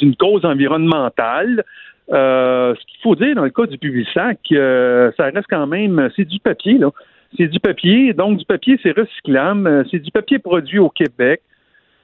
d'une 0.00 0.16
cause 0.16 0.44
environnementale. 0.44 1.64
ce 2.08 2.84
qu'il 2.86 3.00
faut 3.02 3.14
dire 3.14 3.34
dans 3.36 3.44
le 3.44 3.50
cas 3.50 3.66
du 3.66 3.78
Publisac, 3.78 4.38
ça 4.50 5.24
reste 5.24 5.46
quand 5.48 5.66
même, 5.66 6.10
c'est 6.16 6.24
du 6.24 6.40
papier, 6.40 6.78
là. 6.78 6.90
C'est 7.36 7.46
du 7.46 7.60
papier, 7.60 8.12
donc 8.12 8.38
du 8.38 8.44
papier, 8.44 8.76
c'est 8.82 8.90
recyclable. 8.90 9.86
C'est 9.90 10.00
du 10.00 10.10
papier 10.10 10.40
produit 10.40 10.80
au 10.80 10.90
Québec. 10.90 11.40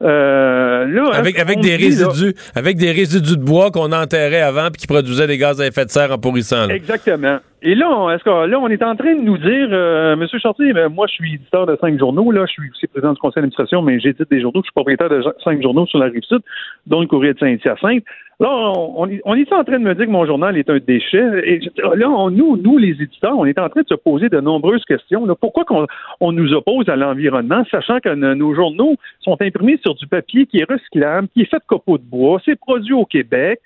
Euh, 0.02 1.10
avec, 1.12 1.38
avec 1.38 1.60
des 1.60 1.74
résidus, 1.76 2.34
avec 2.54 2.76
des 2.76 2.92
résidus 2.92 3.38
de 3.38 3.42
bois 3.42 3.70
qu'on 3.70 3.92
enterrait 3.92 4.42
avant 4.42 4.68
puis 4.70 4.82
qui 4.82 4.86
produisaient 4.86 5.26
des 5.26 5.38
gaz 5.38 5.60
à 5.60 5.66
effet 5.66 5.86
de 5.86 5.90
serre 5.90 6.12
en 6.12 6.18
pourrissant. 6.18 6.68
Exactement. 6.68 7.38
Et 7.62 7.74
là, 7.74 8.10
est-ce 8.14 8.22
que 8.22 8.46
là, 8.46 8.58
on 8.60 8.68
est 8.68 8.82
en 8.82 8.94
train 8.94 9.14
de 9.14 9.22
nous 9.22 9.38
dire, 9.38 9.68
euh, 9.72 10.14
Monsieur 10.14 10.38
Chartier, 10.38 10.72
ben, 10.74 10.88
moi, 10.88 11.06
je 11.08 11.14
suis 11.14 11.34
éditeur 11.34 11.66
de 11.66 11.76
cinq 11.80 11.98
journaux, 11.98 12.30
là, 12.30 12.44
je 12.46 12.52
suis 12.52 12.70
aussi 12.70 12.86
président 12.86 13.14
du 13.14 13.18
conseil 13.18 13.40
d'administration, 13.40 13.80
mais 13.80 13.98
j'édite 13.98 14.30
des 14.30 14.40
journaux, 14.40 14.60
je 14.60 14.66
suis 14.66 14.74
propriétaire 14.74 15.08
de 15.08 15.24
cinq 15.42 15.62
journaux 15.62 15.86
sur 15.86 15.98
la 15.98 16.06
rive 16.06 16.22
sud, 16.22 16.40
dont 16.86 17.00
le 17.00 17.06
courrier 17.06 17.32
de 17.32 17.38
Saint-Hyacinthe. 17.38 18.04
Là, 18.38 18.50
on, 18.50 19.08
on, 19.24 19.34
est 19.34 19.50
en 19.50 19.64
train 19.64 19.78
de 19.78 19.84
me 19.84 19.94
dire 19.94 20.04
que 20.04 20.10
mon 20.10 20.26
journal 20.26 20.58
est 20.58 20.68
un 20.68 20.78
déchet. 20.78 21.24
Et 21.44 21.60
là, 21.94 22.28
nous, 22.30 22.58
nous, 22.58 22.76
les 22.76 22.90
éditeurs, 22.90 23.38
on 23.38 23.46
est 23.46 23.58
en 23.58 23.70
train 23.70 23.80
de 23.80 23.88
se 23.88 23.94
poser 23.94 24.28
de 24.28 24.40
nombreuses 24.40 24.84
questions. 24.84 25.24
Là. 25.24 25.34
Pourquoi 25.34 25.64
qu'on 25.64 25.86
on 26.20 26.32
nous 26.32 26.52
oppose 26.52 26.86
à 26.90 26.96
l'environnement, 26.96 27.64
sachant 27.70 27.98
que 27.98 28.14
nos 28.14 28.54
journaux 28.54 28.96
sont 29.20 29.38
imprimés 29.40 29.78
sur 29.82 29.94
du 29.94 30.06
papier 30.06 30.44
qui 30.44 30.58
est 30.58 30.70
recyclable, 30.70 31.28
qui 31.28 31.42
est 31.42 31.50
fait 31.50 31.56
de 31.56 31.64
copeaux 31.66 31.96
de 31.96 32.04
bois, 32.04 32.38
c'est 32.44 32.56
produit 32.56 32.92
au 32.92 33.06
Québec. 33.06 33.58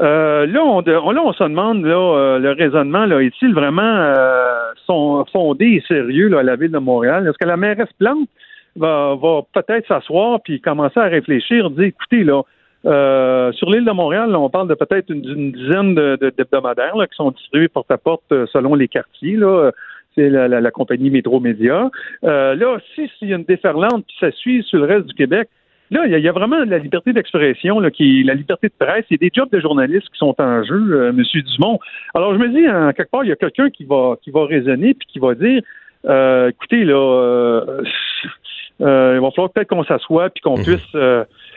Euh, 0.00 0.46
là, 0.46 0.64
on, 0.64 0.80
là, 0.80 1.22
on 1.22 1.32
se 1.32 1.44
demande 1.44 1.84
là, 1.84 1.94
euh, 1.94 2.38
le 2.38 2.52
raisonnement 2.52 3.04
là, 3.04 3.20
est-il 3.20 3.54
vraiment 3.54 3.82
euh, 3.82 4.72
fondé 5.32 5.66
et 5.66 5.82
sérieux 5.86 6.28
là, 6.28 6.40
à 6.40 6.42
la 6.42 6.56
ville 6.56 6.70
de 6.72 6.78
Montréal? 6.78 7.28
Est-ce 7.28 7.38
que 7.38 7.46
la 7.46 7.58
mairesse 7.58 7.92
Plante 7.98 8.28
va, 8.74 9.16
va 9.20 9.42
peut-être 9.52 9.86
s'asseoir 9.86 10.40
puis 10.42 10.60
commencer 10.60 10.98
à 10.98 11.04
réfléchir, 11.04 11.70
dire 11.70 11.84
écoutez, 11.84 12.24
là, 12.24 12.42
euh, 12.84 13.52
sur 13.52 13.70
l'île 13.70 13.84
de 13.84 13.92
Montréal, 13.92 14.34
on 14.34 14.50
parle 14.50 14.68
de 14.68 14.74
peut-être 14.74 15.10
une, 15.10 15.52
dizaine 15.52 15.94
d'hebdomadaires 15.94 16.94
qui 16.94 17.16
sont 17.16 17.30
distribués 17.30 17.68
porte 17.68 17.90
à 17.90 17.98
porte 17.98 18.24
euh, 18.32 18.46
selon 18.52 18.74
les 18.74 18.88
quartiers. 18.88 19.36
Là. 19.36 19.70
C'est 20.14 20.28
la, 20.28 20.70
compagnie 20.70 21.10
Métro 21.10 21.40
Média. 21.40 21.90
Euh, 22.24 22.54
là, 22.54 22.78
si 22.94 23.08
s'il 23.18 23.28
y 23.28 23.32
a 23.32 23.36
une 23.36 23.44
déferlante 23.44 24.04
qui 24.06 24.16
ça 24.20 24.30
suit 24.30 24.62
sur 24.64 24.78
le 24.78 24.84
reste 24.84 25.06
du 25.06 25.14
Québec, 25.14 25.48
là, 25.90 26.04
il 26.06 26.18
y, 26.18 26.28
a 26.28 26.32
vraiment 26.32 26.58
la 26.66 26.76
liberté 26.76 27.14
d'expression, 27.14 27.80
qui 27.90 28.22
la 28.22 28.34
liberté 28.34 28.68
de 28.68 28.74
presse. 28.78 29.06
Il 29.08 29.14
y 29.14 29.24
a 29.24 29.28
des 29.28 29.30
jobs 29.34 29.50
de 29.50 29.58
journalistes 29.58 30.08
qui 30.12 30.18
sont 30.18 30.34
en 30.38 30.62
jeu, 30.64 31.08
M. 31.08 31.22
Dumont. 31.54 31.78
Alors, 32.12 32.34
je 32.34 32.38
me 32.38 32.48
dis, 32.48 32.68
en 32.68 32.92
quelque 32.92 33.10
part, 33.10 33.24
il 33.24 33.28
y 33.28 33.32
a 33.32 33.36
quelqu'un 33.36 33.70
qui 33.70 33.84
va 33.84 34.16
qui 34.22 34.30
va 34.30 34.44
raisonner 34.44 34.92
puis 34.92 35.08
qui 35.08 35.18
va 35.18 35.34
dire 35.34 35.62
écoutez, 36.50 36.84
là, 36.84 37.62
il 38.80 38.84
va 38.84 39.30
falloir 39.30 39.50
peut-être 39.50 39.68
qu'on 39.68 39.84
s'assoie 39.84 40.28
puis 40.28 40.42
qu'on 40.42 40.58
mhm. 40.58 40.64
puisse 40.64 40.96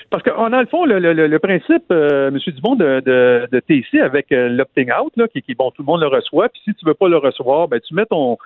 parce 0.09 0.23
qu'on 0.23 0.53
a 0.53 0.61
le 0.61 0.67
fond, 0.67 0.85
le, 0.85 0.99
le, 0.99 1.39
principe, 1.39 1.83
euh, 1.91 2.29
M. 2.29 2.37
Dubon, 2.47 2.75
de, 2.75 3.01
de, 3.05 3.47
de 3.51 3.59
TC 3.59 3.99
avec 3.99 4.31
euh, 4.31 4.49
l'opting 4.49 4.89
out, 4.91 5.11
là, 5.15 5.27
qui, 5.27 5.41
qui, 5.41 5.55
bon, 5.55 5.71
tout 5.71 5.81
le 5.81 5.87
monde 5.87 6.01
le 6.01 6.07
reçoit, 6.07 6.49
puis 6.49 6.61
si 6.63 6.73
tu 6.75 6.85
veux 6.85 6.93
pas 6.93 7.07
le 7.07 7.17
recevoir, 7.17 7.67
ben 7.67 7.79
tu 7.79 7.93
mets 7.93 8.05
ton 8.05 8.37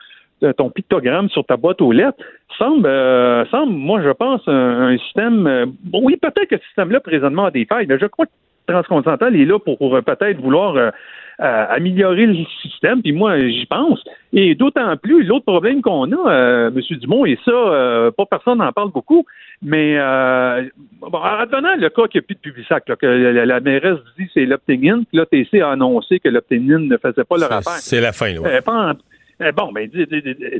euh, 0.42 0.54
ton 0.54 0.70
pictogramme 0.70 1.30
sur 1.30 1.44
ta 1.46 1.58
boîte 1.58 1.82
aux 1.82 1.92
lettres, 1.92 2.24
semble, 2.58 2.88
euh, 2.88 3.46
semble 3.48 3.74
moi, 3.74 4.02
je 4.02 4.10
pense, 4.10 4.42
un, 4.48 4.98
système. 4.98 5.74
bon, 5.84 6.02
oui, 6.04 6.16
peut-être 6.16 6.48
que 6.50 6.58
ce 6.58 6.66
système-là, 6.68 7.02
présentement, 7.02 7.46
a 7.46 7.52
des 7.52 7.66
failles, 7.66 7.88
mais 7.88 8.00
je 8.00 8.06
crois 8.06 8.26
que 8.26 8.32
Transcontinental 8.72 9.36
est 9.36 9.46
là 9.46 9.60
pour, 9.60 9.80
peut-être 9.80 10.40
vouloir 10.42 10.92
améliorer 11.40 12.26
le 12.26 12.36
système, 12.62 13.02
puis 13.02 13.14
moi, 13.14 13.40
j'y 13.40 13.66
pense. 13.66 14.04
Et 14.34 14.56
d'autant 14.56 14.98
plus, 14.98 15.24
l'autre 15.24 15.46
problème 15.46 15.82
qu'on 15.82 16.12
a, 16.12 16.68
M. 16.68 16.80
Dumont, 17.00 17.26
et 17.26 17.38
ça, 17.46 18.12
pas 18.18 18.26
personne 18.26 18.58
n'en 18.58 18.72
parle 18.72 18.92
beaucoup, 18.92 19.26
mais 19.62 19.96
euh, 19.98 20.64
bon, 21.02 21.18
en 21.18 21.40
advenant 21.40 21.76
le 21.76 21.90
cas 21.90 22.08
qu'il 22.08 22.20
n'y 22.20 22.24
a 22.24 22.28
plus 22.28 22.36
de 22.36 22.40
Publisac, 22.40 22.86
que 22.86 23.06
la, 23.06 23.60
mairesse 23.60 24.00
dit 24.18 24.30
c'est 24.34 24.46
l'opting-in, 24.46 25.04
puis 25.04 25.18
l'OTC 25.18 25.62
a 25.62 25.72
annoncé 25.72 26.20
que 26.20 26.30
l'opting-in 26.30 26.80
ne 26.80 26.98
faisait 26.98 27.26
pas 27.26 27.38
leur 27.38 27.52
affaire. 27.52 27.74
C'est 27.74 28.00
la 28.00 28.14
fin. 28.14 28.34
Euh, 28.36 28.94
euh, 29.42 29.52
bon, 29.52 29.72
ben, 29.74 29.90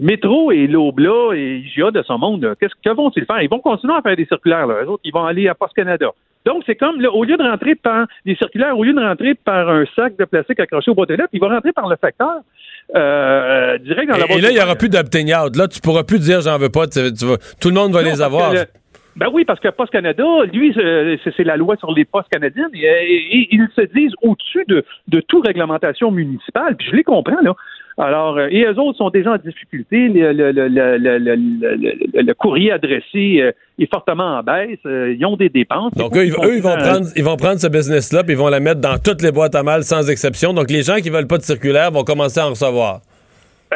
Métro 0.02 0.52
et 0.52 0.68
l'Obla 0.68 1.34
et 1.34 1.64
IGA 1.66 1.92
de 1.92 2.02
son 2.04 2.18
monde, 2.18 2.56
qu'est-ce 2.60 2.76
que 2.84 2.94
vont-ils 2.94 3.26
faire? 3.26 3.42
Ils 3.42 3.50
vont 3.50 3.60
continuer 3.60 3.94
à 3.94 4.02
faire 4.02 4.18
des 4.18 4.26
circulaires, 4.26 4.68
là. 4.68 4.86
autres, 4.86 5.02
ils 5.06 5.14
vont 5.14 5.26
aller 5.26 5.48
à 5.48 5.56
Post 5.56 5.74
Canada. 5.74 6.12
Donc, 6.50 6.64
c'est 6.66 6.76
comme, 6.76 7.06
au 7.06 7.24
lieu 7.24 7.38
de 7.38 7.44
rentrer 7.44 7.76
par 7.76 8.08
des 8.26 8.36
circulaires, 8.36 8.76
au 8.76 8.84
lieu 8.84 8.92
de 8.92 9.00
rentrer 9.00 9.36
par 9.36 9.70
un 9.70 9.86
sac 9.96 10.18
de 10.18 10.26
plastique 10.26 10.60
accroché 10.60 10.90
au 10.90 10.96
boîte 10.96 11.10
de 11.10 11.14
lettres, 11.14 11.30
ils 11.32 11.40
vont 11.40 11.50
rentrer 11.50 11.74
par 11.74 11.88
le 11.88 11.96
facteur. 11.96 12.38
Euh, 12.96 13.78
direct 13.78 14.10
dans 14.10 14.18
la 14.18 14.26
et, 14.26 14.40
et 14.40 14.42
là, 14.42 14.50
il 14.50 14.56
n'y 14.56 14.60
aura 14.60 14.76
plus 14.76 14.90
d'opting 14.90 15.32
out. 15.32 15.56
Là, 15.56 15.68
tu 15.68 15.80
pourras 15.80 16.02
plus 16.02 16.18
dire 16.18 16.42
j'en 16.42 16.58
veux 16.58 16.70
pas. 16.70 16.88
tout 16.88 17.70
le 17.70 17.76
monde 17.76 17.92
va 17.92 18.02
les 18.02 18.20
avoir. 18.20 18.52
Ben 19.16 19.28
oui, 19.32 19.46
parce 19.46 19.60
que 19.60 19.68
Post 19.68 19.92
Canada, 19.92 20.24
lui, 20.52 20.74
c'est 20.74 21.44
la 21.44 21.56
loi 21.56 21.76
sur 21.76 21.92
les 21.92 22.06
postes 22.06 22.30
canadiennes 22.30 22.72
et, 22.74 23.48
ils 23.52 23.68
se 23.76 23.82
disent 23.82 24.14
au-dessus 24.24 24.66
de, 24.68 25.20
toute 25.28 25.46
réglementation 25.46 26.10
municipale. 26.10 26.76
Puis 26.78 26.88
je 26.90 26.96
les 26.96 27.04
comprends, 27.04 27.42
là. 27.44 27.54
Alors, 28.00 28.40
et 28.40 28.64
eux 28.64 28.80
autres 28.80 28.98
sont 28.98 29.10
déjà 29.10 29.34
en 29.34 29.38
difficulté. 29.38 30.08
Le, 30.08 30.32
le, 30.32 30.52
le, 30.52 32.22
le 32.22 32.34
courrier 32.34 32.72
adressé 32.72 33.52
est 33.78 33.94
fortement 33.94 34.38
en 34.38 34.44
baisse. 34.44 34.80
ils 34.86 35.24
ont 35.26 35.36
des 35.36 35.50
dépenses. 35.50 35.94
Donc, 35.96 36.16
eux, 36.16 36.26
ils, 36.26 36.32
vont 36.32 36.78
prendre, 36.78 37.08
ils 37.16 37.24
vont 37.24 37.36
prendre 37.36 37.60
ce 37.60 37.68
business-là 37.68 38.24
puis 38.24 38.34
ils 38.34 38.38
vont 38.38 38.48
la 38.48 38.62
mettre 38.62 38.80
dans 38.80 38.98
toutes 38.98 39.22
les 39.22 39.32
boîtes 39.32 39.56
à 39.56 39.64
mal 39.64 39.84
sans 39.84 40.10
exception. 40.10 40.54
Donc, 40.54 40.72
les 40.72 40.82
gens 40.82 40.96
qui 40.96 41.10
veulent 41.10 41.28
pas 41.28 41.38
de 41.38 41.44
circulaire 41.44 41.92
vont 41.92 42.04
commencer 42.04 42.40
à 42.40 42.48
en 42.48 42.52
recevoir. 42.52 43.02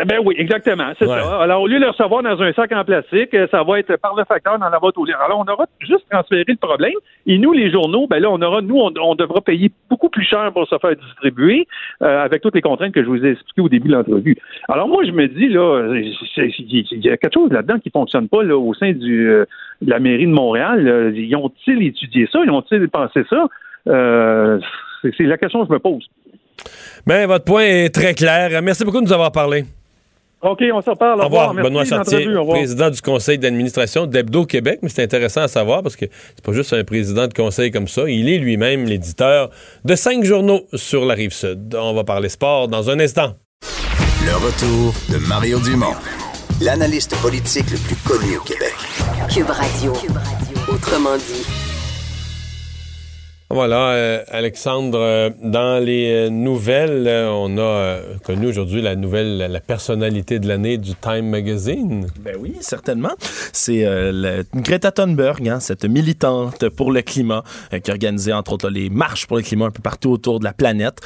Eh 0.02 0.06
ben 0.06 0.20
oui, 0.26 0.34
exactement, 0.39 0.91
c'est 0.98 1.06
ça. 1.06 1.41
Alors, 1.41 1.62
au 1.62 1.68
lieu 1.68 1.76
de 1.76 1.84
le 1.84 1.91
recevoir 1.91 2.24
dans 2.24 2.41
un 2.41 2.52
sac 2.54 2.72
en 2.72 2.84
plastique, 2.84 3.32
euh, 3.36 3.46
ça 3.52 3.62
va 3.62 3.78
être 3.78 3.96
par 3.98 4.16
le 4.16 4.24
facteur 4.26 4.58
dans 4.58 4.70
la 4.70 4.80
boîte 4.80 4.98
aux 4.98 5.06
Alors, 5.24 5.46
on 5.48 5.52
aura 5.52 5.68
juste 5.82 6.06
transféré 6.10 6.46
le 6.48 6.56
problème. 6.56 6.96
Et 7.28 7.38
nous, 7.38 7.54
les 7.54 7.72
journaux, 7.72 8.08
ben 8.08 8.20
là, 8.20 8.32
on 8.32 8.41
aura, 8.41 8.62
nous, 8.62 8.76
on, 8.76 9.14
devra 9.14 9.41
payer 9.41 9.72
beaucoup 9.91 10.10
plus 10.10 10.26
cher 10.26 10.52
pour 10.52 10.68
se 10.68 10.76
faire 10.80 10.96
distribuer 10.96 11.68
euh, 12.02 12.24
avec 12.24 12.41
toutes 12.41 12.56
les 12.56 12.62
contraintes 12.62 12.91
que 12.91 13.04
je 13.04 13.08
vous 13.08 13.24
ai 13.24 13.32
expliquées 13.34 13.62
au 13.62 13.70
début 13.70 13.89
de 13.89 13.94
l'entrevue. 13.94 14.36
Alors, 14.68 14.88
moi, 14.88 15.04
je 15.06 15.12
me 15.12 15.28
dis, 15.28 15.50
là, 15.50 15.94
il 15.94 17.06
y 17.06 17.10
a 17.10 17.18
quelque 17.18 17.34
chose 17.34 17.52
là-dedans 17.52 17.78
qui 17.78 17.91
fonctionne 17.91 18.28
pas 18.28 18.41
là, 18.41 18.58
au 18.58 18.74
sein 18.74 18.94
du, 18.94 19.30
euh, 19.30 19.46
de 19.84 19.91
la 19.91 20.00
mairie 20.00 20.26
de 20.26 20.34
Montréal. 20.34 21.14
Ils 21.16 21.36
ont-ils 21.36 21.84
étudié 21.86 22.28
ça? 22.32 22.39
Ils 22.44 22.50
ont-ils 22.50 22.89
pensé 22.89 23.24
ça? 23.30 23.48
c'est 23.86 25.24
la 25.26 25.38
question 25.38 25.62
que 25.62 25.68
je 25.68 25.74
me 25.74 25.80
pose. 25.80 26.08
Bien, 27.06 27.28
votre 27.28 27.46
point 27.46 27.64
est 27.64 27.94
très 27.94 28.16
clair. 28.16 28.60
Merci 28.64 28.86
beaucoup 28.86 29.02
de 29.02 29.06
nous 29.06 29.14
avoir 29.14 29.32
parlé. 29.32 29.66
OK, 30.44 30.62
on 30.74 30.82
s'en 30.82 30.96
parle. 30.96 31.22
Au 31.22 31.26
revoir. 31.26 31.54
Benoît 31.54 31.86
Chartier, 31.86 32.28
président 32.50 32.89
du 32.89 33.02
conseil 33.02 33.38
d'administration 33.38 34.06
d'Hebdo 34.06 34.46
Québec. 34.46 34.80
Mais 34.82 34.89
c'est 34.89 35.04
intéressant 35.04 35.41
à 35.41 35.48
savoir 35.48 35.82
parce 35.82 35.96
que 35.96 36.06
c'est 36.36 36.44
pas 36.44 36.52
juste 36.52 36.74
un 36.74 36.84
président 36.84 37.28
de 37.28 37.34
conseil 37.34 37.72
comme 37.72 37.88
ça. 37.88 38.04
Il 38.10 38.30
est 38.30 38.38
lui-même 38.38 38.86
l'éditeur 38.86 39.50
de 39.86 39.96
cinq 39.96 40.24
journaux 40.26 40.62
sur 40.74 41.06
la 41.06 41.14
rive 41.14 41.34
sud. 41.34 41.76
On 41.80 41.94
va 41.94 42.04
parler 42.04 42.30
sport 42.30 42.68
dans 42.68 42.89
un 42.89 43.00
instant. 43.00 43.36
Le 44.26 44.36
retour 44.36 44.94
de 45.10 45.28
Mario 45.28 45.60
Dumont, 45.60 45.96
l'analyste 46.62 47.16
politique 47.22 47.70
le 47.72 47.78
plus 47.78 47.96
connu 48.08 48.38
au 48.38 48.41
Québec. 48.41 48.74
Cube 49.34 49.50
Radio. 49.50 49.94
Cube 49.94 50.18
Radio. 50.18 50.74
Autrement 50.74 51.18
dit. 51.18 51.53
Voilà, 53.54 53.89
euh, 53.89 54.24
Alexandre, 54.32 54.97
euh, 54.99 55.30
dans 55.43 55.78
les 55.78 56.12
euh, 56.12 56.30
nouvelles, 56.32 57.08
on 57.30 57.60
a 57.60 57.97
connu 58.26 58.47
aujourd'hui 58.47 58.82
la 58.82 58.95
nouvelle, 58.95 59.38
la 59.38 59.60
personnalité 59.60 60.39
de 60.39 60.47
l'année 60.47 60.80
du 60.80 60.95
Time 60.95 61.30
Magazine. 61.30 62.08
Ben 62.20 62.36
oui, 62.39 62.56
certainement. 62.62 63.12
C'est 63.51 63.86
Greta 64.56 64.91
Thunberg, 64.91 65.47
hein, 65.47 65.60
cette 65.60 65.86
militante 65.86 66.68
pour 66.70 66.91
le 66.91 67.04
climat, 67.04 67.43
qui 67.84 67.91
a 67.91 67.93
organisé 67.93 68.34
entre 68.34 68.54
autres 68.54 68.72
les 68.72 68.89
marches 68.89 69.28
pour 69.28 69.38
le 69.38 69.43
climat 69.43 69.66
un 69.66 69.72
peu 69.72 69.84
partout 69.84 70.10
autour 70.10 70.39
de 70.39 70.45
la 70.45 70.54
planète. 70.54 70.99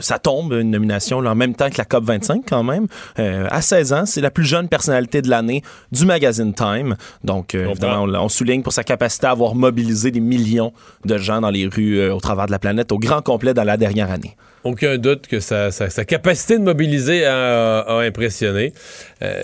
ça 0.00 0.18
tombe, 0.18 0.52
une 0.54 0.70
nomination 0.70 1.18
en 1.18 1.34
même 1.36 1.54
temps 1.54 1.70
que 1.70 1.78
la 1.78 1.84
COP 1.84 2.04
25 2.04 2.42
quand 2.48 2.64
même. 2.64 2.88
à 3.16 3.62
16 3.62 3.92
ans, 3.92 4.06
c'est 4.06 4.20
la 4.20 4.30
plus 4.32 4.44
jeune 4.44 4.68
personnalité 4.68 5.22
de 5.22 5.30
l'année 5.30 5.62
du 5.92 6.04
magazine 6.04 6.52
Time. 6.52 6.96
Donc, 7.22 7.54
évidemment, 7.54 8.02
on, 8.02 8.14
on 8.14 8.28
souligne 8.28 8.62
pour 8.62 8.72
sa 8.72 8.82
capacité 8.82 9.26
à 9.26 9.30
avoir 9.30 9.54
mobilisé 9.54 10.10
des 10.10 10.20
millions 10.20 10.72
de 11.04 11.16
gens 11.16 11.40
dans 11.40 11.50
les 11.50 11.66
rues 11.66 11.91
euh, 12.00 12.14
au 12.14 12.20
travers 12.20 12.46
de 12.46 12.52
la 12.52 12.58
planète 12.58 12.92
au 12.92 12.98
grand 12.98 13.22
complet 13.22 13.54
dans 13.54 13.64
la 13.64 13.76
dernière 13.76 14.10
année. 14.10 14.36
Aucun 14.64 14.96
doute 14.98 15.26
que 15.26 15.40
sa, 15.40 15.70
capacité 16.06 16.58
de 16.58 16.62
mobiliser 16.62 17.24
a, 17.24 17.98
impressionné. 17.98 18.72
Euh, 19.22 19.42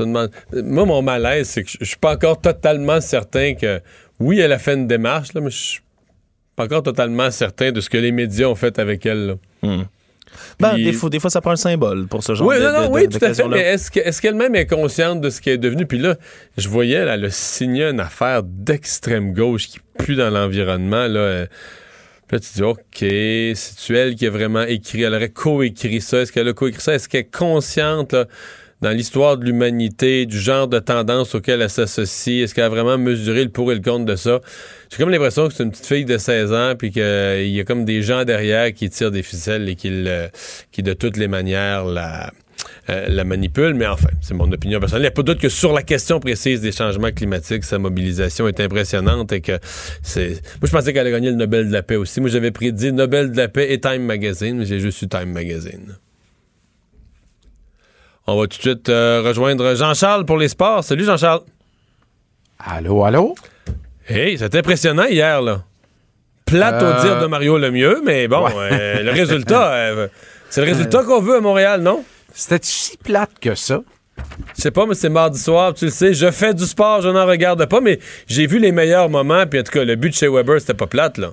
moi, 0.00 0.84
mon 0.84 1.02
malaise, 1.02 1.48
c'est 1.48 1.64
que 1.64 1.70
je 1.80 1.84
suis 1.84 1.96
pas 1.96 2.14
encore 2.14 2.40
totalement 2.40 3.00
certain 3.00 3.54
que, 3.54 3.80
oui, 4.18 4.40
elle 4.40 4.52
a 4.52 4.58
fait 4.58 4.74
une 4.74 4.88
démarche, 4.88 5.32
là, 5.34 5.40
mais 5.40 5.50
je 5.50 5.56
suis 5.56 5.80
pas 6.56 6.64
encore 6.64 6.82
totalement 6.82 7.30
certain 7.30 7.70
de 7.70 7.80
ce 7.80 7.88
que 7.88 7.98
les 7.98 8.10
médias 8.10 8.46
ont 8.46 8.56
fait 8.56 8.78
avec 8.80 9.06
elle. 9.06 9.36
Hmm. 9.62 9.82
Ben, 10.60 10.76
des, 10.76 10.92
fois, 10.92 11.10
des 11.10 11.20
fois, 11.20 11.30
ça 11.30 11.40
prend 11.40 11.52
un 11.52 11.56
symbole 11.56 12.06
pour 12.06 12.22
ce 12.22 12.34
genre 12.34 12.46
oui, 12.46 12.56
de, 12.56 12.62
non, 12.62 12.72
non, 12.72 12.90
Oui, 12.90 13.08
tout 13.08 13.18
à 13.22 13.34
fait. 13.34 13.48
Mais 13.48 13.60
est-ce 13.60 14.20
qu'elle-même 14.20 14.54
est 14.54 14.66
consciente 14.66 15.20
de 15.20 15.30
ce 15.30 15.40
qu'elle 15.40 15.54
est 15.54 15.58
devenue? 15.58 15.86
Puis 15.86 15.98
là, 15.98 16.16
je 16.56 16.68
voyais, 16.68 16.96
elle 16.96 17.24
a 17.24 17.30
signé 17.30 17.84
une 17.84 18.00
affaire 18.00 18.42
d'extrême 18.42 19.32
gauche 19.32 19.68
qui 19.68 19.80
pue 19.98 20.14
dans 20.14 20.30
l'environnement. 20.30 21.06
Là. 21.06 21.20
Euh, 21.20 21.46
puis 22.26 22.36
là, 22.36 22.40
tu 22.40 22.48
dis, 22.54 22.62
OK, 22.62 22.78
c'est-tu 22.92 23.96
elle 23.96 24.14
qui 24.14 24.26
a 24.26 24.30
vraiment 24.30 24.62
écrit, 24.62 25.02
elle 25.02 25.14
aurait 25.14 25.30
co-écrit 25.30 26.00
ça? 26.00 26.18
Est-ce 26.18 26.32
qu'elle 26.32 26.48
a 26.48 26.52
co-écrit 26.52 26.82
ça? 26.82 26.94
Est-ce 26.94 27.08
qu'elle 27.08 27.22
est 27.22 27.34
consciente, 27.34 28.12
là, 28.12 28.26
dans 28.80 28.90
l'histoire 28.90 29.36
de 29.36 29.44
l'humanité, 29.44 30.26
du 30.26 30.38
genre 30.38 30.68
de 30.68 30.78
tendance 30.78 31.34
auquel 31.34 31.62
elle 31.62 31.70
s'associe? 31.70 32.44
Est-ce 32.44 32.54
qu'elle 32.54 32.64
a 32.64 32.68
vraiment 32.68 32.98
mesuré 32.98 33.44
le 33.44 33.50
pour 33.50 33.72
et 33.72 33.74
le 33.74 33.80
contre 33.80 34.04
de 34.04 34.16
ça? 34.16 34.40
J'ai 34.90 34.98
comme 34.98 35.10
l'impression 35.10 35.48
que 35.48 35.54
c'est 35.54 35.64
une 35.64 35.70
petite 35.70 35.86
fille 35.86 36.04
de 36.04 36.18
16 36.18 36.52
ans, 36.52 36.74
puis 36.78 36.90
qu'il 36.90 37.02
y 37.02 37.60
a 37.60 37.64
comme 37.64 37.84
des 37.84 38.02
gens 38.02 38.24
derrière 38.24 38.72
qui 38.72 38.88
tirent 38.90 39.10
des 39.10 39.22
ficelles 39.22 39.68
et 39.68 39.76
qui, 39.76 40.04
qui 40.72 40.82
de 40.82 40.92
toutes 40.92 41.16
les 41.16 41.28
manières, 41.28 41.84
la 41.84 42.30
euh, 42.90 43.06
la 43.08 43.24
mais 43.24 43.86
enfin, 43.86 44.08
c'est 44.22 44.34
mon 44.34 44.50
opinion 44.50 44.80
personnelle. 44.80 45.02
Il 45.02 45.04
n'y 45.04 45.08
a 45.08 45.10
pas 45.10 45.22
de 45.22 45.26
doute 45.26 45.40
que 45.40 45.50
sur 45.50 45.72
la 45.72 45.82
question 45.82 46.20
précise 46.20 46.62
des 46.62 46.72
changements 46.72 47.10
climatiques, 47.10 47.64
sa 47.64 47.78
mobilisation 47.78 48.48
est 48.48 48.60
impressionnante 48.60 49.30
et 49.32 49.42
que 49.42 49.58
c'est. 50.02 50.28
Moi, 50.30 50.64
je 50.64 50.70
pensais 50.70 50.92
qu'elle 50.92 51.02
allait 51.02 51.10
gagner 51.10 51.30
le 51.30 51.36
Nobel 51.36 51.68
de 51.68 51.72
la 51.72 51.82
paix 51.82 51.96
aussi. 51.96 52.20
Moi, 52.20 52.30
j'avais 52.30 52.50
prédit 52.50 52.92
Nobel 52.92 53.32
de 53.32 53.36
la 53.36 53.48
paix 53.48 53.72
et 53.72 53.80
Time 53.80 54.04
Magazine, 54.04 54.58
mais 54.58 54.64
j'ai 54.64 54.80
juste 54.80 55.02
eu 55.02 55.08
Time 55.08 55.32
Magazine. 55.32 55.96
On 58.30 58.36
va 58.36 58.42
tout 58.46 58.58
de 58.58 58.62
suite 58.62 58.90
euh, 58.90 59.22
rejoindre 59.24 59.74
Jean-Charles 59.74 60.26
pour 60.26 60.36
les 60.36 60.48
sports. 60.48 60.84
Salut 60.84 61.02
Jean-Charles. 61.02 61.40
Allô, 62.58 63.02
allô? 63.02 63.34
Hey, 64.06 64.36
c'est 64.36 64.54
impressionnant 64.54 65.06
hier, 65.06 65.40
là. 65.40 65.62
Plate 66.44 66.82
au 66.82 66.84
euh, 66.84 67.02
dire 67.02 67.20
de 67.22 67.26
Mario 67.26 67.56
Lemieux, 67.56 68.02
mais 68.04 68.28
bon, 68.28 68.46
le 68.48 69.10
résultat, 69.12 70.10
c'est 70.50 70.60
le 70.60 70.66
résultat 70.66 71.04
qu'on 71.04 71.22
veut 71.22 71.36
à 71.36 71.40
Montréal, 71.40 71.80
non? 71.80 72.04
C'était 72.34 72.58
si 72.60 72.98
plate 72.98 73.30
que 73.40 73.54
ça? 73.54 73.80
Je 74.54 74.60
sais 74.60 74.72
pas, 74.72 74.84
mais 74.84 74.94
c'est 74.94 75.08
mardi 75.08 75.40
soir, 75.40 75.72
tu 75.72 75.86
le 75.86 75.90
sais. 75.90 76.12
Je 76.12 76.30
fais 76.30 76.52
du 76.52 76.66
sport, 76.66 77.00
je 77.00 77.08
n'en 77.08 77.24
regarde 77.24 77.64
pas, 77.64 77.80
mais 77.80 77.98
j'ai 78.26 78.46
vu 78.46 78.58
les 78.58 78.72
meilleurs 78.72 79.08
moments. 79.08 79.46
Puis 79.46 79.60
en 79.60 79.62
tout 79.62 79.72
cas, 79.72 79.84
le 79.84 79.96
but 79.96 80.10
de 80.10 80.14
chez 80.14 80.28
Weber, 80.28 80.60
c'était 80.60 80.74
pas 80.74 80.86
plate, 80.86 81.16
là. 81.16 81.30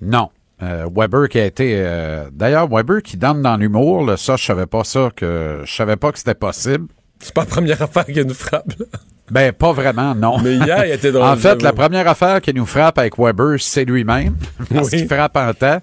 Non. 0.00 0.30
Euh, 0.62 0.88
Weber 0.94 1.28
qui 1.28 1.38
a 1.38 1.44
été. 1.44 1.74
Euh, 1.76 2.28
d'ailleurs, 2.32 2.68
Weber 2.68 3.02
qui 3.02 3.16
donne 3.16 3.42
dans 3.42 3.56
l'humour, 3.56 4.18
ça, 4.18 4.36
je 4.36 4.44
savais 4.44 4.66
pas 4.66 4.84
ça, 4.84 5.10
que 5.14 5.62
je 5.64 5.72
savais 5.72 5.96
pas 5.96 6.10
que 6.12 6.18
c'était 6.18 6.34
possible. 6.34 6.88
C'est 7.20 7.34
pas 7.34 7.42
la 7.42 7.46
première 7.46 7.82
affaire 7.82 8.06
qui 8.06 8.24
nous 8.24 8.34
frappe, 8.34 8.72
là. 8.78 8.86
Ben, 9.30 9.52
pas 9.52 9.72
vraiment, 9.72 10.14
non. 10.14 10.38
Mais 10.38 10.54
hier, 10.54 10.86
il 10.86 10.92
était 10.92 11.12
drôle. 11.12 11.26
en 11.26 11.36
fait, 11.36 11.62
la 11.62 11.72
première 11.72 12.08
affaire 12.08 12.40
qui 12.40 12.54
nous 12.54 12.64
frappe 12.64 12.98
avec 12.98 13.18
Weber, 13.18 13.56
c'est 13.58 13.84
lui-même. 13.84 14.36
Parce 14.74 14.90
qu'il 14.90 15.06
frappe 15.06 15.36
en 15.36 15.52
temps. 15.52 15.80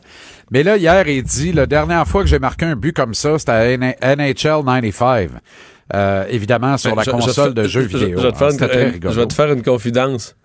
Mais 0.51 0.63
là, 0.63 0.77
hier, 0.77 1.07
il 1.07 1.23
dit, 1.23 1.51
la 1.51 1.65
dernière 1.65 2.07
fois 2.07 2.23
que 2.23 2.27
j'ai 2.27 2.39
marqué 2.39 2.65
un 2.65 2.75
but 2.75 2.93
comme 2.93 3.13
ça, 3.13 3.37
c'était 3.37 3.51
à 4.01 4.15
NHL 4.15 4.33
95. 4.35 5.29
Euh, 5.93 6.25
évidemment, 6.29 6.77
sur 6.77 6.95
ben, 6.95 7.03
la 7.05 7.11
console 7.11 7.53
de 7.53 7.67
jeux 7.67 7.81
vidéo. 7.81 8.17
Je, 8.17 8.23
vais 8.23 8.31
te 9.27 9.33
faire 9.33 9.51
une 9.51 9.61
confidence. 9.61 10.35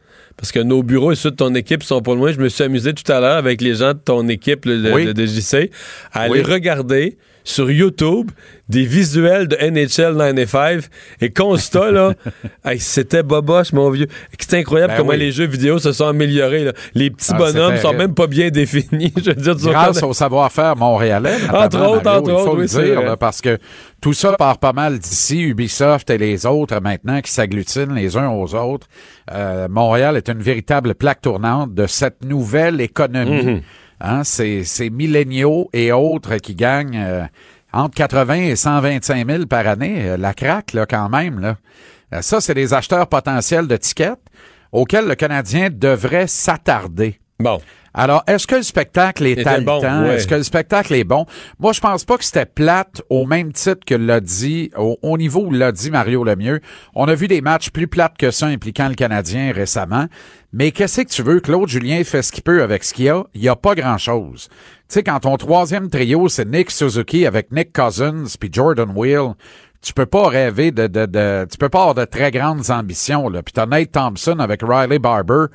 Parce 0.40 0.52
que 0.52 0.60
nos 0.60 0.82
bureaux 0.82 1.12
et 1.12 1.16
ceux 1.16 1.30
de 1.30 1.36
ton 1.36 1.54
équipe 1.54 1.82
sont 1.82 2.00
pas 2.00 2.14
loin. 2.14 2.32
Je 2.32 2.40
me 2.40 2.48
suis 2.48 2.64
amusé 2.64 2.94
tout 2.94 3.12
à 3.12 3.20
l'heure 3.20 3.36
avec 3.36 3.60
les 3.60 3.74
gens 3.74 3.92
de 3.92 3.98
ton 3.98 4.26
équipe 4.26 4.66
de, 4.66 5.12
de, 5.12 5.26
JC 5.26 5.70
à 6.12 6.22
aller 6.22 6.40
regarder 6.40 7.18
sur 7.44 7.70
YouTube 7.70 8.30
des 8.68 8.84
visuels 8.84 9.48
de 9.48 9.56
NHL 9.56 10.16
95 10.16 10.90
et 11.20 11.30
constat, 11.30 11.90
là, 11.90 12.14
c'était 12.78 13.22
boboche, 13.22 13.72
mon 13.72 13.90
vieux. 13.90 14.06
C'est 14.38 14.58
incroyable 14.58 14.92
ben 14.92 14.98
comment 14.98 15.12
les 15.12 15.32
jeux 15.32 15.46
vidéo 15.46 15.78
se 15.78 15.92
sont 15.92 16.06
améliorés. 16.06 16.70
Les 16.94 17.10
petits 17.10 17.32
ah, 17.34 17.38
bonhommes 17.38 17.76
sont 17.78 17.92
même 17.92 18.14
pas 18.14 18.28
bien 18.28 18.50
définis. 18.50 19.12
Je 19.22 19.30
veux 19.30 19.54
dire, 19.54 19.72
Grâce 19.72 20.02
au 20.02 20.12
savoir-faire 20.12 20.76
montréalais. 20.76 21.36
entre 21.52 21.80
autres, 21.80 22.10
entre 22.10 22.32
autres, 22.32 22.56
oui, 22.56 22.66
dire, 22.66 23.16
parce 23.18 23.40
que 23.40 23.58
tout 24.00 24.12
ça 24.12 24.32
part 24.34 24.58
pas 24.58 24.72
mal 24.72 24.98
d'ici, 24.98 25.40
Ubisoft 25.42 26.10
et 26.10 26.18
les 26.18 26.46
autres 26.46 26.80
maintenant 26.80 27.20
qui 27.20 27.30
s'agglutinent 27.30 27.94
les 27.94 28.16
uns 28.16 28.30
aux 28.30 28.54
autres. 28.54 28.86
Euh, 29.32 29.68
Montréal 29.68 30.16
est 30.16 30.28
une 30.28 30.40
véritable 30.40 30.94
plaque 30.94 31.20
tournante 31.20 31.74
de 31.74 31.86
cette 31.86 32.24
nouvelle 32.24 32.80
économie. 32.80 33.44
Mhm. 33.44 33.62
Hein, 34.02 34.24
c'est, 34.24 34.90
milléniaux 34.90 35.68
et 35.74 35.92
autres 35.92 36.36
qui 36.36 36.54
gagnent 36.54 36.98
euh, 36.98 37.24
entre 37.72 37.94
80 37.94 38.34
et 38.34 38.56
125 38.56 39.26
000 39.28 39.46
par 39.46 39.66
année. 39.66 40.08
Euh, 40.08 40.16
la 40.16 40.32
craque, 40.32 40.72
là, 40.72 40.86
quand 40.86 41.08
même. 41.08 41.38
Là. 41.38 41.56
Euh, 42.14 42.22
ça, 42.22 42.40
c'est 42.40 42.54
des 42.54 42.72
acheteurs 42.72 43.06
potentiels 43.06 43.66
de 43.66 43.76
tickets 43.76 44.18
auxquels 44.72 45.06
le 45.06 45.14
Canadien 45.14 45.68
devrait 45.70 46.26
s'attarder. 46.26 47.20
Bon. 47.38 47.60
Alors, 47.94 48.22
est-ce 48.26 48.46
que 48.46 48.56
le 48.56 48.62
spectacle 48.62 49.26
est 49.26 49.46
haletant? 49.46 50.04
Est-ce 50.04 50.26
que 50.26 50.36
le 50.36 50.42
spectacle 50.42 50.94
est 50.94 51.04
bon? 51.04 51.26
Moi, 51.58 51.72
je 51.72 51.80
pense 51.80 52.04
pas 52.04 52.16
que 52.18 52.24
c'était 52.24 52.46
plate 52.46 53.02
au 53.10 53.26
même 53.26 53.52
titre 53.52 53.84
que 53.84 53.94
l'a 53.94 54.20
dit, 54.20 54.70
au, 54.76 55.18
niveau 55.18 55.46
où 55.46 55.50
l'a 55.50 55.72
dit 55.72 55.90
Mario 55.90 56.24
Lemieux. 56.24 56.60
On 56.94 57.08
a 57.08 57.14
vu 57.14 57.26
des 57.26 57.40
matchs 57.40 57.70
plus 57.70 57.88
plates 57.88 58.16
que 58.16 58.30
ça 58.30 58.46
impliquant 58.46 58.88
le 58.88 58.94
Canadien 58.94 59.52
récemment. 59.52 60.06
Mais 60.52 60.70
qu'est-ce 60.72 61.02
que 61.02 61.08
tu 61.08 61.22
veux? 61.22 61.40
Claude 61.40 61.68
Julien 61.68 62.02
fait 62.04 62.22
ce 62.22 62.32
qu'il 62.32 62.42
peut 62.42 62.62
avec 62.62 62.84
ce 62.84 62.94
qu'il 62.94 63.08
a. 63.08 63.24
Il 63.34 63.42
y 63.42 63.48
a 63.48 63.56
pas 63.56 63.74
grand-chose. 63.74 64.48
Tu 64.50 64.94
sais, 64.94 65.02
quand 65.02 65.20
ton 65.20 65.36
troisième 65.36 65.88
trio, 65.88 66.28
c'est 66.28 66.46
Nick 66.46 66.70
Suzuki 66.70 67.26
avec 67.26 67.52
Nick 67.52 67.72
Cousins 67.72 68.24
puis 68.38 68.50
Jordan 68.52 68.90
Wheel, 68.94 69.34
tu 69.82 69.92
peux 69.92 70.06
pas 70.06 70.28
rêver 70.28 70.72
de, 70.72 70.86
de, 70.86 71.06
de, 71.06 71.46
tu 71.50 71.56
peux 71.56 71.68
pas 71.68 71.80
avoir 71.80 71.94
de 71.94 72.04
très 72.04 72.30
grandes 72.30 72.70
ambitions, 72.70 73.28
là. 73.28 73.42
Puis 73.42 73.52
t'as 73.52 73.66
Nate 73.66 73.92
Thompson 73.92 74.38
avec 74.38 74.62
Riley 74.62 74.98
Barber 74.98 75.46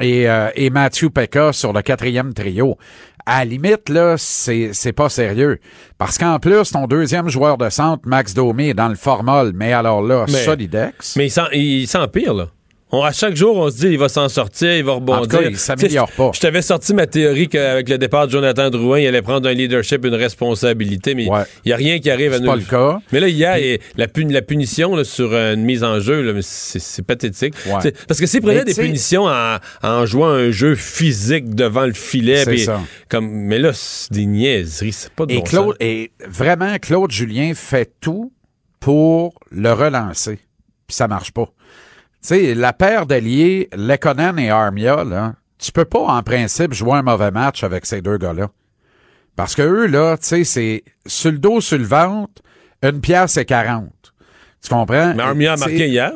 et, 0.00 0.28
euh, 0.28 0.50
et 0.54 0.70
Matthew 0.70 1.08
Pekka 1.10 1.52
sur 1.52 1.72
le 1.72 1.82
quatrième 1.82 2.32
trio. 2.34 2.76
À 3.24 3.40
la 3.40 3.44
limite, 3.44 3.88
là, 3.88 4.16
c'est, 4.18 4.70
c'est 4.72 4.92
pas 4.92 5.08
sérieux. 5.08 5.58
Parce 5.96 6.18
qu'en 6.18 6.40
plus, 6.40 6.70
ton 6.72 6.86
deuxième 6.86 7.28
joueur 7.28 7.56
de 7.56 7.68
centre, 7.70 8.02
Max 8.04 8.34
Domi, 8.34 8.70
est 8.70 8.74
dans 8.74 8.88
le 8.88 8.96
formol, 8.96 9.52
mais 9.54 9.72
alors 9.72 10.02
là, 10.02 10.24
Mais- 10.28 10.44
Solidex. 10.44 11.16
Mais 11.16 11.28
il 11.52 11.86
s'empire, 11.86 12.34
là. 12.34 12.48
On, 12.94 13.02
à 13.02 13.10
chaque 13.12 13.34
jour, 13.36 13.56
on 13.56 13.70
se 13.70 13.76
dit, 13.78 13.86
il 13.86 13.98
va 13.98 14.10
s'en 14.10 14.28
sortir, 14.28 14.76
il 14.76 14.84
va 14.84 14.92
rebondir. 14.92 15.22
En 15.22 15.26
tout 15.26 15.38
cas, 15.38 15.48
il 15.48 15.56
s'améliore 15.56 16.10
sais, 16.14 16.30
Je 16.34 16.40
t'avais 16.40 16.60
sorti 16.60 16.92
ma 16.92 17.06
théorie 17.06 17.48
qu'avec 17.48 17.88
le 17.88 17.96
départ 17.96 18.26
de 18.26 18.32
Jonathan 18.32 18.68
Drouin, 18.68 18.98
il 19.00 19.06
allait 19.06 19.22
prendre 19.22 19.48
un 19.48 19.54
leadership, 19.54 20.04
une 20.04 20.14
responsabilité, 20.14 21.14
mais 21.14 21.24
il 21.24 21.32
n'y 21.66 21.72
a 21.72 21.76
rien 21.76 22.00
qui 22.00 22.10
arrive 22.10 22.32
à 22.34 22.36
C'est 22.36 22.42
nous. 22.42 22.50
pas 22.50 22.56
le 22.56 22.62
cas. 22.62 22.98
Mais 23.10 23.20
là, 23.20 23.28
il- 23.28 23.78
la, 23.96 24.08
puni- 24.08 24.32
la 24.34 24.42
punition 24.42 24.94
là, 24.94 25.04
sur 25.04 25.32
une 25.34 25.62
mise 25.64 25.84
en 25.84 26.00
jeu, 26.00 26.38
c'est 26.42 27.06
pathétique. 27.06 27.54
Ouais. 27.66 27.92
Parce 28.06 28.20
que 28.20 28.26
s'il 28.26 28.42
prenait 28.42 28.64
des 28.64 28.74
punitions 28.74 29.24
en, 29.24 29.56
en 29.82 30.04
jouant 30.04 30.28
un 30.28 30.50
jeu 30.50 30.74
physique 30.74 31.54
devant 31.54 31.86
le 31.86 31.94
filet, 31.94 32.44
ça. 32.58 32.80
comme, 33.08 33.26
mais 33.30 33.58
là, 33.58 33.70
c'est 33.72 34.12
des 34.12 34.26
niaiseries, 34.26 34.92
c'est 34.92 35.10
pas 35.12 35.24
de 35.24 35.32
Et 35.32 35.36
bon 35.38 35.42
Claude, 35.44 35.66
sens. 35.68 35.76
et 35.80 36.12
vraiment, 36.28 36.76
Claude 36.78 37.10
Julien 37.10 37.52
fait 37.54 37.90
tout 38.00 38.32
pour 38.80 39.32
le 39.50 39.72
relancer. 39.72 40.38
Puis 40.86 40.94
ça 40.96 41.08
marche 41.08 41.30
pas. 41.32 41.48
Tu 42.22 42.28
sais, 42.28 42.54
la 42.54 42.72
paire 42.72 43.06
d'alliés, 43.06 43.68
Lekonen 43.76 44.38
et 44.38 44.50
Armia, 44.50 45.02
là, 45.02 45.34
tu 45.58 45.72
peux 45.72 45.84
pas, 45.84 46.00
en 46.00 46.22
principe, 46.22 46.72
jouer 46.72 46.98
un 46.98 47.02
mauvais 47.02 47.32
match 47.32 47.64
avec 47.64 47.84
ces 47.84 48.00
deux 48.00 48.16
gars-là. 48.16 48.48
Parce 49.34 49.54
que 49.54 49.62
eux, 49.62 49.86
là, 49.86 50.16
tu 50.16 50.26
sais, 50.26 50.44
c'est 50.44 50.84
sur 51.04 51.32
le 51.32 51.38
dos, 51.38 51.60
sur 51.60 51.78
le 51.78 51.84
ventre, 51.84 52.42
une 52.82 53.00
pièce 53.00 53.36
et 53.36 53.44
40. 53.44 53.90
Tu 54.62 54.68
comprends? 54.68 55.14
Mais 55.14 55.22
Armia 55.22 55.54
a 55.54 55.56
marqué 55.56 55.88
hier. 55.88 56.12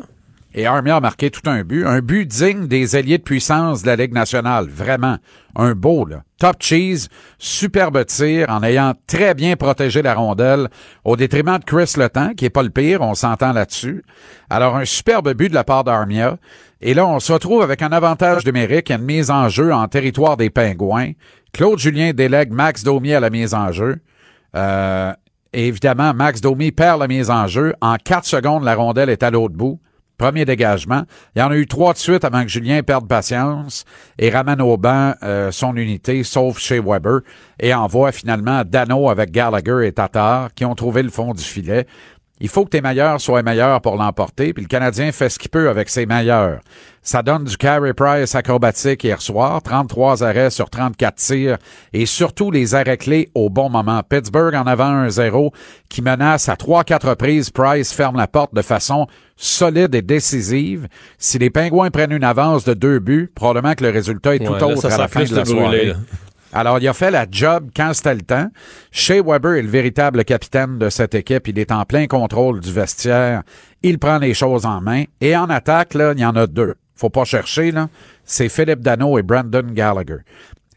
Et 0.58 0.64
Armia 0.64 0.96
a 0.96 1.00
marqué 1.00 1.30
tout 1.30 1.48
un 1.50 1.64
but. 1.64 1.84
Un 1.84 2.00
but 2.00 2.26
digne 2.26 2.66
des 2.66 2.96
alliés 2.96 3.18
de 3.18 3.22
puissance 3.22 3.82
de 3.82 3.88
la 3.88 3.96
Ligue 3.96 4.14
nationale. 4.14 4.66
Vraiment. 4.70 5.18
Un 5.54 5.74
beau, 5.74 6.06
là. 6.06 6.22
Top 6.38 6.56
cheese, 6.60 7.08
superbe 7.38 8.06
tir 8.06 8.48
en 8.48 8.62
ayant 8.62 8.94
très 9.06 9.34
bien 9.34 9.56
protégé 9.56 10.00
la 10.00 10.14
rondelle 10.14 10.68
au 11.04 11.16
détriment 11.16 11.58
de 11.58 11.64
Chris 11.64 11.92
Letang, 11.98 12.34
qui 12.34 12.46
est 12.46 12.50
pas 12.50 12.62
le 12.62 12.70
pire, 12.70 13.02
on 13.02 13.14
s'entend 13.14 13.52
là-dessus. 13.52 14.02
Alors, 14.48 14.76
un 14.76 14.86
superbe 14.86 15.34
but 15.34 15.50
de 15.50 15.54
la 15.54 15.64
part 15.64 15.84
d'Armia. 15.84 16.38
Et 16.80 16.94
là, 16.94 17.06
on 17.06 17.20
se 17.20 17.34
retrouve 17.34 17.62
avec 17.62 17.82
un 17.82 17.92
avantage 17.92 18.44
numérique, 18.46 18.90
une 18.90 19.02
mise 19.02 19.30
en 19.30 19.50
jeu 19.50 19.74
en 19.74 19.86
territoire 19.88 20.38
des 20.38 20.48
Pingouins. 20.48 21.12
Claude 21.52 21.78
Julien 21.78 22.12
délègue 22.14 22.52
Max 22.52 22.82
Domi 22.82 23.12
à 23.12 23.20
la 23.20 23.28
mise 23.28 23.52
en 23.52 23.72
jeu. 23.72 23.98
Euh, 24.54 25.12
et 25.52 25.68
évidemment, 25.68 26.14
Max 26.14 26.40
Domi 26.40 26.72
perd 26.72 27.00
la 27.00 27.08
mise 27.08 27.30
en 27.30 27.46
jeu. 27.46 27.74
En 27.82 27.96
quatre 27.96 28.26
secondes, 28.26 28.64
la 28.64 28.74
rondelle 28.74 29.10
est 29.10 29.22
à 29.22 29.30
l'autre 29.30 29.54
bout. 29.54 29.80
Premier 30.18 30.44
dégagement. 30.44 31.02
Il 31.34 31.40
y 31.40 31.42
en 31.42 31.50
a 31.50 31.56
eu 31.56 31.66
trois 31.66 31.92
de 31.92 31.98
suite 31.98 32.24
avant 32.24 32.42
que 32.42 32.48
Julien 32.48 32.82
perde 32.82 33.06
patience 33.06 33.84
et 34.18 34.30
ramène 34.30 34.62
au 34.62 34.76
banc 34.76 35.14
euh, 35.22 35.50
son 35.52 35.76
unité, 35.76 36.24
sauf 36.24 36.58
chez 36.58 36.80
Weber, 36.80 37.20
et 37.60 37.74
envoie 37.74 38.12
finalement 38.12 38.62
Dano 38.64 39.10
avec 39.10 39.30
Gallagher 39.30 39.86
et 39.86 39.92
Tatar 39.92 40.54
qui 40.54 40.64
ont 40.64 40.74
trouvé 40.74 41.02
le 41.02 41.10
fond 41.10 41.32
du 41.32 41.42
filet. 41.42 41.86
Il 42.38 42.48
faut 42.48 42.64
que 42.66 42.70
tes 42.70 42.82
meilleurs 42.82 43.18
soient 43.20 43.42
meilleurs 43.42 43.80
pour 43.80 43.96
l'emporter, 43.96 44.52
puis 44.52 44.62
le 44.64 44.68
Canadien 44.68 45.10
fait 45.10 45.30
ce 45.30 45.38
qu'il 45.38 45.48
peut 45.50 45.70
avec 45.70 45.88
ses 45.88 46.04
meilleurs. 46.04 46.60
Ça 47.02 47.22
donne 47.22 47.44
du 47.44 47.56
carry 47.56 47.94
price 47.94 48.34
acrobatique 48.34 49.04
hier 49.04 49.22
soir, 49.22 49.62
33 49.62 50.22
arrêts 50.22 50.50
sur 50.50 50.68
34 50.68 51.14
tirs, 51.14 51.56
et 51.94 52.04
surtout 52.04 52.50
les 52.50 52.74
arrêts 52.74 52.98
clés 52.98 53.30
au 53.34 53.48
bon 53.48 53.70
moment. 53.70 54.02
Pittsburgh 54.06 54.54
en 54.54 54.66
avant 54.66 55.06
1-0, 55.06 55.50
qui 55.88 56.02
menace 56.02 56.50
à 56.50 56.54
3-4 56.56 57.08
reprises. 57.08 57.48
Price 57.48 57.92
ferme 57.92 58.16
la 58.16 58.26
porte 58.26 58.52
de 58.54 58.60
façon 58.62 59.06
solide 59.36 59.94
et 59.94 60.02
décisive. 60.02 60.88
Si 61.16 61.38
les 61.38 61.48
Pingouins 61.48 61.90
prennent 61.90 62.12
une 62.12 62.24
avance 62.24 62.64
de 62.64 62.74
deux 62.74 62.98
buts, 62.98 63.30
probablement 63.34 63.74
que 63.74 63.84
le 63.84 63.90
résultat 63.90 64.34
est 64.34 64.40
tout 64.40 64.52
Ouais, 64.52 64.60
là, 64.60 64.66
autre 64.68 64.90
ça 64.90 64.94
à 64.94 64.98
la 64.98 65.08
fin 65.08 65.24
de 65.24 65.34
la 65.34 65.42
brûlé, 65.42 65.58
soirée. 65.60 65.86
là. 65.86 65.94
Alors, 66.56 66.78
il 66.78 66.88
a 66.88 66.94
fait 66.94 67.10
la 67.10 67.26
job 67.30 67.68
quand 67.76 67.92
c'était 67.92 68.14
le 68.14 68.22
temps. 68.22 68.48
Shea 68.90 69.20
Weber 69.22 69.56
est 69.56 69.62
le 69.62 69.68
véritable 69.68 70.24
capitaine 70.24 70.78
de 70.78 70.88
cette 70.88 71.14
équipe. 71.14 71.48
Il 71.48 71.58
est 71.58 71.70
en 71.70 71.84
plein 71.84 72.06
contrôle 72.06 72.60
du 72.60 72.72
vestiaire. 72.72 73.42
Il 73.82 73.98
prend 73.98 74.16
les 74.16 74.32
choses 74.32 74.64
en 74.64 74.80
main. 74.80 75.04
Et 75.20 75.36
en 75.36 75.50
attaque, 75.50 75.92
là, 75.92 76.14
il 76.16 76.20
y 76.20 76.24
en 76.24 76.34
a 76.34 76.46
deux. 76.46 76.76
Faut 76.94 77.10
pas 77.10 77.24
chercher, 77.24 77.72
là. 77.72 77.88
C'est 78.24 78.48
Philippe 78.48 78.80
Dano 78.80 79.18
et 79.18 79.22
Brandon 79.22 79.66
Gallagher. 79.70 80.20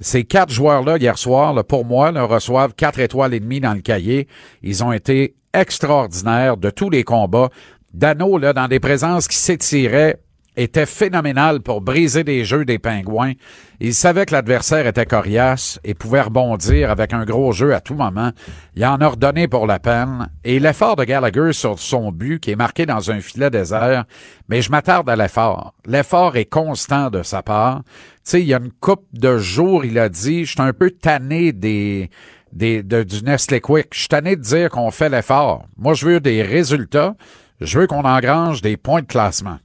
Ces 0.01 0.25
quatre 0.25 0.51
joueurs-là, 0.51 0.97
hier 0.97 1.17
soir, 1.17 1.53
là, 1.53 1.63
pour 1.63 1.85
moi, 1.85 2.11
là, 2.11 2.25
reçoivent 2.25 2.73
quatre 2.75 2.99
étoiles 2.99 3.33
et 3.33 3.39
demie 3.39 3.61
dans 3.61 3.73
le 3.73 3.79
cahier. 3.79 4.27
Ils 4.61 4.83
ont 4.83 4.91
été 4.91 5.35
extraordinaires 5.53 6.57
de 6.57 6.71
tous 6.71 6.89
les 6.89 7.05
combats. 7.05 7.51
Dano, 7.93 8.37
là, 8.37 8.51
dans 8.51 8.67
des 8.67 8.81
présences 8.81 9.29
qui 9.29 9.37
s'étiraient, 9.37 10.17
était 10.61 10.85
phénoménal 10.85 11.61
pour 11.61 11.81
briser 11.81 12.23
des 12.23 12.43
jeux 12.43 12.65
des 12.65 12.79
pingouins. 12.79 13.33
Il 13.79 13.93
savait 13.93 14.25
que 14.25 14.33
l'adversaire 14.33 14.85
était 14.87 15.05
coriace 15.05 15.79
et 15.85 15.93
pouvait 15.93 16.21
rebondir 16.21 16.91
avec 16.91 17.13
un 17.13 17.23
gros 17.23 17.51
jeu 17.53 17.73
à 17.73 17.79
tout 17.79 17.93
moment. 17.93 18.31
Il 18.75 18.85
en 18.85 18.97
a 18.97 19.07
redonné 19.07 19.47
pour 19.47 19.67
la 19.67 19.79
peine. 19.79 20.29
Et 20.43 20.59
l'effort 20.59 20.97
de 20.97 21.05
Gallagher 21.05 21.53
sur 21.53 21.79
son 21.79 22.11
but, 22.11 22.39
qui 22.39 22.51
est 22.51 22.55
marqué 22.57 22.85
dans 22.85 23.09
un 23.09 23.21
filet 23.21 23.49
désert, 23.49 24.03
mais 24.49 24.61
je 24.61 24.69
m'attarde 24.69 25.09
à 25.09 25.15
l'effort. 25.15 25.73
L'effort 25.85 26.35
est 26.35 26.45
constant 26.45 27.09
de 27.09 27.23
sa 27.23 27.41
part. 27.41 27.81
Tu 27.85 28.31
sais, 28.31 28.41
il 28.41 28.47
y 28.47 28.53
a 28.53 28.57
une 28.59 28.71
coupe 28.71 29.05
de 29.13 29.37
jours, 29.37 29.85
il 29.85 29.97
a 29.97 30.09
dit, 30.09 30.43
je 30.45 30.51
suis 30.51 30.61
un 30.61 30.73
peu 30.73 30.91
tanné 30.91 31.53
des, 31.53 32.09
des, 32.51 32.83
de- 32.83 33.03
du 33.03 33.23
Nestlé 33.23 33.61
Quick. 33.61 33.87
Je 33.93 33.99
suis 33.99 34.07
tanné 34.09 34.35
de 34.35 34.41
dire 34.41 34.69
qu'on 34.69 34.91
fait 34.91 35.09
l'effort. 35.09 35.65
Moi, 35.77 35.93
je 35.93 36.05
veux 36.05 36.19
des 36.19 36.41
résultats. 36.43 37.15
Je 37.61 37.79
veux 37.79 37.87
qu'on 37.87 38.03
engrange 38.03 38.61
des 38.61 38.77
points 38.77 39.01
de 39.01 39.05
classement. 39.07 39.57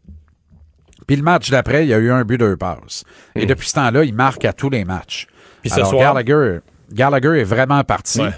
Puis 1.07 1.17
le 1.17 1.23
match 1.23 1.51
d'après, 1.51 1.85
il 1.85 1.89
y 1.91 1.95
a 1.95 1.99
eu 1.99 2.11
un 2.11 2.25
but, 2.25 2.39
deux 2.39 2.57
passes. 2.57 3.05
Et 3.35 3.47
depuis 3.47 3.69
ce 3.69 3.75
temps-là, 3.75 4.05
il 4.05 4.15
marque 4.15 4.45
à 4.45 4.53
tous 4.53 4.71
les 4.71 4.85
matchs. 4.85 5.27
Hmm. 5.29 5.59
Puis 5.63 5.71
ce 5.71 5.75
Alors, 5.77 5.89
soir- 5.91 6.01
Gallagher, 6.15 6.61
Gallagher 6.93 7.41
est 7.41 7.45
vraiment 7.45 7.83
parti. 7.85 8.21
Ouais. 8.21 8.31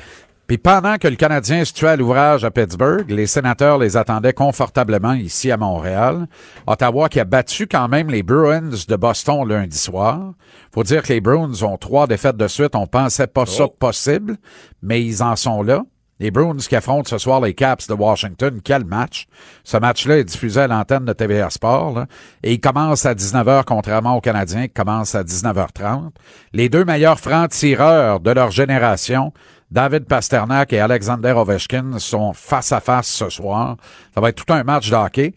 Puis 0.46 0.58
pendant 0.58 0.96
que 0.96 1.08
le 1.08 1.16
Canadien 1.16 1.64
se 1.64 1.72
tuait 1.72 1.88
à 1.88 1.96
l'ouvrage 1.96 2.44
à 2.44 2.52
Pittsburgh, 2.52 3.10
les 3.10 3.26
sénateurs 3.26 3.78
les 3.78 3.96
attendaient 3.96 4.32
confortablement 4.32 5.14
ici 5.14 5.50
à 5.50 5.56
Montréal. 5.56 6.28
Ottawa 6.68 7.08
qui 7.08 7.18
a 7.18 7.24
battu 7.24 7.66
quand 7.66 7.88
même 7.88 8.10
les 8.10 8.22
Bruins 8.22 8.70
de 8.88 8.96
Boston 8.96 9.44
lundi 9.48 9.76
soir. 9.76 10.34
Faut 10.72 10.84
dire 10.84 11.02
que 11.02 11.12
les 11.12 11.20
Bruins 11.20 11.50
ont 11.64 11.76
trois 11.78 12.06
défaites 12.06 12.36
de 12.36 12.46
suite. 12.46 12.76
On 12.76 12.86
pensait 12.86 13.26
pas 13.26 13.44
ça 13.44 13.64
Oh. 13.64 13.74
possible, 13.76 14.36
mais 14.82 15.02
ils 15.04 15.20
en 15.20 15.34
sont 15.34 15.62
là. 15.64 15.82
Les 16.18 16.30
Bruins 16.30 16.56
qui 16.56 16.74
affrontent 16.74 17.08
ce 17.10 17.18
soir 17.18 17.42
les 17.42 17.52
Caps 17.52 17.88
de 17.88 17.92
Washington. 17.92 18.60
Quel 18.64 18.86
match! 18.86 19.26
Ce 19.64 19.76
match-là 19.76 20.18
est 20.18 20.24
diffusé 20.24 20.60
à 20.60 20.66
l'antenne 20.66 21.04
de 21.04 21.12
TVA 21.12 21.50
Sport. 21.50 22.04
et 22.42 22.54
il 22.54 22.60
commence 22.60 23.04
à 23.04 23.14
19h, 23.14 23.64
contrairement 23.64 24.16
aux 24.16 24.22
Canadiens 24.22 24.66
qui 24.66 24.72
commence 24.72 25.14
à 25.14 25.22
19h30. 25.22 26.12
Les 26.54 26.70
deux 26.70 26.86
meilleurs 26.86 27.20
francs-tireurs 27.20 28.20
de 28.20 28.30
leur 28.30 28.50
génération, 28.50 29.34
David 29.70 30.06
Pasternak 30.06 30.72
et 30.72 30.80
Alexander 30.80 31.32
Ovechkin, 31.32 31.98
sont 31.98 32.32
face 32.32 32.72
à 32.72 32.80
face 32.80 33.08
ce 33.08 33.28
soir. 33.28 33.76
Ça 34.14 34.22
va 34.22 34.30
être 34.30 34.42
tout 34.42 34.52
un 34.54 34.62
match 34.64 34.88
de 34.88 34.96
hockey. 34.96 35.34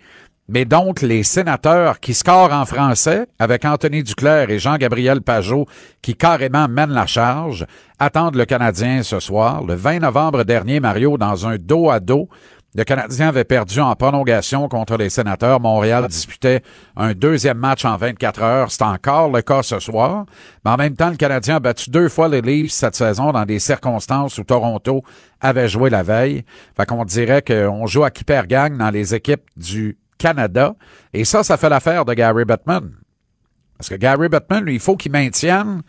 Mais 0.51 0.65
donc, 0.65 1.03
les 1.03 1.21
sénateurs 1.21 1.99
qui 1.99 2.15
scorent 2.15 2.51
en 2.51 2.65
français, 2.65 3.27
avec 3.37 3.65
Anthony 3.65 4.01
Duclair 4.01 4.49
et 4.49 4.57
Jean-Gabriel 4.57 5.21
Pajot, 5.21 5.67
qui 6.01 6.15
carrément 6.15 6.67
mènent 6.67 6.89
la 6.89 7.05
charge, 7.05 7.67
attendent 7.99 8.33
le 8.33 8.45
Canadien 8.45 9.03
ce 9.03 9.19
soir. 9.19 9.63
Le 9.63 9.75
20 9.75 9.99
novembre 9.99 10.43
dernier, 10.43 10.79
Mario, 10.79 11.19
dans 11.19 11.45
un 11.45 11.57
dos 11.57 11.91
à 11.91 11.99
dos, 11.99 12.29
le 12.73 12.83
Canadien 12.83 13.27
avait 13.27 13.43
perdu 13.43 13.79
en 13.79 13.95
prolongation 13.95 14.67
contre 14.69 14.97
les 14.97 15.09
sénateurs. 15.11 15.59
Montréal 15.59 16.07
disputait 16.07 16.63
un 16.95 17.13
deuxième 17.13 17.57
match 17.57 17.85
en 17.85 17.97
24 17.97 18.41
heures. 18.41 18.71
C'est 18.71 18.81
encore 18.81 19.31
le 19.31 19.43
cas 19.43 19.61
ce 19.61 19.79
soir. 19.79 20.25
Mais 20.65 20.71
en 20.71 20.77
même 20.77 20.95
temps, 20.95 21.11
le 21.11 21.17
Canadien 21.17 21.57
a 21.57 21.59
battu 21.59 21.91
deux 21.91 22.09
fois 22.09 22.27
les 22.27 22.41
Leafs 22.41 22.71
cette 22.71 22.95
saison 22.95 23.31
dans 23.31 23.45
des 23.45 23.59
circonstances 23.59 24.39
où 24.39 24.43
Toronto 24.43 25.03
avait 25.41 25.67
joué 25.67 25.91
la 25.91 26.01
veille. 26.01 26.43
Fait 26.75 26.87
qu'on 26.87 27.05
dirait 27.05 27.43
qu'on 27.43 27.85
joue 27.85 28.03
à 28.03 28.09
qui 28.09 28.23
perd 28.23 28.47
gagne 28.47 28.77
dans 28.77 28.89
les 28.89 29.13
équipes 29.13 29.43
du 29.55 29.97
Canada. 30.19 30.75
Et 31.13 31.25
ça, 31.25 31.41
ça 31.41 31.57
fait 31.57 31.69
l'affaire 31.69 32.05
de 32.05 32.13
Gary 32.13 32.45
Bettman. 32.45 32.91
Parce 33.77 33.89
que 33.89 33.95
Gary 33.95 34.29
Bettman, 34.29 34.63
lui, 34.63 34.75
il 34.75 34.79
faut 34.79 34.95
qu'il 34.95 35.11
maintienne 35.11 35.81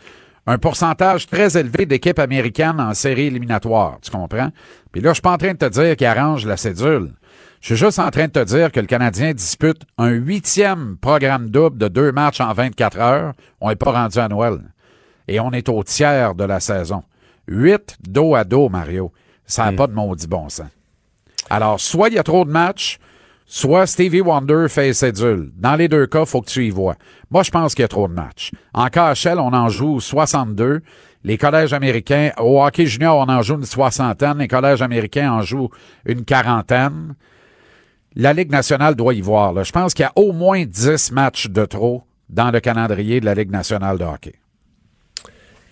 un 0.47 0.59
pourcentage 0.59 1.27
très 1.27 1.59
élevé 1.59 1.85
d'équipes 1.85 2.19
américaines 2.19 2.81
en 2.81 2.95
série 2.95 3.27
éliminatoire. 3.27 3.99
Tu 4.01 4.11
comprends? 4.11 4.51
Puis 4.91 5.03
là, 5.03 5.11
je 5.11 5.15
suis 5.15 5.23
pas 5.23 5.33
en 5.33 5.39
train 5.39 5.53
de 5.53 5.59
te 5.59 5.69
dire 5.69 5.97
qu'il 5.97 6.07
arrange 6.07 6.47
la 6.47 6.57
cédule. 6.57 7.13
Je 7.61 7.67
suis 7.67 7.77
juste 7.77 7.99
en 7.99 8.11
train 8.11 8.27
de 8.27 8.33
te 8.33 8.43
dire 8.45 8.73
que 8.73 8.81
le 8.81 8.87
Canadien 8.87 9.35
dispute 9.35 9.83
un 9.99 10.09
huitième 10.09 10.97
programme 10.97 11.51
double 11.51 11.77
de 11.77 11.89
deux 11.89 12.11
matchs 12.11 12.41
en 12.41 12.53
24 12.55 12.99
heures. 12.99 13.33
On 13.61 13.69
n'est 13.69 13.77
pas 13.77 13.93
rendu 13.93 14.19
à 14.19 14.29
Noël. 14.29 14.61
Et 15.29 15.41
on 15.41 15.53
est 15.53 15.69
au 15.69 15.83
tiers 15.83 16.35
de 16.35 16.45
la 16.45 16.59
saison. 16.59 17.03
Huit 17.47 17.99
dos 18.01 18.35
à 18.35 18.45
dos, 18.45 18.69
Mario. 18.69 19.13
Ça 19.45 19.67
n'a 19.67 19.73
pas 19.73 19.89
de 19.89 19.93
maudit 19.93 20.27
bon 20.27 20.49
sens. 20.49 20.69
Alors, 21.51 21.81
soit 21.81 22.09
il 22.09 22.15
y 22.15 22.19
a 22.19 22.23
trop 22.23 22.45
de 22.45 22.51
matchs, 22.51 22.99
soit 23.53 23.87
Stevie 23.89 24.21
Wonder 24.21 24.67
fait 24.69 24.93
cédule. 24.93 25.51
Dans 25.57 25.75
les 25.75 25.89
deux 25.89 26.07
cas, 26.07 26.25
faut 26.25 26.41
que 26.41 26.49
tu 26.49 26.67
y 26.67 26.71
vois. 26.71 26.95
Moi, 27.31 27.43
je 27.43 27.51
pense 27.51 27.75
qu'il 27.75 27.83
y 27.83 27.85
a 27.85 27.89
trop 27.89 28.07
de 28.07 28.15
matchs. 28.15 28.53
En 28.73 28.87
KHL, 28.87 29.39
on 29.41 29.53
en 29.53 29.69
joue 29.69 29.99
62. 29.99 30.83
Les 31.25 31.37
collèges 31.37 31.73
américains, 31.73 32.31
au 32.39 32.63
hockey 32.63 32.87
junior, 32.87 33.17
on 33.19 33.29
en 33.29 33.43
joue 33.43 33.57
une 33.57 33.65
soixantaine. 33.65 34.39
Les 34.39 34.47
collèges 34.47 34.83
américains 34.83 35.33
en 35.33 35.43
jouent 35.43 35.69
une 36.07 36.25
quarantaine. 36.25 37.15
La 38.15 38.33
Ligue 38.33 38.53
nationale 38.53 38.95
doit 38.95 39.15
y 39.15 39.21
voir. 39.21 39.53
là. 39.53 39.65
Je 39.65 39.73
pense 39.73 39.95
qu'il 39.95 40.05
y 40.05 40.07
a 40.07 40.13
au 40.15 40.33
moins 40.33 40.65
10 40.65 41.11
matchs 41.11 41.49
de 41.49 41.65
trop 41.65 42.05
dans 42.29 42.53
le 42.53 42.61
calendrier 42.61 43.19
de 43.21 43.25
la 43.27 43.35
Ligue 43.35 43.51
nationale 43.51 43.99
de 43.99 44.05
hockey. 44.05 44.35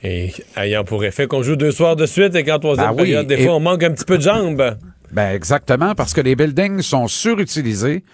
Et 0.02 0.32
ayant 0.56 0.84
pour 0.84 1.04
effet 1.04 1.26
qu'on 1.28 1.42
joue 1.42 1.56
deux 1.56 1.72
soirs 1.72 1.94
de 1.96 2.06
suite 2.06 2.34
et 2.34 2.44
qu'en 2.44 2.58
troisième 2.58 2.86
Ah 2.88 2.92
oui, 2.92 3.02
période, 3.04 3.26
des 3.28 3.38
fois, 3.44 3.54
on 3.54 3.60
manque 3.60 3.82
un 3.84 3.92
petit 3.92 4.04
peu 4.04 4.16
de 4.18 4.22
jambes. 4.22 4.76
Ben 5.12 5.34
exactement, 5.34 5.94
parce 5.94 6.12
que 6.12 6.20
les 6.20 6.36
buildings 6.36 6.82
sont 6.82 7.08
surutilisés 7.08 8.04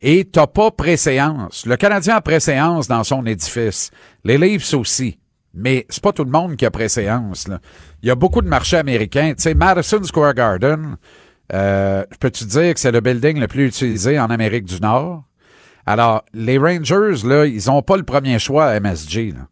et 0.00 0.24
t'as 0.24 0.46
pas 0.46 0.70
préséance. 0.70 1.66
Le 1.66 1.76
Canadien 1.76 2.16
a 2.16 2.20
préséance 2.20 2.88
dans 2.88 3.04
son 3.04 3.26
édifice. 3.26 3.90
Les 4.24 4.38
Leafs 4.38 4.74
aussi. 4.74 5.18
Mais 5.52 5.84
c'est 5.88 6.02
pas 6.02 6.12
tout 6.12 6.24
le 6.24 6.30
monde 6.30 6.56
qui 6.56 6.64
a 6.64 6.70
préséance. 6.70 7.48
Il 8.02 8.08
y 8.08 8.10
a 8.10 8.14
beaucoup 8.14 8.40
de 8.40 8.48
marchés 8.48 8.76
américains. 8.76 9.34
Tu 9.36 9.42
sais, 9.42 9.54
Madison 9.54 10.02
Square 10.02 10.34
Garden, 10.34 10.96
euh, 11.52 12.04
peux-tu 12.20 12.44
dire 12.44 12.72
que 12.74 12.80
c'est 12.80 12.92
le 12.92 13.00
building 13.00 13.38
le 13.40 13.48
plus 13.48 13.66
utilisé 13.66 14.18
en 14.18 14.30
Amérique 14.30 14.64
du 14.64 14.80
Nord? 14.80 15.24
Alors, 15.86 16.24
les 16.32 16.56
Rangers, 16.56 17.26
là, 17.26 17.46
ils 17.46 17.70
ont 17.70 17.82
pas 17.82 17.96
le 17.96 18.04
premier 18.04 18.38
choix 18.38 18.66
à 18.66 18.78
MSG. 18.78 19.32
Là. 19.32 19.48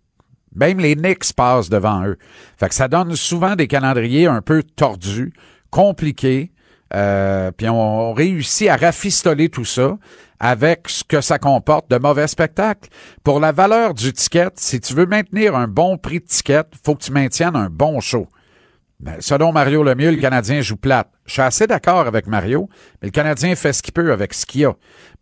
Même 0.55 0.78
les 0.78 0.95
Knicks 0.95 1.32
passent 1.34 1.68
devant 1.68 2.05
eux. 2.07 2.16
Fait 2.57 2.68
que 2.68 2.74
ça 2.74 2.89
donne 2.89 3.16
souvent 3.16 3.57
des 3.57 3.66
calendriers 3.66 4.26
un 4.26 4.41
peu 4.41 4.62
tordus, 4.62 5.32
compliqués. 5.70 6.53
Euh, 6.95 7.51
puis 7.51 7.68
on, 7.68 8.11
on 8.11 8.12
réussit 8.12 8.68
à 8.68 8.76
rafistoler 8.76 9.49
tout 9.49 9.64
ça 9.64 9.99
avec 10.41 10.89
ce 10.89 11.05
que 11.05 11.20
ça 11.20 11.39
comporte 11.39 11.91
de 11.91 11.99
mauvais 11.99 12.26
spectacles. 12.26 12.89
Pour 13.24 13.41
la 13.41 13.53
valeur 13.53 13.95
du 13.95 14.12
ticket, 14.12 14.51
si 14.55 14.80
tu 14.80 14.95
veux 14.95 15.07
maintenir 15.07 15.57
un 15.57 15.68
bon 15.68 15.99
prix 15.99 16.20
de 16.20 16.26
ticket, 16.26 16.62
faut 16.84 16.95
que 16.95 17.03
tu 17.03 17.12
maintiennes 17.12 17.57
un 17.57 17.70
bon 17.70 18.01
show. 18.01 18.28
Ben, 19.01 19.16
selon 19.20 19.53
Mario 19.53 19.84
Lemieux, 19.84 20.11
le 20.11 20.16
Canadien 20.16 20.61
joue 20.61 20.76
plate. 20.76 21.09
Je 21.26 21.34
suis 21.34 21.43
assez 21.43 21.68
d'accord 21.68 22.07
avec 22.07 22.26
Mario, 22.26 22.68
mais 23.01 23.09
le 23.09 23.12
Canadien 23.12 23.55
fait 23.55 23.72
ce 23.72 23.80
qu'il 23.80 23.93
peut 23.93 24.12
avec 24.12 24.34
ce 24.34 24.45
qu'il 24.45 24.66
a. 24.66 24.72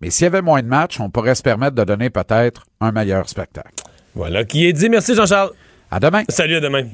Mais 0.01 0.09
s'il 0.09 0.25
y 0.25 0.27
avait 0.29 0.41
moins 0.41 0.63
de 0.63 0.67
matchs, 0.69 0.99
on 0.99 1.11
pourrait 1.11 1.35
se 1.35 1.43
permettre 1.43 1.77
de 1.77 1.85
donner 1.85 2.09
peut-être 2.09 2.65
un 2.81 2.93
meilleur 2.93 3.29
spectacle. 3.29 3.75
Voilà 4.15 4.45
qui 4.45 4.67
est 4.67 4.73
dit. 4.73 4.89
Merci 4.89 5.15
Jean-Charles. 5.15 5.51
À 5.91 6.01
demain. 6.01 6.23
Salut, 6.31 6.57
à 6.57 6.61
demain. 6.61 6.85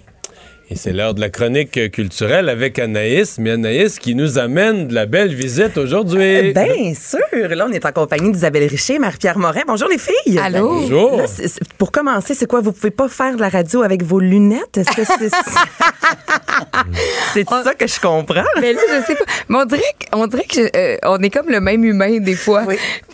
Et 0.70 0.76
c'est 0.76 0.92
l'heure 0.92 1.12
de 1.12 1.20
la 1.20 1.28
chronique 1.28 1.90
culturelle 1.90 2.48
avec 2.48 2.78
Anaïs. 2.78 3.36
Mais 3.38 3.50
Anaïs 3.50 3.98
qui 3.98 4.14
nous 4.14 4.38
amène 4.38 4.88
de 4.88 4.94
la 4.94 5.04
belle 5.04 5.34
visite 5.34 5.76
aujourd'hui. 5.76 6.54
Bien 6.54 6.94
sûr. 6.94 7.20
Là, 7.54 7.66
on 7.68 7.72
est 7.72 7.84
en 7.84 7.92
compagnie 7.92 8.32
d'Isabelle 8.32 8.66
Richer, 8.68 8.98
Marie-Pierre 8.98 9.36
Morin. 9.38 9.62
Bonjour 9.66 9.88
les 9.88 9.98
filles. 9.98 10.38
Allô? 10.38 10.80
Bonjour. 10.80 11.18
Là, 11.18 11.26
c'est- 11.26 11.48
c'est- 11.48 11.60
pour 11.76 11.92
commencer, 11.92 12.32
c'est 12.34 12.46
quoi? 12.46 12.60
Vous 12.62 12.72
pouvez 12.72 12.90
pas 12.90 13.08
faire 13.08 13.36
de 13.36 13.40
la 13.42 13.50
radio 13.50 13.82
avec 13.82 14.02
vos 14.02 14.18
lunettes? 14.18 14.78
Est-ce 14.78 14.96
que 14.96 15.04
c'est 15.04 15.30
c'est 17.34 17.46
ça 17.48 17.74
que 17.74 17.86
je 17.86 18.00
comprends? 18.00 18.44
Mais 18.60 18.72
là, 18.72 18.80
je 18.88 19.06
sais 19.06 19.14
pas. 19.14 19.24
Mais 19.48 19.58
on 19.58 19.64
dirait, 19.66 19.82
que- 19.98 20.06
on 20.16 20.26
dirait 20.26 20.44
que 20.44 20.76
euh, 20.76 20.96
on 21.04 21.18
est 21.22 21.30
comme 21.30 21.50
le 21.50 21.60
même 21.60 21.84
humain 21.84 22.18
des 22.18 22.34
fois. 22.34 22.64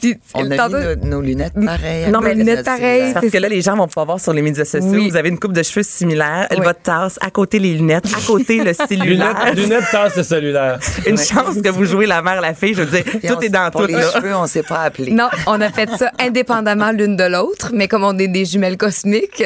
Puis, 0.00 0.16
On 0.34 0.48
a 0.48 0.68
mis 0.68 0.74
nos, 0.74 0.94
nos 1.06 1.20
lunettes 1.22 1.54
pareilles. 1.54 2.10
Non, 2.12 2.20
mais 2.20 2.34
lunettes 2.34 2.64
pareilles, 2.64 3.12
Parce 3.14 3.30
que 3.30 3.38
là, 3.38 3.48
les 3.48 3.62
gens 3.62 3.76
vont 3.76 3.88
pouvoir 3.88 4.06
voir 4.06 4.20
sur 4.20 4.32
les 4.32 4.42
médias 4.42 4.64
sociaux. 4.64 4.88
Oui. 4.90 5.10
Vous 5.10 5.16
avez 5.16 5.28
une 5.30 5.38
coupe 5.40 5.52
de 5.54 5.62
cheveux 5.64 5.82
similaire, 5.82 6.46
Oui. 6.52 6.58
votre 6.62 6.82
tasse, 6.82 7.18
à 7.20 7.30
côté 7.30 7.47
les 7.56 7.72
lunettes, 7.74 8.04
à 8.14 8.20
côté 8.26 8.62
le 8.62 8.74
cellulaire. 8.88 9.34
Lunettes, 9.54 9.56
lunettes, 9.56 9.84
tasse 9.90 10.16
le 10.16 10.22
cellulaire. 10.22 10.78
Une 11.06 11.16
chance 11.16 11.56
que 11.64 11.70
vous 11.70 11.86
jouez 11.86 12.04
la 12.04 12.20
mère, 12.20 12.42
la 12.42 12.52
fille. 12.52 12.74
Je 12.74 12.82
veux 12.82 12.90
dire, 13.00 13.04
Puis 13.04 13.20
tout 13.26 13.36
on- 13.38 13.40
est 13.40 13.48
dans 13.48 13.70
pour 13.70 13.80
tout. 13.82 13.86
les 13.86 13.94
là. 13.94 14.10
cheveux, 14.12 14.34
on 14.36 14.46
s'est 14.46 14.62
pas 14.62 14.80
appelé. 14.82 15.12
Non, 15.12 15.28
on 15.46 15.58
a 15.62 15.70
fait 15.70 15.88
ça 15.96 16.10
indépendamment 16.18 16.90
l'une 16.90 17.16
de 17.16 17.24
l'autre, 17.24 17.70
mais 17.72 17.88
comme 17.88 18.04
on 18.04 18.18
est 18.18 18.28
des 18.28 18.44
jumelles 18.44 18.76
cosmiques, 18.76 19.42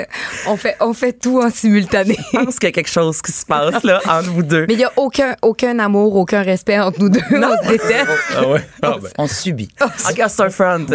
on 0.49 0.57
fait, 0.57 0.77
on 0.81 0.93
fait 0.95 1.13
tout 1.13 1.41
en 1.41 1.51
simultané. 1.51 2.19
Je 2.33 2.39
pense 2.41 2.59
qu'il 2.59 2.69
y 2.69 2.73
a 2.73 2.73
quelque 2.73 2.91
chose 2.91 3.23
qui 3.23 3.31
se 3.31 3.47
passe 3.47 3.85
là 3.85 4.01
entre 4.09 4.31
vous 4.31 4.43
deux. 4.43 4.67
Mais 4.67 4.75
il 4.75 4.79
n'y 4.79 4.85
a 4.85 4.93
aucun, 4.97 5.37
aucun 5.43 5.79
amour, 5.79 6.17
aucun 6.17 6.43
respect 6.43 6.81
entre 6.81 6.99
nous 7.01 7.09
deux. 7.11 7.21
On 7.31 7.65
se 7.65 7.69
déteste. 7.69 8.09
Ah 8.37 8.49
ouais? 8.49 8.61
Ah 8.83 8.97
ben. 9.01 9.09
On 9.19 9.27
subit. 9.29 9.69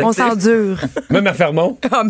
On 0.03 0.12
s'endure. 0.12 0.80
Même 1.10 1.28
à 1.28 1.34
Fermont? 1.34 1.78
Ah, 1.91 2.03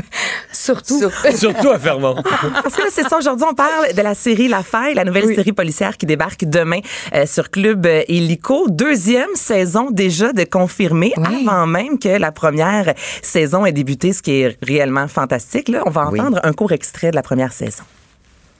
surtout. 0.51 0.99
Surtout 1.35 1.69
à 1.69 1.79
Fermont. 1.79 2.15
Parce 2.63 2.75
que 2.75 2.81
là, 2.81 2.87
c'est 2.91 3.07
ça. 3.07 3.17
Aujourd'hui, 3.17 3.45
on 3.49 3.53
parle 3.53 3.93
de 3.95 4.01
la 4.01 4.13
série 4.15 4.47
La 4.47 4.63
La 4.95 5.03
nouvelle 5.05 5.33
série 5.35 5.53
policière 5.53 5.97
qui 5.97 6.05
débarque 6.05 6.45
demain 6.45 6.79
euh, 7.13 7.25
sur 7.25 7.49
Club 7.49 7.85
euh, 7.85 8.03
Illico. 8.07 8.67
Deuxième 8.69 9.29
saison 9.35 9.89
déjà 9.91 10.33
de 10.33 10.43
confirmer 10.43 11.13
avant 11.17 11.65
même 11.67 11.99
que 11.99 12.09
la 12.09 12.31
première 12.31 12.93
saison 13.21 13.65
ait 13.65 13.71
débuté, 13.71 14.13
ce 14.13 14.21
qui 14.21 14.41
est 14.41 14.57
réellement 14.63 15.07
fantastique. 15.07 15.69
Là, 15.69 15.83
on 15.85 15.89
va 15.89 16.09
Oui. 16.11 16.19
entendre 16.21 16.39
un 16.43 16.53
court 16.53 16.71
extrait 16.71 17.11
de 17.11 17.15
la 17.15 17.21
première 17.23 17.53
saison. 17.53 17.83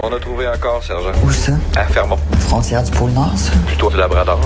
On 0.04 0.12
a 0.14 0.20
trouvé 0.20 0.46
un 0.46 0.58
corps, 0.58 0.84
sergent. 0.84 1.12
Où 1.26 1.32
ça? 1.32 1.54
À 1.76 1.84
Fermont. 1.86 2.20
Frontière 2.48 2.84
du 2.84 2.92
pôle 2.92 3.12
Nord, 3.12 3.34
ça? 3.36 3.52
Plutôt 3.66 3.90
du 3.90 3.98
Labrador. 3.98 4.40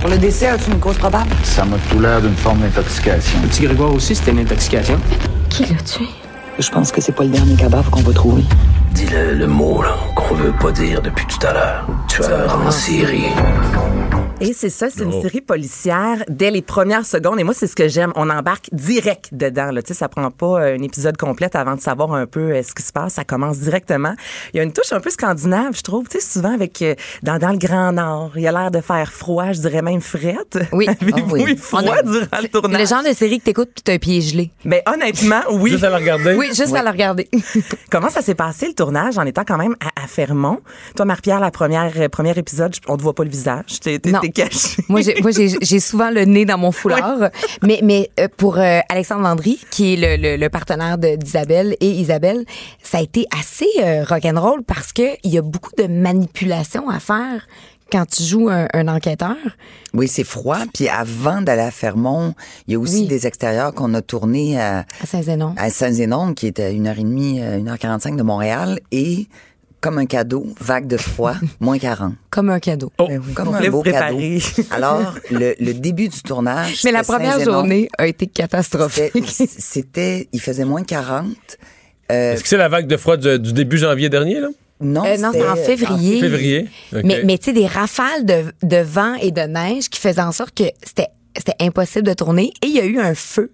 Pour 0.00 0.10
le 0.10 0.18
décès, 0.18 0.46
as-tu 0.48 0.70
une 0.70 0.80
cause 0.80 0.96
probable? 0.96 1.30
Ça 1.44 1.64
m'a 1.64 1.76
tout 1.90 2.00
l'air 2.00 2.20
d'une 2.20 2.34
forme 2.36 2.60
d'intoxication. 2.60 3.38
Le 3.42 3.48
petit 3.48 3.62
Grégoire 3.64 3.92
aussi, 3.94 4.14
c'était 4.14 4.30
une 4.32 4.40
intoxication. 4.40 4.98
Qui 5.50 5.64
l'a 5.66 5.80
tué? 5.82 6.06
Je 6.58 6.68
pense 6.70 6.90
que 6.92 7.00
c'est 7.00 7.12
pas 7.12 7.24
le 7.24 7.30
dernier 7.30 7.54
cadavre 7.56 7.90
qu'on 7.90 8.00
va 8.02 8.12
trouver. 8.12 8.42
Dis 8.92 9.06
le, 9.06 9.34
le 9.34 9.46
mot 9.46 9.82
là, 9.82 9.96
qu'on 10.32 10.38
veut 10.38 10.52
pas 10.52 10.72
dire 10.72 11.02
depuis 11.02 11.26
tout 11.26 11.46
à 11.46 11.52
l'heure. 11.52 11.86
Tueur 12.08 12.60
en 12.66 12.70
série. 12.70 13.26
Et 14.42 14.52
c'est 14.52 14.70
ça, 14.70 14.88
c'est 14.90 15.02
Oh. 15.04 15.10
une 15.10 15.22
série 15.22 15.40
policière 15.40 16.24
dès 16.28 16.50
les 16.50 16.62
premières 16.62 17.06
secondes. 17.06 17.38
Et 17.40 17.44
moi, 17.44 17.54
c'est 17.54 17.66
ce 17.66 17.76
que 17.76 17.88
j'aime. 17.88 18.12
On 18.16 18.28
embarque 18.30 18.68
direct 18.72 19.28
dedans. 19.32 19.70
Là. 19.70 19.82
Tu 19.82 19.88
sais, 19.88 19.94
ça 19.98 20.08
prend 20.08 20.30
pas 20.30 20.60
euh, 20.62 20.76
un 20.78 20.82
épisode 20.82 21.16
complet 21.16 21.48
avant 21.56 21.74
de 21.76 21.80
savoir 21.80 22.12
un 22.14 22.26
peu 22.26 22.40
euh, 22.52 22.62
ce 22.62 22.74
qui 22.74 22.82
se 22.82 22.92
passe. 22.92 23.14
Ça 23.14 23.24
commence 23.24 23.58
directement. 23.58 24.14
Il 24.52 24.56
y 24.58 24.60
a 24.60 24.62
une 24.62 24.72
touche 24.72 24.92
un 24.92 25.00
peu 25.00 25.10
scandinave, 25.10 25.76
je 25.76 25.82
trouve. 25.82 26.08
Tu 26.08 26.18
sais, 26.20 26.26
souvent 26.26 26.54
avec 26.54 26.80
euh, 26.82 26.94
dans, 27.22 27.38
dans 27.38 27.50
le 27.50 27.58
Grand 27.58 27.92
Nord, 27.92 28.32
il 28.36 28.42
y 28.42 28.46
a 28.48 28.52
l'air 28.52 28.70
de 28.70 28.80
faire 28.80 29.12
froid, 29.12 29.52
je 29.52 29.60
dirais 29.60 29.82
même 29.82 30.00
frette. 30.00 30.58
Oui. 30.72 30.88
Avez-vous 31.00 31.36
Ah 31.36 31.42
oui. 31.42 31.52
eu 31.52 31.56
froid 31.56 31.80
a- 31.80 32.02
durant 32.02 32.26
le 32.38 32.42
Le 32.42 32.48
tournage? 32.48 32.88
genre 32.88 33.02
de 33.02 33.12
série 33.14 33.38
que 33.38 33.44
t'écoutes 33.44 33.70
puis 33.74 33.82
t'as 33.82 33.94
un 33.94 33.98
pied 33.98 34.20
gelé. 34.20 34.50
Ben, 34.64 34.80
honnêtement, 34.86 35.40
oui. 35.52 35.70
Juste 35.72 35.84
à 35.84 35.90
la 35.90 35.98
regarder. 35.98 36.34
Oui, 36.34 36.46
juste 36.48 36.74
à 36.74 36.82
la 36.82 36.90
regarder. 36.90 37.28
Comment 37.90 38.10
ça 38.10 38.22
s'est 38.22 38.34
passé 38.34 38.66
le 38.68 38.74
tournage 38.74 39.18
en 39.18 39.24
étant 39.26 39.44
quand 39.46 39.58
même 39.58 39.76
à, 39.80 40.02
à 40.02 40.06
Fermont? 40.06 40.60
Toi, 40.96 41.04
Marie-Pierre, 41.06 41.40
la 41.40 41.50
première, 41.50 41.92
euh, 41.96 42.08
premier 42.08 42.36
épisode, 42.38 42.74
on 42.88 42.96
te 42.96 43.02
voit 43.02 43.14
pas 43.14 43.24
le 43.24 43.30
visage. 43.30 43.80
T'es 43.80 43.98
t'es- 43.98 44.10
Non. 44.10 44.20
t'es 44.20 44.30
caché. 44.32 44.82
Moi, 44.88 45.00
j'ai, 45.02 45.20
moi, 45.22 45.30
j'ai, 45.30 45.48
j'ai 45.60 45.80
souvent 45.80 46.10
le 46.10 46.24
nez 46.24 46.44
dans 46.44 46.58
mon 46.58 46.72
foulard. 46.72 47.30
Mais, 47.62 47.80
mais 47.82 48.10
euh, 48.18 48.28
pour 48.36 48.58
euh, 48.58 48.80
Alexandre 48.88 49.22
Landry, 49.22 49.60
qui 49.70 49.94
est 49.94 49.96
le, 49.96 50.22
le, 50.22 50.36
le 50.36 50.48
partenaire 50.48 50.98
de- 50.98 51.16
d'Isabelle 51.16 51.76
et 51.80 51.88
Isabelle, 51.90 52.44
ça 52.82 52.98
a 52.98 53.02
été 53.02 53.26
assez 53.38 53.68
euh, 53.80 54.04
rock'n'roll 54.04 54.62
parce 54.64 54.92
que 54.92 55.02
il 55.24 55.32
y 55.32 55.38
a 55.38 55.42
beaucoup 55.42 55.72
de 55.78 55.86
manipulations 55.86 56.88
à 56.88 56.98
faire 57.00 57.46
quand 57.90 58.06
tu 58.06 58.22
joues 58.22 58.48
un, 58.48 58.68
un 58.72 58.88
enquêteur. 58.88 59.36
Oui, 59.92 60.08
c'est 60.08 60.24
froid. 60.24 60.60
Puis 60.72 60.88
avant 60.88 61.42
d'aller 61.42 61.60
à 61.60 61.70
Fermont, 61.70 62.34
il 62.66 62.72
y 62.72 62.76
a 62.76 62.78
aussi 62.78 63.00
Oui. 63.02 63.06
des 63.06 63.26
extérieurs 63.26 63.74
qu'on 63.74 63.92
a 63.92 64.00
tournés 64.00 64.58
à, 64.58 64.86
À 65.02 65.06
Saint-Zénon. 65.06 65.54
à 65.58 65.68
Saint-Zénon, 65.68 66.32
qui 66.32 66.46
est 66.46 66.58
à 66.58 66.70
une 66.70 66.86
heure 66.86 66.98
et 66.98 67.02
demie, 67.04 67.42
euh, 67.42 67.58
une 67.58 67.68
heure 67.68 67.78
quarante-cinq 67.78 68.16
de 68.16 68.22
Montréal. 68.22 68.80
Et 68.92 69.26
comme 69.82 69.98
un 69.98 70.06
cadeau, 70.06 70.46
vague 70.60 70.86
de 70.86 70.96
froid, 70.96 71.34
moins 71.60 71.78
40. 71.78 72.14
Comme 72.30 72.48
un 72.48 72.60
cadeau. 72.60 72.90
Ben 72.98 73.20
Comme 73.34 73.54
un 73.54 73.68
beau 73.68 73.82
préparer. 73.82 74.38
cadeau. 74.40 74.68
Alors, 74.70 75.14
le, 75.30 75.54
le 75.60 75.74
début 75.74 76.08
du 76.08 76.22
tournage. 76.22 76.80
Mais 76.84 76.92
la 76.92 77.02
première 77.02 77.38
journée 77.40 77.88
a 77.98 78.06
été 78.06 78.26
catastrophique. 78.26 79.12
C'était- 79.28 80.28
il 80.32 80.40
faisait 80.40 80.64
moins 80.64 80.84
40. 80.84 81.26
Euh, 82.10 82.32
Est-ce 82.34 82.42
que 82.42 82.48
c'est 82.48 82.56
la 82.56 82.68
vague 82.68 82.86
de 82.86 82.96
froid 82.96 83.16
du, 83.16 83.38
du 83.38 83.52
début 83.52 83.76
janvier 83.78 84.08
dernier, 84.08 84.40
là? 84.40 84.48
non, 84.80 85.04
Euh, 85.04 85.16
non, 85.18 85.30
c'est 85.32 85.48
en 85.48 85.54
c'était- 85.56 85.76
février. 85.76 86.20
Février. 86.20 86.68
OK. 86.94 87.00
Mais, 87.04 87.22
mais 87.24 87.38
tu 87.38 87.46
sais, 87.46 87.52
des 87.52 87.66
rafales 87.66 88.24
de, 88.24 88.44
de 88.62 88.76
vent 88.78 89.14
et 89.14 89.30
de 89.30 89.42
neige 89.42 89.88
qui 89.88 90.00
faisaient 90.00 90.20
en 90.22 90.32
sorte 90.32 90.54
que 90.56 90.64
c'était, 90.84 91.08
c'était 91.36 91.54
impossible 91.60 92.06
de 92.06 92.14
tourner. 92.14 92.52
Et 92.62 92.66
il 92.66 92.72
y 92.74 92.80
a 92.80 92.84
eu 92.84 92.98
un 92.98 93.14
feu. 93.14 93.50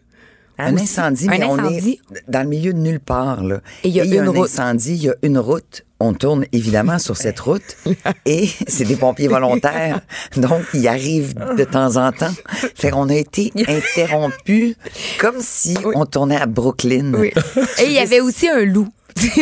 Un 0.59 0.75
aussi. 0.75 0.83
incendie, 0.85 1.29
mais 1.29 1.45
on 1.45 1.57
est 1.71 2.01
dans 2.27 2.43
le 2.43 2.49
milieu 2.49 2.73
de 2.73 2.79
nulle 2.79 3.01
part. 3.01 3.45
Là. 3.45 3.61
Et 3.85 3.89
il 3.89 3.95
y 3.95 4.01
a 4.01 4.05
une 4.05 4.29
un 4.29 4.31
route. 4.31 4.49
incendie, 4.51 4.95
il 4.95 5.05
y 5.05 5.09
a 5.09 5.15
une 5.23 5.39
route. 5.39 5.85
On 6.01 6.15
tourne 6.15 6.47
évidemment 6.53 6.99
sur 6.99 7.17
cette 7.17 7.41
route 7.41 7.77
et 8.27 8.49
c'est 8.67 8.85
des 8.85 8.97
pompiers 8.97 9.29
volontaires. 9.29 10.01
Donc, 10.37 10.63
ils 10.75 10.87
arrivent 10.87 11.35
de 11.57 11.65
temps 11.65 11.97
en 11.97 12.13
temps. 12.13 12.33
Fait 12.75 12.91
qu'on 12.91 13.09
a 13.09 13.15
été 13.15 13.53
interrompus 13.69 14.77
comme 15.19 15.37
si 15.41 15.77
on 15.95 16.07
tournait 16.07 16.41
à 16.41 16.47
Brooklyn. 16.47 17.15
Oui. 17.15 17.33
Et 17.81 17.87
il 17.87 17.93
y 17.93 17.99
avait 17.99 18.21
aussi 18.21 18.49
un 18.49 18.65
loup. 18.65 18.89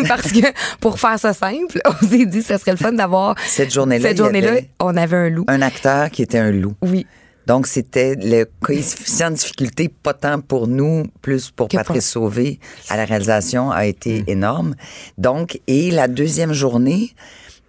Parce 0.09 0.33
que 0.33 0.47
pour 0.81 0.99
faire 0.99 1.19
ça 1.19 1.35
simple, 1.35 1.81
on 1.85 2.07
s'est 2.07 2.25
dit 2.27 2.39
que 2.41 2.47
ce 2.47 2.57
serait 2.57 2.71
le 2.71 2.77
fun 2.79 2.93
d'avoir 2.93 3.35
Cette 3.47 3.73
journée-là, 3.73 4.09
cette 4.09 4.17
journée-là, 4.19 4.61
on 4.81 4.97
avait 4.97 5.17
un 5.17 5.29
loup. 5.29 5.45
un 5.49 5.61
acteur 5.61 6.11
qui 6.11 6.23
était 6.23 6.39
un 6.39 6.51
loup. 6.51 6.75
Oui. 6.83 7.07
Donc, 7.47 7.67
c'était 7.67 8.17
le 8.17 8.45
coefficient 8.61 9.31
de 9.31 9.37
difficulté, 9.37 9.89
pas 9.89 10.15
tant 10.15 10.41
pour 10.41 10.67
nous, 10.67 11.05
plus 11.23 11.51
pour 11.51 11.69
Que 11.69 11.77
Patrice 11.77 12.11
Sauvé 12.11 12.59
à 12.89 12.97
la 12.97 13.05
réalisation, 13.05 13.71
a 13.71 13.87
été 13.87 14.25
énorme. 14.27 14.75
Donc, 15.17 15.61
et 15.67 15.91
la 15.91 16.09
deuxième 16.09 16.53
journée, 16.53 17.15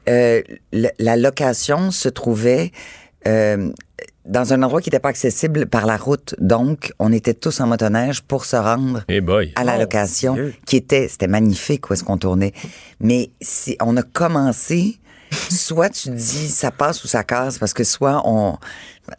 euh, 0.09 0.41
la, 0.71 1.15
location 1.15 1.91
se 1.91 2.09
trouvait 2.09 2.71
euh, 3.27 3.71
dans 4.25 4.53
un 4.53 4.63
endroit 4.63 4.81
qui 4.81 4.89
n'était 4.89 4.99
pas 4.99 5.09
accessible 5.09 5.67
par 5.67 5.85
la 5.85 5.97
route. 5.97 6.35
Donc, 6.39 6.91
on 6.99 7.11
était 7.11 7.33
tous 7.33 7.59
en 7.59 7.67
motoneige 7.67 8.21
pour 8.21 8.45
se 8.45 8.55
rendre 8.55 9.03
Eh 9.07 9.21
boy. 9.21 9.53
à 9.55 9.63
la 9.63 9.77
location, 9.77 10.37
qui 10.65 10.77
était, 10.77 11.07
c'était 11.07 11.27
magnifique 11.27 11.89
où 11.89 11.93
est-ce 11.93 12.03
qu'on 12.03 12.17
tournait. 12.17 12.53
Mais 12.99 13.29
si, 13.41 13.77
on 13.81 13.95
a 13.97 14.03
commencé 14.03 14.97
soit 15.31 15.89
tu 15.89 16.09
dis 16.09 16.49
ça 16.49 16.71
passe 16.71 17.03
ou 17.03 17.07
ça 17.07 17.23
casse 17.23 17.57
parce 17.57 17.73
que 17.73 17.83
soit 17.83 18.21
on 18.25 18.57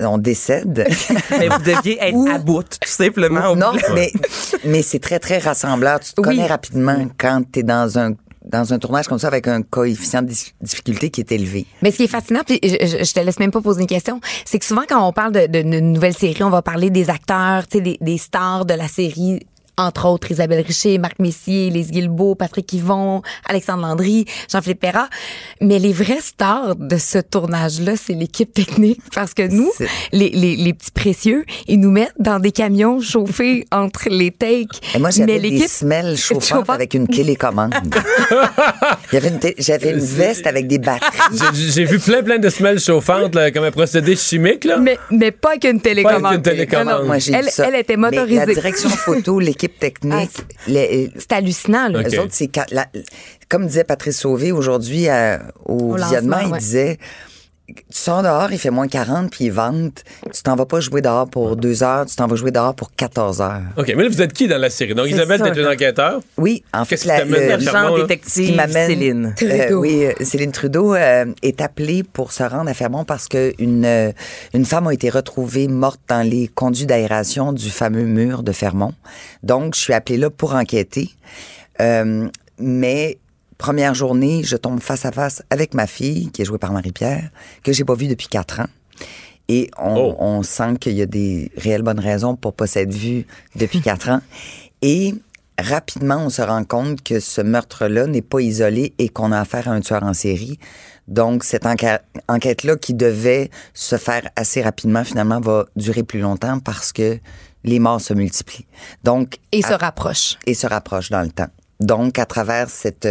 on 0.00 0.18
décède. 0.18 0.86
mais 1.30 1.48
vous 1.48 1.62
deviez 1.62 1.98
être 2.00 2.30
à 2.30 2.38
bout, 2.38 2.62
tout 2.62 2.88
simplement. 2.88 3.56
non, 3.56 3.72
mais, 3.94 4.12
mais 4.64 4.82
c'est 4.82 4.98
très, 4.98 5.18
très 5.18 5.38
rassembleur. 5.38 6.00
Tu 6.00 6.12
te 6.12 6.20
connais 6.20 6.46
rapidement 6.46 7.06
quand 7.16 7.42
tu 7.50 7.60
es 7.60 7.62
dans 7.62 7.98
un 7.98 8.12
dans 8.44 8.72
un 8.72 8.78
tournage 8.78 9.06
comme 9.08 9.18
ça 9.18 9.26
avec 9.26 9.46
un 9.46 9.60
coefficient 9.62 10.22
de 10.22 10.32
difficulté 10.62 11.10
qui 11.10 11.20
est 11.20 11.32
élevé. 11.32 11.66
Mais 11.82 11.90
ce 11.90 11.98
qui 11.98 12.04
est 12.04 12.08
fascinant, 12.08 12.40
puis 12.46 12.58
je, 12.62 13.04
je 13.04 13.12
te 13.12 13.20
laisse 13.20 13.38
même 13.38 13.50
pas 13.50 13.60
poser 13.60 13.82
une 13.82 13.86
question, 13.86 14.20
c'est 14.46 14.58
que 14.58 14.64
souvent 14.64 14.84
quand 14.88 15.06
on 15.06 15.12
parle 15.12 15.32
de, 15.32 15.46
de, 15.46 15.62
de 15.62 15.80
nouvelle 15.80 16.14
série, 16.14 16.42
on 16.42 16.48
va 16.48 16.62
parler 16.62 16.88
des 16.88 17.10
acteurs, 17.10 17.64
des, 17.70 17.98
des 18.00 18.18
stars 18.18 18.64
de 18.64 18.72
la 18.72 18.88
série 18.88 19.40
entre 19.78 20.06
autres 20.06 20.30
Isabelle 20.30 20.64
Richer, 20.66 20.98
Marc 20.98 21.18
Messier, 21.18 21.70
Lise 21.70 21.90
Guilbeault, 21.90 22.34
Patrick 22.34 22.72
Yvon, 22.72 23.22
Alexandre 23.48 23.82
Landry, 23.82 24.26
Jean-Philippe 24.50 24.80
Perra. 24.80 25.08
Mais 25.60 25.78
les 25.78 25.92
vrais 25.92 26.20
stars 26.20 26.76
de 26.76 26.96
ce 26.96 27.18
tournage-là, 27.18 27.94
c'est 27.96 28.12
l'équipe 28.12 28.52
technique 28.52 29.00
parce 29.14 29.34
que 29.34 29.46
nous, 29.48 29.70
les, 30.12 30.30
les, 30.30 30.56
les, 30.56 30.74
petits 30.74 30.90
précieux, 30.90 31.44
ils 31.66 31.78
nous 31.78 31.90
mettent 31.90 32.14
dans 32.18 32.40
des 32.40 32.52
camions 32.52 33.00
chauffés 33.00 33.64
entre 33.70 34.08
les 34.10 34.30
takes. 34.30 34.80
Et 34.94 34.98
moi, 34.98 35.10
j'avais 35.10 35.38
des 35.38 35.68
semelles 35.68 36.16
chauffantes 36.16 36.68
avec 36.68 36.94
une 36.94 37.06
télécommande. 37.06 37.74
j'avais 39.12 39.28
une, 39.28 39.40
j'avais 39.58 39.90
une 39.90 39.98
veste 39.98 40.46
avec 40.46 40.66
des 40.66 40.78
batteries. 40.78 41.38
J'ai 41.54 41.84
vu 41.84 41.98
plein, 41.98 42.22
plein 42.22 42.38
de 42.38 42.48
semelles 42.48 42.80
chauffantes 42.80 43.34
là, 43.34 43.50
comme 43.50 43.64
un 43.64 43.70
procédé 43.70 44.16
chimique. 44.16 44.64
Là. 44.64 44.78
Mais, 44.78 44.98
mais 45.10 45.30
pas 45.30 45.56
qu'une 45.56 45.80
télécommande. 45.80 46.22
Pas 46.22 46.28
avec 46.28 46.38
une 46.38 46.52
télécommande. 46.52 47.06
moi, 47.06 47.16
elle, 47.32 47.48
elle, 47.58 47.74
était 47.76 47.96
motorisée. 47.96 48.40
Mais 48.40 48.46
la 48.46 48.54
direction 48.54 48.88
photo, 48.88 49.38
l'équipe 49.38 49.67
technique. 49.68 50.30
Ah, 50.36 50.70
c'est 51.16 51.32
hallucinant. 51.32 51.88
Là. 51.88 52.00
autres, 52.18 52.32
c'est 52.32 52.50
comme 53.48 53.66
disait 53.66 53.84
Patrice 53.84 54.20
Sauvé 54.20 54.52
aujourd'hui 54.52 55.06
au, 55.64 55.94
visionnement, 55.94 56.40
il 56.40 56.58
disait 56.58 56.98
tu 57.68 57.82
sors 57.90 58.22
dehors, 58.22 58.50
il 58.50 58.58
fait 58.58 58.70
moins 58.70 58.88
40, 58.88 59.30
puis 59.30 59.46
il 59.46 59.52
vente. 59.52 60.02
Tu 60.32 60.42
t'en 60.42 60.56
vas 60.56 60.64
pas 60.64 60.80
jouer 60.80 61.02
dehors 61.02 61.28
pour 61.28 61.56
deux 61.56 61.82
heures, 61.82 62.06
tu 62.06 62.16
t'en 62.16 62.26
vas 62.26 62.36
jouer 62.36 62.50
dehors 62.50 62.74
pour 62.74 62.94
14 62.94 63.42
heures. 63.42 63.62
OK, 63.76 63.88
mais 63.88 64.04
là, 64.04 64.08
vous 64.08 64.22
êtes 64.22 64.32
qui 64.32 64.48
dans 64.48 64.58
la 64.58 64.70
série? 64.70 64.94
Donc, 64.94 65.08
Isabelle, 65.08 65.42
t'es 65.42 65.60
une 65.60 65.66
enquêteur? 65.66 66.20
Oui, 66.38 66.64
en 66.72 66.84
fait, 66.84 67.04
la, 67.04 67.24
le 67.24 67.58
genre 67.60 67.96
détective 67.96 68.58
Céline. 68.70 69.34
Euh, 69.42 69.72
oui, 69.72 70.06
euh, 70.06 70.12
Céline 70.24 70.52
Trudeau 70.52 70.94
euh, 70.94 71.26
est 71.42 71.60
appelée 71.60 72.02
pour 72.02 72.32
se 72.32 72.42
rendre 72.42 72.70
à 72.70 72.74
Fermont 72.74 73.04
parce 73.04 73.28
qu'une 73.28 73.84
euh, 73.84 74.12
une 74.54 74.64
femme 74.64 74.86
a 74.86 74.94
été 74.94 75.10
retrouvée 75.10 75.68
morte 75.68 76.00
dans 76.08 76.26
les 76.26 76.48
conduits 76.48 76.86
d'aération 76.86 77.52
du 77.52 77.70
fameux 77.70 78.04
mur 78.04 78.42
de 78.42 78.52
Fermont. 78.52 78.94
Donc, 79.42 79.74
je 79.74 79.80
suis 79.80 79.92
appelée 79.92 80.16
là 80.16 80.30
pour 80.30 80.54
enquêter. 80.54 81.10
mais 82.58 83.18
Première 83.58 83.92
journée, 83.92 84.44
je 84.44 84.56
tombe 84.56 84.80
face 84.80 85.04
à 85.04 85.10
face 85.10 85.42
avec 85.50 85.74
ma 85.74 85.88
fille, 85.88 86.30
qui 86.30 86.42
est 86.42 86.44
jouée 86.44 86.58
par 86.58 86.72
Marie-Pierre, 86.72 87.30
que 87.64 87.72
j'ai 87.72 87.84
pas 87.84 87.94
vue 87.94 88.06
depuis 88.06 88.28
quatre 88.28 88.60
ans. 88.60 88.68
Et 89.48 89.70
on, 89.78 90.14
oh. 90.20 90.42
sent 90.44 90.76
qu'il 90.78 90.92
y 90.92 91.02
a 91.02 91.06
des 91.06 91.50
réelles 91.56 91.82
bonnes 91.82 91.98
raisons 91.98 92.36
pour 92.36 92.52
pas 92.52 92.66
s'être 92.66 92.92
vu 92.92 93.26
depuis 93.56 93.80
quatre 93.80 94.10
ans. 94.10 94.20
Et 94.82 95.14
rapidement, 95.58 96.18
on 96.18 96.30
se 96.30 96.40
rend 96.40 96.62
compte 96.64 97.02
que 97.02 97.18
ce 97.18 97.40
meurtre-là 97.40 98.06
n'est 98.06 98.22
pas 98.22 98.40
isolé 98.40 98.94
et 98.98 99.08
qu'on 99.08 99.32
a 99.32 99.40
affaire 99.40 99.68
à 99.68 99.72
un 99.72 99.80
tueur 99.80 100.04
en 100.04 100.14
série. 100.14 100.58
Donc, 101.08 101.42
cette 101.42 101.66
enquête-là, 101.66 102.76
qui 102.76 102.94
devait 102.94 103.50
se 103.74 103.96
faire 103.96 104.28
assez 104.36 104.62
rapidement, 104.62 105.02
finalement, 105.02 105.40
va 105.40 105.64
durer 105.74 106.04
plus 106.04 106.20
longtemps 106.20 106.60
parce 106.60 106.92
que 106.92 107.18
les 107.64 107.78
morts 107.80 108.00
se 108.00 108.14
multiplient. 108.14 108.66
Donc, 109.02 109.38
et 109.50 109.62
se 109.62 109.72
rapprochent. 109.72 110.36
Et 110.46 110.54
se 110.54 110.66
rapprochent 110.66 111.10
dans 111.10 111.22
le 111.22 111.30
temps. 111.30 111.48
Donc, 111.80 112.18
à 112.18 112.26
travers 112.26 112.68
cette, 112.70 113.08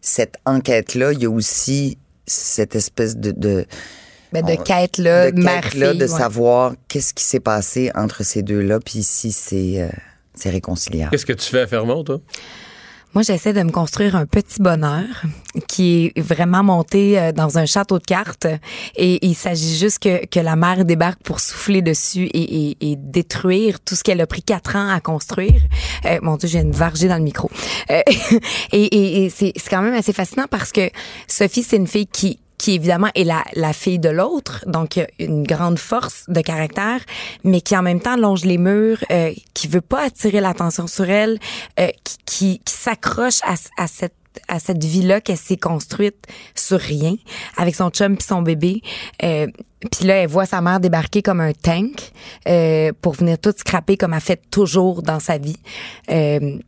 cette 0.00 0.36
enquête-là, 0.44 1.12
il 1.12 1.22
y 1.22 1.26
a 1.26 1.30
aussi 1.30 1.98
cette 2.26 2.76
espèce 2.76 3.16
de... 3.16 3.32
de 3.32 3.66
ben, 4.32 4.44
de 4.44 4.56
quête-là, 4.56 5.30
de, 5.30 5.40
quête 5.40 5.74
-là, 5.74 5.96
de 5.96 6.06
savoir 6.08 6.74
qu'est-ce 6.88 7.14
qui 7.14 7.22
s'est 7.22 7.38
passé 7.38 7.92
entre 7.94 8.24
ces 8.24 8.42
deux-là, 8.42 8.80
puis 8.80 9.04
si 9.04 9.30
c'est 9.30 9.80
euh, 9.80 9.88
c'est 10.34 10.50
réconciliable. 10.50 11.10
Qu'est-ce 11.10 11.26
que 11.26 11.32
tu 11.32 11.48
fais 11.48 11.60
à 11.60 11.66
Fermont, 11.66 12.02
toi? 12.02 12.20
Moi, 13.14 13.22
j'essaie 13.22 13.52
de 13.52 13.62
me 13.62 13.70
construire 13.70 14.16
un 14.16 14.26
petit 14.26 14.60
bonheur 14.60 15.22
qui 15.68 16.12
est 16.16 16.20
vraiment 16.20 16.64
monté 16.64 17.16
euh, 17.16 17.30
dans 17.30 17.58
un 17.58 17.64
château 17.64 18.00
de 18.00 18.04
cartes 18.04 18.48
et 18.96 19.24
il 19.24 19.36
s'agit 19.36 19.76
juste 19.76 20.00
que, 20.00 20.26
que 20.26 20.40
la 20.40 20.56
mer 20.56 20.84
débarque 20.84 21.22
pour 21.22 21.38
souffler 21.38 21.80
dessus 21.80 22.28
et, 22.34 22.96
détruire 22.96 23.78
tout 23.78 23.94
ce 23.94 24.02
qu'elle 24.02 24.20
a 24.20 24.26
pris 24.26 24.42
quatre 24.42 24.74
ans 24.74 24.88
à 24.88 25.00
construire. 25.00 25.62
Euh, 26.06 26.18
mon 26.22 26.36
Dieu, 26.36 26.48
j'ai 26.48 26.58
une 26.58 26.72
vargée 26.72 27.06
dans 27.06 27.16
le 27.16 27.22
micro. 27.22 27.48
Euh, 27.90 28.02
et 28.72 29.30
c'est 29.30 29.52
quand 29.70 29.82
même 29.82 29.94
assez 29.94 30.12
fascinant 30.12 30.46
parce 30.50 30.72
que 30.72 30.90
Sophie, 31.28 31.62
c'est 31.62 31.76
une 31.76 31.86
fille 31.86 32.08
qui, 32.08 32.40
qui 32.58 32.74
évidemment 32.74 33.08
est 33.14 33.24
la, 33.24 33.44
la 33.54 33.72
fille 33.72 33.98
de 33.98 34.08
l'autre, 34.08 34.64
donc 34.66 35.00
une 35.18 35.44
grande 35.44 35.78
force 35.78 36.24
de 36.28 36.40
caractère, 36.40 37.00
mais 37.42 37.60
qui 37.60 37.76
en 37.76 37.82
même 37.82 38.00
temps 38.00 38.16
longe 38.16 38.44
les 38.44 38.58
murs, 38.58 39.04
euh, 39.10 39.32
qui 39.54 39.68
veut 39.68 39.80
pas 39.80 40.04
attirer 40.04 40.40
l'attention 40.40 40.86
sur 40.86 41.08
elle, 41.08 41.38
euh, 41.80 41.88
qui, 42.04 42.18
qui, 42.24 42.58
qui 42.64 42.74
s'accroche 42.74 43.40
à, 43.44 43.54
à 43.76 43.86
cette 43.86 44.14
à 44.48 44.58
cette 44.58 44.82
vie-là 44.82 45.20
qu'elle 45.20 45.36
s'est 45.36 45.56
construite 45.56 46.26
sur 46.54 46.80
rien, 46.80 47.14
avec 47.56 47.74
son 47.74 47.90
chum 47.90 48.16
puis 48.16 48.26
son 48.26 48.42
bébé. 48.42 48.82
Euh, 49.22 49.46
puis 49.92 50.06
là, 50.06 50.16
elle 50.16 50.28
voit 50.28 50.46
sa 50.46 50.60
mère 50.60 50.80
débarquer 50.80 51.22
comme 51.22 51.40
un 51.40 51.52
tank 51.52 52.10
euh, 52.48 52.92
pour 53.00 53.14
venir 53.14 53.38
tout 53.38 53.52
scraper 53.56 53.96
comme 53.96 54.14
elle 54.14 54.20
fait 54.20 54.40
toujours 54.50 55.02
dans 55.02 55.20
sa 55.20 55.38
vie. 55.38 55.56
Euh, 56.10 56.58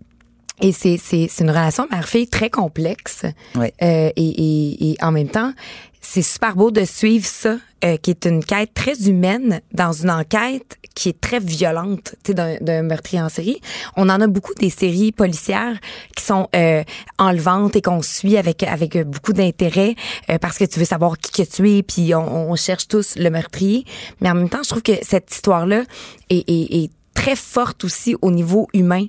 et 0.60 0.72
c'est, 0.72 0.98
c'est, 1.02 1.28
c'est 1.30 1.44
une 1.44 1.50
relation 1.50 1.86
mère-fille 1.90 2.28
très 2.28 2.50
complexe. 2.50 3.22
Oui. 3.54 3.66
Euh, 3.82 4.10
et, 4.14 4.14
et, 4.16 4.90
et, 4.90 4.96
en 5.02 5.12
même 5.12 5.28
temps, 5.28 5.52
c'est 6.00 6.22
super 6.22 6.56
beau 6.56 6.70
de 6.70 6.84
suivre 6.84 7.26
ça, 7.26 7.56
euh, 7.84 7.96
qui 7.96 8.10
est 8.10 8.24
une 8.24 8.44
quête 8.44 8.72
très 8.72 9.08
humaine 9.08 9.60
dans 9.72 9.92
une 9.92 10.10
enquête 10.10 10.78
qui 10.94 11.10
est 11.10 11.20
très 11.20 11.40
violente, 11.40 12.14
tu 12.24 12.32
sais, 12.32 12.58
d'un, 12.60 12.82
meurtrier 12.82 13.20
en 13.20 13.28
série. 13.28 13.60
On 13.96 14.08
en 14.08 14.20
a 14.20 14.26
beaucoup 14.26 14.54
des 14.54 14.70
séries 14.70 15.12
policières 15.12 15.76
qui 16.16 16.24
sont 16.24 16.48
euh, 16.56 16.82
enlevantes 17.18 17.76
et 17.76 17.82
qu'on 17.82 18.00
suit 18.00 18.38
avec 18.38 18.62
avec 18.62 18.96
beaucoup 19.06 19.34
d'intérêt 19.34 19.94
euh, 20.30 20.38
parce 20.38 20.56
que 20.56 20.64
tu 20.64 20.78
veux 20.78 20.86
savoir 20.86 21.18
qui 21.18 21.42
que 21.42 21.48
tu 21.48 21.70
es, 21.70 21.82
puis 21.82 22.14
on, 22.14 22.50
on, 22.50 22.56
cherche 22.56 22.88
tous 22.88 23.16
le 23.16 23.28
meurtrier. 23.28 23.84
Mais 24.22 24.30
en 24.30 24.34
même 24.34 24.48
temps, 24.48 24.62
je 24.62 24.70
trouve 24.70 24.82
que 24.82 24.96
cette 25.02 25.30
histoire-là 25.34 25.82
est, 26.30 26.48
est, 26.48 26.84
est 26.84 26.90
très 27.16 27.34
forte 27.34 27.82
aussi 27.82 28.14
au 28.22 28.30
niveau 28.30 28.68
humain 28.74 29.06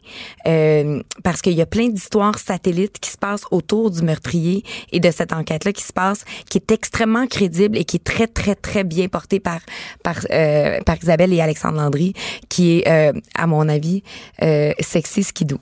euh, 0.48 1.04
parce 1.24 1.42
qu'il 1.42 1.54
y 1.54 1.62
a 1.62 1.68
plein 1.68 1.90
d'histoires 1.90 2.40
satellites 2.40 2.98
qui 3.00 3.12
se 3.12 3.18
passent 3.18 3.46
autour 3.52 3.92
du 3.92 4.02
meurtrier 4.02 4.64
et 4.92 5.00
de 5.00 5.12
cette 5.12 5.34
enquête-là 5.34 5.74
qui 5.74 5.84
se 5.84 5.94
passe, 5.94 6.24
qui 6.50 6.58
est 6.58 6.72
extrêmement 6.72 7.28
crédible 7.28 7.78
et 7.78 7.84
qui 7.84 7.98
est 7.98 8.04
très 8.04 8.28
très 8.28 8.56
très 8.56 8.84
bien 8.84 9.08
portée 9.10 9.40
par 9.40 9.60
par 10.04 10.18
euh, 10.32 10.80
par 10.86 10.96
Isabelle 11.04 11.34
et 11.34 11.42
Alexandre 11.42 11.78
Landry, 11.78 12.14
qui 12.50 12.80
est 12.80 12.88
euh, 12.88 13.20
à 13.36 13.46
mon 13.46 13.68
avis 13.68 14.02
euh, 14.42 14.72
sexy 14.80 15.24
skidoo. 15.24 15.60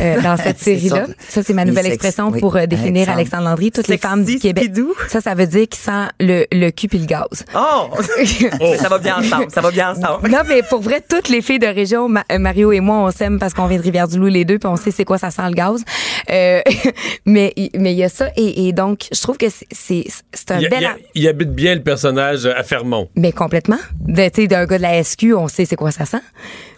Euh, 0.00 0.20
dans 0.20 0.36
cette 0.36 0.58
série-là. 0.58 1.06
Ça, 1.28 1.42
c'est 1.42 1.52
ma 1.52 1.64
nouvelle 1.64 1.86
expression 1.86 2.30
oui. 2.30 2.40
pour 2.40 2.56
euh, 2.56 2.66
définir 2.66 3.08
Alexandre. 3.10 3.22
Alexandre 3.22 3.44
Landry. 3.44 3.70
Toutes 3.70 3.86
Sexy 3.86 3.92
les 3.92 3.98
femmes 3.98 4.24
du 4.24 4.38
Québec. 4.38 4.64
Pidou. 4.64 4.94
Ça, 5.08 5.20
ça 5.20 5.34
veut 5.34 5.46
dire 5.46 5.68
qu'il 5.68 5.80
sent 5.80 6.08
le, 6.18 6.46
le 6.50 6.70
cul 6.70 6.88
puis 6.88 6.98
le 6.98 7.06
gaz. 7.06 7.44
Oh! 7.54 7.88
oh! 8.60 8.74
ça 8.78 8.88
va 8.88 8.98
bien 8.98 9.18
ensemble. 9.18 9.46
Ça 9.50 9.60
va 9.60 9.70
bien 9.70 9.92
ensemble. 9.92 10.28
Non, 10.28 10.40
mais 10.46 10.62
pour 10.62 10.80
vrai, 10.80 11.02
toutes 11.06 11.28
les 11.28 11.42
filles 11.42 11.58
de 11.58 11.66
région, 11.66 12.08
Ma 12.08 12.24
Mario 12.38 12.72
et 12.72 12.80
moi, 12.80 12.96
on 12.96 13.10
s'aime 13.10 13.38
parce 13.38 13.54
qu'on 13.54 13.66
vient 13.66 13.78
de 13.78 13.82
Rivière-du-Loup 13.82 14.26
les 14.26 14.44
deux 14.44 14.58
puis 14.58 14.68
on 14.68 14.76
sait 14.76 14.90
c'est 14.90 15.04
quoi 15.04 15.18
ça 15.18 15.30
sent 15.30 15.42
le 15.46 15.54
gaz. 15.54 15.84
Euh, 16.30 16.60
mais 17.26 17.52
mais 17.74 17.92
il 17.92 17.98
y 17.98 18.04
a 18.04 18.08
ça 18.08 18.28
et, 18.36 18.68
et, 18.68 18.72
donc 18.72 19.06
je 19.12 19.20
trouve 19.20 19.36
que 19.36 19.46
c'est 19.48 20.04
c'est 20.32 20.50
un 20.50 20.58
il, 20.58 20.68
bel. 20.68 20.88
Il, 21.14 21.22
il, 21.22 21.28
habite 21.28 21.52
bien 21.52 21.74
le 21.74 21.82
personnage 21.82 22.46
à 22.46 22.62
Fermont. 22.62 23.08
Mais 23.16 23.32
complètement. 23.32 23.78
Tu 24.08 24.14
sais, 24.34 24.46
d'un 24.46 24.66
gars 24.66 24.78
de 24.78 24.82
la 24.82 25.02
SQ, 25.02 25.34
on 25.36 25.48
sait 25.48 25.64
c'est 25.64 25.76
quoi 25.76 25.90
ça 25.90 26.04
sent. 26.04 26.22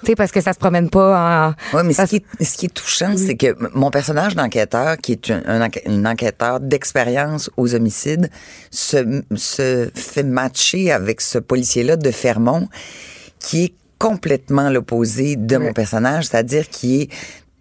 Tu 0.01 0.07
sais, 0.07 0.16
parce 0.16 0.33
que 0.33 0.41
ça 0.41 0.53
se 0.53 0.59
promène 0.59 0.91
pas 0.91 1.55
en. 1.72 1.77
Oui, 1.77 1.83
mais 1.85 1.93
ce 1.93 2.05
qui, 2.05 2.16
est, 2.16 2.45
ce 2.45 2.57
qui 2.57 2.64
est 2.67 2.75
touchant, 2.75 3.17
c'est 3.17 3.37
que 3.37 3.57
mon 3.75 3.91
personnage 3.91 4.35
d'enquêteur, 4.35 4.97
qui 4.99 5.12
est 5.12 5.31
un, 5.31 5.43
un, 5.47 5.69
un 5.87 6.07
enquêteur 6.07 6.61
d'expérience 6.61 7.51
aux 7.57 7.75
homicides, 7.75 8.31
se, 8.71 9.23
se 9.35 9.91
fait 9.95 10.23
matcher 10.23 10.93
avec 10.93 11.21
ce 11.21 11.39
policier-là 11.39 11.97
de 11.97 12.11
Fermont, 12.11 12.69
qui 13.39 13.65
est 13.65 13.75
complètement 13.99 14.71
l'opposé 14.71 15.37
de 15.37 15.57
oui. 15.57 15.65
mon 15.67 15.73
personnage, 15.73 16.27
c'est-à-dire 16.27 16.69
qui 16.69 17.03
est 17.03 17.11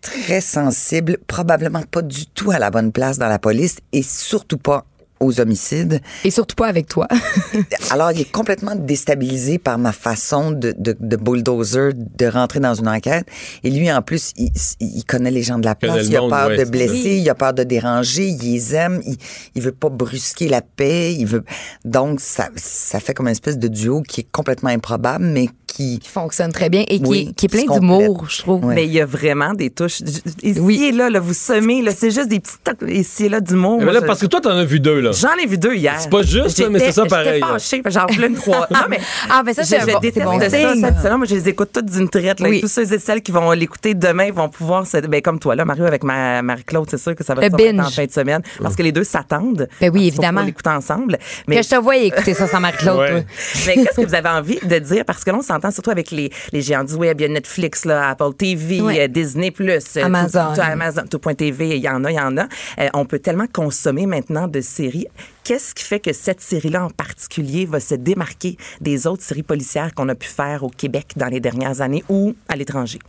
très 0.02 0.42
sensible, 0.42 1.18
probablement 1.28 1.82
pas 1.84 2.02
du 2.02 2.26
tout 2.28 2.52
à 2.52 2.60
la 2.60 2.70
bonne 2.70 2.92
place 2.92 3.18
dans 3.18 3.30
la 3.30 3.40
police 3.40 3.78
et 3.94 4.04
surtout 4.04 4.58
pas 4.58 4.86
aux 5.24 5.40
homicides. 5.40 6.02
Et 6.24 6.32
surtout 6.32 6.56
pas 6.56 6.68
avec 6.68 6.88
toi. 6.88 7.08
Alors, 7.92 8.12
il 8.12 8.22
est 8.22 8.32
complètement 8.32 8.76
déstabilisé 8.76 9.58
par 9.58 9.78
ma 9.78 9.92
façon 9.92 10.52
de, 10.52 10.74
de, 10.78 10.96
de, 11.00 11.16
bulldozer 11.16 11.94
de 11.94 12.26
rentrer 12.26 12.60
dans 12.60 12.74
une 12.74 12.88
enquête. 12.88 13.26
Et 13.64 13.70
lui, 13.70 13.92
en 13.92 14.02
plus, 14.02 14.32
il, 14.38 14.52
il 14.80 15.04
connaît 15.06 15.32
les 15.32 15.44
gens 15.44 15.58
de 15.58 15.66
la 15.66 15.76
place. 15.76 16.06
Il 16.08 16.16
a 16.16 16.20
peur 16.20 16.48
ouais, 16.48 16.58
de 16.58 16.70
blesser, 16.70 17.18
il 17.18 17.30
a 17.30 17.36
peur 17.36 17.54
de 17.54 17.64
déranger, 17.64 18.28
il 18.28 18.40
les 18.40 18.76
aime, 18.76 19.02
il, 19.06 19.18
il 19.56 19.62
veut 19.62 19.72
pas 19.72 19.90
brusquer 19.90 20.48
la 20.48 20.62
paix, 20.62 21.14
il 21.14 21.26
veut... 21.26 21.44
Donc, 21.86 22.20
ça, 22.20 22.50
ça 22.56 23.00
fait 23.00 23.14
comme 23.14 23.28
une 23.28 23.32
espèce 23.32 23.58
de 23.58 23.68
duo 23.68 24.02
qui 24.02 24.22
est 24.22 24.28
complètement 24.32 24.70
improbable, 24.70 25.26
mais 25.26 25.50
qui... 25.76 26.00
Qui 26.00 26.10
fonctionne 26.10 26.52
très 26.52 26.70
bien 26.70 26.84
et 26.88 27.00
qui, 27.00 27.06
Oui, 27.08 27.28
est- 27.30 27.34
qui 27.34 27.46
est 27.46 27.50
plein 27.50 27.74
d'humour, 27.74 28.26
je 28.30 28.40
trouve. 28.40 28.66
Mais 28.66 28.86
il 28.86 28.92
y 28.94 29.00
a 29.02 29.06
vraiment 29.06 29.54
des 29.54 29.70
touches. 29.70 30.02
Ici 30.42 30.86
et 30.86 30.92
là, 30.92 31.10
là, 31.10 31.20
vous 31.20 31.34
semez, 31.34 31.82
là, 31.82 31.92
c'est 31.96 32.12
juste 32.12 32.28
des 32.30 32.40
petits 32.40 32.58
tocs 32.64 32.78
ici 32.88 33.26
et 33.26 33.30
là 33.30 33.40
d'humour. 33.40 33.82
Mais 33.82 33.92
là, 33.92 34.02
parce 34.02 34.20
que 34.22 34.26
toi, 34.28 34.42
t'en 34.42 34.52
as 34.52 34.66
vu 34.66 34.80
deux, 34.80 35.00
là. 35.00 35.12
J'en 35.12 35.36
ai 35.42 35.48
vu 35.48 35.58
deux 35.58 35.76
hier. 35.76 35.96
C'est 36.00 36.10
pas 36.10 36.22
juste, 36.24 36.60
là, 36.60 36.70
mais 36.70 36.80
c'est 36.80 36.92
ça 36.92 37.06
pareil. 37.06 37.42
J'étais 37.42 37.48
fâchée, 37.48 37.82
j'en 37.88 38.06
voulais 38.08 38.28
une 38.28 38.36
trois. 38.36 38.68
Non, 38.72 38.80
mais. 38.90 39.00
Ah, 39.30 39.42
ben 39.44 39.54
ça, 39.54 39.64
je, 39.64 39.68
c'est 39.68 39.80
bon- 39.80 40.00
bon 40.34 40.40
ça, 40.40 40.50
semaine. 40.50 41.18
Moi, 41.18 41.26
je 41.28 41.36
les 41.36 41.50
écoute 41.50 41.70
toutes 41.74 41.86
d'une 41.86 42.10
traite. 42.10 42.40
Là, 42.40 42.50
Oui. 42.50 42.62
Tous 42.62 42.68
ceux 42.68 42.94
et 42.94 43.00
celles 43.00 43.22
qui 43.22 43.32
vont 43.32 43.52
l'écouter 43.52 43.94
demain 43.96 44.32
vont 44.32 44.50
pouvoir, 44.50 44.86
se- 44.86 44.98
ben, 44.98 45.22
comme 45.22 45.40
toi, 45.40 45.56
là, 45.56 45.66
Mario, 45.66 45.86
avec 45.86 46.04
ma, 46.04 46.42
Marie-Claude, 46.42 46.88
c'est 46.90 46.98
sûr 47.00 47.16
que 47.16 47.24
ça 47.24 47.34
va 47.34 47.42
remettre 47.42 47.58
binge. 47.58 47.80
en 47.86 47.90
fin 47.90 48.06
de 48.06 48.12
semaine. 48.12 48.42
Parce 48.62 48.76
que 48.76 48.84
les 48.84 48.92
deux 48.92 49.04
s'attendent. 49.04 49.68
Ben 49.82 49.92
oui, 49.94 50.08
évidemment. 50.08 50.44
l'écouter 50.44 50.70
ensemble. 50.70 51.18
Mais 51.48 51.58
Que 51.58 51.64
je 51.64 51.70
te 51.70 51.76
voie 51.76 51.98
écouter 51.98 52.34
ça 52.34 52.48
sans 52.48 52.60
Marie-Claude, 52.60 53.26
mais 53.66 53.74
qu'est-ce 53.76 54.02
que 54.02 54.06
vous 54.08 54.16
avez 54.16 54.30
envie 54.30 54.60
de 54.64 54.80
dire? 54.80 55.06
Parce 55.06 55.24
que 55.24 55.32
là, 55.32 55.38
on 55.40 55.42
surtout 55.72 55.92
avec 55.92 56.12
les, 56.12 56.32
les 56.52 56.62
géants 56.62 56.84
du 56.84 56.94
web. 56.96 57.20
Il 57.20 57.24
y 57.24 57.26
a 57.26 57.30
Netflix, 57.30 57.86
là, 57.86 58.10
Apple 58.10 58.34
TV, 58.38 58.82
Ouais. 58.82 59.02
euh, 59.02 59.08
Disney+, 59.08 59.54
euh, 59.60 59.80
Amazon. 60.04 60.50
tout, 60.50 60.56
tout, 60.56 60.62
Amazon, 60.62 61.04
tout.tv, 61.10 61.78
il 61.78 61.84
y 61.84 61.90
en 61.90 62.04
a, 62.06 62.12
il 62.12 62.16
y 62.16 62.20
en 62.20 62.38
a. 62.38 62.44
Euh, 62.80 62.90
on 62.94 63.06
peut 63.06 63.20
tellement 63.20 63.48
consommer 63.52 64.06
maintenant 64.06 64.48
de 64.48 64.62
séries. 64.62 65.08
Qu'est-ce 65.44 65.74
qui 65.76 65.84
fait 65.84 66.00
que 66.00 66.14
cette 66.14 66.42
série-là 66.42 66.86
en 66.86 66.90
particulier 66.90 67.66
va 67.66 67.80
se 67.80 67.96
démarquer 67.96 68.58
des 68.82 69.08
autres 69.08 69.24
séries 69.24 69.44
policières 69.44 69.94
qu'on 69.94 70.08
a 70.10 70.16
pu 70.16 70.28
faire 70.28 70.64
au 70.64 70.70
Québec 70.70 71.14
dans 71.16 71.28
les 71.28 71.40
dernières 71.40 71.82
années 71.82 72.04
ou 72.10 72.34
à 72.48 72.56
l'étranger? 72.56 73.00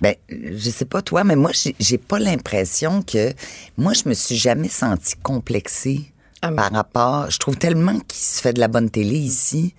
Ben, 0.00 0.14
je 0.30 0.70
sais 0.70 0.86
pas 0.86 1.02
toi, 1.02 1.22
mais 1.22 1.36
moi, 1.36 1.50
j'ai- 1.78 1.98
pas 1.98 2.18
l'impression 2.18 3.02
que. 3.02 3.32
Moi, 3.76 3.92
je 3.92 4.08
me 4.08 4.14
suis 4.14 4.36
jamais 4.36 4.68
sentie 4.70 5.16
complexée 5.22 6.00
Ah, 6.40 6.50
par 6.50 6.72
rapport. 6.72 7.30
Je 7.30 7.38
trouve 7.38 7.56
tellement 7.58 7.98
qu'il 8.00 8.18
se 8.24 8.40
fait 8.40 8.54
de 8.54 8.60
la 8.60 8.68
bonne 8.68 8.88
télé 8.88 9.16
ici. 9.16 9.74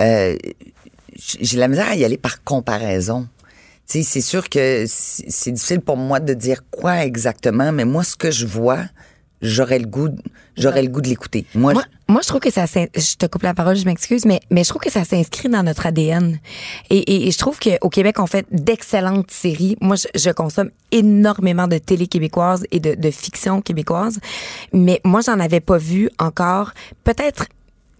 Euh, 0.00 0.36
j'ai 1.16 1.58
la 1.58 1.68
misère 1.68 1.88
à 1.88 1.94
y 1.96 2.04
aller 2.04 2.18
par 2.18 2.42
comparaison. 2.42 3.28
Tu 3.88 3.98
sais, 3.98 4.02
c'est 4.02 4.20
sûr 4.20 4.48
que 4.48 4.84
c'est 4.86 5.52
difficile 5.52 5.80
pour 5.80 5.96
moi 5.96 6.18
de 6.20 6.32
dire 6.34 6.62
quoi 6.70 7.04
exactement, 7.04 7.70
mais 7.70 7.84
moi, 7.84 8.02
ce 8.02 8.16
que 8.16 8.30
je 8.30 8.46
vois, 8.46 8.84
j'aurais 9.42 9.78
le 9.78 9.86
goût, 9.86 10.08
j'aurais 10.56 10.82
le 10.82 10.88
goût 10.88 11.02
de 11.02 11.08
l'écouter. 11.08 11.44
Moi, 11.54 11.74
Moi, 11.74 11.84
moi, 12.08 12.20
je 12.22 12.28
trouve 12.28 12.40
que 12.40 12.50
ça, 12.50 12.64
je 12.66 13.16
te 13.16 13.26
coupe 13.26 13.42
la 13.42 13.54
parole, 13.54 13.76
je 13.76 13.84
m'excuse, 13.84 14.24
mais, 14.24 14.40
mais 14.50 14.64
je 14.64 14.70
trouve 14.70 14.80
que 14.80 14.90
ça 14.90 15.04
s'inscrit 15.04 15.48
dans 15.48 15.62
notre 15.62 15.86
ADN. 15.86 16.38
Et, 16.90 16.98
et, 16.98 17.28
et 17.28 17.30
je 17.30 17.38
trouve 17.38 17.58
qu'au 17.58 17.88
Québec, 17.90 18.20
on 18.20 18.26
fait 18.26 18.46
d'excellentes 18.50 19.30
séries. 19.30 19.76
Moi, 19.80 19.96
je, 19.96 20.06
je 20.18 20.30
consomme 20.30 20.70
énormément 20.90 21.68
de 21.68 21.78
télé 21.78 22.06
québécoise 22.06 22.64
et 22.70 22.80
de, 22.80 22.94
de 22.94 23.10
fiction 23.10 23.60
québécoise, 23.60 24.18
mais 24.72 25.00
moi, 25.04 25.20
j'en 25.20 25.38
avais 25.40 25.60
pas 25.60 25.78
vu 25.78 26.08
encore. 26.18 26.72
Peut-être 27.04 27.46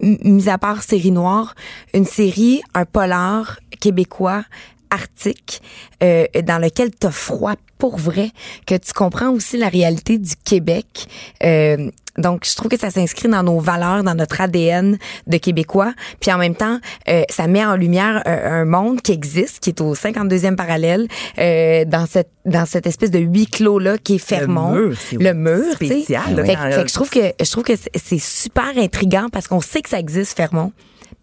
mis 0.00 0.48
à 0.48 0.58
part 0.58 0.82
série 0.82 1.10
noire, 1.10 1.54
une 1.92 2.06
série, 2.06 2.62
un 2.74 2.84
polar 2.84 3.58
québécois 3.80 4.44
arctique 4.90 5.60
euh, 6.02 6.26
dans 6.44 6.58
lequel 6.58 6.90
t'as 6.90 7.10
froid 7.10 7.54
pour 7.78 7.98
vrai, 7.98 8.30
que 8.66 8.74
tu 8.76 8.92
comprends 8.92 9.30
aussi 9.30 9.58
la 9.58 9.68
réalité 9.68 10.16
du 10.16 10.34
Québec. 10.44 11.06
Euh, 11.42 11.90
donc, 12.16 12.46
je 12.48 12.54
trouve 12.54 12.68
que 12.70 12.78
ça 12.78 12.90
s'inscrit 12.90 13.28
dans 13.28 13.42
nos 13.42 13.58
valeurs, 13.58 14.04
dans 14.04 14.14
notre 14.14 14.40
ADN 14.40 14.98
de 15.26 15.36
Québécois. 15.36 15.92
Puis 16.20 16.32
en 16.32 16.38
même 16.38 16.54
temps, 16.54 16.78
euh, 17.08 17.22
ça 17.28 17.46
met 17.48 17.64
en 17.64 17.74
lumière 17.76 18.22
un, 18.24 18.60
un 18.60 18.64
monde 18.64 19.00
qui 19.02 19.12
existe, 19.12 19.60
qui 19.60 19.70
est 19.70 19.80
au 19.80 19.94
52e 19.94 20.54
parallèle, 20.56 21.08
euh, 21.38 21.84
dans 21.84 22.06
cette 22.06 22.30
dans 22.44 22.66
cette 22.66 22.86
espèce 22.86 23.10
de 23.10 23.18
huis 23.20 23.46
clos 23.46 23.78
là 23.78 23.96
qui 23.96 24.16
est 24.16 24.18
Fermont. 24.18 24.72
mur, 24.72 24.96
le 25.18 25.32
mur, 25.32 25.64
sais. 25.78 25.86
spécial, 25.86 26.34
là, 26.36 26.44
Fait, 26.44 26.54
que 26.56 26.88
je 26.88 26.92
trouve 26.94 27.08
que 27.10 27.20
je 27.42 27.50
trouve 27.50 27.64
que 27.64 27.72
c'est- 27.76 28.18
super 28.18 28.76
intriguant 28.76 29.28
parce 29.32 29.48
qu'on 29.48 29.62
sait 29.62 29.80
que 29.80 29.88
ça 29.88 29.98
existe 29.98 30.36
Fermont, 30.36 30.72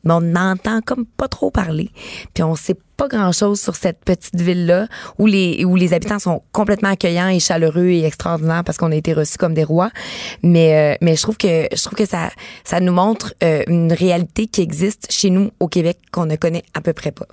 mais 0.03 0.13
on 0.13 0.21
n'entend 0.21 0.81
comme 0.81 1.05
pas 1.05 1.27
trop 1.27 1.51
parler. 1.51 1.91
Puis 2.33 2.43
on 2.43 2.55
sait 2.55 2.75
pas 3.01 3.07
grand-chose 3.07 3.59
sur 3.59 3.75
cette 3.75 3.99
petite 4.05 4.39
ville-là 4.39 4.87
où 5.17 5.25
les 5.25 5.65
où 5.65 5.75
les 5.75 5.93
habitants 5.93 6.19
sont 6.19 6.43
complètement 6.51 6.89
accueillants 6.89 7.29
et 7.29 7.39
chaleureux 7.39 7.87
et 7.87 8.03
extraordinaires 8.05 8.63
parce 8.63 8.77
qu'on 8.77 8.91
a 8.91 8.95
été 8.95 9.13
reçus 9.13 9.37
comme 9.39 9.55
des 9.55 9.63
rois. 9.63 9.89
Mais 10.43 10.93
euh, 10.93 10.97
mais 11.01 11.15
je 11.15 11.21
trouve 11.23 11.37
que 11.37 11.67
je 11.75 11.81
trouve 11.83 11.97
que 11.97 12.05
ça 12.05 12.29
ça 12.63 12.79
nous 12.79 12.93
montre 12.93 13.33
euh, 13.43 13.63
une 13.67 13.91
réalité 13.91 14.45
qui 14.45 14.61
existe 14.61 15.11
chez 15.11 15.31
nous 15.31 15.49
au 15.59 15.67
Québec 15.67 15.97
qu'on 16.11 16.27
ne 16.27 16.35
connaît 16.35 16.63
à 16.75 16.81
peu 16.81 16.93
près 16.93 17.11
pas. 17.11 17.25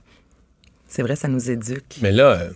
C'est 0.86 1.02
vrai, 1.02 1.16
ça 1.16 1.28
nous 1.28 1.50
éduque. 1.50 1.96
Mais 2.00 2.12
là, 2.12 2.24
euh, 2.30 2.50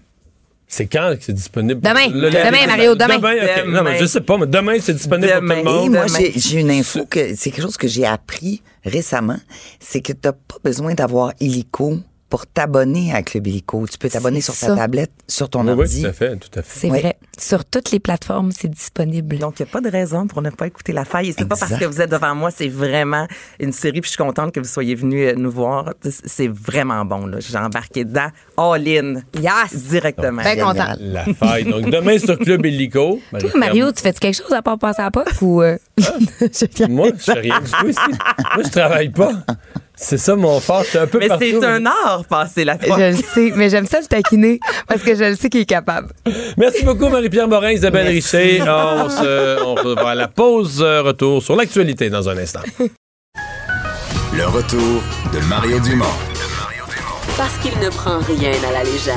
c'est 0.67 0.87
quand 0.87 1.15
que 1.19 1.23
c'est 1.25 1.35
disponible? 1.35 1.83
Demain. 1.83 2.09
Le- 2.09 2.31
Demain, 2.31 2.67
Mario, 2.67 2.95
demain. 2.95 3.17
ok. 3.19 3.67
Non, 3.69 3.83
mais 3.83 3.99
je 3.99 4.07
sais 4.07 4.23
pas, 4.23 4.39
mais 4.39 4.47
demain, 4.47 4.77
c'est 4.81 4.95
disponible 4.95 5.33
pour 5.33 5.41
tout 5.41 5.45
le 5.53 5.85
Et 5.85 5.89
moi, 5.91 6.07
j'ai 6.35 6.61
une 6.61 6.71
info 6.71 7.05
que 7.05 7.35
c'est 7.37 7.51
quelque 7.51 7.61
chose 7.65 7.77
que 7.77 7.89
j'ai 7.89 8.07
appris 8.07 8.63
récemment, 8.85 9.39
c'est 9.81 10.01
que 10.01 10.15
tu 10.15 10.21
n'as 10.25 10.33
pas 10.33 10.57
besoin 10.65 10.95
d'avoir 10.95 11.35
Illico 11.41 11.99
pour 12.33 12.47
t'abonner 12.47 13.13
à 13.13 13.23
Club 13.23 13.47
Illico. 13.47 13.87
Tu 13.87 13.99
peux 13.99 14.09
t'abonner 14.09 14.41
sur 14.41 14.55
ta 14.57 14.69
ça. 14.69 14.75
tablette, 14.75 15.11
sur 15.29 15.51
ton 15.51 15.61
Oui, 15.67 15.73
oui, 15.75 15.81
ordi. 15.81 16.01
tout 16.01 16.09
à 16.09 16.13
fait, 16.15 16.37
tout 16.37 16.59
à 16.59 16.63
fait. 16.63 16.81
C'est 16.81 16.91
Oui. 16.91 16.99
vrai. 17.01 17.19
Sur 17.39 17.67
toutes 17.67 17.91
les 17.91 18.01
plateformes, 18.01 18.53
c'est 18.53 18.69
disponible. 18.71 19.37
Donc, 19.37 19.61
il 19.61 19.65
n'y 19.65 19.69
a 19.69 19.71
pas 19.71 19.83
de 19.83 19.91
raison 19.91 20.27
pour 20.27 20.41
ne 20.41 20.49
pas 20.49 20.67
écouter 20.67 20.95
La 20.95 21.05
Faille. 21.05 21.29
Et 21.29 21.35
c'est 21.37 21.45
pas 21.47 21.57
parce 21.57 21.75
que 21.75 21.85
vous 21.85 22.01
êtes 22.01 22.11
devant 22.11 22.35
moi, 22.35 22.51
c'est 22.51 22.69
vraiment 22.69 23.27
une 23.61 23.73
série. 23.73 24.01
Puis 24.01 24.09
je 24.09 24.15
suis 24.17 24.25
contente 24.25 24.53
que 24.53 24.61
vous 24.61 24.67
soyez 24.67 24.95
venus 24.95 25.29
euh, 25.29 25.35
nous 25.37 25.51
voir. 25.51 25.93
C'est 26.25 26.49
vraiment 26.49 27.05
bon. 27.05 27.27
là. 27.27 27.37
J'ai 27.41 27.59
embarqué 27.59 28.07
dedans, 28.07 28.29
all 28.57 28.89
in, 28.89 29.15
Yes! 29.39 29.75
directement. 29.91 30.41
Bien 30.41 30.57
content. 30.57 30.95
La 31.01 31.25
faille. 31.35 31.65
Donc, 31.65 31.91
demain 31.91 32.19
sur 32.19 32.39
Club 32.39 32.65
Illico. 32.65 33.21
Toi, 33.39 33.51
Mario, 33.57 33.93
tu 33.93 34.01
fais 34.01 34.15
quelque 34.15 34.37
chose 34.43 34.55
à 34.55 34.63
part 34.63 34.79
passer 34.79 35.03
à 35.03 35.05
la 35.05 35.11
poste 35.11 35.43
ou 35.43 35.61
euh, 35.61 35.77
Moi, 36.89 37.09
je 37.19 37.23
fais 37.25 37.33
rien 37.41 37.61
du 37.61 37.71
tout 37.71 37.89
ici. 37.89 38.01
Moi, 38.55 38.65
je 38.65 38.71
travaille 38.71 39.11
pas. 39.11 39.33
C'est 39.95 40.19
ça 40.19 40.35
mon 40.37 40.59
fort. 40.59 40.83
Je 40.85 40.89
suis 40.89 40.99
un 40.99 41.07
peu 41.07 41.19
Mais 41.19 41.29
c'est 41.39 41.65
un 41.65 41.85
art, 41.87 42.25
passer 42.29 42.65
la 42.65 42.77
je 42.81 43.11
le 43.17 43.17
sais, 43.17 43.53
mais 43.55 43.69
j'aime 43.71 43.87
ça 43.87 44.01
le 44.01 44.07
taquiner 44.07 44.59
parce 44.89 45.03
que 45.03 45.15
je 45.15 45.25
le 45.25 45.37
sais 45.37 45.49
qu'il 45.49 45.61
est 45.61 45.65
capable. 45.67 46.09
Merci 46.57 46.85
beaucoup, 46.85 47.09
Marie-Pierre 47.09 47.47
Morin, 47.47 47.71
Isabelle 47.73 48.09
Richer. 48.09 48.63
On, 48.63 49.09
se, 49.09 49.63
on 49.63 49.95
va 49.95 50.11
à 50.11 50.15
la 50.15 50.29
pause. 50.29 50.81
euh, 50.83 51.03
Retour 51.03 51.43
sur 51.43 51.55
l'actualité 51.57 52.11
dans 52.11 52.29
un 52.29 52.37
instant. 52.39 52.61
Le 54.35 54.47
retour 54.47 55.03
de 55.33 55.39
Mario 55.49 55.79
Dumont. 55.81 56.05
Parce 57.37 57.57
qu'il 57.59 57.79
ne 57.79 57.89
prend 57.91 58.19
rien 58.21 58.53
à 58.69 58.73
la 58.73 58.85
légère. 58.85 59.17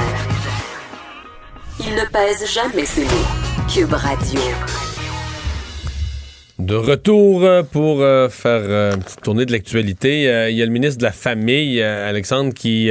Il 1.80 1.93
ne 1.95 2.05
pèse 2.11 2.45
jamais 2.53 2.86
ses 2.86 3.03
mots. 3.03 3.67
Cube 3.73 3.93
Radio. 3.93 4.39
De 6.58 6.76
retour 6.76 7.43
euh, 7.43 7.64
pour 7.64 8.01
euh, 8.01 8.30
faire 8.30 8.62
euh, 8.64 8.93
une 8.95 9.03
petite 9.03 9.22
tournée 9.22 9.45
de 9.45 9.51
l'actualité, 9.51 10.47
il 10.49 10.56
y 10.56 10.62
a 10.62 10.66
le 10.66 10.72
ministre 10.72 10.97
de 10.99 11.03
la 11.03 11.12
Famille, 11.12 11.82
Alexandre, 11.82 12.53
qui 12.53 12.89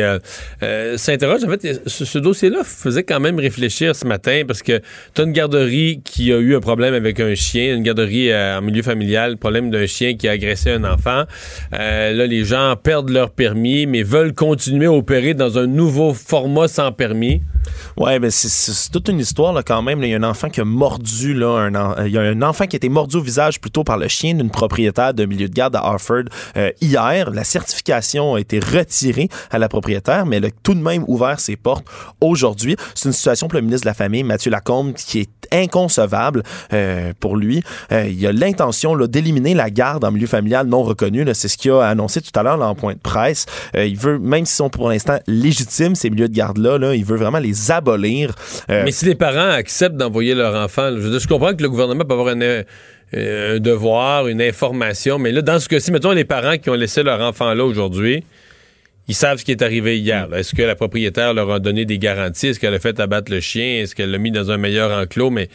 s'interroge. 0.96 1.44
En 1.44 1.48
fait, 1.48 1.80
ce, 1.86 2.18
dossier-là 2.18 2.62
faisait 2.62 3.04
quand 3.04 3.20
même 3.20 3.38
réfléchir 3.38 3.96
ce 3.96 4.06
matin 4.06 4.42
parce 4.46 4.62
que 4.62 4.82
tu 5.14 5.20
as 5.20 5.24
une 5.24 5.32
garderie 5.32 6.02
qui 6.04 6.32
a 6.32 6.38
eu 6.38 6.54
un 6.54 6.60
problème 6.60 6.94
avec 6.94 7.20
un 7.20 7.34
chien, 7.34 7.74
une 7.74 7.82
garderie 7.82 8.34
en 8.34 8.60
milieu 8.60 8.82
familial, 8.82 9.36
problème 9.38 9.70
d'un 9.70 9.86
chien 9.86 10.14
qui 10.14 10.28
a 10.28 10.32
agressé 10.32 10.70
un 10.70 10.84
enfant. 10.84 11.24
Là, 11.72 12.26
les 12.26 12.44
gens 12.44 12.74
perdent 12.76 13.10
leur 13.10 13.30
permis, 13.30 13.86
mais 13.86 14.02
veulent 14.02 14.34
continuer 14.34 14.86
à 14.86 14.92
opérer 14.92 15.34
dans 15.34 15.58
un 15.58 15.66
nouveau 15.66 16.12
format 16.12 16.68
sans 16.68 16.92
permis. 16.92 17.40
Ouais, 17.96 18.18
ben 18.18 18.30
c'est- 18.30 18.90
toute 18.92 19.08
une 19.08 19.20
histoire 19.20 19.52
là, 19.52 19.62
quand 19.62 19.82
même. 19.82 20.02
Il 20.02 20.10
y 20.10 20.14
a 20.14 20.18
un 20.18 20.22
enfant 20.22 20.48
qui 20.50 20.60
a 20.60 20.64
mordu 20.64 21.34
là, 21.34 21.70
un 21.72 22.06
il 22.06 22.12
y 22.12 22.18
a 22.18 22.22
un 22.22 22.42
enfant 22.42 22.66
qui 22.66 22.76
a 22.76 22.78
été 22.78 22.88
mordu 22.88 23.16
au 23.16 23.20
visage 23.20 23.53
plutôt 23.60 23.84
par 23.84 23.98
le 23.98 24.08
chien 24.08 24.34
d'une 24.34 24.50
propriétaire 24.50 25.14
de 25.14 25.24
milieu 25.24 25.48
de 25.48 25.54
garde 25.54 25.76
à 25.76 25.80
Harford 25.80 26.24
euh, 26.56 26.70
hier. 26.80 27.30
La 27.30 27.44
certification 27.44 28.34
a 28.34 28.40
été 28.40 28.58
retirée 28.58 29.28
à 29.50 29.58
la 29.58 29.68
propriétaire, 29.68 30.26
mais 30.26 30.36
elle 30.36 30.46
a 30.46 30.50
tout 30.62 30.74
de 30.74 30.80
même 30.80 31.04
ouvert 31.08 31.40
ses 31.40 31.56
portes 31.56 31.86
aujourd'hui. 32.20 32.76
C'est 32.94 33.08
une 33.08 33.12
situation 33.12 33.48
pour 33.48 33.58
le 33.58 33.62
ministre 33.62 33.84
de 33.84 33.90
la 33.90 33.94
Famille, 33.94 34.22
Mathieu 34.22 34.50
Lacombe, 34.50 34.94
qui 34.94 35.20
est 35.20 35.30
inconcevable 35.52 36.42
euh, 36.72 37.12
pour 37.20 37.36
lui. 37.36 37.62
Euh, 37.92 38.06
il 38.08 38.26
a 38.26 38.32
l'intention 38.32 38.96
d'éliminer 39.06 39.54
la 39.54 39.70
garde 39.70 40.04
en 40.04 40.10
milieu 40.10 40.26
familial 40.26 40.66
non 40.66 40.82
reconnu. 40.82 41.24
C'est 41.34 41.48
ce 41.48 41.56
qu'il 41.56 41.72
a 41.72 41.86
annoncé 41.86 42.20
tout 42.20 42.38
à 42.38 42.42
l'heure 42.42 42.60
en 42.60 42.74
point 42.74 42.94
de 42.94 42.98
presse. 42.98 43.46
Il 43.74 43.96
veut, 43.96 44.18
même 44.18 44.46
s'ils 44.46 44.56
sont 44.56 44.70
pour 44.70 44.88
l'instant 44.88 45.18
légitimes, 45.26 45.94
ces 45.94 46.10
milieux 46.10 46.28
de 46.28 46.34
garde-là, 46.34 46.78
là, 46.78 46.94
il 46.94 47.04
veut 47.04 47.16
vraiment 47.16 47.38
les 47.38 47.70
abolir. 47.70 48.34
Mais 48.68 48.90
si 48.90 49.04
les 49.04 49.14
parents 49.14 49.50
acceptent 49.50 49.96
d'envoyer 49.96 50.34
leur 50.34 50.54
enfant, 50.54 50.90
je, 50.96 51.18
je 51.18 51.28
comprends 51.28 51.54
que 51.54 51.62
le 51.62 51.68
gouvernement 51.68 52.04
peut 52.04 52.14
avoir 52.14 52.34
euh, 52.36 52.62
un 53.16 53.58
devoir, 53.58 54.28
une 54.28 54.42
information, 54.42 55.18
mais 55.18 55.32
là, 55.32 55.42
dans 55.42 55.58
ce 55.60 55.68
cas-ci, 55.68 55.92
mettons 55.92 56.12
les 56.12 56.24
parents 56.24 56.58
qui 56.58 56.70
ont 56.70 56.74
laissé 56.74 57.02
leur 57.02 57.20
enfant 57.20 57.54
là 57.54 57.64
aujourd'hui, 57.64 58.24
ils 59.06 59.14
savent 59.14 59.38
ce 59.38 59.44
qui 59.44 59.50
est 59.52 59.62
arrivé 59.62 59.98
hier. 59.98 60.32
Est-ce 60.34 60.54
que 60.54 60.62
la 60.62 60.74
propriétaire 60.74 61.34
leur 61.34 61.50
a 61.50 61.60
donné 61.60 61.84
des 61.84 61.98
garanties? 61.98 62.48
Est-ce 62.48 62.60
qu'elle 62.60 62.74
a 62.74 62.78
fait 62.78 62.98
abattre 63.00 63.30
le 63.30 63.40
chien? 63.40 63.82
Est-ce 63.82 63.94
qu'elle 63.94 64.10
l'a 64.10 64.18
mis 64.18 64.30
dans 64.30 64.50
un 64.50 64.56
meilleur 64.56 64.90
enclos? 64.90 65.30
Mais 65.30 65.48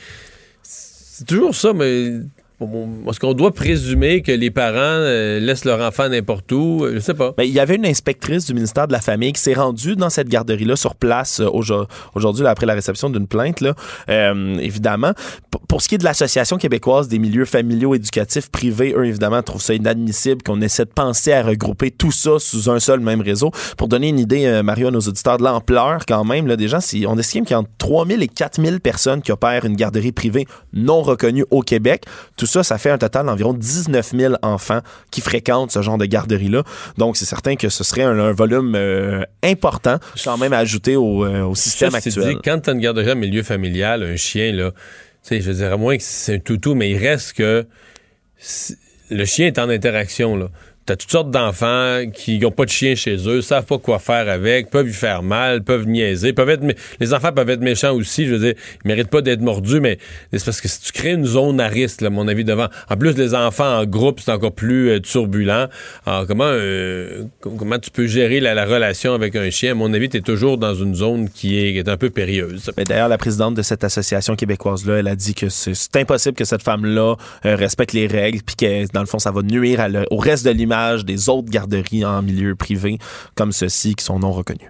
c'est 0.62 1.26
toujours 1.26 1.56
ça, 1.56 1.74
mais 1.74 2.12
est-ce 2.62 3.20
qu'on 3.20 3.34
doit 3.34 3.54
présumer 3.54 4.22
que 4.22 4.34
les 4.34 4.52
parents 4.52 4.76
euh, 4.76 5.40
laissent 5.40 5.64
leur 5.64 5.80
enfant 5.80 6.10
n'importe 6.10 6.52
où? 6.52 6.86
Je 6.94 7.00
sais 7.00 7.14
pas. 7.14 7.34
Ben, 7.38 7.44
il 7.44 7.52
y 7.52 7.60
avait 7.60 7.76
une 7.76 7.86
inspectrice 7.86 8.46
du 8.46 8.54
ministère 8.54 8.88
de 8.88 8.92
la 8.92 9.00
Famille 9.00 9.32
qui 9.32 9.42
s'est 9.42 9.54
rendue 9.54 9.96
dans 9.96 10.10
cette 10.10 10.28
garderie-là 10.28 10.76
sur 10.76 10.96
place 10.96 11.40
euh, 11.40 11.50
aujourd'hui, 12.16 12.46
après 12.46 12.66
la 12.66 12.74
réception 12.74 13.10
d'une 13.10 13.28
plainte, 13.28 13.62
là, 13.62 13.74
euh, 14.10 14.58
évidemment. 14.58 15.14
pour 15.70 15.82
ce 15.82 15.88
qui 15.88 15.96
est 15.96 16.00
de 16.00 16.04
l'Association 16.04 16.58
québécoise 16.58 17.08
des 17.08 17.18
milieux 17.18 17.46
familiaux 17.46 17.96
éducatifs 17.96 18.50
privés, 18.52 18.94
eux, 18.96 19.06
évidemment, 19.06 19.42
trouvent 19.42 19.62
ça 19.62 19.74
inadmissible 19.74 20.44
qu'on 20.44 20.62
essaie 20.62 20.86
de 20.86 20.92
penser 20.92 21.32
à 21.32 21.44
regrouper 21.44 21.92
tout 21.92 22.12
ça 22.12 22.40
sous 22.40 22.70
un 22.70 22.80
seul 22.80 23.00
même 23.00 23.22
réseau. 23.22 23.52
Pour 23.78 23.88
donner 23.88 24.10
une 24.10 24.20
idée, 24.20 24.62
Mario, 24.64 24.90
à 24.90 24.92
nos 24.92 25.00
auditeurs, 25.00 25.38
de 25.38 25.44
l'ampleur 25.44 26.06
quand 26.06 26.26
même, 26.26 26.48
des 26.56 26.68
gens, 26.68 26.80
on 27.08 27.18
estime 27.18 27.46
qu'il 27.46 27.54
y 27.54 27.56
a 27.56 27.60
entre 27.60 27.70
3000 27.78 28.22
et 28.22 28.28
4000 28.28 28.80
personnes 28.82 29.22
qui 29.22 29.32
opèrent 29.32 29.66
une 29.66 29.76
garderie 29.76 30.12
privée 30.12 30.46
non 30.74 31.02
reconnue 31.02 31.46
au 31.52 31.62
Québec. 31.62 32.04
Ça, 32.50 32.64
ça 32.64 32.78
fait 32.78 32.90
un 32.90 32.98
total 32.98 33.26
d'environ 33.26 33.54
19 33.54 34.12
000 34.16 34.34
enfants 34.42 34.82
qui 35.12 35.22
fréquentent 35.22 35.72
ce 35.72 35.82
genre 35.82 35.98
de 35.98 36.06
garderie-là. 36.06 36.64
Donc, 36.98 37.18
c'est 37.18 37.26
certain 37.26 37.56
que 37.56 37.70
ce 37.70 37.84
serait 37.84 38.04
un, 38.04 38.32
volume 38.32 38.76
euh, 38.76 39.24
important, 39.44 39.98
quand 40.24 40.38
même, 40.38 40.54
ajouter 40.54 40.96
au, 40.96 41.26
euh, 41.26 41.54
système 41.56 41.96
actuel. 41.96 42.36
Dit, 42.36 42.38
quand 42.44 42.60
tu 42.60 42.70
as 42.70 42.74
une 42.74 42.80
garderie 42.80 43.12
en 43.12 43.16
milieu 43.16 43.44
familial, 43.44 44.04
un 44.04 44.16
chien, 44.16 44.52
là, 44.52 44.72
je 45.30 45.38
veux 45.40 45.54
dire, 45.54 45.74
à 45.74 45.78
moins 45.78 45.98
que 45.98 46.04
c'est 46.04 46.36
un 46.36 46.40
toutou, 46.40 46.76
mais 46.76 46.90
il 46.90 46.98
reste 46.98 47.34
que 47.34 47.66
le 49.10 49.26
chien 49.26 49.48
est 49.48 49.60
en 49.60 49.70
interaction, 49.70 50.36
là. 50.36 50.50
T'as 50.90 50.96
toutes 50.96 51.12
sortes 51.12 51.30
d'enfants 51.30 52.02
qui 52.12 52.40
n'ont 52.40 52.50
pas 52.50 52.66
de 52.66 52.72
chien 52.72 52.96
chez 52.96 53.16
eux, 53.28 53.44
savent 53.44 53.66
pas 53.66 53.78
quoi 53.78 54.00
faire 54.00 54.28
avec, 54.28 54.72
peuvent 54.72 54.88
lui 54.88 54.94
faire 54.94 55.22
mal, 55.22 55.64
peuvent 55.64 55.86
niaiser, 55.86 56.34
peuvent 56.34 56.50
être 56.50 56.64
les 57.00 57.14
enfants 57.14 57.32
peuvent 57.32 57.52
être 57.52 57.62
méchants 57.62 57.94
aussi. 57.94 58.26
Je 58.26 58.34
veux 58.34 58.40
dire, 58.40 58.56
ils 58.84 58.88
méritent 58.88 59.12
pas 59.12 59.22
d'être 59.22 59.42
mordus, 59.42 59.82
mais 59.82 60.00
c'est 60.34 60.44
parce 60.44 60.60
que 60.60 60.68
si 60.68 60.82
tu 60.82 60.92
crées 60.92 61.12
une 61.12 61.28
zone 61.28 61.60
à 61.62 61.68
risque, 61.68 62.02
à 62.02 62.10
mon 62.10 62.28
avis, 62.28 62.44
devant. 62.44 62.70
En 62.90 62.98
plus, 62.98 63.16
les 63.16 63.36
enfants 63.36 63.82
en 63.82 63.86
groupe, 63.86 64.20
c'est 64.20 64.32
encore 64.32 64.52
plus 64.52 64.90
euh, 64.90 65.00
turbulent. 65.00 65.68
Alors, 66.08 66.26
comment 66.26 66.46
euh, 66.48 67.26
comment 67.40 67.78
tu 67.78 67.92
peux 67.92 68.08
gérer 68.08 68.40
la, 68.40 68.66
relation 68.66 69.14
avec 69.14 69.36
un 69.36 69.52
chien? 69.52 69.74
À 69.74 69.76
mon 69.76 69.94
avis, 69.94 70.10
tu 70.10 70.18
es 70.18 70.22
toujours 70.22 70.58
dans 70.58 70.74
une 70.74 70.96
zone 70.96 71.30
qui 71.30 71.60
est, 71.60 71.88
un 71.88 71.98
peu 71.98 72.10
périlleuse. 72.10 72.72
Mais 72.78 72.84
d'ailleurs, 72.84 73.10
la 73.10 73.20
présidente 73.20 73.54
de 73.54 73.62
cette 73.62 73.84
association 73.84 74.36
québécoise 74.36 74.88
là, 74.88 74.96
elle 74.96 75.08
a 75.08 75.16
dit 75.16 75.36
que 75.36 75.50
c'est 75.50 75.96
impossible 75.98 76.36
que 76.36 76.46
cette 76.46 76.64
femme-là 76.64 77.16
euh, 77.46 77.56
respecte 77.56 77.94
les 77.94 78.08
règles, 78.08 78.42
puis 78.42 78.56
que 78.56 78.92
dans 78.92 79.02
le 79.02 79.06
fond, 79.06 79.20
ça 79.20 79.30
va 79.30 79.44
nuire 79.44 79.88
au 80.10 80.18
reste 80.18 80.46
de 80.46 80.50
l'image 80.50 80.79
des 81.06 81.30
autres 81.30 81.50
garderies 81.50 82.06
en 82.06 82.22
milieu 82.22 82.56
privé 82.56 82.98
comme 83.36 83.52
ceux-ci 83.52 83.96
qui 83.96 84.04
sont 84.04 84.20
non 84.20 84.32
reconnus. 84.32 84.70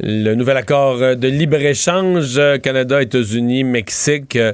Le 0.00 0.36
nouvel 0.36 0.56
accord 0.56 0.98
de 0.98 1.28
libre-échange 1.28 2.40
Canada, 2.62 3.02
États-Unis, 3.02 3.64
Mexique 3.64 4.36
euh, 4.36 4.52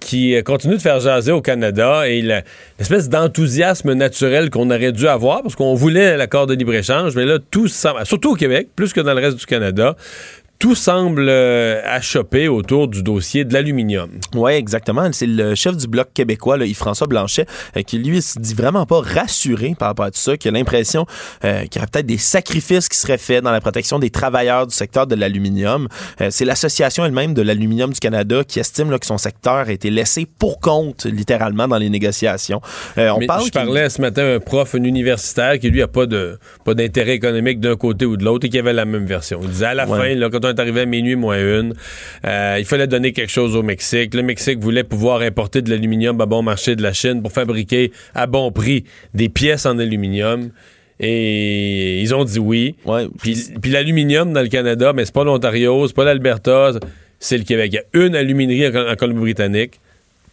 qui 0.00 0.34
continue 0.42 0.74
de 0.74 0.80
faire 0.80 0.98
jaser 0.98 1.30
au 1.30 1.40
Canada 1.40 2.08
et 2.08 2.20
l'espèce 2.20 3.08
d'enthousiasme 3.08 3.92
naturel 3.92 4.50
qu'on 4.50 4.70
aurait 4.70 4.90
dû 4.90 5.06
avoir 5.06 5.42
parce 5.42 5.54
qu'on 5.54 5.74
voulait 5.74 6.16
l'accord 6.16 6.48
de 6.48 6.54
libre-échange, 6.54 7.14
mais 7.14 7.24
là, 7.24 7.38
tout 7.38 7.68
surtout 7.68 8.32
au 8.32 8.34
Québec, 8.34 8.70
plus 8.74 8.92
que 8.92 9.00
dans 9.00 9.14
le 9.14 9.20
reste 9.20 9.38
du 9.38 9.46
Canada, 9.46 9.94
tout 10.62 10.76
semble 10.76 11.26
euh, 11.28 11.82
achoper 11.84 12.46
autour 12.46 12.86
du 12.86 13.02
dossier 13.02 13.44
de 13.44 13.52
l'aluminium. 13.52 14.10
Oui, 14.36 14.52
exactement. 14.52 15.08
C'est 15.10 15.26
le 15.26 15.56
chef 15.56 15.76
du 15.76 15.88
Bloc 15.88 16.10
québécois, 16.14 16.56
Yves-François 16.56 17.08
Blanchet, 17.08 17.46
euh, 17.76 17.82
qui 17.82 17.98
lui 17.98 18.22
se 18.22 18.38
dit 18.38 18.54
vraiment 18.54 18.86
pas 18.86 19.00
rassuré 19.00 19.74
par 19.76 19.88
rapport 19.88 20.04
à 20.04 20.12
tout 20.12 20.20
ça, 20.20 20.36
qui 20.36 20.46
a 20.46 20.52
l'impression 20.52 21.04
euh, 21.44 21.62
qu'il 21.62 21.74
y 21.74 21.78
aurait 21.78 21.88
peut-être 21.90 22.06
des 22.06 22.16
sacrifices 22.16 22.88
qui 22.88 22.96
seraient 22.96 23.18
faits 23.18 23.42
dans 23.42 23.50
la 23.50 23.60
protection 23.60 23.98
des 23.98 24.10
travailleurs 24.10 24.68
du 24.68 24.72
secteur 24.72 25.08
de 25.08 25.16
l'aluminium. 25.16 25.88
c'est 26.30 26.44
l'association 26.44 27.04
elle-même 27.04 27.34
de 27.34 27.42
l'aluminium 27.42 27.92
du 27.92 27.98
Canada 27.98 28.44
qui 28.46 28.60
estime 28.60 28.96
que 28.96 29.06
son 29.06 29.18
secteur 29.18 29.66
a 29.66 29.72
été 29.72 29.90
laissé 29.90 30.28
pour 30.38 30.60
compte, 30.60 31.06
littéralement, 31.06 31.66
dans 31.66 31.78
les 31.78 31.90
négociations. 31.90 32.60
on 32.96 33.18
parle 33.26 33.46
je 33.46 33.50
parlais 33.50 33.90
ce 33.90 34.00
matin 34.00 34.22
à 34.22 34.34
un 34.36 34.38
prof, 34.38 34.76
un 34.76 34.84
universitaire, 34.84 35.58
qui 35.58 35.70
lui 35.70 35.82
a 35.82 35.88
pas 35.88 36.06
de 36.06 36.38
pas 36.64 36.74
d'intérêt 36.74 37.14
économique 37.14 37.58
d'un 37.58 37.74
côté 37.74 38.06
ou 38.06 38.16
de 38.16 38.24
l'autre 38.24 38.46
et 38.46 38.48
qui 38.48 38.60
avait 38.60 38.72
la 38.72 38.84
même 38.84 39.06
version. 39.06 39.40
Il 39.42 39.48
disait 39.48 39.66
à 39.66 39.74
la 39.74 39.88
fin, 39.88 40.14
là, 40.14 40.30
quand 40.30 40.44
on 40.44 40.51
est 40.52 40.60
arrivé 40.60 40.82
à 40.82 40.86
minuit 40.86 41.16
moins 41.16 41.38
une. 41.38 41.74
Euh, 42.24 42.56
il 42.58 42.64
fallait 42.64 42.86
donner 42.86 43.12
quelque 43.12 43.30
chose 43.30 43.56
au 43.56 43.62
Mexique. 43.62 44.14
Le 44.14 44.22
Mexique 44.22 44.58
voulait 44.58 44.84
pouvoir 44.84 45.20
importer 45.20 45.62
de 45.62 45.70
l'aluminium 45.70 46.20
à 46.20 46.26
bon 46.26 46.42
marché 46.42 46.76
de 46.76 46.82
la 46.82 46.92
Chine 46.92 47.22
pour 47.22 47.32
fabriquer 47.32 47.92
à 48.14 48.26
bon 48.26 48.52
prix 48.52 48.84
des 49.14 49.28
pièces 49.28 49.66
en 49.66 49.78
aluminium. 49.78 50.50
Et 51.00 52.00
ils 52.00 52.14
ont 52.14 52.24
dit 52.24 52.38
oui. 52.38 52.76
Puis, 53.20 53.36
l'aluminium 53.70 54.32
dans 54.32 54.42
le 54.42 54.48
Canada, 54.48 54.92
mais 54.94 55.04
c'est 55.04 55.14
pas 55.14 55.24
l'Ontario, 55.24 55.86
c'est 55.88 55.96
pas 55.96 56.04
l'Alberta, 56.04 56.72
c'est 57.18 57.38
le 57.38 57.44
Québec. 57.44 57.72
Il 57.72 57.76
y 57.76 57.78
a 57.78 58.06
une 58.06 58.14
aluminerie 58.14 58.68
en 58.68 58.94
Colombie-Britannique 58.94 59.80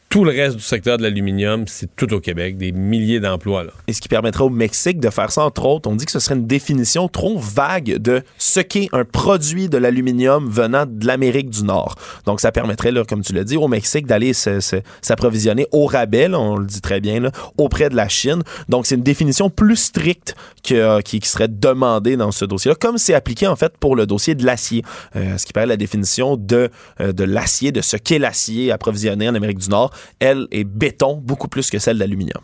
tout 0.09 0.23
le 0.23 0.31
reste 0.31 0.55
du 0.55 0.63
secteur 0.63 0.97
de 0.97 1.03
l'aluminium, 1.03 1.65
c'est 1.67 1.95
tout 1.95 2.11
au 2.15 2.19
Québec, 2.19 2.57
des 2.57 2.71
milliers 2.71 3.19
d'emplois. 3.19 3.65
Et 3.87 3.93
ce 3.93 4.01
qui 4.01 4.07
permettrait 4.07 4.43
au 4.43 4.49
Mexique 4.49 4.99
de 4.99 5.11
faire 5.11 5.31
ça, 5.31 5.43
entre 5.43 5.65
autres, 5.65 5.87
on 5.87 5.95
dit 5.95 6.05
que 6.05 6.11
ce 6.11 6.19
serait 6.19 6.33
une 6.33 6.47
définition 6.47 7.07
trop 7.07 7.37
vague 7.37 7.97
de 7.97 8.23
ce 8.39 8.59
qu'est 8.59 8.89
un 8.91 9.05
produit 9.05 9.69
de 9.69 9.77
l'aluminium 9.77 10.49
venant 10.49 10.85
de 10.87 11.05
l'Amérique 11.05 11.51
du 11.51 11.63
Nord. 11.63 11.93
Donc, 12.25 12.41
ça 12.41 12.51
permettrait, 12.51 12.91
là, 12.91 13.03
comme 13.05 13.21
tu 13.21 13.33
l'as 13.33 13.43
dit, 13.43 13.55
au 13.55 13.67
Mexique 13.67 14.07
d'aller 14.07 14.33
s'approvisionner 14.33 15.67
au 15.71 15.85
rabais, 15.85 16.27
on 16.33 16.55
le 16.55 16.65
dit 16.65 16.81
très 16.81 17.01
bien, 17.01 17.29
auprès 17.59 17.89
de 17.89 17.95
la 17.95 18.09
Chine. 18.09 18.41
Donc, 18.67 18.87
c'est 18.87 18.95
une 18.95 19.03
définition 19.03 19.51
plus 19.51 19.75
stricte 19.75 20.35
que, 20.63 21.01
qui, 21.01 21.19
serait 21.29 21.47
demandée 21.47 22.17
dans 22.17 22.31
ce 22.31 22.45
dossier-là, 22.45 22.75
comme 22.75 22.97
c'est 22.97 23.13
appliqué, 23.13 23.45
en 23.45 23.55
fait, 23.55 23.77
pour 23.77 23.95
le 23.95 24.07
dossier 24.07 24.33
de 24.33 24.43
l'acier, 24.43 24.83
euh, 25.15 25.37
ce 25.37 25.45
qui 25.45 25.53
paraît 25.53 25.67
la 25.67 25.77
définition 25.77 26.35
de, 26.35 26.71
euh, 26.99 27.13
de 27.13 27.23
l'acier, 27.23 27.71
de 27.71 27.81
ce 27.81 27.97
qu'est 27.97 28.17
l'acier 28.17 28.71
approvisionné 28.71 29.29
en 29.29 29.35
Amérique 29.35 29.59
du 29.59 29.69
Nord 29.69 29.91
elle, 30.19 30.47
est 30.51 30.63
béton 30.63 31.15
beaucoup 31.15 31.47
plus 31.47 31.69
que 31.69 31.79
celle 31.79 31.97
d'aluminium. 31.97 32.43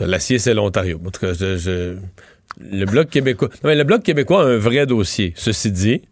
L'acier, 0.00 0.38
c'est 0.38 0.54
l'Ontario. 0.54 1.00
Le 2.58 2.84
Bloc 2.84 3.10
québécois. 3.10 3.48
le 3.62 3.82
Bloc 3.82 4.02
québécois 4.02 4.42
a 4.42 4.46
un 4.46 4.58
vrai 4.58 4.86
dossier. 4.86 5.32
Ceci 5.36 5.70
dit, 5.70 6.02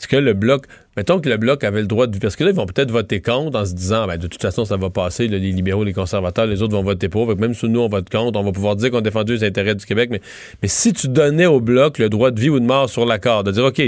est-ce 0.00 0.08
que 0.08 0.16
le 0.16 0.32
Bloc. 0.32 0.64
Mettons 0.96 1.20
que 1.20 1.28
le 1.28 1.36
Bloc 1.36 1.62
avait 1.62 1.82
le 1.82 1.86
droit 1.86 2.06
de. 2.06 2.18
Parce 2.18 2.34
que 2.34 2.42
là, 2.42 2.50
ils 2.50 2.56
vont 2.56 2.64
peut-être 2.64 2.90
voter 2.90 3.20
contre 3.20 3.58
en 3.58 3.66
se 3.66 3.74
disant, 3.74 4.06
ben, 4.06 4.16
de 4.16 4.28
toute 4.28 4.40
façon, 4.40 4.64
ça 4.64 4.78
va 4.78 4.88
passer. 4.88 5.28
les 5.28 5.38
libéraux, 5.38 5.84
les 5.84 5.92
conservateurs, 5.92 6.46
les 6.46 6.62
autres 6.62 6.72
vont 6.72 6.82
voter 6.82 7.10
pour. 7.10 7.36
Même 7.36 7.52
si 7.52 7.68
nous, 7.68 7.80
on 7.80 7.88
vote 7.88 8.08
contre, 8.08 8.38
on 8.40 8.42
va 8.42 8.50
pouvoir 8.50 8.76
dire 8.76 8.90
qu'on 8.90 9.02
défendu 9.02 9.34
les 9.34 9.44
intérêts 9.44 9.74
du 9.74 9.84
Québec. 9.84 10.08
Mais, 10.10 10.22
mais 10.62 10.68
si 10.68 10.94
tu 10.94 11.08
donnais 11.08 11.44
au 11.44 11.60
Bloc 11.60 11.98
le 11.98 12.08
droit 12.08 12.30
de 12.30 12.40
vie 12.40 12.48
ou 12.48 12.58
de 12.58 12.64
mort 12.64 12.88
sur 12.88 13.04
l'accord, 13.04 13.44
de 13.44 13.52
dire, 13.52 13.64
OK, 13.66 13.82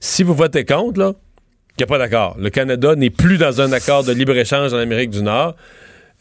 si 0.00 0.22
vous 0.22 0.32
votez 0.32 0.64
contre, 0.64 0.98
là, 0.98 1.12
qu'il 1.80 1.94
n'y 1.94 1.96
a 1.96 1.98
pas 1.98 2.08
d'accord. 2.08 2.36
Le 2.38 2.50
Canada 2.50 2.94
n'est 2.94 3.10
plus 3.10 3.38
dans 3.38 3.60
un 3.60 3.72
accord 3.72 4.04
de 4.04 4.12
libre-échange 4.12 4.74
en 4.74 4.76
Amérique 4.76 5.10
du 5.10 5.22
Nord. 5.22 5.56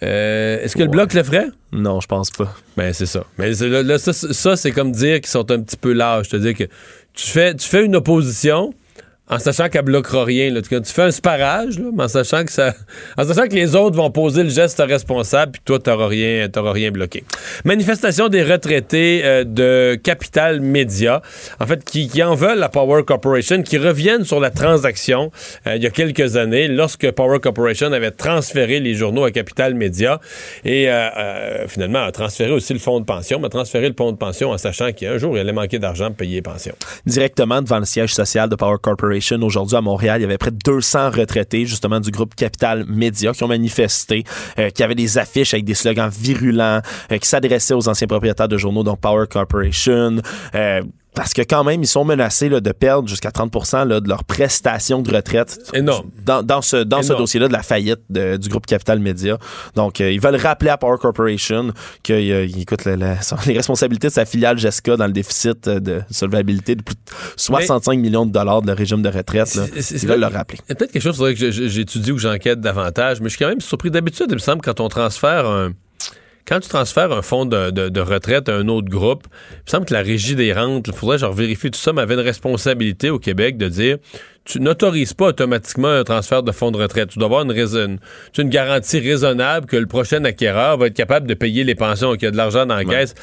Euh, 0.02 0.64
est-ce 0.64 0.78
que 0.78 0.84
le 0.84 0.90
Bloc 0.90 1.14
le 1.14 1.24
ferait? 1.24 1.48
Non, 1.74 2.00
je 2.00 2.08
pense 2.08 2.32
pas. 2.32 2.56
Ben, 2.78 2.94
c'est 2.94 3.06
ça. 3.06 3.26
Mais 3.38 3.54
ça, 3.54 4.56
c'est 4.56 4.72
comme 4.72 4.94
dire 4.94 5.20
qu'ils 5.20 5.28
sont 5.28 5.52
un 5.52 5.60
petit 5.60 5.76
peu 5.76 5.92
lâches. 5.92 6.28
C'est-à-dire 6.30 6.54
que 6.54 6.64
tu 7.14 7.28
fais, 7.28 7.54
tu 7.56 7.68
fais 7.68 7.84
une 7.84 7.98
opposition, 7.98 8.74
en 9.30 9.38
sachant 9.38 9.70
qu'elle 9.70 9.84
bloquera 9.84 10.24
rien. 10.24 10.52
Là. 10.52 10.62
Tu 10.62 10.82
fais 10.86 11.04
un 11.04 11.12
sparage, 11.12 11.80
mais 11.80 12.04
en 12.04 12.08
sachant 12.08 12.44
que 12.44 12.52
ça, 12.52 12.74
en 13.18 13.24
sachant 13.24 13.48
que 13.48 13.54
les 13.54 13.76
autres 13.76 13.96
vont 13.96 14.10
poser 14.10 14.44
le 14.44 14.50
geste 14.50 14.80
responsable, 14.86 15.54
puis 15.54 15.62
toi, 15.64 15.80
t'auras 15.80 16.08
rien, 16.08 16.48
rien 16.56 16.92
bloqué. 16.92 17.24
Manifestation 17.64 18.28
des 18.28 18.44
retraités 18.44 19.22
euh, 19.24 19.44
de 19.44 20.00
Capital 20.04 20.62
Media, 20.62 21.22
en 21.60 21.68
fait, 21.68 21.84
qui, 21.84 22.24
en 22.24 22.34
veulent 22.34 22.64
à 22.64 22.70
Power 22.70 23.04
Corporation, 23.04 23.62
qui 23.62 23.78
reviennent 23.78 24.26
sur 24.26 24.40
la 24.40 24.50
transaction 24.50 25.32
euh, 25.68 25.76
il 25.76 25.84
y 25.84 25.88
a 25.88 25.92
quelques 25.92 26.36
années, 26.36 26.68
lorsque 26.68 27.10
Power 27.12 27.40
Corporation 27.40 27.92
avait 27.94 28.12
transféré 28.12 28.80
les 28.80 28.96
journaux 28.96 29.24
à 29.24 29.32
Capital 29.32 29.76
Media 29.76 30.20
et 30.66 30.90
euh, 30.90 31.68
finalement 31.68 32.00
a 32.00 32.12
transféré 32.12 32.52
aussi 32.52 32.74
le 32.74 32.80
fonds 32.80 33.00
de 33.00 33.06
pension, 33.06 33.40
mais 33.40 33.46
a 33.46 33.50
transféré 33.50 33.88
le 33.88 33.96
fonds 33.96 34.12
de 34.12 34.18
pension 34.18 34.52
en 34.52 34.58
sachant 34.58 34.92
qu'un 34.92 35.18
jour, 35.18 35.38
il 35.38 35.42
allait 35.42 35.52
manquer 35.52 35.78
d'argent 35.78 36.08
pour 36.08 36.18
payer 36.18 36.36
les 36.36 36.42
pensions. 36.42 36.76
Directement 37.06 37.62
devant 37.62 37.80
le 37.80 37.86
siège 37.86 38.14
social 38.14 38.50
de 38.50 38.56
Power 38.56 38.78
Corporation 38.82 39.19
aujourd'hui 39.42 39.78
à 39.78 39.82
Montréal. 39.82 40.20
Il 40.20 40.24
y 40.24 40.26
avait 40.26 40.38
près 40.38 40.52
de 40.52 40.58
200 40.64 41.12
retraités, 41.12 41.66
justement, 41.66 42.00
du 42.00 42.12
groupe 42.12 42.36
Capital 42.36 42.86
Média 42.88 43.32
qui 43.34 43.44
ont 43.44 43.48
manifesté, 43.48 44.24
euh, 44.58 44.70
qui 44.70 44.84
avaient 44.84 44.96
des 44.96 45.18
affiches 45.18 45.54
avec 45.54 45.66
des 45.66 45.74
slogans 45.74 46.10
virulents, 46.10 46.82
euh, 47.12 47.18
qui 47.18 47.28
s'adressaient 47.28 47.74
aux 47.74 47.88
anciens 47.88 48.08
propriétaires 48.08 48.48
de 48.48 48.58
journaux, 48.58 48.84
dont 48.84 48.96
Power 48.96 49.26
Corporation. 49.30 50.22
Parce 51.20 51.34
que 51.34 51.42
quand 51.42 51.66
même, 51.66 51.84
ils 51.84 51.88
sont 51.88 52.06
menacés 52.06 52.48
de 52.48 52.72
perdre 52.72 53.10
jusqu'à 53.10 53.28
30% 53.28 54.00
de 54.00 54.08
leurs 54.08 54.24
prestations 54.24 55.02
de 55.02 55.14
retraite. 55.14 55.60
Énorme. 55.74 56.12
Dans, 56.26 56.44
dans 56.44 56.62
ce, 56.62 56.78
dans 56.78 57.04
ce 57.04 57.12
dossier-là 57.12 57.50
de 57.50 57.52
la 57.52 57.62
faillite 57.62 58.00
du 58.10 58.48
groupe 58.48 58.66
Capital 58.66 59.00
Media. 59.00 59.38
Donc, 59.76 60.00
euh, 60.00 60.14
ils 60.14 60.22
veulent 60.22 60.38
rappeler 60.38 60.70
à 60.70 60.78
Power 60.78 60.96
Corporation 60.98 61.74
que, 62.06 62.14
euh, 62.14 62.48
écoute, 62.58 62.86
les 63.48 63.54
responsabilités 63.54 64.08
de 64.08 64.14
sa 64.14 64.24
filiale 64.24 64.58
Jessica 64.58 64.96
dans 64.96 65.08
le 65.08 65.12
déficit 65.12 65.68
euh, 65.68 65.82
de 65.82 66.02
solvabilité 66.10 66.76
de 66.76 66.84
plus 66.84 66.96
de 66.96 67.02
65 67.36 68.00
millions 68.00 68.26
de 68.26 68.32
dollars 68.32 68.62
de 68.62 68.72
régime 68.72 69.02
de 69.02 69.10
retraite. 69.10 69.54
Là, 69.56 69.66
ils 69.76 70.08
veulent 70.08 70.22
le 70.22 70.28
rappeler. 70.28 70.60
Peut-être 70.70 70.94
quelque 70.94 71.02
chose 71.02 71.20
que 71.20 71.52
j'étudie 71.52 72.14
ou 72.14 72.16
que 72.16 72.22
j'enquête 72.22 72.62
davantage, 72.62 73.20
mais 73.20 73.26
je 73.28 73.36
suis 73.36 73.44
quand 73.44 73.50
même 73.50 73.60
surpris. 73.60 73.92
D'habitude, 73.92 74.28
il 74.30 74.36
me 74.36 74.40
semble, 74.40 74.62
quand 74.62 74.80
on 74.80 74.88
transfère 74.88 75.46
un 75.46 75.74
quand 76.50 76.60
tu 76.60 76.68
transfères 76.68 77.12
un 77.12 77.22
fonds 77.22 77.46
de, 77.46 77.70
de, 77.70 78.02
retraite 78.02 78.50
à 78.50 78.56
un 78.56 78.68
autre 78.70 78.90
groupe, 78.90 79.26
il 79.52 79.56
me 79.68 79.70
semble 79.70 79.86
que 79.86 79.94
la 79.94 80.02
régie 80.02 80.36
des 80.36 80.52
rentes, 80.52 80.88
il 80.88 80.94
faudrait 80.94 81.20
genre 81.20 81.32
vérifier 81.32 81.70
tout 81.70 81.80
ça, 81.80 81.94
mais 81.94 82.02
avait 82.02 82.16
une 82.16 82.22
responsabilité 82.22 83.12
au 83.12 83.20
Québec 83.20 83.58
de 83.58 83.70
dire 83.70 83.98
tu 84.46 84.60
n'autorises 84.60 85.14
pas 85.14 85.28
automatiquement 85.28 85.90
un 85.90 86.04
transfert 86.04 86.42
de 86.42 86.52
fonds 86.52 86.72
de 86.72 86.78
retraite. 86.78 87.10
Tu 87.10 87.20
dois 87.20 87.28
avoir 87.28 87.44
une, 87.44 87.52
raison, 87.52 87.98
une 88.36 88.50
garantie 88.50 89.00
raisonnable 89.00 89.68
que 89.68 89.78
le 89.78 89.86
prochain 89.86 90.24
acquéreur 90.26 90.80
va 90.80 90.88
être 90.88 90.96
capable 90.96 91.28
de 91.28 91.36
payer 91.36 91.64
les 91.64 91.76
pensions, 91.76 92.14
qu'il 92.14 92.24
y 92.24 92.28
a 92.28 92.32
de 92.32 92.38
l'argent 92.38 92.66
dans 92.66 92.76
la 92.76 92.86
caisse. 92.86 93.14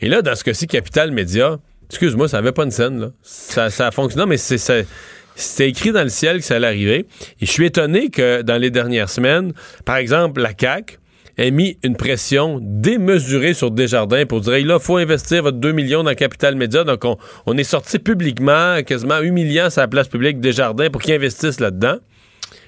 Et 0.00 0.08
là, 0.08 0.22
dans 0.22 0.34
ce 0.34 0.42
cas-ci, 0.42 0.66
Capital 0.66 1.10
Média, 1.10 1.58
excuse-moi, 1.90 2.26
ça 2.26 2.38
n'avait 2.38 2.52
pas 2.52 2.64
une 2.64 2.70
scène, 2.70 3.00
là. 3.00 3.10
Ça, 3.20 3.68
ça 3.68 3.90
fonctionne, 3.90 4.30
mais 4.30 4.38
c'est 4.38 4.86
c'était 5.34 5.68
écrit 5.68 5.92
dans 5.92 6.02
le 6.02 6.08
ciel 6.08 6.38
que 6.38 6.44
ça 6.44 6.56
allait 6.56 6.66
arriver. 6.66 7.06
Et 7.40 7.46
je 7.46 7.50
suis 7.50 7.66
étonné 7.66 8.08
que 8.10 8.42
dans 8.42 8.56
les 8.56 8.70
dernières 8.70 9.08
semaines, 9.08 9.52
par 9.84 9.96
exemple, 9.96 10.40
la 10.40 10.52
CAQ 10.58 10.98
ait 11.38 11.50
mis 11.50 11.78
une 11.82 11.96
pression 11.96 12.58
démesurée 12.60 13.54
sur 13.54 13.70
Desjardins 13.70 14.26
pour 14.26 14.40
dire, 14.40 14.52
là, 14.52 14.58
il 14.78 14.80
faut 14.80 14.96
investir 14.96 15.42
votre 15.42 15.58
2 15.58 15.72
millions 15.72 16.02
dans 16.02 16.14
Capital 16.14 16.56
Média. 16.56 16.84
Donc, 16.84 17.04
on, 17.46 17.56
est 17.56 17.64
sorti 17.64 17.98
publiquement, 17.98 18.82
quasiment 18.84 19.20
humiliant 19.20 19.68
la 19.76 19.88
place 19.88 20.08
publique 20.08 20.40
Desjardins 20.40 20.90
pour 20.90 21.00
qu'ils 21.00 21.14
investissent 21.14 21.60
là-dedans. 21.60 21.96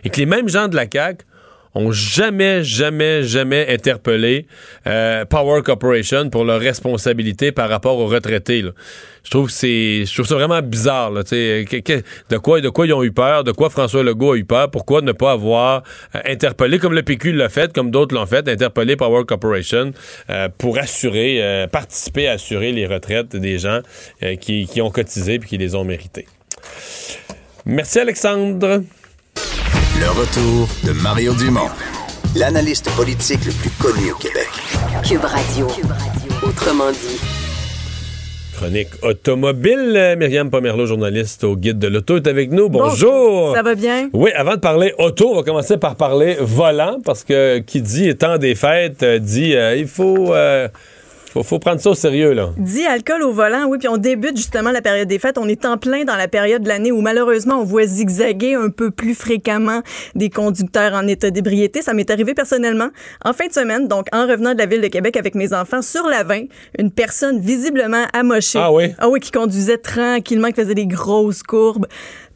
Et 0.05 0.11
que 0.11 0.19
les 0.19 0.27
mêmes 0.27 0.49
gens 0.49 0.69
de 0.69 0.77
la 0.77 0.87
CAQ 0.91 1.25
ont 1.75 1.93
jamais, 1.93 2.63
jamais, 2.63 3.23
jamais 3.25 3.67
interpellé 3.69 4.47
euh, 4.87 5.25
Power 5.25 5.63
Corporation 5.63 6.31
pour 6.31 6.45
leur 6.45 6.61
responsabilité 6.61 7.53
par 7.53 7.69
rapport 7.69 7.99
aux 7.99 8.07
retraités. 8.07 8.65
Je 9.25 9.31
trouve 9.31 9.47
que 9.47 9.53
c'est, 9.53 10.05
je 10.05 10.15
trouve 10.15 10.27
ça 10.27 10.35
vraiment 10.35 10.61
bizarre. 10.63 11.11
Là, 11.11 11.23
de 11.23 12.37
quoi, 12.39 12.61
de 12.61 12.69
quoi 12.69 12.87
ils 12.87 12.93
ont 12.93 13.03
eu 13.03 13.13
peur, 13.13 13.43
de 13.43 13.53
quoi 13.53 13.71
François 13.71 14.03
Legault 14.03 14.33
a 14.33 14.37
eu 14.37 14.45
peur, 14.45 14.71
pourquoi 14.71 15.01
ne 15.01 15.13
pas 15.13 15.33
avoir 15.33 15.83
euh, 16.15 16.21
interpellé, 16.27 16.79
comme 16.79 16.95
le 16.95 17.03
PQ 17.03 17.33
l'a 17.33 17.49
fait, 17.49 17.73
comme 17.73 17.91
d'autres 17.91 18.15
l'ont 18.15 18.27
fait, 18.27 18.49
interpellé 18.49 18.97
Power 18.97 19.25
Corporation 19.25 19.93
euh, 20.31 20.49
pour 20.57 20.79
assurer, 20.79 21.67
participer 21.73 22.29
à 22.29 22.33
assurer 22.33 22.73
les 22.73 22.87
retraites 22.87 23.35
des 23.35 23.59
gens 23.59 23.81
qui, 24.41 24.67
qui 24.67 24.81
ont 24.81 24.91
cotisé 24.91 25.35
et 25.35 25.39
qui 25.41 25.59
les 25.59 25.75
ont 25.75 25.85
méritées. 25.85 26.27
Merci 27.67 27.99
Alexandre. 27.99 28.83
Le 30.05 30.11
retour 30.11 30.69
de 30.85 30.93
Mario 31.03 31.33
Dumont, 31.33 31.71
l'analyste 32.37 32.91
politique 32.95 33.43
le 33.47 33.53
plus 33.53 33.71
connu 33.71 34.13
au 34.13 34.17
Québec. 34.17 34.51
Cube 35.03 35.25
Radio. 35.25 35.67
Autrement 36.47 36.91
dit. 36.93 37.19
Chronique 38.55 38.91
automobile. 39.01 40.15
Myriam 40.19 40.51
Pomerleau, 40.51 40.85
journaliste 40.85 41.45
au 41.45 41.57
Guide 41.57 41.79
de 41.79 41.89
l'Auto, 41.89 42.17
est 42.19 42.27
avec 42.27 42.53
nous. 42.53 42.69
Bonjour. 42.69 43.55
Ça 43.55 43.63
va 43.63 43.75
bien? 43.75 44.11
Oui, 44.13 44.31
avant 44.33 44.57
de 44.57 44.61
parler 44.61 44.93
auto, 44.99 45.31
on 45.33 45.37
va 45.37 45.43
commencer 45.43 45.79
par 45.79 45.97
parler 45.97 46.37
volant, 46.39 46.99
parce 47.03 47.25
que 47.25 47.61
qui 47.61 47.81
dit 47.81 48.07
étant 48.07 48.37
des 48.37 48.55
fêtes, 48.55 49.03
euh, 49.03 49.19
dit 49.19 49.57
euh, 49.57 49.75
il 49.75 49.89
faut... 49.89 50.35
Euh, 50.35 50.69
faut, 51.35 51.43
faut 51.43 51.59
prendre 51.59 51.81
ça 51.81 51.91
au 51.91 51.95
sérieux, 51.95 52.33
là. 52.33 52.51
Dit 52.57 52.87
alcool 52.87 53.23
au 53.25 53.33
volant, 53.33 53.67
oui, 53.67 53.79
puis 53.79 53.89
on 53.89 53.97
débute 53.97 54.37
justement 54.37 54.71
la 54.71 54.81
période 54.81 55.09
des 55.09 55.19
fêtes. 55.19 55.37
On 55.37 55.49
est 55.49 55.65
en 55.65 55.79
plein 55.79 56.05
dans 56.05 56.15
la 56.15 56.29
période 56.29 56.63
de 56.63 56.69
l'année 56.69 56.93
où 56.93 57.01
malheureusement 57.01 57.57
on 57.57 57.65
voit 57.65 57.87
zigzaguer 57.87 58.55
un 58.55 58.71
peu 58.71 58.93
plus 58.93 59.17
fréquemment 59.17 59.83
des 60.15 60.31
conducteurs 60.31 60.95
en 60.95 61.09
état 61.09 61.31
d'ébriété. 61.31 61.83
Ça 61.83 61.93
m'est 61.93 62.09
arrivé 62.09 62.35
personnellement 62.35 62.91
en 63.25 63.33
fin 63.33 63.49
de 63.49 63.53
semaine, 63.53 63.89
donc 63.89 64.07
en 64.13 64.29
revenant 64.29 64.55
de 64.55 64.59
la 64.59 64.67
ville 64.67 64.81
de 64.81 64.87
Québec 64.87 65.17
avec 65.17 65.35
mes 65.35 65.53
enfants 65.53 65.83
sur 65.83 66.07
la 66.07 66.23
20, 66.23 66.45
une 66.79 66.93
personne 66.93 67.41
visiblement 67.41 68.05
amochée. 68.13 68.61
Ah 68.63 68.73
oui? 68.73 68.95
Ah 68.99 69.09
oui, 69.09 69.19
qui 69.19 69.33
conduisait 69.33 69.79
tranquillement, 69.79 70.49
qui 70.49 70.61
faisait 70.61 70.75
des 70.75 70.87
grosses 70.87 71.43
courbes. 71.43 71.87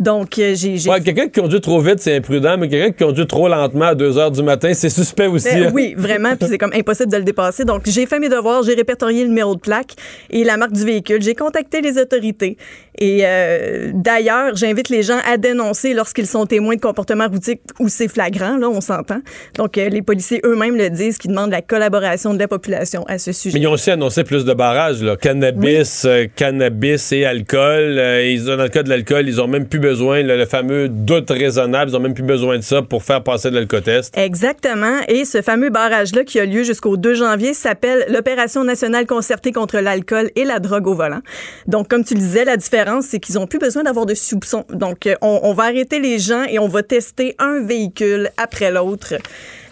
Donc, 0.00 0.38
euh, 0.38 0.54
j'ai. 0.54 0.88
Ouais, 0.88 1.00
quelqu'un 1.00 1.28
qui 1.28 1.40
conduit 1.40 1.60
trop 1.60 1.80
vite, 1.80 1.98
c'est 1.98 2.16
imprudent, 2.16 2.56
mais 2.56 2.68
quelqu'un 2.68 2.92
qui 2.92 3.04
conduit 3.04 3.26
trop 3.26 3.48
lentement 3.48 3.86
à 3.86 3.94
2 3.94 4.12
h 4.12 4.32
du 4.32 4.42
matin, 4.42 4.72
c'est 4.72 4.90
suspect 4.90 5.26
aussi. 5.26 5.48
Ben, 5.52 5.72
oui, 5.74 5.94
vraiment, 5.96 6.36
puis 6.36 6.48
c'est 6.48 6.58
comme 6.58 6.72
impossible 6.72 7.10
de 7.10 7.16
le 7.16 7.24
dépasser. 7.24 7.64
Donc, 7.64 7.82
j'ai 7.86 8.06
fait 8.06 8.20
mes 8.20 8.28
devoirs, 8.28 8.62
j'ai 8.62 8.76
répertorié 8.89 9.23
le 9.23 9.28
numéro 9.28 9.55
de 9.55 9.60
plaque 9.60 9.93
et 10.31 10.44
la 10.44 10.56
marque 10.56 10.73
du 10.73 10.85
véhicule. 10.85 11.20
J'ai 11.20 11.35
contacté 11.35 11.82
les 11.82 11.98
autorités. 11.98 12.56
Et 13.01 13.20
euh, 13.23 13.90
d'ailleurs, 13.94 14.56
j'invite 14.56 14.89
les 14.89 15.05
gens 15.05 15.19
à 15.24 15.36
dénoncer 15.36 15.94
lorsqu'ils 15.94 16.27
sont 16.27 16.47
témoins 16.47 16.74
de 16.74 16.81
comportements 16.81 17.28
routiers 17.28 17.60
où 17.78 17.89
c'est 17.89 18.09
flagrant, 18.09 18.56
là, 18.56 18.69
on 18.69 18.81
s'entend. 18.81 19.20
Donc, 19.55 19.78
euh, 19.78 19.89
les 19.89 20.02
policiers 20.02 20.40
eux-mêmes 20.44 20.77
le 20.77 20.90
disent, 20.90 21.19
qu'ils 21.19 21.31
demandent 21.31 21.52
la 21.52 21.62
collaboration 21.62 22.35
de 22.35 22.40
la 22.40 22.48
population 22.48 23.05
à 23.06 23.19
ce 23.19 23.31
sujet. 23.31 23.56
Mais 23.56 23.62
ils 23.62 23.69
ont 23.69 23.73
aussi 23.73 23.93
annoncé 23.93 24.24
plus 24.24 24.44
de 24.44 24.52
barrages, 24.52 25.01
là. 25.01 25.16
Cannabis, 25.16 26.09
cannabis 26.35 27.12
et 27.12 27.24
alcool. 27.24 28.01
ils, 28.24 28.47
dans 28.47 28.56
le 28.56 28.69
cas 28.69 28.82
de 28.82 28.89
l'alcool, 28.89 29.28
ils 29.28 29.40
ont 29.40 29.47
même 29.47 29.69
plus 29.69 29.78
besoin, 29.78 30.23
le 30.23 30.47
fameux 30.47 30.89
doute 30.89 31.31
raisonnable, 31.31 31.93
ils 31.93 31.97
ont 31.97 32.01
même 32.01 32.15
plus 32.15 32.24
besoin 32.24 32.56
de 32.56 32.62
ça 32.62 32.82
pour 32.82 33.05
faire 33.05 33.23
passer 33.23 33.51
de 33.51 33.55
l'alcotest. 33.55 34.16
Exactement. 34.19 34.98
Et 35.06 35.24
ce 35.24 35.40
fameux 35.40 35.70
barrage-là 35.70 36.24
qui 36.24 36.40
a 36.40 36.44
lieu 36.44 36.65
jusqu'au 36.65 36.97
2 36.97 37.15
janvier 37.15 37.55
s'appelle 37.55 38.06
l'Opération 38.09 38.65
nationale 38.65 38.77
concertée 39.06 39.52
contre 39.52 39.78
l'alcool 39.78 40.30
et 40.36 40.44
la 40.44 40.59
drogue 40.59 40.86
au 40.86 40.94
volant. 40.94 41.20
Donc, 41.66 41.88
comme 41.88 42.05
tu 42.05 42.14
le 42.14 42.20
disais, 42.20 42.44
la 42.44 42.56
différence, 42.56 43.06
c'est 43.06 43.20
qu'ils 43.20 43.38
ont 43.38 43.46
plus 43.46 43.59
besoin 43.59 43.82
d'avoir 43.82 44.06
de 44.06 44.14
soupçons. 44.14 44.64
Donc, 44.70 45.06
euh, 45.06 45.14
on, 45.22 45.40
on 45.42 45.55
va 45.55 45.64
arrêter 45.64 46.00
les 46.00 46.18
gens 46.18 46.44
et 46.44 46.59
on 46.59 46.68
va 46.68 46.82
tester 46.82 47.34
un 47.38 47.60
véhicule 47.60 48.30
après 48.36 48.70
l'autre. 48.70 49.14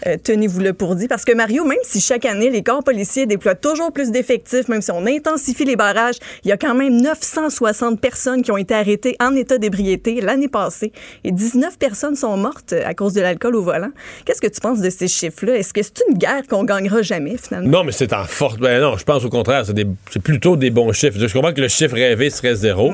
Euh, 0.06 0.16
tenez-vous-le 0.22 0.72
pour 0.72 0.94
dit. 0.94 1.08
Parce 1.08 1.24
que 1.24 1.32
Mario, 1.32 1.64
même 1.64 1.78
si 1.82 2.00
chaque 2.00 2.24
année, 2.24 2.50
les 2.50 2.62
corps 2.62 2.84
policiers 2.84 3.26
déploient 3.26 3.54
toujours 3.54 3.92
plus 3.92 4.10
d'effectifs, 4.10 4.68
même 4.68 4.82
si 4.82 4.90
on 4.90 5.06
intensifie 5.06 5.64
les 5.64 5.76
barrages, 5.76 6.16
il 6.44 6.48
y 6.48 6.52
a 6.52 6.56
quand 6.56 6.74
même 6.74 7.00
960 7.00 8.00
personnes 8.00 8.42
qui 8.42 8.50
ont 8.50 8.56
été 8.56 8.74
arrêtées 8.74 9.16
en 9.20 9.34
état 9.34 9.58
d'ébriété 9.58 10.20
l'année 10.20 10.48
passée 10.48 10.92
et 11.24 11.32
19 11.32 11.78
personnes 11.78 12.16
sont 12.16 12.36
mortes 12.36 12.72
à 12.72 12.94
cause 12.94 13.14
de 13.14 13.20
l'alcool 13.20 13.56
au 13.56 13.62
volant. 13.62 13.90
Qu'est-ce 14.24 14.40
que 14.40 14.46
tu 14.46 14.60
penses 14.60 14.80
de 14.80 14.90
ces 14.90 15.08
chiffres-là? 15.08 15.56
Est-ce 15.56 15.72
que 15.72 15.82
c'est 15.82 16.02
une 16.08 16.18
guerre 16.18 16.46
qu'on 16.48 16.64
gagnera 16.64 17.02
jamais, 17.02 17.36
finalement? 17.36 17.68
Non, 17.68 17.84
mais 17.84 17.92
c'est 17.92 18.12
en 18.12 18.24
forte. 18.24 18.60
Ben 18.60 18.80
non, 18.80 18.96
je 18.96 19.04
pense 19.04 19.24
au 19.24 19.30
contraire, 19.30 19.64
c'est 19.66 20.22
plutôt 20.22 20.56
des 20.56 20.70
bons 20.70 20.92
chiffres. 20.92 21.18
Je 21.18 21.32
comprends 21.32 21.52
que 21.52 21.60
le 21.60 21.68
chiffre 21.68 21.94
rêvé 21.94 22.30
serait 22.30 22.54
zéro, 22.54 22.92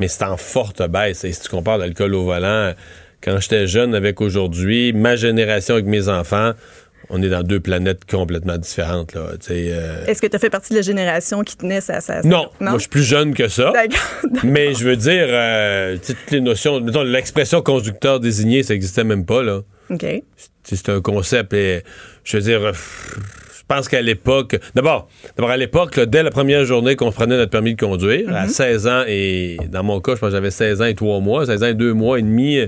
mais 0.00 0.08
c'est 0.08 0.24
en 0.24 0.36
forte 0.36 0.82
baisse. 0.88 1.24
Et 1.24 1.32
si 1.32 1.40
tu 1.42 1.48
compares 1.48 1.78
l'alcool 1.78 2.14
au 2.14 2.24
volant, 2.24 2.72
quand 3.24 3.40
j'étais 3.40 3.66
jeune 3.66 3.94
avec 3.94 4.20
aujourd'hui, 4.20 4.92
ma 4.92 5.16
génération 5.16 5.74
avec 5.74 5.86
mes 5.86 6.08
enfants, 6.08 6.52
on 7.08 7.22
est 7.22 7.28
dans 7.28 7.42
deux 7.42 7.60
planètes 7.60 8.04
complètement 8.04 8.58
différentes. 8.58 9.16
Euh. 9.16 10.06
Est-ce 10.06 10.20
que 10.20 10.26
tu 10.26 10.36
as 10.36 10.38
fait 10.38 10.50
partie 10.50 10.70
de 10.70 10.78
la 10.78 10.82
génération 10.82 11.42
qui 11.42 11.56
tenait 11.56 11.80
ça? 11.80 12.00
ça, 12.00 12.20
Non, 12.22 12.50
moi 12.60 12.74
je 12.74 12.80
suis 12.80 12.88
plus 12.88 13.02
jeune 13.02 13.34
que 13.34 13.48
ça. 13.48 13.72
Mais 14.44 14.74
je 14.74 14.84
veux 14.84 14.96
dire, 14.96 15.26
euh, 15.28 15.96
toutes 16.04 16.30
les 16.30 16.40
notions, 16.40 16.80
l'expression 17.02 17.62
conducteur 17.62 18.20
désigné, 18.20 18.62
ça 18.62 18.74
n'existait 18.74 19.04
même 19.04 19.24
pas. 19.24 19.42
Là. 19.42 19.60
OK. 19.90 20.06
C'est 20.62 20.88
un 20.88 21.00
concept. 21.00 21.52
Et, 21.52 21.82
je 22.24 22.36
veux 22.36 22.42
dire, 22.42 22.62
euh, 22.62 22.72
je 22.72 23.62
pense 23.68 23.88
qu'à 23.88 24.00
l'époque, 24.00 24.56
d'abord, 24.74 25.08
d'abord 25.36 25.50
à 25.50 25.56
l'époque, 25.56 25.98
dès 26.00 26.22
la 26.22 26.30
première 26.30 26.64
journée 26.64 26.96
qu'on 26.96 27.12
prenait 27.12 27.36
notre 27.36 27.50
permis 27.50 27.74
de 27.74 27.80
conduire, 27.80 28.34
à 28.34 28.48
16 28.48 28.86
mm-hmm. 28.86 28.90
ans 28.90 29.04
et 29.06 29.56
dans 29.68 29.82
mon 29.82 30.00
cas, 30.00 30.14
je 30.14 30.20
pense 30.20 30.30
que 30.30 30.36
j'avais 30.36 30.50
16 30.50 30.82
ans 30.82 30.86
et 30.86 30.94
3 30.94 31.20
mois, 31.20 31.46
16 31.46 31.62
ans 31.62 31.66
et 31.66 31.74
2 31.74 31.92
mois 31.92 32.18
et 32.18 32.22
demi 32.22 32.60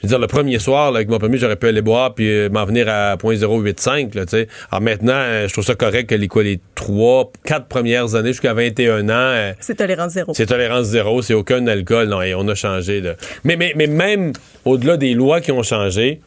je 0.00 0.06
veux 0.06 0.08
dire, 0.08 0.18
le 0.18 0.28
premier 0.28 0.58
soir, 0.58 0.92
là, 0.92 0.96
avec 0.96 1.10
mon 1.10 1.18
permis, 1.18 1.36
j'aurais 1.36 1.56
pu 1.56 1.66
aller 1.66 1.82
boire 1.82 2.14
puis 2.14 2.26
euh, 2.26 2.48
m'en 2.48 2.64
venir 2.64 2.88
à 2.88 3.16
0.085, 3.16 4.16
là, 4.16 4.24
tu 4.24 4.30
sais. 4.30 4.48
Alors 4.70 4.80
maintenant, 4.80 5.12
euh, 5.12 5.46
je 5.46 5.52
trouve 5.52 5.64
ça 5.64 5.74
correct 5.74 6.08
que 6.08 6.14
les, 6.14 6.26
quoi, 6.26 6.42
les 6.42 6.58
trois, 6.74 7.30
quatre 7.44 7.66
premières 7.66 8.14
années 8.14 8.30
jusqu'à 8.30 8.54
21 8.54 9.10
ans... 9.10 9.12
Euh, 9.12 9.52
c'est 9.60 9.74
tolérance 9.74 10.12
zéro. 10.12 10.32
C'est 10.34 10.46
tolérance 10.46 10.86
zéro, 10.86 11.20
c'est 11.20 11.34
aucun 11.34 11.66
alcool. 11.66 12.08
Non, 12.08 12.22
et 12.22 12.34
on 12.34 12.48
a 12.48 12.54
changé, 12.54 13.02
là. 13.02 13.14
Mais, 13.44 13.56
mais, 13.56 13.74
mais 13.76 13.88
même 13.88 14.32
au-delà 14.64 14.96
des 14.96 15.12
lois 15.12 15.42
qui 15.42 15.52
ont 15.52 15.62
changé, 15.62 16.20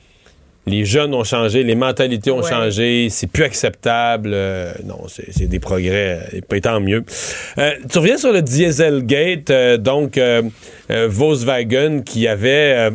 les 0.68 0.86
jeunes 0.86 1.16
ont 1.16 1.24
changé, 1.24 1.64
les 1.64 1.76
mentalités 1.76 2.30
ont 2.30 2.44
changé, 2.44 3.08
c'est 3.10 3.28
plus 3.28 3.44
acceptable. 3.44 4.30
non, 4.86 5.08
c'est 5.08 5.48
des 5.48 5.60
progrès, 5.60 6.30
et 6.32 6.42
pas 6.42 6.62
tant 6.62 6.80
mieux. 6.80 7.04
tu 7.58 7.98
reviens 7.98 8.18
sur 8.18 8.32
le 8.32 8.42
Dieselgate, 8.42 9.82
donc 9.82 10.18
Volkswagen 10.90 12.04
qui 12.06 12.30
avait 12.30 12.92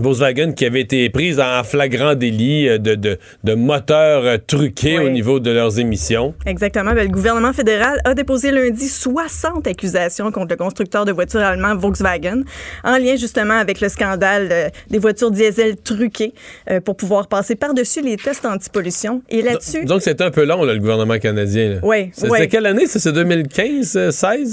Volkswagen 0.00 0.52
qui 0.52 0.64
avait 0.64 0.80
été 0.80 1.08
prise 1.10 1.40
en 1.40 1.62
flagrant 1.64 2.14
délit 2.14 2.68
euh, 2.68 2.78
de, 2.78 2.94
de, 2.94 3.18
de 3.44 3.54
moteurs 3.54 4.24
euh, 4.24 4.36
truqués 4.44 4.98
au 4.98 5.08
niveau 5.08 5.40
de 5.40 5.50
leurs 5.50 5.78
émissions. 5.78 6.34
Exactement. 6.44 6.92
Ben, 6.92 7.04
le 7.04 7.12
gouvernement 7.12 7.52
fédéral 7.52 8.00
a 8.04 8.14
déposé 8.14 8.50
lundi 8.50 8.88
60 8.88 9.66
accusations 9.66 10.30
contre 10.30 10.48
le 10.50 10.56
constructeur 10.56 11.04
de 11.04 11.12
voitures 11.12 11.40
allemand 11.40 11.74
Volkswagen 11.76 12.42
en 12.84 12.98
lien 12.98 13.16
justement 13.16 13.54
avec 13.54 13.80
le 13.80 13.88
scandale 13.88 14.48
euh, 14.50 14.68
des 14.90 14.98
voitures 14.98 15.30
diesel 15.30 15.76
truquées 15.76 16.32
pour 16.84 16.96
pouvoir 16.96 17.28
passer 17.28 17.54
par-dessus 17.54 18.02
les 18.02 18.16
tests 18.16 18.44
anti-pollution. 18.44 19.22
Et 19.28 19.42
là-dessus... 19.42 19.84
Donc, 19.84 20.02
c'est 20.02 20.20
un 20.20 20.30
peu 20.30 20.44
long, 20.44 20.64
le 20.64 20.78
gouvernement 20.78 21.18
canadien. 21.18 21.80
Oui. 21.82 22.10
C'est 22.12 22.48
quelle 22.48 22.66
année? 22.66 22.86
C'est 22.86 23.12
2015, 23.12 24.10
16? 24.10 24.52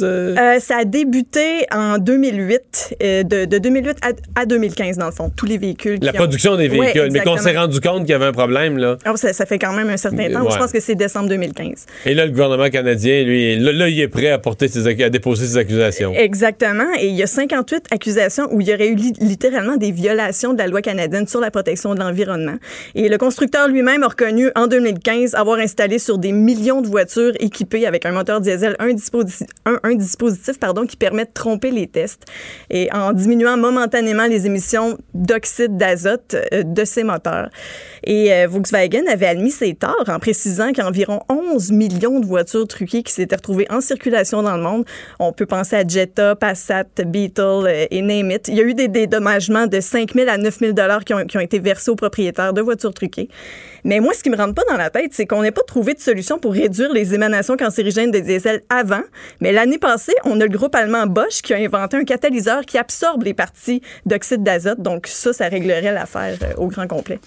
ça 0.59 0.77
a 0.77 0.85
débuté 0.85 1.65
en 1.71 1.97
2008, 1.97 2.95
de, 3.01 3.45
de 3.45 3.57
2008 3.57 3.97
à, 4.01 4.41
à 4.41 4.45
2015, 4.45 4.97
dans 4.97 5.07
le 5.07 5.11
fond. 5.11 5.32
Tous 5.35 5.45
les 5.45 5.57
véhicules. 5.57 5.99
La 6.01 6.13
production 6.13 6.51
ont- 6.53 6.57
des 6.57 6.69
Ouais, 6.69 6.79
véhicules. 6.79 7.09
mais 7.11 7.19
qu'on 7.21 7.37
s'est 7.37 7.57
rendu 7.57 7.79
compte 7.81 8.01
qu'il 8.01 8.09
y 8.11 8.13
avait 8.13 8.25
un 8.25 8.31
problème, 8.31 8.77
là. 8.77 8.97
Ah, 9.05 9.13
ça, 9.15 9.33
ça 9.33 9.45
fait 9.45 9.59
quand 9.59 9.73
même 9.73 9.89
un 9.89 9.97
certain 9.97 10.29
temps. 10.31 10.43
Ouais. 10.43 10.51
Je 10.51 10.57
pense 10.57 10.71
que 10.71 10.79
c'est 10.79 10.95
décembre 10.95 11.29
2015. 11.29 11.85
Et 12.05 12.13
là, 12.13 12.25
le 12.25 12.31
gouvernement 12.31 12.69
canadien, 12.69 13.23
lui, 13.23 13.57
là, 13.57 13.71
là, 13.71 13.89
il 13.89 13.99
est 13.99 14.07
prêt 14.07 14.29
à, 14.29 14.37
porter 14.39 14.67
ses, 14.67 14.87
à 15.03 15.09
déposer 15.09 15.45
ses 15.47 15.57
accusations. 15.57 16.13
Exactement. 16.13 16.85
Et 16.99 17.07
il 17.07 17.15
y 17.15 17.23
a 17.23 17.27
58 17.27 17.85
accusations 17.91 18.47
où 18.51 18.61
il 18.61 18.67
y 18.67 18.73
aurait 18.73 18.87
eu 18.89 18.95
li- 18.95 19.13
littéralement 19.19 19.77
des 19.77 19.91
violations 19.91 20.53
de 20.53 20.57
la 20.59 20.67
loi 20.67 20.81
canadienne 20.81 21.27
sur 21.27 21.39
la 21.39 21.51
protection 21.51 21.93
de 21.95 21.99
l'environnement. 21.99 22.55
Et 22.95 23.09
le 23.09 23.17
constructeur 23.17 23.67
lui-même 23.67 24.03
a 24.03 24.07
reconnu 24.07 24.49
en 24.55 24.67
2015 24.67 25.35
avoir 25.35 25.59
installé 25.59 25.99
sur 25.99 26.17
des 26.17 26.31
millions 26.31 26.81
de 26.81 26.87
voitures 26.87 27.33
équipées 27.39 27.85
avec 27.87 28.05
un 28.05 28.11
moteur 28.11 28.41
diesel 28.41 28.75
un, 28.79 28.89
disposi- 28.89 29.45
un- 29.65 29.79
un 29.83 29.95
dispositif 29.95 30.59
pardon, 30.59 30.85
qui 30.85 30.95
permet 30.97 31.25
de 31.25 31.29
tromper 31.33 31.71
les 31.71 31.87
tests 31.87 32.23
et 32.69 32.89
en 32.93 33.13
diminuant 33.13 33.57
momentanément 33.57 34.25
les 34.27 34.45
émissions 34.45 34.97
d'oxyde 35.13 35.77
d'azote 35.77 36.35
euh, 36.53 36.63
de 36.63 36.85
ces 36.85 37.03
moteurs. 37.03 37.49
Et 38.03 38.33
euh, 38.33 38.47
Volkswagen 38.47 39.03
avait 39.07 39.27
admis 39.27 39.51
ses 39.51 39.73
torts 39.75 40.05
en 40.07 40.19
précisant 40.19 40.73
qu'environ 40.73 41.21
11 41.29 41.71
millions 41.71 42.19
de 42.19 42.25
voitures 42.25 42.67
truquées 42.67 43.03
qui 43.03 43.13
s'étaient 43.13 43.35
retrouvées 43.35 43.67
en 43.69 43.81
circulation 43.81 44.43
dans 44.43 44.57
le 44.57 44.63
monde. 44.63 44.85
On 45.19 45.31
peut 45.31 45.45
penser 45.45 45.75
à 45.75 45.87
Jetta, 45.87 46.35
Passat, 46.35 46.85
Beetle 47.05 47.41
euh, 47.41 47.85
et 47.89 48.01
name 48.01 48.31
it. 48.31 48.47
Il 48.47 48.55
y 48.55 48.61
a 48.61 48.63
eu 48.63 48.73
des 48.73 48.87
dédommagements 48.87 49.67
de 49.67 49.79
5 49.79 50.13
000 50.13 50.29
à 50.29 50.37
9 50.37 50.59
000 50.59 50.71
dollars 50.73 51.03
qui 51.05 51.13
ont, 51.13 51.25
qui 51.25 51.37
ont 51.37 51.41
été 51.41 51.59
versés 51.59 51.91
aux 51.91 51.95
propriétaires 51.95 52.53
de 52.53 52.61
voitures 52.61 52.93
truquées. 52.93 53.29
Mais 53.83 53.99
moi, 53.99 54.13
ce 54.13 54.23
qui 54.23 54.29
me 54.29 54.37
rentre 54.37 54.53
pas 54.53 54.63
dans 54.69 54.77
la 54.77 54.89
tête, 54.89 55.11
c'est 55.13 55.25
qu'on 55.25 55.41
n'ait 55.41 55.51
pas 55.51 55.63
trouvé 55.63 55.93
de 55.93 55.99
solution 55.99 56.39
pour 56.39 56.53
réduire 56.53 56.93
les 56.93 57.13
émanations 57.13 57.57
cancérigènes 57.57 58.11
des 58.11 58.21
diesels 58.21 58.61
avant. 58.69 59.01
Mais 59.41 59.51
l'année 59.51 59.77
passée, 59.77 60.13
on 60.23 60.39
a 60.39 60.45
le 60.45 60.49
groupe 60.49 60.75
allemand 60.75 61.05
Bosch 61.05 61.41
qui 61.41 61.53
a 61.53 61.57
inventé 61.57 61.97
un 61.97 62.05
catalyseur 62.05 62.65
qui 62.65 62.77
absorbe 62.77 63.23
les 63.23 63.33
parties 63.33 63.81
d'oxyde 64.05 64.43
d'azote. 64.43 64.81
Donc 64.81 65.07
ça, 65.07 65.33
ça 65.33 65.47
réglerait 65.47 65.91
l'affaire 65.91 66.37
euh, 66.43 66.53
au 66.57 66.67
grand 66.67 66.87
complet. 66.87 67.19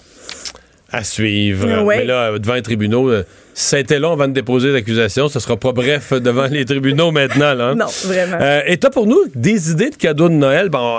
À 0.97 1.05
suivre. 1.05 1.83
Ouais. 1.83 1.99
Mais 1.99 2.05
là, 2.05 2.39
devant 2.39 2.55
les 2.55 2.63
tribunaux, 2.63 3.11
euh, 3.11 3.25
été 3.73 3.99
long 3.99 4.13
avant 4.13 4.29
de 4.29 4.33
déposer 4.33 4.73
l'accusation, 4.73 5.29
ce 5.29 5.41
sera 5.41 5.57
pas 5.57 5.73
bref 5.73 6.13
devant 6.13 6.47
les 6.47 6.65
tribunaux 6.65 7.11
maintenant. 7.11 7.55
Là, 7.55 7.69
hein? 7.69 7.75
Non, 7.75 7.87
vraiment. 8.05 8.39
Euh, 8.41 8.63
et 8.67 8.77
t'as 8.79 8.91
pour 8.91 9.07
nous 9.07 9.21
des 9.35 9.71
idées 9.71 9.91
de 9.91 9.97
cadeaux 9.97 10.29
de 10.29 10.35
Noël? 10.35 10.69
Bon, 10.69 10.99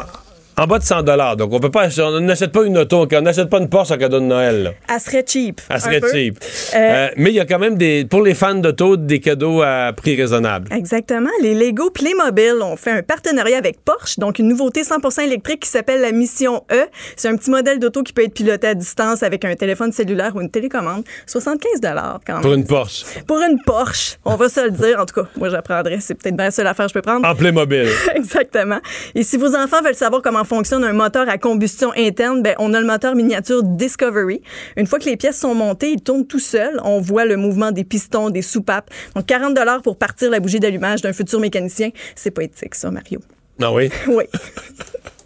en 0.60 0.66
bas 0.66 0.80
de 0.80 0.84
100 0.84 1.04
Donc, 1.36 1.54
on 1.54 1.60
peut 1.60 1.70
pas 1.70 1.88
on 2.00 2.20
n'achète 2.20 2.52
pas 2.52 2.64
une 2.64 2.80
auto, 2.80 3.08
on 3.12 3.22
n'achète 3.22 3.50
pas 3.50 3.60
une 3.60 3.70
Porsche 3.70 3.92
en 3.92 3.98
cadeau 3.98 4.20
de 4.20 4.26
Noël. 4.26 4.64
là. 4.64 4.72
Elle 4.92 5.00
serait 5.00 5.24
cheap. 5.26 5.62
Elle 5.70 5.80
serait 5.80 6.00
peu. 6.00 6.12
cheap. 6.12 6.40
Euh, 6.76 6.78
Euh, 6.78 7.10
mais 7.16 7.30
il 7.30 7.36
y 7.36 7.40
a 7.40 7.46
quand 7.46 7.60
même 7.60 7.78
des, 7.78 8.06
pour 8.06 8.24
les 8.24 8.34
fans 8.34 8.56
d'auto, 8.56 8.98
des 8.98 9.20
cadeaux 9.20 9.62
à 9.62 9.92
prix 9.96 10.16
raisonnable. 10.16 10.68
Exactement. 10.74 11.30
Les 11.42 11.54
Lego 11.54 11.92
Playmobil 11.92 12.56
ont 12.64 12.76
fait 12.76 12.92
un 12.92 13.04
partenariat 13.04 13.58
avec 13.58 13.84
Porsche, 13.84 14.18
donc 14.18 14.40
une 14.40 14.48
nouveauté 14.48 14.82
100% 14.82 15.22
électrique 15.24 15.62
qui 15.62 15.70
s'appelle 15.70 16.02
la 16.02 16.12
Mission 16.12 16.64
E. 16.72 16.86
C'est 17.16 17.28
un 17.28 17.36
petit 17.38 17.52
modèle 17.52 17.78
d'auto 17.80 18.02
qui 18.02 18.14
peut 18.14 18.24
être 18.24 18.34
piloté 18.34 18.68
à 18.68 18.74
distance 18.74 19.22
avec 19.22 19.46
un 19.46 19.56
téléphone 19.56 19.92
cellulaire 19.92 20.36
ou 20.36 20.42
une 20.42 20.50
télécommande. 20.50 21.04
75 21.28 21.82
dollars 21.82 22.20
quand 22.26 22.34
même. 22.34 22.42
Pour 22.42 22.54
une 22.54 22.66
Porsche. 22.66 23.04
Pour 23.28 23.40
une 23.42 23.60
Porsche, 23.64 24.18
on 24.26 24.36
va 24.36 24.50
se 24.50 24.62
le 24.62 24.72
dire. 24.72 25.00
En 25.00 25.06
tout 25.06 25.22
cas, 25.22 25.28
moi 25.36 25.50
j'apprendrais. 25.50 26.00
C'est 26.00 26.16
peut-être 26.16 26.36
bien 26.36 26.46
la 26.46 26.52
seule 26.52 26.68
affaire 26.68 26.86
que 26.86 26.90
je 26.90 26.94
peux 26.96 27.02
prendre. 27.02 27.28
En 27.28 27.36
Playmobil. 27.36 27.88
Exactement. 28.16 28.80
Et 29.14 29.24
si 29.24 29.38
vos 29.38 29.56
enfants 29.56 29.82
veulent 29.84 29.94
savoir 29.94 30.22
comment 30.22 30.46
fonctionne 30.48 30.84
un 30.84 30.94
moteur 30.94 31.30
à 31.30 31.38
combustion 31.38 31.92
interne, 31.96 32.42
ben, 32.42 32.56
on 32.58 32.74
a 32.74 32.80
le 32.80 32.88
moteur 32.88 33.16
miniature 33.16 33.62
Discovery. 33.64 34.42
Une 34.76 34.88
fois 34.88 34.98
que 34.98 35.06
les 35.06 35.18
pièces 35.18 35.40
sont 35.40 35.54
montées, 35.54 35.92
il 35.92 36.02
tourne 36.02 36.26
tout 36.26 36.40
seul. 36.40 36.80
On 36.84 37.00
voit 37.00 37.26
le 37.26 37.38
mouvement 37.38 37.72
des 37.72 37.84
pistons, 37.84 38.30
des 38.30 38.42
soupapes. 38.42 38.90
Donc 39.16 39.26
40 39.26 39.54
dollars 39.54 39.82
pour 39.82 39.98
partir 39.98 40.32
la 40.32 40.40
bougie 40.40 40.60
d'allumage 40.60 41.02
d'un 41.02 41.14
futur 41.14 41.40
mécanicien. 41.40 41.90
C'est 42.16 42.32
pas 42.32 42.44
éthique, 42.44 42.74
ça, 42.76 42.90
Mario. 42.90 43.20
Non, 43.60 43.76
oui? 43.76 43.90
Oui. 44.08 44.24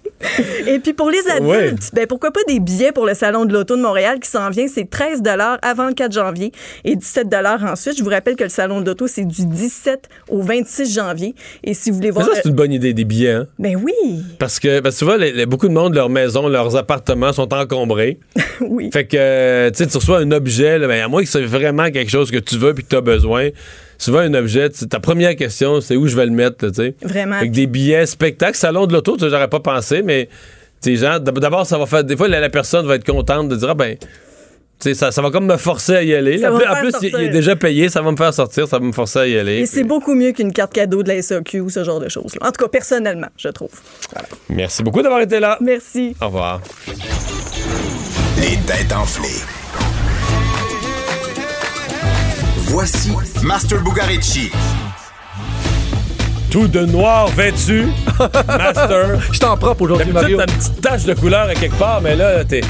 Et 0.67 0.79
puis 0.79 0.93
pour 0.93 1.09
les 1.09 1.27
adultes, 1.29 1.41
Ouais. 1.49 1.73
ben 1.93 2.07
pourquoi 2.07 2.31
pas 2.31 2.39
des 2.47 2.59
billets 2.59 2.91
pour 2.91 3.05
le 3.05 3.13
salon 3.13 3.45
de 3.45 3.53
l'auto 3.53 3.75
de 3.75 3.81
Montréal 3.81 4.19
qui 4.19 4.29
s'en 4.29 4.49
vient, 4.49 4.67
c'est 4.67 4.89
13 4.89 5.21
dollars 5.21 5.57
avant 5.61 5.87
le 5.87 5.93
4 5.93 6.11
janvier 6.13 6.51
et 6.85 6.95
17 6.95 7.29
dollars 7.29 7.63
ensuite. 7.63 7.97
Je 7.97 8.03
vous 8.03 8.09
rappelle 8.09 8.35
que 8.35 8.43
le 8.43 8.49
salon 8.49 8.81
de 8.81 8.85
l'auto 8.87 9.07
c'est 9.07 9.25
du 9.25 9.45
17 9.45 10.07
au 10.29 10.41
26 10.41 10.93
janvier 10.93 11.35
et 11.63 11.73
si 11.73 11.89
vous 11.89 11.97
voulez 11.97 12.09
Mais 12.09 12.13
voir 12.13 12.27
ça, 12.27 12.33
c'est 12.43 12.49
une 12.49 12.55
bonne 12.55 12.71
idée, 12.73 12.93
des 12.93 13.05
billets. 13.05 13.31
hein? 13.31 13.47
Ben 13.59 13.75
oui. 13.81 13.93
Parce 14.39 14.59
que, 14.59 14.79
parce 14.79 14.95
que 14.95 14.99
tu 14.99 15.05
vois, 15.05 15.17
les- 15.17 15.31
les- 15.31 15.45
beaucoup 15.45 15.67
de 15.67 15.73
monde, 15.73 15.93
leurs 15.95 16.09
maisons, 16.09 16.47
leurs 16.47 16.75
appartements 16.75 17.33
sont 17.33 17.53
encombrés. 17.53 18.19
oui. 18.61 18.89
Fait 18.91 19.05
que, 19.05 19.17
euh, 19.17 19.69
tu 19.71 19.77
sais, 19.77 19.87
tu 19.87 19.97
reçois 19.97 20.19
un 20.19 20.31
objet, 20.31 20.77
là, 20.79 20.87
ben, 20.87 21.03
à 21.03 21.07
moins 21.07 21.21
que 21.23 21.29
c'est 21.29 21.41
vraiment 21.41 21.89
quelque 21.91 22.11
chose 22.11 22.31
que 22.31 22.37
tu 22.37 22.57
veux 22.57 22.73
puis 22.73 22.83
que 22.83 22.89
tu 22.89 22.95
as 22.95 23.01
besoin. 23.01 23.49
Souvent, 24.01 24.17
un 24.19 24.33
objet, 24.33 24.67
ta 24.89 24.99
première 24.99 25.35
question, 25.35 25.79
c'est 25.79 25.95
où 25.95 26.07
je 26.07 26.15
vais 26.15 26.25
le 26.25 26.31
mettre, 26.31 26.67
tu 26.69 26.73
sais. 26.73 26.95
Vraiment. 27.03 27.35
Avec 27.35 27.51
des 27.51 27.67
billets, 27.67 28.07
spectacles, 28.07 28.57
salon 28.57 28.87
de 28.87 28.93
l'auto, 28.93 29.15
j'aurais 29.19 29.47
pas 29.47 29.59
pensé, 29.59 30.01
mais, 30.01 30.27
tu 30.81 30.97
sais, 30.97 31.19
d'abord, 31.19 31.67
ça 31.67 31.77
va 31.77 31.85
faire. 31.85 32.03
Des 32.03 32.17
fois, 32.17 32.27
la, 32.27 32.39
la 32.39 32.49
personne 32.49 32.87
va 32.87 32.95
être 32.95 33.05
contente 33.05 33.47
de 33.49 33.55
dire, 33.55 33.69
ah, 33.69 33.73
ben. 33.75 33.97
tu 33.99 34.07
sais, 34.79 34.93
Ça, 34.95 35.11
ça 35.11 35.21
va 35.21 35.29
comme 35.29 35.45
me 35.45 35.55
forcer 35.57 35.93
à 35.97 36.01
y 36.01 36.15
aller. 36.15 36.39
Ça 36.39 36.51
en 36.51 36.57
plus, 36.57 36.91
il- 37.03 37.09
il 37.15 37.21
est 37.25 37.29
déjà 37.29 37.55
payé, 37.55 37.89
ça 37.89 38.01
va 38.01 38.09
me 38.11 38.17
faire 38.17 38.33
sortir, 38.33 38.67
ça 38.67 38.79
va 38.79 38.85
me 38.87 38.91
forcer 38.91 39.19
à 39.19 39.27
y 39.27 39.37
aller. 39.37 39.59
Et 39.59 39.65
c'est 39.67 39.83
beaucoup 39.83 40.15
mieux 40.15 40.31
qu'une 40.31 40.51
carte 40.51 40.73
cadeau 40.73 41.03
de 41.03 41.09
la 41.09 41.21
SAQ 41.21 41.59
ou 41.61 41.69
ce 41.69 41.83
genre 41.83 41.99
de 41.99 42.09
choses. 42.09 42.33
En 42.41 42.47
tout 42.51 42.63
cas, 42.63 42.69
personnellement, 42.69 43.29
je 43.37 43.49
trouve. 43.49 43.69
Voilà. 44.11 44.27
Merci 44.49 44.81
beaucoup 44.81 45.03
d'avoir 45.03 45.21
été 45.21 45.39
là. 45.39 45.59
Merci. 45.61 46.15
Au 46.19 46.25
revoir. 46.25 46.59
Les 48.37 48.57
têtes 48.65 48.91
enflées. 48.93 49.45
Voici 52.71 53.11
Master 53.43 53.81
Bugarici. 53.83 54.49
Tout 56.49 56.69
de 56.69 56.85
noir 56.85 57.27
vêtu, 57.27 57.87
Master. 58.47 59.19
Je 59.29 59.39
t'en 59.39 59.57
propre 59.57 59.81
aujourd'hui, 59.81 60.13
Mario. 60.13 60.37
t'as 60.37 60.45
une 60.45 60.57
petite 60.57 60.79
tache 60.79 61.03
de 61.03 61.13
couleur 61.13 61.49
à 61.49 61.53
quelque 61.53 61.75
part, 61.75 61.99
mais 62.01 62.15
là, 62.15 62.45
t'es. 62.45 62.61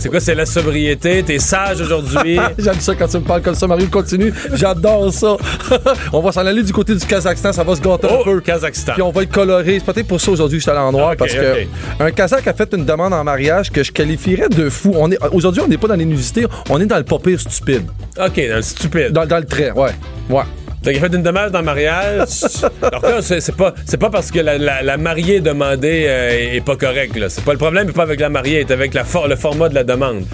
C'est 0.00 0.08
quoi, 0.08 0.18
c'est 0.18 0.34
la 0.34 0.46
sobriété? 0.46 1.22
T'es 1.22 1.38
sage 1.38 1.82
aujourd'hui? 1.82 2.38
J'aime 2.58 2.80
ça 2.80 2.94
quand 2.94 3.06
tu 3.06 3.18
me 3.18 3.22
parles 3.22 3.42
comme 3.42 3.54
ça, 3.54 3.66
Mario. 3.66 3.86
Continue. 3.88 4.32
J'adore 4.54 5.12
ça. 5.12 5.36
on 6.12 6.20
va 6.20 6.32
s'en 6.32 6.46
aller 6.46 6.62
du 6.62 6.72
côté 6.72 6.94
du 6.94 7.04
Kazakhstan. 7.04 7.52
Ça 7.52 7.62
va 7.62 7.76
se 7.76 7.82
gâter 7.82 8.08
Oh, 8.10 8.20
un 8.22 8.24
peu. 8.24 8.40
Kazakhstan. 8.40 8.94
Puis 8.94 9.02
on 9.02 9.10
va 9.10 9.20
le 9.20 9.26
colorer. 9.26 9.78
C'est 9.78 9.92
peut-être 9.92 10.08
pour 10.08 10.18
ça 10.20 10.30
aujourd'hui 10.30 10.56
que 10.56 10.60
je 10.64 10.70
suis 10.70 10.70
allé 10.70 10.80
en 10.80 10.90
noir. 10.92 11.14
Parce 11.18 11.34
que 11.34 11.66
un 12.00 12.10
Kazakh 12.12 12.46
a 12.46 12.54
fait 12.54 12.72
une 12.74 12.86
demande 12.86 13.12
en 13.12 13.22
mariage 13.24 13.70
que 13.70 13.82
je 13.82 13.92
qualifierais 13.92 14.48
de 14.48 14.70
fou. 14.70 14.94
On 14.96 15.10
est, 15.12 15.18
aujourd'hui, 15.32 15.62
on 15.62 15.68
n'est 15.68 15.76
pas 15.78 15.88
dans 15.88 15.96
l'énudité. 15.96 16.46
On 16.70 16.80
est 16.80 16.86
dans 16.86 16.96
le 16.96 17.04
pas 17.04 17.18
pire 17.18 17.38
stupide. 17.38 17.84
OK, 18.18 18.48
dans 18.48 18.56
le 18.56 18.62
stupide. 18.62 19.12
Dans, 19.12 19.26
dans 19.26 19.38
le 19.38 19.44
trait, 19.44 19.70
ouais. 19.72 19.90
Ouais. 20.30 20.42
A 20.86 20.92
fait 20.94 21.14
une 21.14 21.22
demande 21.22 21.54
en 21.54 21.62
mariage. 21.62 22.28
Alors 22.82 23.02
là, 23.02 23.20
c'est 23.22 23.54
pas, 23.54 23.74
c'est 23.84 23.98
pas 23.98 24.08
parce 24.10 24.30
que 24.30 24.38
la, 24.40 24.56
la- 24.56 24.82
la 24.82 24.96
mariée 24.96 25.40
demandée 25.40 26.06
euh, 26.08 26.54
est 26.54 26.64
pas 26.64 26.76
correcte. 26.76 27.16
là. 27.16 27.28
C'est 27.28 27.44
pas 27.44 27.52
le 27.52 27.58
problème, 27.58 27.86
n'est 27.88 27.92
pas 27.92 28.02
avec 28.04 28.18
la 28.20 28.30
mariée, 28.30 28.64
c'est 28.66 28.72
avec 28.72 28.94
la 28.94 29.04
for- 29.04 29.28
le 29.28 29.36
format 29.36 29.68
de 29.68 29.74
la 29.74 29.84
demande. 29.84 30.24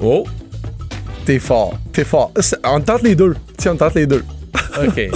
Oh, 0.00 0.24
T'es 1.24 1.38
fort. 1.38 1.78
T'es 1.92 2.04
fort. 2.04 2.32
C'est- 2.40 2.58
On 2.64 2.80
tente 2.80 3.02
les 3.02 3.14
deux. 3.14 3.36
Tiens, 3.56 3.72
on 3.72 3.76
tente 3.76 3.94
les 3.94 4.06
deux. 4.06 4.24
OK. 4.86 5.10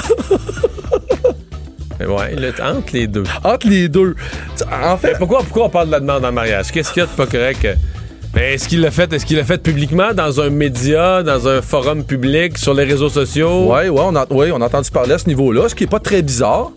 Mais 1.99 2.07
ouais, 2.07 2.35
là, 2.37 2.49
entre 2.75 2.93
les 2.93 3.07
deux. 3.07 3.25
Entre 3.45 3.69
les 3.69 3.89
deux. 3.89 4.15
En 4.71 4.97
fait, 4.97 5.13
Mais 5.13 5.19
pourquoi, 5.19 5.39
pourquoi 5.41 5.67
on 5.67 5.71
parle 5.71 5.87
de 5.89 5.93
la 5.93 6.01
demande 6.01 6.25
en 6.25 6.33
mariage? 6.33 6.71
Qu'est-ce 6.73 6.93
qu'il 6.93 7.01
y 7.01 7.05
a 7.05 7.07
de 7.07 7.13
pas 7.13 7.27
correct? 7.27 7.67
Mais 8.35 8.55
est-ce 8.55 8.67
qu'il 8.67 8.81
l'a 8.81 8.91
fait, 8.91 9.13
est-ce 9.13 9.27
qu'il 9.27 9.37
l'a 9.37 9.45
fait 9.45 9.63
publiquement 9.63 10.15
dans 10.15 10.41
un 10.41 10.49
média, 10.49 11.23
dans 11.23 11.47
un 11.49 11.61
forum 11.61 12.03
public, 12.05 12.57
sur 12.57 12.73
les 12.73 12.85
réseaux 12.85 13.11
sociaux? 13.11 13.67
ouais, 13.73 13.89
ouais, 13.91 14.01
on 14.03 14.17
a, 14.17 14.27
ouais, 14.33 14.51
on 14.53 14.61
a 14.63 14.67
entendu 14.67 14.91
parler 14.91 15.13
à 15.13 15.19
ce 15.19 15.27
niveau-là, 15.27 15.69
ce 15.69 15.75
qui 15.75 15.85
est 15.85 15.91
pas 15.91 16.01
très 16.01 16.23
bizarre. 16.23 16.71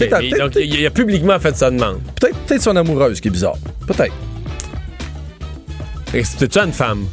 Mais 0.00 0.06
donc, 0.38 0.52
il, 0.54 0.86
a 0.86 0.90
publiquement 0.90 1.38
fait 1.40 1.56
sa 1.56 1.72
demande. 1.72 1.98
Peut-être 2.20 2.36
peut 2.46 2.58
son 2.60 2.76
amoureuse 2.76 3.20
qui 3.20 3.26
est 3.26 3.30
bizarre. 3.32 3.56
Peut-être. 3.86 4.14
C'était-tu 6.12 6.58
une 6.60 6.72
femme? 6.72 7.04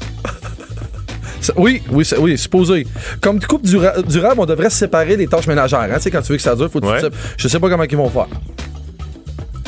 Oui, 1.58 1.82
oui, 1.92 2.08
oui, 2.20 2.38
supposé. 2.38 2.86
Comme 3.22 3.40
couple 3.40 3.66
dura- 3.68 4.02
durable, 4.04 4.36
on 4.42 4.46
devrait 4.46 4.70
se 4.70 4.78
séparer 4.78 5.18
des 5.18 5.28
tâches 5.28 5.48
ménagères. 5.48 5.80
Hein? 5.82 5.96
Tu 5.96 6.02
sais, 6.04 6.12
quand 6.12 6.22
tu 6.22 6.32
veux 6.32 6.38
que 6.38 6.42
ça 6.44 6.56
dure, 6.56 6.70
faut 6.72 6.80
que 6.80 6.86
tu 6.86 6.92
Ouais. 6.92 7.02
sép- 7.02 7.14
Je 7.38 7.48
sais 7.48 7.60
pas 7.60 7.70
comment 7.70 7.84
ils 7.84 7.98
vont 7.98 8.10
faire. 8.10 8.28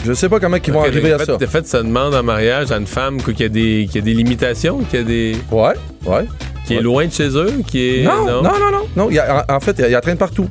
Je 0.06 0.14
sais 0.14 0.30
pas 0.30 0.40
comment 0.40 0.58
ils 0.58 0.72
vont 0.74 0.82
arriver 0.84 1.12
à 1.14 1.18
fait- 1.20 1.26
ça. 1.26 1.38
A 1.42 1.48
fait 1.48 1.68
sa 1.68 1.84
demande 1.84 2.14
en 2.16 2.24
mariage 2.24 2.72
à 2.72 2.78
une 2.78 2.88
femme 2.88 3.18
qui, 3.22 3.44
a 3.44 3.50
des, 3.50 3.88
qui 3.92 3.98
a 3.98 4.02
des 4.02 4.14
limitations, 4.14 4.80
qui 4.90 4.98
a 4.98 5.04
des. 5.04 5.36
Ouais, 5.52 5.74
ouais. 6.06 6.26
Qui 6.66 6.76
est 6.76 6.82
loin 6.82 7.06
de 7.08 7.12
chez 7.12 7.30
eux, 7.36 7.52
qui 7.68 8.00
est. 8.00 8.04
Non, 8.04 8.26
non, 8.26 8.42
non, 8.44 8.52
non. 8.72 8.88
non. 8.96 9.08
il 9.10 9.16
y 9.16 9.20
a- 9.20 9.46
en, 9.50 9.56
en 9.56 9.60
fait, 9.60 9.76
il 9.78 9.82
y 9.82 9.84
a- 9.86 9.88
il 9.88 9.92
y 9.92 9.96
a 9.96 10.02
traîne 10.02 10.18
partout. 10.18 10.48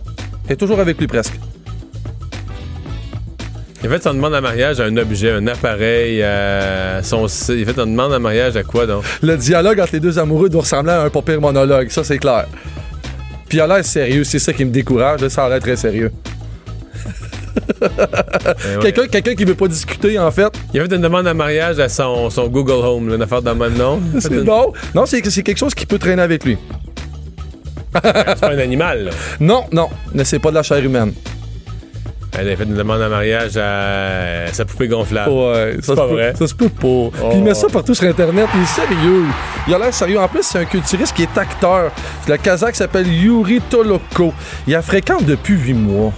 Il 0.47 0.53
est 0.53 0.57
toujours 0.57 0.81
avec 0.81 0.99
lui 0.99 1.07
presque. 1.07 1.35
A 3.85 3.89
fait 3.89 4.03
son 4.03 4.15
demande 4.15 4.35
en 4.35 4.41
mariage 4.41 4.81
à 4.81 4.85
un 4.85 4.97
objet, 4.97 5.31
un 5.31 5.47
appareil, 5.47 6.21
à 6.23 7.03
son. 7.05 7.27
Il 7.51 7.63
a 7.63 7.73
fait 7.73 7.79
une 7.81 7.93
demande 7.93 8.13
en 8.13 8.19
mariage 8.21 8.57
à 8.57 8.63
quoi 8.65 8.85
donc? 8.87 9.05
Le 9.23 9.37
dialogue 9.37 9.79
entre 9.79 9.93
les 9.93 10.01
deux 10.01 10.19
amoureux 10.19 10.49
doit 10.49 10.63
ressembler 10.63 10.93
à 10.93 11.03
un 11.03 11.11
pas 11.11 11.23
pire 11.23 11.41
monologue, 11.41 11.89
ça 11.91 12.03
c'est 12.03 12.19
clair. 12.19 12.47
Puis 13.49 13.59
il 13.59 13.61
a 13.61 13.67
l'air 13.69 13.85
sérieux, 13.85 14.25
c'est 14.25 14.41
ça 14.41 14.53
qui 14.53 14.65
me 14.65 14.71
décourage, 14.73 15.21
là, 15.21 15.31
ça 15.31 15.45
a 15.45 15.49
l'air 15.49 15.61
très 15.61 15.77
sérieux. 15.77 16.11
Eh 17.57 18.77
ouais. 18.77 18.83
Quelqu'un 18.83 19.07
quelqu'un 19.07 19.35
qui 19.35 19.45
veut 19.45 19.55
pas 19.55 19.69
discuter, 19.69 20.19
en 20.19 20.31
fait. 20.31 20.53
Il 20.73 20.81
a 20.81 20.85
fait 20.85 20.95
une 20.95 21.03
demande 21.03 21.27
en 21.27 21.35
mariage 21.35 21.79
à 21.79 21.89
son, 21.89 22.31
son 22.31 22.49
Google 22.49 22.85
Home, 22.85 23.09
là, 23.09 23.17
une 23.17 23.23
affaire 23.23 23.43
dans 23.43 23.53
le 23.53 23.59
même 23.59 23.75
nom. 23.79 24.01
C'est 24.19 24.31
non. 24.31 24.73
Non, 24.95 25.07
c'est 25.07 25.25
c'est 25.31 25.43
quelque 25.43 25.59
chose 25.59 25.75
qui 25.75 25.87
peut 25.87 25.99
traîner 25.99 26.23
avec 26.23 26.45
lui. 26.45 26.59
C'est 27.95 28.41
pas 28.41 28.51
un 28.53 28.59
animal, 28.59 29.05
là. 29.07 29.11
Non, 29.41 29.65
non, 29.73 29.89
mais 30.15 30.25
c'est 30.25 30.39
pas 30.39 30.51
de 30.51 30.57
la 30.57 30.63
chair 30.63 30.85
humaine. 30.85 31.13
Elle 32.39 32.51
a 32.51 32.57
fait 32.57 32.65
une 32.65 32.75
demande 32.75 33.01
en 33.01 33.09
mariage 33.09 33.57
à 33.57 34.53
sa 34.53 34.67
poupée 34.67 34.89
gonflable. 34.89 35.31
Ouais, 35.31 35.77
c'est 35.81 35.95
pas 35.95 36.07
vrai. 36.07 36.35
Ça 36.39 36.47
se 36.47 36.55
peut 36.55 36.69
pas. 36.69 36.87
Oh. 36.87 37.11
Puis 37.31 37.39
il 37.39 37.43
met 37.43 37.55
ça 37.55 37.69
partout 37.69 37.95
sur 37.95 38.07
Internet. 38.07 38.47
Il 38.55 38.63
est 38.63 38.67
sérieux. 38.67 39.25
Il 39.67 39.75
a 39.75 39.79
l'air 39.79 39.95
sérieux. 39.95 40.19
En 40.19 40.29
plus, 40.29 40.43
c'est 40.43 40.59
un 40.59 40.65
culturiste 40.67 41.17
qui 41.17 41.23
est 41.23 41.39
acteur. 41.39 41.91
Le 42.29 42.37
Kazakh 42.37 42.77
s'appelle 42.77 43.11
Yuri 43.11 43.63
Toloko. 43.71 44.35
Il 44.67 44.75
a 44.75 44.83
fréquente 44.83 45.25
depuis 45.25 45.55
huit 45.55 45.73
mois. 45.75 46.13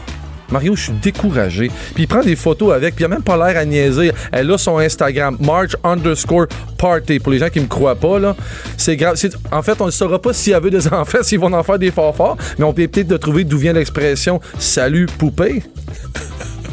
Mario, 0.51 0.77
je 0.77 0.85
suis 0.85 0.93
découragé. 0.93 1.71
Puis 1.95 2.05
il 2.05 2.07
prend 2.09 2.23
des 2.23 2.37
photos 2.37 2.73
avec, 2.73 2.95
puis 2.95 3.03
il 3.03 3.07
a 3.07 3.09
même 3.09 3.23
pas 3.23 3.37
l'air 3.37 3.61
à 3.61 3.65
niaiser. 3.65 4.13
Elle 4.33 4.51
a 4.51 4.59
son 4.59 4.79
Instagram, 4.79 5.37
March 5.41 5.73
underscore 5.85 6.47
party. 6.77 7.19
Pour 7.19 7.33
les 7.33 7.39
gens 7.39 7.49
qui 7.49 7.61
me 7.61 7.67
croient 7.67 7.97
pas, 7.97 8.19
là, 8.19 8.37
c'est 8.77 8.97
grave. 8.97 9.17
En 9.53 9.63
fait, 9.63 9.81
on 9.81 9.87
ne 9.87 9.91
saura 9.91 10.21
pas 10.21 10.33
s'il 10.33 10.53
y 10.53 10.55
avait 10.55 10.71
des 10.71 10.87
enfants, 10.93 11.19
s'ils 11.23 11.41
vont 11.41 11.53
en 11.53 11.63
faire 11.63 11.79
des 11.79 11.91
forts 11.91 12.09
mais 12.59 12.65
on 12.65 12.73
peut 12.73 12.89
peut-être 12.89 13.17
trouver 13.19 13.45
d'où 13.45 13.59
vient 13.59 13.73
l'expression 13.73 14.41
Salut 14.59 15.07
poupée. 15.07 15.63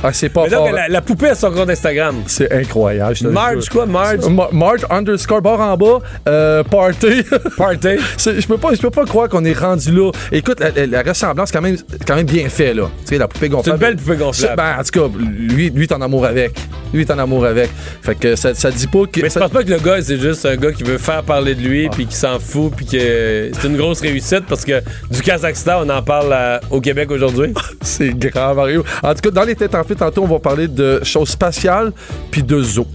Ah, 0.03 0.13
c'est 0.13 0.29
pas 0.29 0.43
Mais 0.43 0.49
donc, 0.49 0.67
fort. 0.67 0.75
la, 0.75 0.87
la 0.87 1.01
poupée 1.01 1.29
a 1.29 1.35
son 1.35 1.51
compte 1.51 1.69
Instagram. 1.69 2.15
C'est 2.27 2.51
incroyable. 2.51 3.15
Marge, 3.31 3.69
quoi, 3.69 3.85
Marge? 3.85 4.25
Ma- 4.29 4.49
Marge 4.51 4.81
underscore 4.89 5.41
barre 5.41 5.59
en 5.61 5.77
bas, 5.77 5.99
euh, 6.27 6.63
party. 6.63 7.23
Party? 7.57 7.95
Je 8.17 8.45
peux 8.47 8.57
pas, 8.57 8.69
peux 8.79 8.89
pas 8.91 9.05
croire 9.05 9.29
qu'on 9.29 9.43
est 9.45 9.57
rendu 9.57 9.91
là. 9.91 10.11
Écoute, 10.31 10.59
la, 10.59 10.69
la- 10.71 10.85
la 10.85 11.01
ressemblance 11.01 11.51
quand 11.51 11.61
même, 11.61 11.77
quand 12.07 12.15
même 12.15 12.25
bien 12.25 12.47
fait 12.49 12.73
là. 12.73 12.83
Tu 13.01 13.09
sais, 13.09 13.17
la 13.17 13.27
poupée 13.27 13.49
gonflable. 13.49 13.79
C'est 13.79 13.85
une 13.87 13.93
belle 13.95 14.03
poupée 14.03 14.17
gonflable. 14.17 14.55
Ben, 14.57 14.75
en 14.79 14.83
tout 14.83 14.99
cas, 14.99 15.17
lui, 15.17 15.69
lui, 15.69 15.83
est 15.83 15.91
en 15.91 16.01
amour 16.01 16.25
avec. 16.25 16.53
Lui, 16.93 17.01
est 17.01 17.11
en 17.11 17.19
amour 17.19 17.45
avec. 17.45 17.69
Fait 18.01 18.15
que 18.15 18.35
ça, 18.35 18.53
ça 18.53 18.69
dit 18.71 18.87
pas 18.87 19.05
que. 19.11 19.21
Mais 19.21 19.27
je 19.29 19.33
ça- 19.33 19.39
pense 19.41 19.51
pas 19.51 19.63
que 19.63 19.69
le 19.71 19.79
gars, 19.79 20.01
c'est 20.01 20.19
juste 20.19 20.45
un 20.45 20.55
gars 20.55 20.71
qui 20.71 20.83
veut 20.83 20.97
faire 20.97 21.23
parler 21.23 21.55
de 21.55 21.61
lui, 21.61 21.89
puis 21.89 22.05
qui 22.05 22.15
s'en 22.15 22.39
fout, 22.39 22.73
puis 22.75 22.85
que 22.85 23.51
c'est 23.53 23.67
une 23.67 23.77
grosse 23.77 24.01
réussite 24.01 24.45
parce 24.47 24.63
que 24.65 24.81
du 25.09 25.21
Kazakhstan, 25.21 25.81
on 25.85 25.89
en 25.89 26.01
parle 26.03 26.31
à- 26.33 26.59
au 26.69 26.79
Québec 26.81 27.09
aujourd'hui. 27.11 27.53
C'est 27.81 28.09
grave, 28.17 28.55
Mario. 28.57 28.83
En 29.03 29.13
tout 29.13 29.21
cas, 29.21 29.31
dans 29.31 29.43
les 29.43 29.55
têtes 29.55 29.75
en 29.75 29.83
fait, 29.85 29.95
tantôt, 29.95 30.23
on 30.23 30.27
va 30.27 30.39
parler 30.39 30.67
de 30.67 31.01
choses 31.03 31.29
spatiales 31.29 31.93
puis 32.31 32.43
de 32.43 32.61
zoo. 32.61 32.87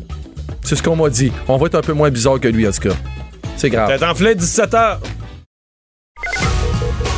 C'est 0.62 0.76
ce 0.76 0.82
qu'on 0.82 0.96
m'a 0.96 1.08
dit. 1.08 1.32
On 1.48 1.56
va 1.56 1.66
être 1.66 1.76
un 1.76 1.80
peu 1.80 1.92
moins 1.92 2.10
bizarre 2.10 2.38
que 2.38 2.48
lui, 2.48 2.68
en 2.68 2.72
tout 2.72 2.88
cas. 2.88 2.94
C'est 3.56 3.70
grave. 3.70 3.88
Tête 3.88 4.02
enflée, 4.02 4.34
17h. 4.34 4.98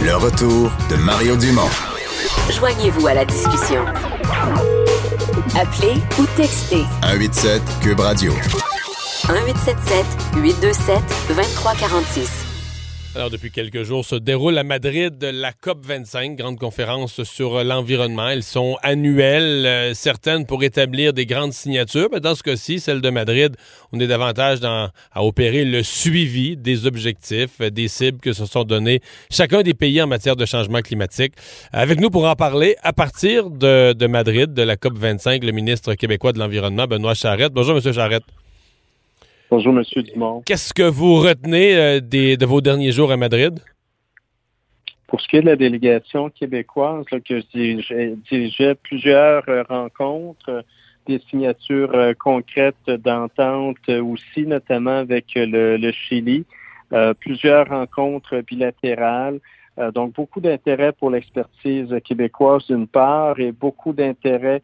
Le 0.04 0.16
retour 0.16 0.70
de 0.90 0.96
Mario 0.96 1.36
Dumont. 1.36 1.68
Joignez-vous 2.50 3.06
à 3.06 3.14
la 3.14 3.24
discussion. 3.24 3.84
Appelez 5.54 5.94
ou 6.18 6.26
textez 6.36 6.84
187 7.02 7.62
Cube 7.82 8.00
Radio. 8.00 8.32
1877 8.32 10.04
827 10.36 10.96
2346. 11.28 12.41
Alors, 13.14 13.28
depuis 13.28 13.50
quelques 13.50 13.82
jours 13.82 14.06
se 14.06 14.14
déroule 14.14 14.56
à 14.56 14.64
Madrid 14.64 15.22
la 15.22 15.52
COP 15.52 15.84
25, 15.84 16.34
grande 16.34 16.58
conférence 16.58 17.22
sur 17.24 17.62
l'environnement. 17.62 18.30
Elles 18.30 18.42
sont 18.42 18.78
annuelles, 18.82 19.66
euh, 19.66 19.92
certaines 19.92 20.46
pour 20.46 20.64
établir 20.64 21.12
des 21.12 21.26
grandes 21.26 21.52
signatures. 21.52 22.08
Mais 22.10 22.20
dans 22.20 22.34
ce 22.34 22.42
cas-ci, 22.42 22.80
celle 22.80 23.02
de 23.02 23.10
Madrid, 23.10 23.54
on 23.92 24.00
est 24.00 24.06
davantage 24.06 24.60
dans, 24.60 24.88
à 25.12 25.24
opérer 25.24 25.66
le 25.66 25.82
suivi 25.82 26.56
des 26.56 26.86
objectifs, 26.86 27.60
euh, 27.60 27.68
des 27.68 27.86
cibles 27.88 28.18
que 28.18 28.32
se 28.32 28.46
sont 28.46 28.64
donnés 28.64 29.02
chacun 29.30 29.60
des 29.60 29.74
pays 29.74 30.00
en 30.00 30.06
matière 30.06 30.34
de 30.34 30.46
changement 30.46 30.80
climatique. 30.80 31.34
Avec 31.70 32.00
nous 32.00 32.08
pour 32.08 32.24
en 32.24 32.34
parler, 32.34 32.76
à 32.82 32.94
partir 32.94 33.50
de, 33.50 33.92
de 33.92 34.06
Madrid, 34.06 34.54
de 34.54 34.62
la 34.62 34.78
COP 34.78 34.96
25, 34.96 35.44
le 35.44 35.52
ministre 35.52 35.92
québécois 35.94 36.32
de 36.32 36.38
l'Environnement, 36.38 36.86
Benoît 36.86 37.12
Charette. 37.12 37.52
Bonjour, 37.52 37.74
Monsieur 37.74 37.92
Charette. 37.92 38.24
Bonjour, 39.52 39.76
M. 39.76 39.82
Dumont. 40.14 40.42
Qu'est-ce 40.46 40.72
que 40.72 40.88
vous 40.88 41.16
retenez 41.16 41.76
euh, 41.76 42.00
des, 42.00 42.38
de 42.38 42.46
vos 42.46 42.62
derniers 42.62 42.90
jours 42.90 43.12
à 43.12 43.18
Madrid? 43.18 43.60
Pour 45.06 45.20
ce 45.20 45.28
qui 45.28 45.36
est 45.36 45.42
de 45.42 45.46
la 45.46 45.56
délégation 45.56 46.30
québécoise, 46.30 47.04
là, 47.12 47.20
que 47.20 47.38
je 47.38 47.46
dirigeais, 47.52 48.14
dirigeais 48.30 48.74
plusieurs 48.76 49.46
euh, 49.50 49.62
rencontres, 49.68 50.64
des 51.06 51.20
signatures 51.28 51.94
euh, 51.94 52.14
concrètes 52.18 52.88
d'entente 53.04 53.90
aussi, 53.90 54.46
notamment 54.46 54.96
avec 55.00 55.26
le, 55.36 55.76
le 55.76 55.92
Chili, 55.92 56.46
euh, 56.94 57.12
plusieurs 57.12 57.68
rencontres 57.68 58.40
bilatérales. 58.40 59.38
Euh, 59.78 59.90
donc, 59.90 60.14
beaucoup 60.14 60.40
d'intérêt 60.40 60.92
pour 60.92 61.10
l'expertise 61.10 61.94
québécoise 62.06 62.66
d'une 62.68 62.86
part 62.86 63.38
et 63.38 63.52
beaucoup 63.52 63.92
d'intérêt 63.92 64.62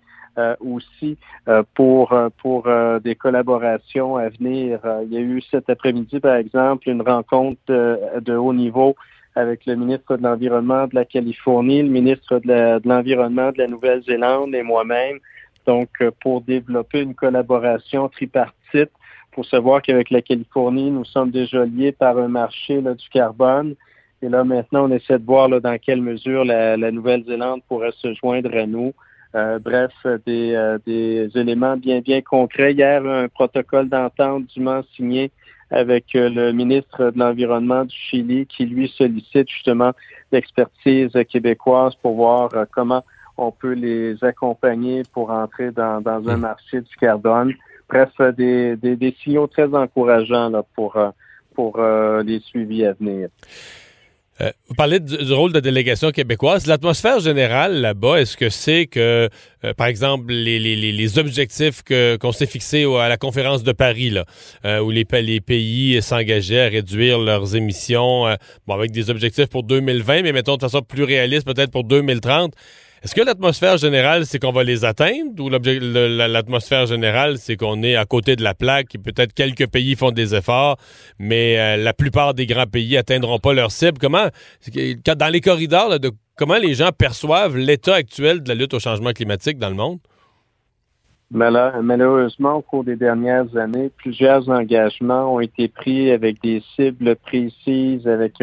aussi 0.60 1.16
euh, 1.48 1.62
pour, 1.74 2.12
euh, 2.12 2.28
pour 2.40 2.66
euh, 2.66 2.98
des 3.00 3.14
collaborations 3.14 4.16
à 4.16 4.28
venir. 4.28 4.80
Euh, 4.84 5.02
il 5.04 5.12
y 5.12 5.16
a 5.16 5.20
eu 5.20 5.40
cet 5.50 5.68
après-midi, 5.70 6.20
par 6.20 6.36
exemple, 6.36 6.88
une 6.88 7.02
rencontre 7.02 7.60
euh, 7.70 8.20
de 8.20 8.34
haut 8.34 8.54
niveau 8.54 8.94
avec 9.34 9.66
le 9.66 9.76
ministre 9.76 10.16
de 10.16 10.22
l'Environnement 10.22 10.86
de 10.86 10.94
la 10.94 11.04
Californie, 11.04 11.82
le 11.82 11.88
ministre 11.88 12.38
de 12.38 12.78
de 12.78 12.88
l'Environnement 12.88 13.52
de 13.52 13.58
la 13.58 13.68
Nouvelle-Zélande 13.68 14.54
et 14.54 14.62
moi-même, 14.62 15.18
donc 15.66 15.88
euh, 16.00 16.10
pour 16.22 16.40
développer 16.40 17.02
une 17.02 17.14
collaboration 17.14 18.08
tripartite, 18.08 18.90
pour 19.32 19.44
savoir 19.46 19.82
qu'avec 19.82 20.10
la 20.10 20.22
Californie, 20.22 20.90
nous 20.90 21.04
sommes 21.04 21.30
déjà 21.30 21.64
liés 21.64 21.92
par 21.92 22.18
un 22.18 22.28
marché 22.28 22.80
là, 22.80 22.94
du 22.94 23.08
carbone. 23.10 23.74
Et 24.20 24.28
là, 24.28 24.42
maintenant, 24.42 24.88
on 24.88 24.90
essaie 24.90 25.18
de 25.18 25.24
voir 25.24 25.48
là, 25.48 25.60
dans 25.60 25.78
quelle 25.78 26.02
mesure 26.02 26.44
la, 26.44 26.76
la 26.76 26.90
Nouvelle-Zélande 26.90 27.60
pourrait 27.68 27.92
se 27.96 28.12
joindre 28.14 28.52
à 28.56 28.66
nous. 28.66 28.92
Euh, 29.34 29.58
bref, 29.58 29.92
des, 30.24 30.54
euh, 30.54 30.78
des 30.86 31.30
éléments 31.34 31.76
bien, 31.76 32.00
bien 32.00 32.22
concrets. 32.22 32.72
Hier, 32.72 33.04
un 33.04 33.28
protocole 33.28 33.88
d'entente 33.88 34.46
dûment 34.46 34.80
signé 34.96 35.30
avec 35.70 36.06
euh, 36.14 36.30
le 36.30 36.52
ministre 36.52 37.10
de 37.10 37.18
l'Environnement 37.18 37.84
du 37.84 37.94
Chili 37.94 38.46
qui, 38.46 38.64
lui, 38.64 38.88
sollicite 38.88 39.50
justement 39.50 39.92
l'expertise 40.32 41.12
québécoise 41.28 41.94
pour 41.96 42.14
voir 42.14 42.48
euh, 42.54 42.64
comment 42.72 43.04
on 43.36 43.52
peut 43.52 43.74
les 43.74 44.16
accompagner 44.24 45.02
pour 45.12 45.30
entrer 45.30 45.72
dans, 45.72 46.00
dans 46.00 46.26
un 46.28 46.38
marché 46.38 46.80
du 46.80 46.96
carbone. 46.96 47.52
Bref, 47.88 48.10
des, 48.36 48.76
des, 48.76 48.96
des 48.96 49.14
signaux 49.22 49.46
très 49.46 49.72
encourageants 49.74 50.48
là, 50.48 50.62
pour, 50.74 50.96
euh, 50.96 51.10
pour 51.54 51.80
les 52.24 52.40
suivis 52.40 52.84
à 52.84 52.94
venir. 52.94 53.28
Euh, 54.40 54.52
vous 54.68 54.74
parlez 54.76 55.00
du, 55.00 55.16
du 55.16 55.32
rôle 55.32 55.52
de 55.52 55.58
délégation 55.58 56.12
québécoise. 56.12 56.66
L'atmosphère 56.66 57.18
générale 57.18 57.80
là-bas, 57.80 58.20
est-ce 58.20 58.36
que 58.36 58.50
c'est 58.50 58.86
que, 58.86 59.28
euh, 59.64 59.74
par 59.74 59.88
exemple, 59.88 60.32
les, 60.32 60.60
les- 60.60 60.76
les- 60.76 61.18
objectifs 61.18 61.82
qu'on 62.20 62.30
s'est 62.32 62.46
fixés 62.46 62.84
à 62.84 63.08
la 63.08 63.16
conférence 63.16 63.64
de 63.64 63.72
Paris, 63.72 64.10
là, 64.10 64.24
euh, 64.64 64.78
où 64.80 64.90
les, 64.90 65.04
les 65.22 65.40
pays 65.40 66.00
s'engageaient 66.02 66.60
à 66.60 66.68
réduire 66.68 67.18
leurs 67.18 67.56
émissions, 67.56 68.28
euh, 68.28 68.34
bon, 68.66 68.74
avec 68.74 68.92
des 68.92 69.10
objectifs 69.10 69.46
pour 69.48 69.64
2020, 69.64 70.22
mais 70.22 70.32
mettons 70.32 70.54
de 70.56 70.60
façon 70.60 70.82
plus 70.82 71.02
réaliste, 71.02 71.44
peut-être 71.44 71.72
pour 71.72 71.82
2030. 71.84 72.52
Est-ce 73.02 73.14
que 73.14 73.20
l'atmosphère 73.20 73.76
générale, 73.76 74.26
c'est 74.26 74.38
qu'on 74.40 74.50
va 74.52 74.64
les 74.64 74.84
atteindre 74.84 75.42
ou 75.42 75.48
l'atmosphère 75.50 76.86
générale, 76.86 77.38
c'est 77.38 77.56
qu'on 77.56 77.82
est 77.82 77.94
à 77.94 78.04
côté 78.04 78.34
de 78.34 78.42
la 78.42 78.54
plaque 78.54 78.94
et 78.94 78.98
peut-être 78.98 79.32
quelques 79.32 79.68
pays 79.68 79.94
font 79.94 80.10
des 80.10 80.34
efforts, 80.34 80.78
mais 81.18 81.58
euh, 81.58 81.76
la 81.76 81.92
plupart 81.92 82.34
des 82.34 82.46
grands 82.46 82.66
pays 82.66 82.96
atteindront 82.96 83.38
pas 83.38 83.52
leur 83.54 83.70
cible? 83.70 83.98
Comment, 83.98 84.28
dans 85.06 85.32
les 85.32 85.40
corridors, 85.40 86.00
de, 86.00 86.10
comment 86.36 86.58
les 86.58 86.74
gens 86.74 86.90
perçoivent 86.90 87.56
l'état 87.56 87.94
actuel 87.94 88.42
de 88.42 88.48
la 88.48 88.54
lutte 88.56 88.74
au 88.74 88.80
changement 88.80 89.12
climatique 89.12 89.58
dans 89.58 89.68
le 89.70 89.76
monde? 89.76 89.98
Mal- 91.30 91.80
Malheureusement, 91.82 92.54
au 92.54 92.62
cours 92.62 92.84
des 92.84 92.96
dernières 92.96 93.54
années, 93.56 93.90
plusieurs 93.96 94.48
engagements 94.48 95.34
ont 95.34 95.40
été 95.40 95.68
pris 95.68 96.10
avec 96.10 96.42
des 96.42 96.62
cibles 96.74 97.14
précises, 97.16 98.08
avec 98.08 98.34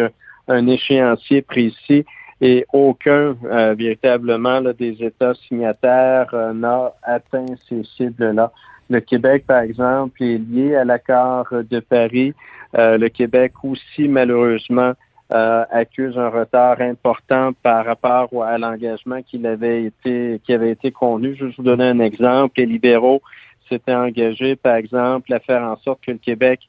un 0.48 0.68
échéancier 0.68 1.42
précis, 1.42 2.06
et 2.46 2.64
aucun 2.74 3.36
euh, 3.46 3.74
véritablement 3.74 4.62
des 4.62 5.04
États 5.04 5.34
signataires 5.48 6.30
euh, 6.34 6.54
n'a 6.54 6.94
atteint 7.02 7.48
ces 7.68 7.84
cibles-là. 7.98 8.52
Le 8.88 9.00
Québec, 9.00 9.46
par 9.48 9.62
exemple, 9.62 10.22
est 10.22 10.38
lié 10.38 10.76
à 10.76 10.86
l'accord 10.86 11.48
de 11.52 11.80
Paris. 11.80 12.36
Euh, 12.78 13.00
le 13.00 13.10
Québec 13.10 13.54
aussi, 13.64 14.08
malheureusement, 14.08 14.94
accuse 15.28 16.16
un 16.20 16.30
retard 16.30 16.80
important 16.82 17.52
par 17.64 17.84
rapport 17.84 18.30
à 18.44 18.60
l'engagement 18.60 19.24
qu'il 19.24 19.48
avait 19.48 19.86
été 19.86 20.40
qui 20.46 20.54
avait 20.54 20.70
été 20.70 20.92
convenu. 20.92 21.36
Je 21.36 21.46
vais 21.46 21.54
vous 21.58 21.64
donner 21.64 21.86
un 21.86 22.00
exemple. 22.00 22.60
Les 22.60 22.68
libéraux 22.68 23.24
s'étaient 23.68 23.96
engagés, 23.96 24.56
par 24.56 24.76
exemple, 24.76 25.34
à 25.34 25.40
faire 25.40 25.64
en 25.64 25.78
sorte 25.78 26.02
que 26.06 26.12
le 26.12 26.20
Québec, 26.20 26.60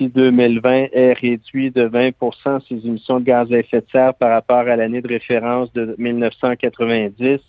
2020, 0.00 0.88
ait 0.92 1.12
réduit 1.12 1.70
de 1.70 1.88
20% 1.88 2.60
ses 2.68 2.86
émissions 2.86 3.20
de 3.20 3.24
gaz 3.24 3.52
à 3.52 3.58
effet 3.58 3.80
de 3.80 3.86
serre 3.90 4.14
par 4.14 4.30
rapport 4.30 4.58
à 4.58 4.76
l'année 4.76 5.00
de 5.00 5.08
référence 5.08 5.72
de 5.72 5.94
1990. 5.98 7.40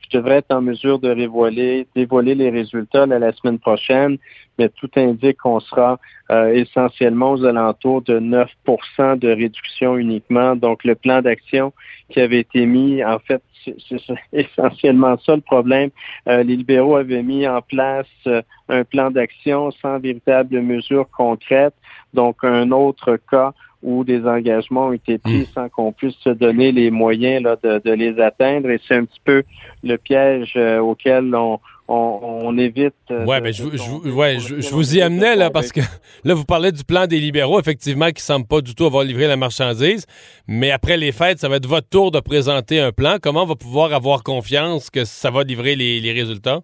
Je 0.00 0.18
devrais 0.18 0.36
être 0.36 0.52
en 0.52 0.62
mesure 0.62 0.98
de 0.98 1.14
dévoiler, 1.14 2.34
les 2.34 2.50
résultats 2.50 3.06
la 3.06 3.32
semaine 3.32 3.58
prochaine, 3.58 4.18
mais 4.58 4.68
tout 4.68 4.90
indique 4.96 5.38
qu'on 5.38 5.60
sera 5.60 5.98
euh, 6.30 6.52
essentiellement 6.52 7.32
aux 7.32 7.44
alentours 7.44 8.02
de 8.02 8.18
9% 8.18 9.18
de 9.18 9.28
réduction 9.28 9.96
uniquement. 9.96 10.56
Donc, 10.56 10.84
le 10.84 10.94
plan 10.94 11.22
d'action 11.22 11.72
qui 12.08 12.20
avait 12.20 12.40
été 12.40 12.66
mis, 12.66 13.04
en 13.04 13.18
fait, 13.18 13.42
c'est 13.64 13.96
essentiellement 14.32 15.16
ça 15.24 15.34
le 15.34 15.40
problème. 15.40 15.90
Euh, 16.28 16.42
les 16.42 16.56
libéraux 16.56 16.96
avaient 16.96 17.22
mis 17.22 17.46
en 17.46 17.62
place 17.62 18.06
euh, 18.26 18.42
un 18.68 18.84
plan 18.84 19.10
d'action 19.10 19.70
sans 19.82 19.98
véritable 19.98 20.60
mesure 20.60 21.08
concrète. 21.10 21.74
Donc, 22.14 22.38
un 22.42 22.70
autre 22.70 23.18
cas 23.30 23.52
où 23.82 24.04
des 24.04 24.26
engagements 24.26 24.88
ont 24.88 24.92
été 24.92 25.16
pris 25.16 25.46
sans 25.54 25.70
qu'on 25.70 25.92
puisse 25.92 26.16
se 26.16 26.28
donner 26.28 26.70
les 26.70 26.90
moyens 26.90 27.42
là, 27.42 27.56
de, 27.62 27.80
de 27.82 27.92
les 27.92 28.20
atteindre. 28.20 28.68
Et 28.68 28.78
c'est 28.86 28.96
un 28.96 29.06
petit 29.06 29.20
peu 29.24 29.42
le 29.82 29.96
piège 29.96 30.54
auquel 30.56 31.34
on, 31.34 31.58
on, 31.90 32.56
évite. 32.58 32.94
Euh, 33.10 33.24
ouais, 33.24 33.40
mais 33.40 33.52
je, 33.52 33.64
je, 33.64 34.10
ouais, 34.10 34.38
je, 34.38 34.70
vous 34.70 34.96
y 34.96 35.02
amenais 35.02 35.34
là 35.34 35.50
parce 35.50 35.72
que 35.72 35.80
là 36.24 36.34
vous 36.34 36.44
parlez 36.44 36.72
du 36.72 36.84
plan 36.84 37.06
des 37.06 37.18
libéraux 37.18 37.58
effectivement 37.58 38.10
qui 38.10 38.22
semble 38.22 38.46
pas 38.46 38.60
du 38.60 38.74
tout 38.74 38.86
avoir 38.86 39.04
livré 39.04 39.26
la 39.26 39.36
marchandise, 39.36 40.06
mais 40.46 40.70
après 40.70 40.96
les 40.96 41.12
fêtes, 41.12 41.38
ça 41.38 41.48
va 41.48 41.56
être 41.56 41.66
votre 41.66 41.88
tour 41.88 42.10
de 42.10 42.20
présenter 42.20 42.80
un 42.80 42.92
plan. 42.92 43.16
Comment 43.20 43.42
on 43.42 43.46
va 43.46 43.56
pouvoir 43.56 43.92
avoir 43.92 44.22
confiance 44.22 44.90
que 44.90 45.04
ça 45.04 45.30
va 45.30 45.42
livrer 45.42 45.74
les, 45.74 46.12
résultats? 46.12 46.60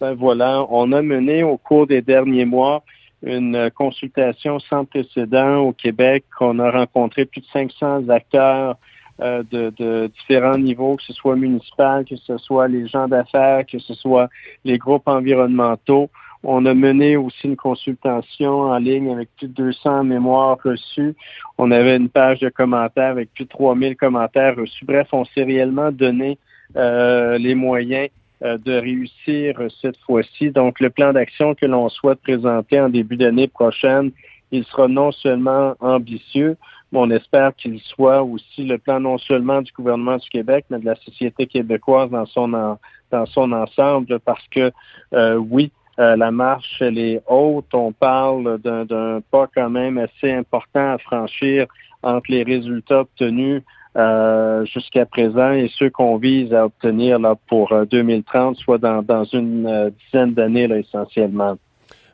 Ben 0.00 0.14
voilà, 0.14 0.64
on 0.70 0.92
a 0.92 1.02
mené 1.02 1.42
au 1.42 1.56
cours 1.56 1.86
des 1.86 2.00
derniers 2.02 2.44
mois 2.44 2.82
une 3.22 3.70
consultation 3.74 4.58
sans 4.60 4.86
précédent 4.86 5.58
au 5.58 5.72
Québec. 5.72 6.24
On 6.40 6.58
a 6.58 6.70
rencontré 6.70 7.26
plus 7.26 7.42
de 7.42 7.46
500 7.52 8.08
acteurs 8.08 8.76
euh, 9.22 9.42
de, 9.50 10.06
différents 10.06 10.56
niveaux, 10.58 10.96
que 10.96 11.02
ce 11.02 11.12
soit 11.12 11.36
municipal, 11.36 12.04
que 12.04 12.16
ce 12.16 12.38
soit 12.38 12.68
les 12.68 12.86
gens 12.88 13.06
d'affaires, 13.06 13.64
que 13.66 13.78
ce 13.78 13.94
soit 13.94 14.28
les 14.64 14.78
groupes 14.78 15.06
environnementaux. 15.08 16.08
On 16.42 16.64
a 16.64 16.72
mené 16.72 17.16
aussi 17.16 17.48
une 17.48 17.56
consultation 17.56 18.62
en 18.62 18.78
ligne 18.78 19.12
avec 19.12 19.28
plus 19.36 19.48
de 19.48 19.52
200 19.52 20.04
mémoires 20.04 20.56
reçues. 20.64 21.14
On 21.58 21.70
avait 21.70 21.96
une 21.96 22.08
page 22.08 22.40
de 22.40 22.48
commentaires 22.48 23.10
avec 23.10 23.32
plus 23.34 23.44
de 23.44 23.50
3000 23.50 23.96
commentaires 23.96 24.56
reçus. 24.56 24.86
Bref, 24.86 25.08
on 25.12 25.26
s'est 25.26 25.44
réellement 25.44 25.92
donné 25.92 26.38
euh, 26.76 27.36
les 27.36 27.54
moyens 27.54 28.08
euh, 28.42 28.56
de 28.56 28.72
réussir 28.72 29.60
cette 29.82 29.98
fois-ci. 29.98 30.50
Donc, 30.50 30.80
le 30.80 30.88
plan 30.88 31.12
d'action 31.12 31.54
que 31.54 31.66
l'on 31.66 31.90
souhaite 31.90 32.22
présenter 32.22 32.80
en 32.80 32.88
début 32.88 33.18
d'année 33.18 33.48
prochaine, 33.48 34.12
il 34.50 34.64
sera 34.64 34.88
non 34.88 35.12
seulement 35.12 35.74
ambitieux, 35.80 36.56
on 36.98 37.10
espère 37.10 37.54
qu'il 37.54 37.80
soit 37.80 38.22
aussi 38.22 38.64
le 38.64 38.78
plan 38.78 39.00
non 39.00 39.18
seulement 39.18 39.62
du 39.62 39.72
gouvernement 39.72 40.16
du 40.16 40.28
Québec, 40.28 40.64
mais 40.70 40.78
de 40.78 40.86
la 40.86 40.96
société 40.96 41.46
québécoise 41.46 42.10
dans 42.10 42.26
son 42.26 42.48
dans 42.48 43.26
son 43.26 43.52
ensemble, 43.52 44.18
parce 44.20 44.46
que 44.48 44.72
euh, 45.14 45.36
oui, 45.36 45.72
euh, 45.98 46.16
la 46.16 46.30
marche 46.30 46.80
elle 46.80 46.98
est 46.98 47.22
haute. 47.28 47.72
On 47.72 47.92
parle 47.92 48.58
d'un 48.58 49.20
pas 49.30 49.48
quand 49.54 49.70
même 49.70 49.98
assez 49.98 50.32
important 50.32 50.94
à 50.94 50.98
franchir 50.98 51.66
entre 52.02 52.30
les 52.30 52.42
résultats 52.42 53.00
obtenus 53.00 53.62
euh, 53.96 54.64
jusqu'à 54.66 55.04
présent 55.04 55.52
et 55.52 55.68
ceux 55.74 55.90
qu'on 55.90 56.16
vise 56.16 56.54
à 56.54 56.64
obtenir 56.66 57.18
là, 57.18 57.34
pour 57.48 57.74
2030, 57.90 58.56
soit 58.56 58.78
dans, 58.78 59.02
dans 59.02 59.24
une 59.24 59.92
dizaine 60.04 60.32
d'années 60.32 60.68
essentiellement. 60.78 61.56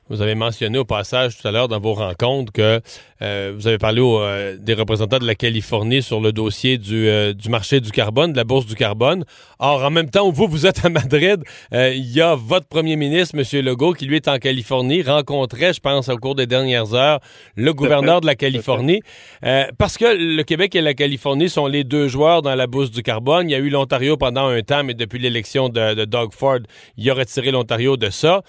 Vous 0.08 0.22
avez 0.22 0.36
mentionné 0.36 0.78
au 0.78 0.84
passage 0.84 1.36
tout 1.36 1.48
à 1.48 1.50
l'heure 1.50 1.66
dans 1.66 1.80
vos 1.80 1.94
rencontres 1.94 2.52
que 2.52 2.80
euh, 3.22 3.52
vous 3.56 3.66
avez 3.66 3.78
parlé 3.78 4.00
euh, 4.00 4.56
des 4.56 4.74
représentants 4.74 5.18
de 5.18 5.26
la 5.26 5.34
Californie 5.34 6.00
sur 6.00 6.20
le 6.20 6.30
dossier 6.30 6.78
du, 6.78 7.08
euh, 7.08 7.32
du, 7.32 7.48
marché 7.48 7.80
du 7.80 7.90
carbone, 7.90 8.30
de 8.30 8.36
la 8.36 8.44
bourse 8.44 8.66
du 8.66 8.76
carbone. 8.76 9.24
Or, 9.58 9.82
en 9.82 9.90
même 9.90 10.08
temps 10.08 10.28
où 10.28 10.32
vous, 10.32 10.46
vous 10.46 10.64
êtes 10.64 10.84
à 10.84 10.90
Madrid, 10.90 11.42
il 11.72 12.12
y 12.12 12.20
a 12.20 12.36
votre 12.36 12.66
premier 12.66 12.94
ministre, 12.94 13.36
M. 13.36 13.64
Legault, 13.64 13.94
qui 13.94 14.06
lui 14.06 14.14
est 14.14 14.28
en 14.28 14.38
Californie, 14.38 15.02
rencontrait, 15.02 15.72
je 15.72 15.80
pense, 15.80 16.08
au 16.08 16.16
cours 16.18 16.36
des 16.36 16.46
dernières 16.46 16.94
heures, 16.94 17.18
le 17.56 17.74
gouverneur 17.74 18.20
de 18.20 18.26
la 18.26 18.36
Californie. 18.36 19.02
parce 19.76 19.98
que 19.98 20.04
le 20.04 20.42
Québec 20.44 20.76
et 20.76 20.82
la 20.82 20.94
Californie 20.94 21.48
sont 21.48 21.66
les 21.66 21.82
deux 21.82 22.06
joueurs 22.06 22.42
dans 22.42 22.54
la 22.54 22.68
bourse 22.68 22.92
du 22.92 23.02
carbone. 23.02 23.48
Il 23.48 23.52
y 23.52 23.56
a 23.56 23.58
eu 23.58 23.70
l'Ontario 23.70 24.16
pendant 24.16 24.46
un 24.46 24.62
temps, 24.62 24.84
mais 24.84 24.94
depuis 24.94 25.18
l'élection 25.18 25.68
de, 25.68 25.94
de 25.94 26.04
Doug 26.04 26.32
Ford, 26.32 26.60
il 26.96 27.10
a 27.10 27.14
retiré 27.14 27.50
l'Ontario 27.50 27.96
de 27.96 28.10
ça. 28.10 28.42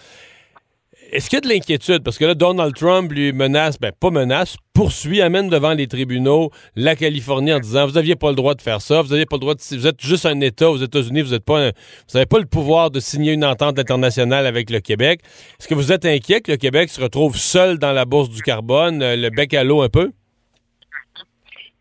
Est-ce 1.11 1.29
qu'il 1.29 1.37
y 1.37 1.39
a 1.39 1.41
de 1.41 1.47
l'inquiétude? 1.47 2.03
Parce 2.03 2.17
que 2.17 2.25
là, 2.25 2.35
Donald 2.35 2.75
Trump 2.75 3.11
lui 3.11 3.31
menace, 3.31 3.79
ben 3.79 3.91
pas 3.97 4.09
menace, 4.09 4.57
poursuit, 4.73 5.21
amène 5.21 5.49
devant 5.49 5.73
les 5.73 5.87
tribunaux 5.87 6.51
la 6.75 6.95
Californie 6.95 7.53
en 7.53 7.59
disant 7.59 7.87
Vous 7.87 7.93
n'aviez 7.93 8.15
pas 8.15 8.29
le 8.29 8.35
droit 8.35 8.55
de 8.55 8.61
faire 8.61 8.81
ça, 8.81 9.01
vous 9.01 9.09
n'aviez 9.09 9.25
pas 9.25 9.37
le 9.37 9.41
droit 9.41 9.55
de. 9.55 9.61
Vous 9.75 9.87
êtes 9.87 10.01
juste 10.01 10.25
un 10.25 10.39
État 10.41 10.69
aux 10.69 10.77
États-Unis, 10.77 11.21
vous 11.21 11.29
n'avez 11.29 11.39
pas, 11.39 11.71
pas 12.25 12.39
le 12.39 12.45
pouvoir 12.45 12.91
de 12.91 12.99
signer 12.99 13.33
une 13.33 13.45
entente 13.45 13.79
internationale 13.79 14.45
avec 14.45 14.69
le 14.69 14.79
Québec. 14.79 15.21
Est-ce 15.59 15.67
que 15.67 15.75
vous 15.75 15.91
êtes 15.91 16.05
inquiet 16.05 16.41
que 16.41 16.51
le 16.51 16.57
Québec 16.57 16.89
se 16.89 17.01
retrouve 17.01 17.37
seul 17.37 17.79
dans 17.79 17.93
la 17.93 18.05
bourse 18.05 18.29
du 18.29 18.41
carbone, 18.41 19.01
euh, 19.01 19.15
le 19.15 19.29
bec 19.29 19.53
à 19.53 19.63
l'eau 19.63 19.81
un 19.81 19.89
peu? 19.89 20.11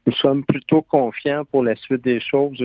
Nous 0.06 0.12
sommes 0.12 0.44
plutôt 0.44 0.82
confiants 0.82 1.44
pour 1.44 1.64
la 1.64 1.74
suite 1.74 2.04
des 2.04 2.20
choses. 2.20 2.62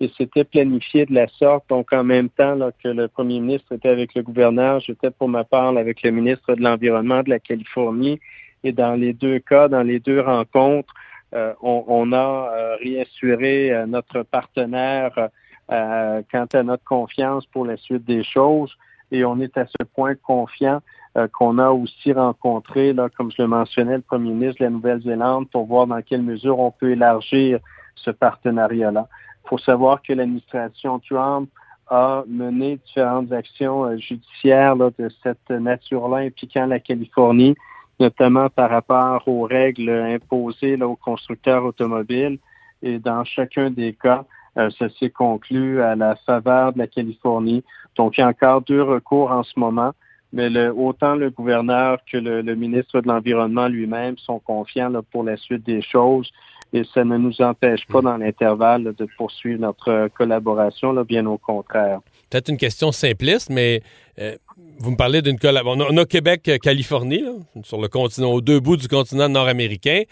Et 0.00 0.10
c'était 0.18 0.44
planifié 0.44 1.06
de 1.06 1.14
la 1.14 1.28
sorte. 1.28 1.68
Donc, 1.68 1.92
en 1.92 2.02
même 2.02 2.28
temps 2.28 2.54
là, 2.54 2.72
que 2.82 2.88
le 2.88 3.08
premier 3.08 3.40
ministre 3.40 3.72
était 3.72 3.88
avec 3.88 4.14
le 4.14 4.22
gouverneur, 4.22 4.80
j'étais 4.80 5.10
pour 5.10 5.28
ma 5.28 5.44
part 5.44 5.76
avec 5.76 6.02
le 6.02 6.10
ministre 6.10 6.54
de 6.54 6.62
l'Environnement 6.62 7.22
de 7.22 7.30
la 7.30 7.38
Californie. 7.38 8.20
Et 8.64 8.72
dans 8.72 8.94
les 8.94 9.12
deux 9.12 9.38
cas, 9.38 9.68
dans 9.68 9.82
les 9.82 10.00
deux 10.00 10.20
rencontres, 10.20 10.92
euh, 11.34 11.54
on, 11.62 12.12
a 12.12 12.52
euh, 12.54 12.76
réassuré 12.76 13.72
euh, 13.72 13.86
notre 13.86 14.22
partenaire 14.22 15.30
quant 15.68 16.46
à 16.52 16.62
notre 16.62 16.84
confiance 16.84 17.46
pour 17.46 17.64
la 17.64 17.78
suite 17.78 18.04
des 18.04 18.22
choses. 18.22 18.76
Et 19.10 19.24
on 19.24 19.40
est 19.40 19.56
à 19.56 19.64
ce 19.66 19.84
point 19.84 20.14
confiant 20.16 20.80
euh, 21.16 21.28
qu'on 21.28 21.58
a 21.58 21.70
aussi 21.70 22.12
rencontré, 22.12 22.92
là, 22.92 23.08
comme 23.16 23.30
je 23.30 23.42
le 23.42 23.48
mentionnais, 23.48 23.96
le 23.96 24.02
premier 24.02 24.32
ministre 24.32 24.60
de 24.60 24.64
la 24.64 24.70
Nouvelle-Zélande 24.70 25.50
pour 25.50 25.66
voir 25.66 25.86
dans 25.86 26.00
quelle 26.00 26.22
mesure 26.22 26.58
on 26.58 26.70
peut 26.70 26.92
élargir 26.92 27.58
ce 27.96 28.10
partenariat-là. 28.10 29.08
Il 29.44 29.48
faut 29.48 29.58
savoir 29.58 30.00
que 30.00 30.14
l'administration 30.14 31.00
Trump 31.00 31.50
a 31.88 32.24
mené 32.26 32.78
différentes 32.86 33.30
actions 33.32 33.84
euh, 33.84 33.98
judiciaires 33.98 34.76
de 34.76 35.10
cette 35.22 35.50
nature-là 35.50 36.18
impliquant 36.18 36.64
la 36.64 36.80
Californie, 36.80 37.54
notamment 38.00 38.48
par 38.48 38.70
rapport 38.70 39.28
aux 39.28 39.42
règles 39.42 39.90
imposées 39.90 40.82
aux 40.82 40.96
constructeurs 40.96 41.64
automobiles. 41.64 42.38
Et 42.82 42.98
dans 42.98 43.24
chacun 43.24 43.70
des 43.70 43.92
cas, 43.92 44.24
euh, 44.56 44.70
ça 44.78 44.88
s'est 44.98 45.10
conclu 45.10 45.82
à 45.82 45.94
la 45.94 46.16
faveur 46.16 46.72
de 46.72 46.78
la 46.78 46.86
Californie. 46.86 47.62
Donc, 47.96 48.16
il 48.16 48.22
y 48.22 48.24
a 48.24 48.28
encore 48.28 48.62
deux 48.62 48.82
recours 48.82 49.30
en 49.30 49.42
ce 49.42 49.58
moment 49.58 49.92
mais 50.32 50.48
le, 50.48 50.72
autant 50.72 51.14
le 51.14 51.30
gouverneur 51.30 51.98
que 52.10 52.16
le, 52.16 52.54
ministre 52.54 53.00
de 53.00 53.08
l'Environnement 53.08 53.68
lui-même 53.68 54.16
sont 54.18 54.38
confiants 54.38 54.92
pour 55.10 55.24
la 55.24 55.36
suite 55.36 55.64
des 55.64 55.82
choses 55.82 56.30
et 56.72 56.84
ça 56.94 57.04
ne 57.04 57.18
nous 57.18 57.40
empêche 57.42 57.86
pas 57.86 58.00
dans 58.00 58.16
l'intervalle 58.16 58.94
de 58.96 59.06
poursuivre 59.16 59.60
notre 59.60 60.08
collaboration, 60.16 60.92
là, 60.92 61.04
bien 61.04 61.26
au 61.26 61.36
contraire. 61.36 62.00
Peut-être 62.30 62.48
une 62.48 62.56
question 62.56 62.92
simpliste, 62.92 63.50
mais 63.50 63.82
euh, 64.18 64.34
vous 64.78 64.92
me 64.92 64.96
parlez 64.96 65.20
d'une 65.20 65.38
collaboration. 65.38 65.86
On, 65.90 65.96
a 65.98 66.06
Québec-Californie, 66.06 67.24
sur 67.62 67.78
le 67.78 67.88
continent, 67.88 68.32
aux 68.32 68.40
deux 68.40 68.58
bouts 68.58 68.78
du 68.78 68.88
continent 68.88 69.28
nord-américain. 69.28 70.02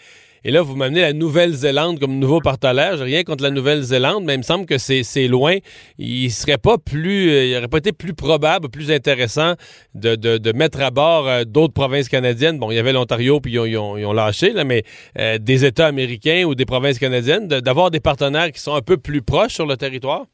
Et 0.43 0.49
là, 0.49 0.63
vous 0.63 0.75
m'amenez 0.75 1.01
la 1.01 1.13
Nouvelle-Zélande 1.13 1.99
comme 1.99 2.17
nouveau 2.17 2.39
partenaire. 2.39 2.97
J'ai 2.97 3.03
rien 3.03 3.23
contre 3.23 3.43
la 3.43 3.51
Nouvelle-Zélande, 3.51 4.23
mais 4.23 4.33
il 4.33 4.39
me 4.39 4.43
semble 4.43 4.65
que 4.65 4.79
c'est 4.79 5.27
loin. 5.27 5.57
Il 5.99 6.31
serait 6.31 6.57
pas 6.57 6.79
plus, 6.79 7.29
euh, 7.29 7.45
il 7.45 7.57
aurait 7.57 7.67
pas 7.67 7.77
été 7.77 7.91
plus 7.91 8.15
probable, 8.15 8.67
plus 8.69 8.91
intéressant 8.91 9.53
de, 9.93 10.15
de, 10.15 10.51
mettre 10.53 10.81
à 10.81 10.89
bord 10.89 11.27
euh, 11.27 11.43
d'autres 11.43 11.75
provinces 11.75 12.09
canadiennes. 12.09 12.57
Bon, 12.57 12.71
il 12.71 12.75
y 12.75 12.79
avait 12.79 12.91
l'Ontario, 12.91 13.39
puis 13.39 13.53
ils 13.53 13.77
ont, 13.77 14.13
lâché, 14.13 14.51
là, 14.51 14.63
mais 14.63 14.81
euh, 15.19 15.37
des 15.37 15.63
États 15.63 15.85
américains 15.85 16.45
ou 16.45 16.55
des 16.55 16.65
provinces 16.65 16.97
canadiennes, 16.97 17.47
d'avoir 17.47 17.91
des 17.91 17.99
partenaires 17.99 18.51
qui 18.51 18.61
sont 18.61 18.73
un 18.73 18.81
peu 18.81 18.97
plus 18.97 19.21
proches 19.21 19.53
sur 19.53 19.67
le 19.67 19.77
territoire? 19.77 20.25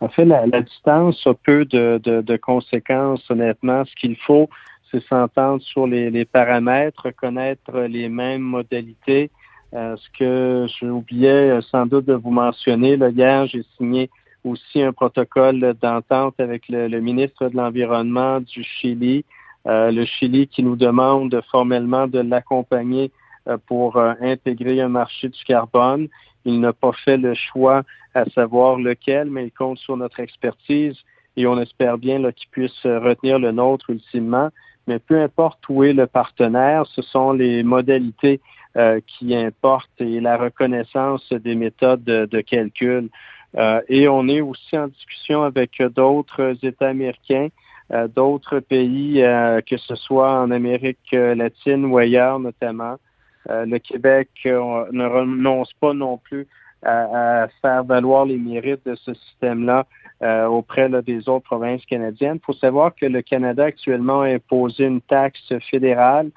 En 0.00 0.08
fait, 0.08 0.24
la, 0.24 0.44
distance 0.60 1.24
a 1.24 1.34
peu 1.34 1.66
de, 1.66 2.00
de 2.02 2.36
conséquences, 2.36 3.20
honnêtement. 3.30 3.84
Ce 3.84 3.94
qu'il 3.94 4.16
faut, 4.16 4.48
c'est 4.90 5.04
s'entendre 5.06 5.62
sur 5.62 5.86
les, 5.86 6.24
paramètres, 6.24 7.10
connaître 7.10 7.80
les 7.80 8.08
mêmes 8.08 8.42
modalités. 8.42 9.30
Euh, 9.72 9.96
ce 9.96 10.18
que 10.18 10.66
j'oubliais 10.80 11.50
euh, 11.50 11.60
sans 11.60 11.86
doute 11.86 12.06
de 12.06 12.14
vous 12.14 12.32
mentionner, 12.32 12.96
là, 12.96 13.10
hier, 13.10 13.46
j'ai 13.46 13.62
signé 13.76 14.10
aussi 14.42 14.82
un 14.82 14.92
protocole 14.92 15.74
d'entente 15.80 16.34
avec 16.40 16.68
le, 16.68 16.88
ministre 16.98 17.48
de 17.48 17.56
l'Environnement 17.56 18.40
du 18.40 18.64
Chili, 18.64 19.24
euh, 19.68 19.92
le 19.92 20.04
Chili 20.06 20.48
qui 20.48 20.64
nous 20.64 20.74
demande 20.74 21.40
formellement 21.50 22.08
de 22.08 22.20
l'accompagner 22.20 23.12
pour 23.66 23.96
intégrer 23.96 24.80
un 24.80 24.88
marché 24.88 25.28
du 25.28 25.44
carbone. 25.44 26.08
Il 26.44 26.60
n'a 26.60 26.72
pas 26.72 26.92
fait 26.92 27.16
le 27.16 27.34
choix 27.34 27.82
à 28.14 28.24
savoir 28.26 28.76
lequel, 28.76 29.30
mais 29.30 29.46
il 29.46 29.50
compte 29.50 29.78
sur 29.78 29.96
notre 29.96 30.20
expertise 30.20 30.96
et 31.36 31.46
on 31.46 31.58
espère 31.58 31.96
bien 31.96 32.18
qu'il 32.32 32.48
puisse 32.50 32.82
retenir 32.84 33.38
le 33.38 33.50
nôtre 33.50 33.90
ultimement 33.90 34.50
mais 34.86 34.98
peu 34.98 35.20
importe 35.20 35.68
où 35.68 35.84
est 35.84 35.92
le 35.92 36.06
partenaire, 36.06 36.86
ce 36.86 37.02
sont 37.02 37.32
les 37.32 37.62
modalités 37.62 38.40
euh, 38.76 39.00
qui 39.06 39.34
importent 39.34 40.00
et 40.00 40.20
la 40.20 40.36
reconnaissance 40.36 41.28
des 41.32 41.54
méthodes 41.54 42.04
de, 42.04 42.40
calcul. 42.40 43.08
Euh, 43.56 43.80
et 43.88 44.08
on 44.08 44.28
est 44.28 44.40
aussi 44.40 44.78
en 44.78 44.86
discussion 44.86 45.42
avec 45.42 45.82
d'autres 45.96 46.56
États 46.62 46.88
américains, 46.88 47.48
euh, 47.92 48.06
d'autres 48.06 48.60
pays, 48.60 49.22
que 49.68 49.76
ce 49.76 49.96
soit 49.96 50.40
en 50.40 50.52
Amérique 50.52 51.10
latine 51.12 51.84
ou 51.86 51.98
ailleurs 51.98 52.38
notamment. 52.38 52.96
le 53.48 53.78
Québec 53.78 54.28
ne 54.44 55.04
renonce 55.04 55.72
pas 55.80 55.92
non 55.92 56.18
plus 56.18 56.46
à, 56.84 57.48
faire 57.60 57.84
valoir 57.84 58.24
les 58.24 58.36
mérites 58.38 58.86
de 58.86 58.94
ce 58.94 59.14
système-là 59.14 59.86
euh, 60.22 60.46
auprès 60.46 60.88
des 61.02 61.28
autres 61.28 61.44
provinces 61.44 61.84
canadiennes. 61.86 62.38
Il 62.42 62.44
faut 62.44 62.52
savoir 62.52 62.94
que 62.94 63.06
le 63.06 63.22
Canada 63.22 63.64
actuellement 63.64 64.22
a 64.22 64.26
imposé 64.26 64.84
une 64.84 65.00
taxe 65.00 65.52
fédérale 65.70 66.30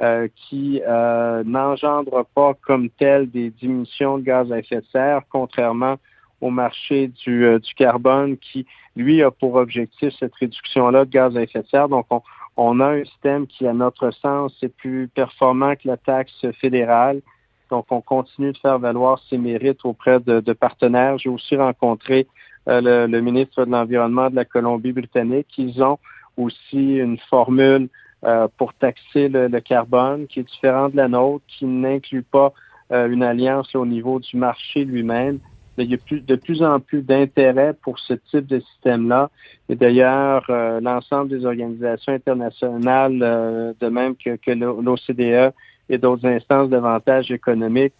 euh, 0.00 0.28
qui 0.36 0.80
euh, 0.86 1.42
n'engendre 1.44 2.24
pas 2.34 2.54
comme 2.54 2.88
tel 2.88 3.28
des 3.28 3.50
diminutions 3.50 4.18
de 4.18 4.22
gaz 4.22 4.52
à 4.52 4.58
effet 4.58 4.76
de 4.76 4.86
serre, 4.92 5.22
contrairement 5.28 5.96
au 6.40 6.50
marché 6.50 7.08
du, 7.08 7.44
euh, 7.44 7.58
du 7.58 7.74
carbone 7.74 8.36
qui, 8.36 8.64
lui, 8.94 9.22
a 9.24 9.32
pour 9.32 9.56
objectif 9.56 10.14
cette 10.18 10.34
réduction-là 10.36 11.04
de 11.04 11.10
gaz 11.10 11.36
à 11.36 11.42
effet 11.42 11.62
de 11.62 11.66
serre. 11.66 11.88
Donc, 11.88 12.06
on, 12.10 12.22
on 12.56 12.78
a 12.78 12.86
un 12.86 13.04
système 13.04 13.48
qui, 13.48 13.66
à 13.66 13.72
notre 13.72 14.12
sens, 14.12 14.52
est 14.62 14.68
plus 14.68 15.08
performant 15.08 15.74
que 15.74 15.88
la 15.88 15.96
taxe 15.96 16.46
fédérale. 16.60 17.20
Donc, 17.68 17.86
on 17.90 18.00
continue 18.00 18.52
de 18.52 18.58
faire 18.58 18.78
valoir 18.78 19.20
ses 19.28 19.36
mérites 19.36 19.84
auprès 19.84 20.20
de, 20.20 20.38
de 20.38 20.52
partenaires. 20.52 21.18
J'ai 21.18 21.28
aussi 21.28 21.56
rencontré 21.56 22.28
le, 22.68 23.06
le, 23.06 23.20
ministre 23.20 23.64
de 23.64 23.70
l'Environnement 23.70 24.30
de 24.30 24.36
la 24.36 24.44
Colombie-Britannique. 24.44 25.48
Ils 25.56 25.82
ont 25.82 25.98
aussi 26.36 26.96
une 26.96 27.18
formule 27.18 27.88
euh, 28.24 28.48
pour 28.56 28.74
taxer 28.74 29.28
le, 29.28 29.48
carbone 29.60 30.26
qui 30.26 30.40
est 30.40 30.42
différent 30.42 30.88
de 30.88 30.96
la 30.96 31.06
nôtre, 31.06 31.44
qui 31.46 31.66
n'inclut 31.66 32.24
pas 32.24 32.52
euh, 32.90 33.08
une 33.08 33.22
alliance 33.22 33.72
au 33.76 33.86
niveau 33.86 34.18
du 34.18 34.36
marché 34.36 34.84
lui-même. 34.84 35.38
Il 35.76 35.88
y 35.88 35.94
a 35.94 35.98
plus, 35.98 36.20
de 36.20 36.34
plus 36.34 36.60
en 36.64 36.80
plus 36.80 37.02
d'intérêt 37.02 37.74
pour 37.80 38.00
ce 38.00 38.14
type 38.14 38.46
de 38.46 38.58
système-là. 38.58 39.30
Et 39.68 39.76
d'ailleurs, 39.76 40.44
euh, 40.50 40.80
l'ensemble 40.80 41.30
des 41.30 41.46
organisations 41.46 42.12
internationales, 42.12 43.76
de 43.78 43.88
même 43.88 44.16
que, 44.16 44.34
que 44.34 44.50
l'OCDE 44.50 45.54
et 45.88 45.98
d'autres 45.98 46.26
instances 46.26 46.70
d'avantage 46.70 47.30
économique, 47.30 47.94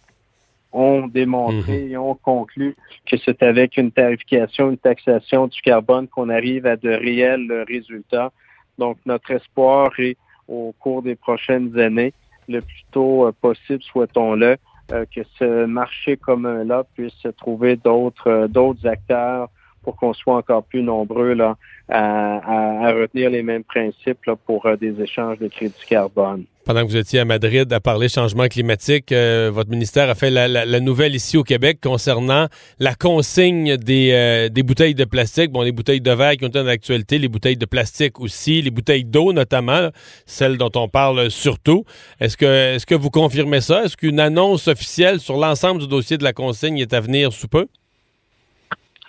ont 0.71 1.07
démontré 1.07 1.83
mhm. 1.83 1.91
et 1.91 1.97
ont 1.97 2.15
conclu 2.15 2.75
que 3.05 3.17
c'est 3.17 3.41
avec 3.41 3.77
une 3.77 3.91
tarification, 3.91 4.69
une 4.69 4.77
taxation 4.77 5.47
du 5.47 5.59
carbone 5.61 6.07
qu'on 6.07 6.29
arrive 6.29 6.65
à 6.65 6.75
de 6.75 6.89
réels 6.89 7.65
résultats 7.67 8.31
donc, 8.79 8.97
notre 9.05 9.31
espoir 9.31 9.91
est 9.99 10.17
au 10.47 10.73
cours 10.79 11.03
des 11.03 11.15
prochaines 11.15 11.77
années, 11.77 12.13
le 12.47 12.61
plus 12.61 12.85
tôt 12.91 13.27
euh, 13.27 13.31
possible, 13.39 13.83
souhaitons-le, 13.83 14.55
euh, 14.91 15.05
que 15.13 15.21
ce 15.37 15.65
marché 15.65 16.17
commun-là 16.17 16.85
puisse 16.95 17.27
trouver 17.37 17.75
d'autres 17.75 18.29
euh, 18.29 18.47
d'autres 18.47 18.87
acteurs 18.87 19.49
pour 19.83 19.97
qu'on 19.97 20.13
soit 20.13 20.37
encore 20.37 20.63
plus 20.63 20.81
nombreux 20.81 21.33
là, 21.33 21.57
à, 21.89 22.91
retenir 22.91 23.29
les 23.29 23.43
mêmes 23.43 23.63
principes 23.63 24.29
pour 24.45 24.67
des 24.77 25.01
échanges 25.01 25.39
de 25.39 25.47
crédits 25.47 25.85
carbone 25.87 26.43
pendant 26.69 26.81
que 26.85 26.91
vous 26.91 26.97
étiez 26.97 27.17
à 27.17 27.25
Madrid 27.25 27.73
à 27.73 27.79
parler 27.79 28.09
changement 28.09 28.47
climatique, 28.47 29.11
euh, 29.11 29.49
votre 29.51 29.71
ministère 29.71 30.07
a 30.07 30.13
fait 30.13 30.29
la, 30.29 30.79
nouvelle 30.79 31.15
ici 31.15 31.35
au 31.35 31.41
Québec 31.41 31.79
concernant 31.81 32.45
la 32.77 32.93
consigne 32.93 33.75
des, 33.75 34.11
euh, 34.13 34.49
des, 34.49 34.61
bouteilles 34.61 34.93
de 34.93 35.03
plastique. 35.03 35.49
Bon, 35.49 35.63
les 35.63 35.71
bouteilles 35.71 35.99
de 35.99 36.11
verre 36.11 36.33
qui 36.33 36.45
ont 36.45 36.47
été 36.49 36.59
dans 36.59 36.65
l'actualité, 36.65 37.17
les 37.17 37.27
bouteilles 37.27 37.57
de 37.57 37.65
plastique 37.65 38.19
aussi, 38.19 38.61
les 38.61 38.69
bouteilles 38.69 39.03
d'eau 39.03 39.33
notamment, 39.33 39.89
celles 40.27 40.59
dont 40.59 40.69
on 40.75 40.87
parle 40.87 41.31
surtout. 41.31 41.85
Est-ce 42.19 42.37
que, 42.37 42.75
est-ce 42.75 42.85
que 42.85 42.93
vous 42.93 43.09
confirmez 43.09 43.61
ça? 43.61 43.85
Est-ce 43.85 43.97
qu'une 43.97 44.19
annonce 44.19 44.67
officielle 44.67 45.19
sur 45.19 45.37
l'ensemble 45.37 45.81
du 45.81 45.87
dossier 45.87 46.19
de 46.19 46.23
la 46.23 46.33
consigne 46.33 46.77
est 46.77 46.93
à 46.93 46.99
venir 46.99 47.33
sous 47.33 47.47
peu? 47.47 47.65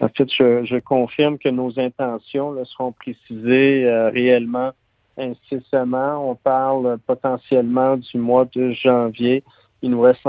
En 0.00 0.08
fait, 0.08 0.30
je, 0.30 0.78
confirme 0.78 1.36
que 1.36 1.50
nos 1.50 1.78
intentions 1.78 2.54
seront 2.64 2.92
précisées 2.92 3.84
euh, 3.84 4.08
réellement 4.08 4.72
incessamment. 5.20 6.30
On 6.30 6.34
parle 6.34 6.98
potentiellement 7.06 7.96
du 7.96 8.18
mois 8.18 8.46
de 8.54 8.72
janvier. 8.72 9.44
Il 9.82 9.90
nous 9.90 10.00
reste, 10.00 10.26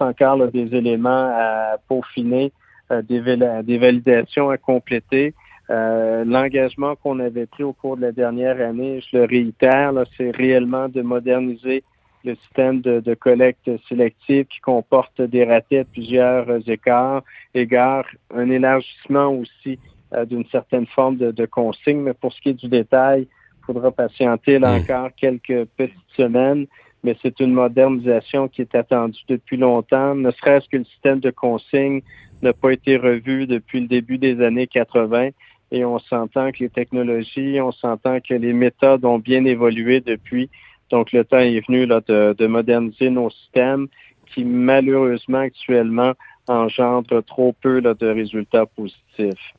encore 0.00 0.48
des 0.48 0.74
éléments 0.74 1.30
à 1.34 1.76
peaufiner, 1.88 2.52
euh, 2.90 3.02
des, 3.02 3.20
des, 3.62 3.78
validations 3.78 4.50
à 4.50 4.56
compléter. 4.56 5.34
Euh, 5.70 6.24
l'engagement 6.24 6.96
qu'on 6.96 7.20
avait 7.20 7.46
pris 7.46 7.62
au 7.62 7.72
cours 7.72 7.96
de 7.96 8.02
la 8.02 8.12
dernière 8.12 8.60
année, 8.60 9.00
je 9.00 9.18
le 9.18 9.24
réitère, 9.24 9.92
c'est 10.16 10.30
réellement 10.30 10.88
de 10.88 11.02
moderniser 11.02 11.84
le 12.24 12.36
système 12.36 12.80
de, 12.80 13.14
collecte 13.14 13.68
sélective 13.88 14.46
qui 14.46 14.60
comporte 14.60 15.20
des 15.20 15.44
ratés 15.44 15.80
à 15.80 15.84
plusieurs 15.84 16.46
écarts, 16.68 17.22
égards, 17.54 18.06
un 18.34 18.48
élargissement 18.48 19.28
aussi 19.28 19.78
euh, 20.14 20.24
d'une 20.24 20.46
certaine 20.46 20.86
forme 20.86 21.16
de, 21.16 21.30
de 21.30 21.46
consigne. 21.46 22.00
Mais 22.00 22.14
pour 22.14 22.32
ce 22.32 22.40
qui 22.40 22.50
est 22.50 22.54
du 22.54 22.68
détail, 22.68 23.26
faudra 23.64 23.90
patienter 23.90 24.58
là 24.58 24.74
encore 24.74 25.10
quelques 25.16 25.64
petites 25.76 25.96
semaines, 26.16 26.66
mais 27.04 27.16
c'est 27.22 27.40
une 27.40 27.52
modernisation 27.52 28.48
qui 28.48 28.62
est 28.62 28.74
attendue 28.74 29.20
depuis 29.28 29.56
longtemps, 29.56 30.14
ne 30.14 30.30
serait-ce 30.30 30.68
que 30.68 30.76
le 30.76 30.84
système 30.84 31.20
de 31.20 31.30
consigne 31.30 32.02
n'a 32.42 32.52
pas 32.52 32.72
été 32.72 32.96
revu 32.96 33.46
depuis 33.46 33.80
le 33.80 33.86
début 33.86 34.18
des 34.18 34.42
années 34.42 34.66
80 34.66 35.30
et 35.72 35.84
on 35.84 35.98
s'entend 35.98 36.52
que 36.52 36.58
les 36.60 36.68
technologies, 36.68 37.58
on 37.60 37.72
s'entend 37.72 38.20
que 38.20 38.34
les 38.34 38.52
méthodes 38.52 39.04
ont 39.04 39.18
bien 39.18 39.44
évolué 39.46 40.00
depuis. 40.00 40.50
Donc, 40.90 41.12
le 41.12 41.24
temps 41.24 41.38
est 41.38 41.66
venu 41.66 41.86
là, 41.86 42.02
de, 42.06 42.34
de 42.38 42.46
moderniser 42.46 43.08
nos 43.08 43.30
systèmes 43.30 43.88
qui, 44.34 44.44
malheureusement, 44.44 45.38
actuellement, 45.38 46.12
engendrent 46.46 47.24
trop 47.24 47.54
peu 47.62 47.80
là, 47.80 47.94
de 47.94 48.06
résultats 48.06 48.66
positifs. 48.66 49.54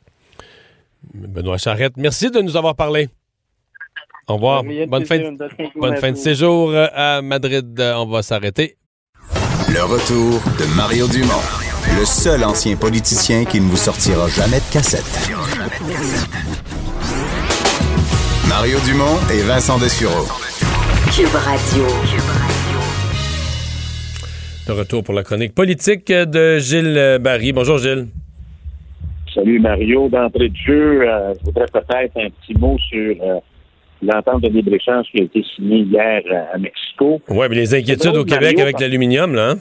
Benoît 1.13 1.57
Charrette, 1.57 1.97
merci 1.97 2.29
de 2.29 2.41
nous 2.41 2.55
avoir 2.55 2.75
parlé. 2.75 3.09
Au 4.27 4.35
revoir. 4.35 4.63
Bonne 4.87 5.05
fin, 5.05 5.19
bonne 5.75 5.97
fin 5.97 6.11
de 6.11 6.17
séjour 6.17 6.71
euh, 6.71 6.87
à 6.93 7.21
Madrid. 7.21 7.77
Euh, 7.79 7.95
on 7.97 8.05
va 8.05 8.21
s'arrêter. 8.21 8.77
Le 9.69 9.83
retour 9.83 10.39
de 10.59 10.75
Mario 10.77 11.07
Dumont, 11.07 11.43
le 11.99 12.05
seul 12.05 12.43
ancien 12.43 12.75
politicien 12.75 13.43
qui 13.43 13.59
ne 13.59 13.65
vous 13.65 13.77
sortira 13.77 14.27
jamais 14.29 14.59
de 14.59 14.71
cassette. 14.71 15.31
Mario 18.47 18.77
Dumont 18.85 19.17
et 19.33 19.41
Vincent 19.41 19.77
Dessureau. 19.79 20.25
Cube 21.13 21.35
Radio. 21.35 21.85
Le 24.67 24.73
retour 24.73 25.03
pour 25.03 25.13
la 25.13 25.23
chronique 25.23 25.53
politique 25.53 26.07
de 26.07 26.59
Gilles 26.59 27.17
Barry. 27.19 27.51
Bonjour 27.51 27.77
Gilles. 27.77 28.07
Salut 29.33 29.59
Mario. 29.59 30.07
D'entrée 30.07 30.49
de 30.49 30.55
jeu, 30.55 31.01
euh, 31.01 31.33
je 31.39 31.45
voudrais 31.45 31.65
peut-être 31.65 32.17
un 32.17 32.29
petit 32.29 32.53
mot 32.57 32.77
sur 32.89 33.15
l'entente 34.05 34.41
de 34.41 34.49
libre-échange 34.49 35.07
qui 35.11 35.21
a 35.21 35.23
été 35.23 35.43
signée 35.55 35.79
hier 35.79 36.21
à, 36.53 36.57
Mexico. 36.57 37.21
Oui, 37.29 37.45
mais 37.49 37.55
les 37.55 37.75
inquiétudes 37.75 38.15
au 38.15 38.25
Québec 38.25 38.59
avec 38.59 38.79
l'aluminium, 38.79 39.33
là. 39.33 39.51
Hein? 39.51 39.55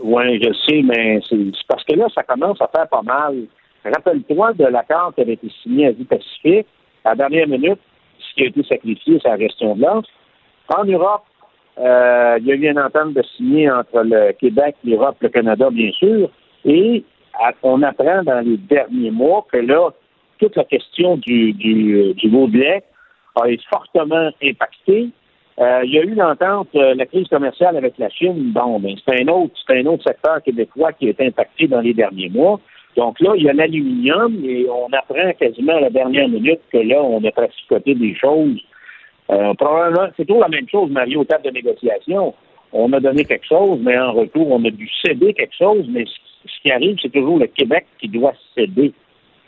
Oui, 0.00 0.40
je 0.42 0.52
sais, 0.66 0.82
mais 0.82 1.20
c'est 1.28 1.36
parce 1.66 1.84
que 1.84 1.94
là, 1.94 2.06
ça 2.14 2.22
commence 2.22 2.60
à 2.60 2.68
faire 2.68 2.88
pas 2.88 3.02
mal. 3.02 3.36
Rappelle-toi 3.84 4.52
de 4.54 4.64
l'accord 4.66 5.12
qui 5.14 5.22
avait 5.22 5.34
été 5.34 5.48
signé 5.62 5.88
à 5.88 5.90
Vie-Pacifique. 5.92 6.66
À 7.04 7.10
la 7.10 7.14
dernière 7.16 7.48
minute, 7.48 7.78
ce 8.18 8.34
qui 8.34 8.42
a 8.42 8.46
été 8.46 8.62
sacrifié, 8.62 9.18
c'est 9.22 9.28
la 9.28 9.38
question 9.38 9.74
de 9.74 9.82
l'offre. 9.82 10.08
En 10.68 10.84
Europe, 10.84 11.24
euh, 11.78 12.36
il 12.40 12.46
y 12.46 12.52
a 12.52 12.54
eu 12.54 12.70
une 12.70 12.78
entente 12.78 13.14
de 13.14 13.22
signer 13.36 13.70
entre 13.70 14.02
le 14.02 14.32
Québec, 14.32 14.76
l'Europe, 14.84 15.16
le 15.20 15.28
Canada, 15.28 15.68
bien 15.70 15.90
sûr. 15.92 16.28
Et 16.64 17.04
on 17.62 17.82
apprend 17.82 18.22
dans 18.24 18.40
les 18.40 18.56
derniers 18.56 19.10
mois 19.10 19.46
que 19.50 19.58
là, 19.58 19.90
toute 20.38 20.56
la 20.56 20.64
question 20.64 21.16
du, 21.16 21.52
du, 21.52 22.14
du 22.14 22.28
a 23.42 23.56
fortement 23.70 24.30
impacté. 24.42 25.10
Euh, 25.60 25.80
il 25.84 25.90
y 25.92 25.98
a 25.98 26.02
eu 26.02 26.14
l'entente, 26.14 26.68
euh, 26.76 26.94
la 26.94 27.06
crise 27.06 27.26
commerciale 27.28 27.76
avec 27.76 27.98
la 27.98 28.08
Chine. 28.10 28.52
Bon, 28.52 28.78
ben, 28.78 28.94
c'est 29.04 29.22
un 29.22 29.28
autre, 29.28 29.54
c'est 29.66 29.78
un 29.80 29.86
autre 29.86 30.04
secteur 30.04 30.40
québécois 30.42 30.92
qui 30.92 31.08
été 31.08 31.26
impacté 31.26 31.66
dans 31.66 31.80
les 31.80 31.94
derniers 31.94 32.28
mois. 32.28 32.60
Donc 32.96 33.18
là, 33.20 33.32
il 33.36 33.42
y 33.42 33.48
a 33.48 33.52
l'aluminium 33.52 34.40
et 34.44 34.66
on 34.68 34.92
apprend 34.92 35.32
quasiment 35.38 35.76
à 35.76 35.80
la 35.80 35.90
dernière 35.90 36.28
minute 36.28 36.60
que 36.72 36.78
là, 36.78 37.02
on 37.02 37.22
a 37.24 37.30
traficoté 37.32 37.94
des 37.94 38.14
choses. 38.14 38.60
Euh, 39.30 39.52
probablement, 39.54 40.08
c'est 40.16 40.24
toujours 40.24 40.42
la 40.42 40.48
même 40.48 40.68
chose, 40.68 40.90
Mario, 40.90 41.20
au 41.20 41.24
table 41.24 41.44
de 41.44 41.50
négociation. 41.50 42.34
On 42.72 42.92
a 42.92 43.00
donné 43.00 43.24
quelque 43.24 43.46
chose, 43.46 43.80
mais 43.82 43.98
en 43.98 44.12
retour, 44.12 44.50
on 44.50 44.64
a 44.64 44.70
dû 44.70 44.88
céder 45.04 45.34
quelque 45.34 45.56
chose, 45.56 45.86
mais 45.88 46.04
ce 46.04 46.62
qui 46.62 46.70
arrive, 46.70 46.96
c'est 47.02 47.12
toujours 47.12 47.38
le 47.38 47.46
Québec 47.46 47.86
qui 48.00 48.08
doit 48.08 48.34
céder. 48.54 48.92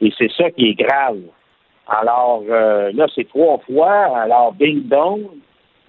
Et 0.01 0.13
c'est 0.19 0.31
ça 0.33 0.51
qui 0.51 0.71
est 0.71 0.75
grave. 0.75 1.19
Alors 1.91 2.45
euh, 2.49 2.93
là, 2.95 3.07
c'est 3.15 3.29
trois 3.29 3.59
fois. 3.67 4.17
Alors, 4.17 4.55
bing 4.55 4.85
dong. 4.89 5.23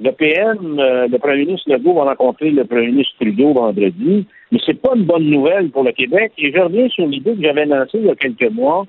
Le 0.03 0.11
PM, 0.13 0.79
euh, 0.79 1.07
le 1.07 1.17
premier 1.19 1.45
ministre 1.45 1.71
Legault 1.71 1.93
va 1.93 2.05
rencontrer 2.05 2.49
le 2.49 2.65
premier 2.65 2.87
ministre 2.87 3.13
Trudeau 3.21 3.53
vendredi, 3.53 4.25
mais 4.51 4.57
c'est 4.65 4.81
pas 4.81 4.93
une 4.95 5.03
bonne 5.03 5.29
nouvelle 5.29 5.69
pour 5.69 5.83
le 5.83 5.91
Québec. 5.91 6.31
Et 6.39 6.51
je 6.51 6.59
reviens 6.59 6.89
sur 6.89 7.05
l'idée 7.05 7.35
que 7.35 7.43
j'avais 7.43 7.67
lancée 7.67 7.99
il 7.99 8.07
y 8.07 8.09
a 8.09 8.15
quelques 8.15 8.49
mois, 8.49 8.87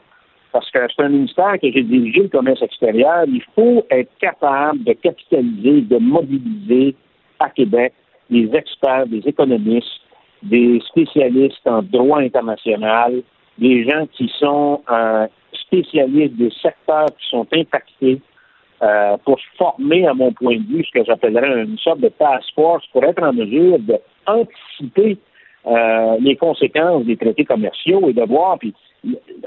parce 0.52 0.70
que 0.70 0.78
c'est 0.88 1.04
un 1.04 1.10
ministère 1.10 1.52
que 1.60 1.70
j'ai 1.70 1.82
dirigé, 1.82 2.20
le 2.20 2.28
commerce 2.28 2.62
extérieur. 2.62 3.24
Il 3.28 3.42
faut 3.54 3.84
être 3.90 4.08
capable 4.22 4.84
de 4.84 4.94
capitaliser, 4.94 5.82
de 5.82 5.98
mobiliser 5.98 6.96
à 7.40 7.50
Québec 7.50 7.92
des 8.30 8.48
experts, 8.54 9.06
des 9.06 9.22
économistes, 9.26 10.00
des 10.42 10.80
spécialistes 10.88 11.66
en 11.66 11.82
droit 11.82 12.20
international, 12.20 13.22
des 13.58 13.84
gens 13.84 14.06
qui 14.12 14.32
sont 14.38 14.80
euh, 14.90 15.26
spécialistes 15.72 16.36
des 16.36 16.50
secteurs 16.62 17.06
qui 17.18 17.28
sont 17.28 17.46
impactés 17.52 18.20
euh, 18.82 19.16
pour 19.24 19.38
former, 19.56 20.06
à 20.06 20.14
mon 20.14 20.32
point 20.32 20.56
de 20.56 20.66
vue, 20.66 20.84
ce 20.84 20.98
que 20.98 21.04
j'appellerais 21.04 21.62
une 21.62 21.78
sorte 21.78 22.00
de 22.00 22.08
task 22.08 22.52
force 22.54 22.84
pour 22.92 23.04
être 23.04 23.22
en 23.22 23.32
mesure 23.32 23.78
d'anticiper 23.78 25.16
euh, 25.66 26.16
les 26.20 26.36
conséquences 26.36 27.04
des 27.04 27.16
traités 27.16 27.44
commerciaux 27.44 28.08
et 28.08 28.12
de 28.12 28.22
voir. 28.22 28.58
Puis, 28.58 28.74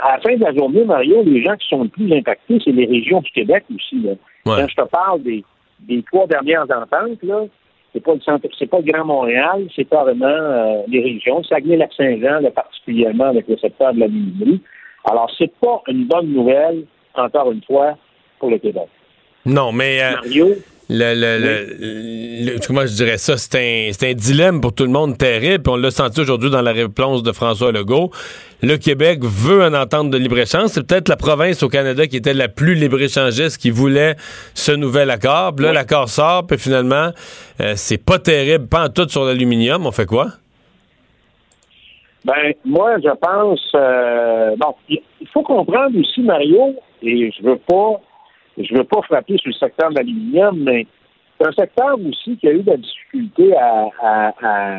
à 0.02 0.16
la 0.16 0.22
fin 0.22 0.36
de 0.36 0.42
la 0.42 0.54
journée, 0.54 0.86
Mario, 0.86 1.22
les 1.24 1.44
gens 1.44 1.56
qui 1.58 1.68
sont 1.68 1.84
le 1.84 1.90
plus 1.90 2.12
impactés, 2.14 2.60
c'est 2.64 2.72
les 2.72 2.86
régions 2.86 3.22
du 3.22 3.32
Québec 3.32 3.66
aussi. 3.74 4.08
Quand 4.46 4.68
je 4.68 4.76
te 4.76 4.88
parle 4.88 5.22
des, 5.24 5.44
des 5.82 6.02
trois 6.04 6.28
dernières 6.28 6.64
ententes, 6.64 7.22
là, 7.24 7.44
c'est 7.92 8.04
pas 8.04 8.14
le 8.14 8.22
centre, 8.22 8.48
c'est 8.58 8.70
pas 8.70 8.80
le 8.80 8.92
Grand 8.92 9.06
Montréal, 9.06 9.68
c'est 9.76 9.86
carrément 9.86 10.26
euh, 10.28 10.82
les 10.88 11.02
régions, 11.02 11.44
Saguenay-Lac-Saint-Jean, 11.44 12.42
particulièrement 12.52 13.26
avec 13.26 13.48
le 13.48 13.58
secteur 13.58 13.94
de 13.94 14.00
la 14.02 14.08
minimerie. 14.08 14.62
Alors, 15.10 15.30
c'est 15.38 15.52
pas 15.62 15.82
une 15.88 16.06
bonne 16.08 16.32
nouvelle, 16.34 16.84
encore 17.14 17.52
une 17.52 17.62
fois, 17.64 17.98
pour 18.40 18.50
le 18.50 18.58
Québec. 18.58 18.88
Non, 19.46 19.72
mais 19.72 20.02
euh, 20.04 20.12
Mario, 20.14 20.56
le, 20.90 21.14
le, 21.14 21.38
le- 21.40 22.54
le- 22.54 22.60
comment 22.66 22.82
je 22.86 22.94
dirais 22.94 23.18
ça, 23.20 23.38
c'est 23.38 23.56
un, 23.58 23.92
c'est 23.94 24.10
un 24.10 24.14
dilemme 24.14 24.60
pour 24.62 24.74
tout 24.74 24.84
le 24.84 24.90
monde 24.90 25.18
terrible. 25.18 25.64
Puis 25.64 25.72
on 25.74 25.76
l'a 25.78 25.92
senti 25.92 26.20
aujourd'hui 26.22 26.50
dans 26.50 26.62
la 26.62 26.72
réponse 26.72 27.22
de 27.24 27.32
François 27.32 27.72
Legault. 27.72 28.10
Le 28.64 28.78
Québec 28.78 29.20
veut 29.24 29.62
une 29.62 29.76
entente 29.76 30.10
de 30.10 30.18
libre-échange. 30.18 30.70
C'est 30.70 30.86
peut-être 30.86 31.08
la 31.10 31.16
province 31.18 31.62
au 31.62 31.70
Canada 31.70 32.08
qui 32.08 32.18
était 32.18 32.34
la 32.34 32.48
plus 32.48 32.74
libre-échangiste 32.74 33.58
qui 33.60 33.70
voulait 33.70 34.16
ce 34.56 34.72
nouvel 34.72 35.12
accord. 35.12 35.54
Puis 35.56 35.66
là, 35.66 35.74
l'accord 35.74 36.10
sort, 36.10 36.48
puis 36.48 36.58
finalement, 36.58 37.12
euh, 37.62 37.74
c'est 37.76 38.04
pas 38.04 38.18
terrible, 38.18 38.68
pas 38.68 38.86
en 38.86 38.90
tout 38.90 39.08
sur 39.10 39.26
l'aluminium. 39.26 39.86
On 39.86 39.92
fait 39.92 40.08
quoi? 40.08 40.30
Ben, 42.26 42.54
moi, 42.66 42.98
je 43.04 43.10
pense, 43.22 43.72
euh, 43.76 44.56
bon, 44.58 44.74
il 44.90 45.28
faut 45.32 45.44
comprendre 45.44 45.96
aussi, 46.00 46.22
Mario, 46.22 46.74
et 47.04 47.32
je 47.32 47.44
veux 47.44 47.58
pas, 47.58 48.02
je 48.58 48.76
veux 48.76 48.84
pas 48.84 49.04
frapper 49.04 49.38
sur 49.38 49.50
le 49.50 49.54
secteur 49.54 49.92
de 49.92 49.96
l'aluminium, 49.96 50.58
mais 50.64 50.88
c'est 51.38 51.48
un 51.48 51.52
secteur 51.52 51.96
aussi 52.00 52.36
qui 52.38 52.48
a 52.48 52.52
eu 52.52 52.64
de 52.64 52.72
la 52.72 52.78
difficulté 52.78 53.56
à, 53.56 53.90
à, 54.02 54.34
à, 54.42 54.78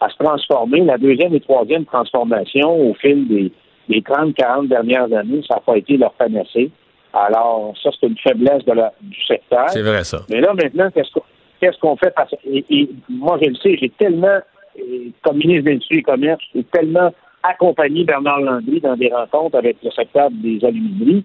à 0.00 0.08
se 0.08 0.16
transformer. 0.16 0.80
La 0.80 0.96
deuxième 0.96 1.34
et 1.34 1.40
troisième 1.40 1.84
transformation 1.84 2.90
au 2.90 2.94
fil 2.94 3.28
des, 3.28 3.52
des 3.90 4.00
30, 4.00 4.34
40 4.34 4.68
dernières 4.68 5.12
années, 5.12 5.42
ça 5.46 5.56
n'a 5.56 5.60
pas 5.60 5.76
été 5.76 5.98
leur 5.98 6.12
panacée. 6.12 6.70
Alors, 7.12 7.74
ça, 7.82 7.90
c'est 8.00 8.06
une 8.06 8.18
faiblesse 8.18 8.64
de 8.64 8.72
la, 8.72 8.94
du 9.02 9.24
secteur. 9.26 9.68
C'est 9.68 9.82
vrai, 9.82 10.04
ça. 10.04 10.20
Mais 10.30 10.40
là, 10.40 10.54
maintenant, 10.54 10.88
qu'est-ce 10.90 11.78
qu'on 11.80 11.96
fait 11.96 12.14
et, 12.44 12.64
et 12.70 12.88
moi, 13.10 13.38
je 13.42 13.50
le 13.50 13.56
sais, 13.56 13.76
j'ai 13.78 13.90
tellement, 13.90 14.38
euh, 14.78 15.10
comme 15.22 15.38
ministre 15.38 15.64
de 15.64 15.70
l'Industrie 15.70 15.98
et 15.98 16.02
Commerce, 16.02 16.42
j'ai 16.54 16.64
tellement 16.64 17.12
accompagné 17.42 18.04
Bernard 18.04 18.40
Landry 18.40 18.80
dans 18.80 18.96
des 18.96 19.12
rencontres 19.12 19.58
avec 19.58 19.76
le 19.82 19.90
secteur 19.90 20.30
des 20.30 20.64
alumineries. 20.64 21.24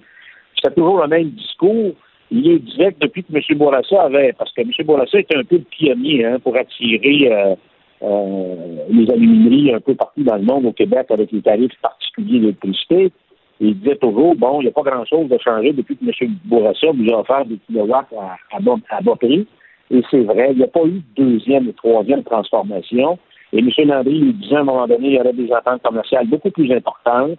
C'est 0.61 0.73
toujours 0.75 1.01
le 1.01 1.07
même 1.07 1.29
discours. 1.29 1.93
Il 2.31 2.49
est 2.49 2.59
direct 2.59 3.01
depuis 3.01 3.23
que 3.23 3.35
M. 3.35 3.57
Bourassa 3.57 4.03
avait, 4.03 4.33
parce 4.33 4.51
que 4.53 4.61
M. 4.61 4.69
Bourassa 4.85 5.19
était 5.19 5.37
un 5.37 5.43
peu 5.43 5.57
le 5.57 5.63
pionnier 5.63 6.25
hein, 6.25 6.39
pour 6.39 6.55
attirer 6.55 7.31
euh, 7.31 7.55
euh, 8.01 8.55
les 8.89 9.09
alumineries 9.11 9.73
un 9.73 9.79
peu 9.79 9.95
partout 9.95 10.23
dans 10.23 10.37
le 10.37 10.43
monde, 10.43 10.65
au 10.65 10.71
Québec, 10.71 11.07
avec 11.09 11.31
les 11.31 11.41
tarifs 11.41 11.79
particuliers 11.81 12.39
d'électricité. 12.39 13.11
Et 13.61 13.67
il 13.67 13.79
disait 13.79 13.97
toujours, 13.97 14.35
bon, 14.35 14.61
il 14.61 14.63
n'y 14.63 14.69
a 14.69 14.71
pas 14.71 14.81
grand-chose 14.81 15.29
de 15.29 15.37
changer 15.37 15.73
depuis 15.73 15.95
que 15.97 16.05
M. 16.05 16.31
Bourassa 16.45 16.87
vous 16.91 17.13
a 17.13 17.19
offert 17.19 17.45
des 17.45 17.57
kilowatts 17.67 18.07
à, 18.51 18.59
bas, 18.59 18.75
à 18.89 19.01
bas 19.01 19.15
prix. 19.15 19.45
Et 19.91 20.01
c'est 20.09 20.23
vrai, 20.23 20.49
il 20.51 20.57
n'y 20.57 20.63
a 20.63 20.67
pas 20.67 20.85
eu 20.85 21.03
de 21.15 21.23
deuxième 21.23 21.69
et 21.69 21.73
troisième 21.73 22.23
transformation. 22.23 23.19
Et 23.53 23.59
M. 23.59 23.69
Landry 23.85 24.19
lui 24.19 24.33
disait 24.33 24.55
à 24.55 24.61
un 24.61 24.63
moment 24.63 24.87
donné, 24.87 25.09
il 25.09 25.13
y 25.13 25.19
aurait 25.19 25.31
des 25.31 25.51
attentes 25.51 25.83
commerciales 25.83 26.27
beaucoup 26.27 26.49
plus 26.49 26.71
importantes 26.73 27.37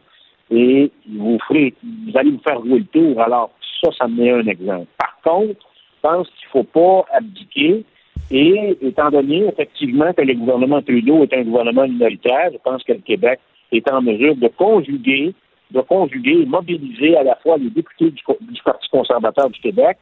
et 0.50 0.90
vous 1.08 1.38
ferez, 1.48 1.74
vous 1.82 2.16
allez 2.16 2.30
vous 2.30 2.40
faire 2.40 2.60
jouer 2.60 2.78
le 2.78 2.84
tour. 2.84 3.20
Alors, 3.20 3.50
ça, 3.82 3.90
ça 3.98 4.06
me 4.06 4.22
met 4.22 4.30
un 4.30 4.46
exemple. 4.46 4.86
Par 4.96 5.18
contre, 5.24 5.58
je 5.58 6.08
pense 6.08 6.28
qu'il 6.28 6.46
ne 6.46 6.62
faut 6.62 6.64
pas 6.64 7.04
abdiquer 7.16 7.84
et 8.30 8.78
étant 8.80 9.10
donné 9.10 9.48
effectivement 9.48 10.12
que 10.12 10.22
le 10.22 10.34
gouvernement 10.34 10.80
Trudeau 10.82 11.24
est 11.24 11.34
un 11.34 11.42
gouvernement 11.42 11.88
minoritaire, 11.88 12.50
je 12.52 12.58
pense 12.58 12.84
que 12.84 12.92
le 12.92 13.00
Québec 13.00 13.40
est 13.72 13.90
en 13.90 14.00
mesure 14.00 14.36
de 14.36 14.48
conjuguer, 14.48 15.34
de 15.72 15.80
conjuguer 15.80 16.42
et 16.42 16.46
mobiliser 16.46 17.16
à 17.16 17.24
la 17.24 17.34
fois 17.36 17.56
les 17.56 17.70
députés 17.70 18.10
du 18.12 18.62
Parti 18.64 18.88
conservateur 18.88 19.50
du 19.50 19.58
Québec, 19.60 19.98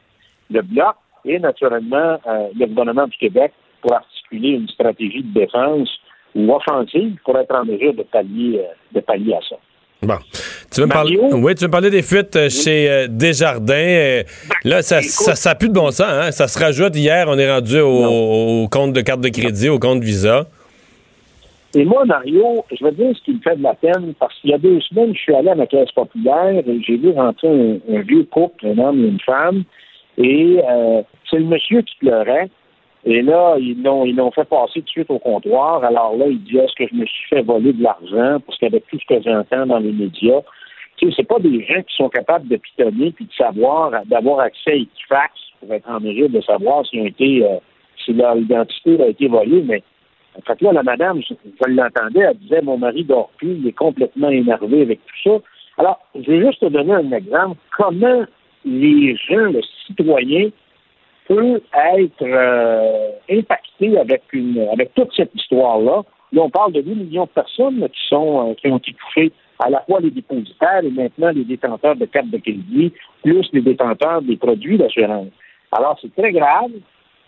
le 0.51 0.61
Bloc 0.61 0.95
et 1.25 1.39
naturellement 1.39 2.19
euh, 2.27 2.49
le 2.57 2.67
gouvernement 2.67 3.07
du 3.07 3.17
Québec 3.17 3.51
pour 3.81 3.93
articuler 3.93 4.49
une 4.49 4.67
stratégie 4.67 5.23
de 5.23 5.33
défense 5.33 5.89
ou 6.35 6.53
offensive 6.53 7.15
pour 7.23 7.37
être 7.37 7.53
en 7.55 7.65
mesure 7.65 7.93
de 7.93 8.03
pallier, 8.03 8.59
euh, 8.59 8.73
de 8.93 8.99
pallier 8.99 9.35
à 9.35 9.39
ça. 9.47 9.55
Bon. 10.01 10.17
Tu 10.73 10.81
veux, 10.81 10.87
me 10.87 10.91
parler, 10.91 11.17
oui, 11.17 11.55
tu 11.55 11.61
veux 11.61 11.67
me 11.67 11.71
parler 11.71 11.89
des 11.89 12.01
fuites 12.01 12.35
euh, 12.35 12.49
chez 12.49 12.89
euh, 12.89 13.07
Desjardins. 13.09 13.73
euh, 13.73 14.23
là, 14.65 14.81
ça 14.81 15.01
ça, 15.01 15.35
ça 15.35 15.55
plus 15.55 15.69
de 15.69 15.73
bon 15.73 15.91
sens. 15.91 16.01
Hein? 16.07 16.31
Ça 16.31 16.47
se 16.47 16.59
rajoute. 16.59 16.95
Hier, 16.95 17.25
on 17.29 17.37
est 17.37 17.49
rendu 17.49 17.79
au, 17.79 18.63
au 18.63 18.67
compte 18.67 18.91
de 18.93 19.01
carte 19.01 19.21
de 19.21 19.29
crédit, 19.29 19.69
au 19.69 19.79
compte 19.79 20.03
Visa. 20.03 20.45
Et 21.75 21.85
moi, 21.85 22.05
Mario, 22.05 22.65
je 22.71 22.85
te 22.85 22.93
dire 22.93 23.15
ce 23.17 23.23
qui 23.23 23.31
me 23.33 23.39
fait 23.39 23.55
de 23.55 23.63
la 23.63 23.73
peine, 23.73 24.13
parce 24.19 24.37
qu'il 24.39 24.51
y 24.51 24.53
a 24.53 24.57
deux 24.59 24.79
semaines, 24.81 25.13
je 25.15 25.19
suis 25.19 25.33
allé 25.35 25.49
à 25.49 25.55
ma 25.55 25.65
caisse 25.65 25.91
populaire 25.91 26.61
et 26.67 26.81
j'ai 26.85 26.97
vu 26.97 27.11
rentrer 27.11 27.47
un, 27.47 27.95
un 27.95 28.01
vieux 28.01 28.25
couple, 28.25 28.67
un 28.67 28.77
homme 28.77 29.03
et 29.03 29.07
une 29.07 29.19
femme, 29.19 29.63
et 30.19 30.59
euh, 30.69 31.01
c'est 31.29 31.37
le 31.39 31.45
monsieur 31.45 31.81
qui 31.81 31.95
pleurait. 31.99 32.49
Et 33.05 33.21
là, 33.21 33.57
ils 33.59 33.81
l'ont, 33.83 34.05
ils 34.05 34.15
l'ont 34.15 34.31
fait 34.31 34.45
passer 34.45 34.79
tout 34.79 34.85
de 34.85 34.89
suite 34.89 35.11
au 35.11 35.19
comptoir. 35.19 35.83
Alors 35.83 36.15
là, 36.15 36.27
il 36.27 36.41
dit 36.43 36.57
est-ce 36.57 36.73
que 36.73 36.87
je 36.89 36.95
me 36.95 37.05
suis 37.05 37.27
fait 37.29 37.41
voler 37.41 37.73
de 37.73 37.83
l'argent? 37.83 38.39
Parce 38.45 38.57
qu'avec 38.59 38.87
tout 38.87 38.97
ce 38.99 39.05
que 39.13 39.21
j'entends 39.21 39.65
dans 39.65 39.79
les 39.79 39.91
médias, 39.91 40.41
tu 40.97 41.09
sais, 41.09 41.15
c'est 41.17 41.27
pas 41.27 41.39
des 41.39 41.63
gens 41.65 41.81
qui 41.81 41.95
sont 41.95 42.09
capables 42.09 42.47
de 42.47 42.55
pitonner 42.55 43.11
puis 43.11 43.25
de 43.25 43.33
savoir, 43.33 43.91
d'avoir 44.05 44.39
accès 44.39 44.71
à 44.71 44.75
Equifax 44.75 45.33
pour 45.59 45.73
être 45.73 45.89
en 45.89 45.99
mesure 45.99 46.29
de 46.29 46.39
savoir 46.41 46.85
s'ils 46.85 47.01
ont 47.01 47.05
été, 47.05 47.43
euh, 47.43 47.57
si 48.03 48.13
leur 48.13 48.37
identité 48.37 49.01
a 49.01 49.07
été 49.07 49.27
volée, 49.27 49.63
mais 49.65 49.83
en 50.37 50.41
fait, 50.41 50.61
là, 50.61 50.71
la 50.71 50.83
madame, 50.83 51.21
je, 51.21 51.33
je 51.43 51.71
l'entendais, 51.71 52.21
elle 52.21 52.37
disait 52.37 52.61
Mon 52.61 52.77
mari 52.77 53.03
dort 53.03 53.29
plus, 53.37 53.55
il 53.55 53.67
est 53.67 53.77
complètement 53.77 54.29
énervé 54.29 54.81
avec 54.81 54.99
tout 55.05 55.29
ça. 55.29 55.43
Alors, 55.77 55.99
je 56.15 56.31
vais 56.31 56.45
juste 56.45 56.61
te 56.61 56.67
donner 56.67 56.93
un 56.93 57.11
exemple. 57.11 57.57
Comment 57.77 58.23
les 58.65 59.15
gens, 59.15 59.51
le 59.51 59.61
citoyen, 59.85 60.49
peut 61.27 61.61
être 61.73 62.21
euh, 62.21 63.11
impacté 63.29 63.97
avec 63.97 64.23
une 64.33 64.67
avec 64.71 64.93
toute 64.93 65.13
cette 65.15 65.33
histoire-là. 65.35 66.03
Là, 66.31 66.41
on 66.41 66.49
parle 66.49 66.73
de 66.73 66.81
8 66.81 66.95
millions 66.95 67.25
de 67.25 67.29
personnes 67.29 67.87
qui 67.89 68.07
sont 68.09 68.49
euh, 68.49 68.53
qui 68.55 68.67
ont 68.67 68.77
été 68.77 68.93
touchées, 68.93 69.31
à 69.59 69.69
la 69.69 69.81
fois 69.81 69.99
les 69.99 70.11
dépositaires 70.11 70.83
et 70.83 70.89
maintenant 70.89 71.31
les 71.31 71.43
détenteurs 71.43 71.95
de 71.95 72.05
cartes 72.05 72.29
de 72.29 72.37
crédit, 72.37 72.91
plus 73.23 73.47
les 73.53 73.61
détenteurs 73.61 74.21
des 74.21 74.37
produits 74.37 74.77
d'assurance. 74.77 75.27
Alors, 75.71 75.97
c'est 76.01 76.13
très 76.15 76.31
grave. 76.31 76.71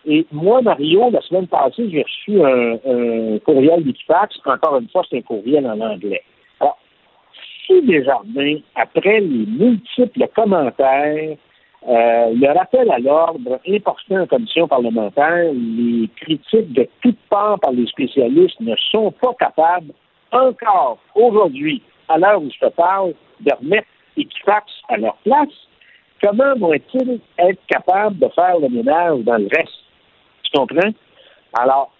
Et 0.07 0.26
moi, 0.31 0.61
Mario, 0.61 1.09
la 1.09 1.22
semaine 1.22 1.47
passée, 1.47 1.89
j'ai 1.89 2.03
reçu 2.03 2.43
un, 2.43 2.73
un 2.73 3.39
courriel 3.39 3.84
d'Equifax. 3.84 4.38
Encore 4.45 4.77
une 4.77 4.89
fois, 4.89 5.03
c'est 5.09 5.17
un 5.17 5.22
courriel 5.22 5.65
en 5.65 5.80
anglais. 5.80 6.22
Alors, 6.59 6.77
si 7.65 7.81
Desjardins, 7.81 8.59
après 8.76 9.19
les 9.19 9.45
multiples 9.47 10.27
commentaires, 10.35 11.38
euh, 11.88 12.34
le 12.34 12.57
rappel 12.57 12.90
à 12.90 12.98
l'ordre 12.98 13.60
important 13.68 14.22
en 14.22 14.26
commission 14.26 14.68
parlementaire, 14.68 15.52
les 15.53 16.10
critiques 16.16 16.74
de 16.74 16.88
toutes 17.02 17.20
parts 17.30 17.60
par 17.60 17.74
les 17.74 17.86
spécialistes 17.86 18.60
ne 18.60 18.76
sont 18.91 19.12
pas 19.12 19.34
capables 19.40 19.94
encore 20.32 20.98
aujourd'hui, 21.14 21.84
à 22.10 22.18
l'heure 22.18 22.41
où 22.41 22.49
je 22.49 22.66
te 22.66 22.72
parle, 22.72 23.14
de 23.41 23.52
remettre 23.60 23.88
Equifax 24.18 24.66
à 24.90 24.98
leur 24.98 25.16
place. 25.18 25.49
Comment 26.24 26.56
vont-ils 26.56 27.20
être 27.38 27.60
capables 27.68 28.18
de 28.18 28.30
faire 28.30 28.57
le 28.60 28.70
ménage 28.70 29.20
dans 29.20 29.38
le 29.38 29.48
reste? 29.56 29.84
Tu 30.44 30.57
comprends? 30.57 30.91
Alors, 31.53 31.91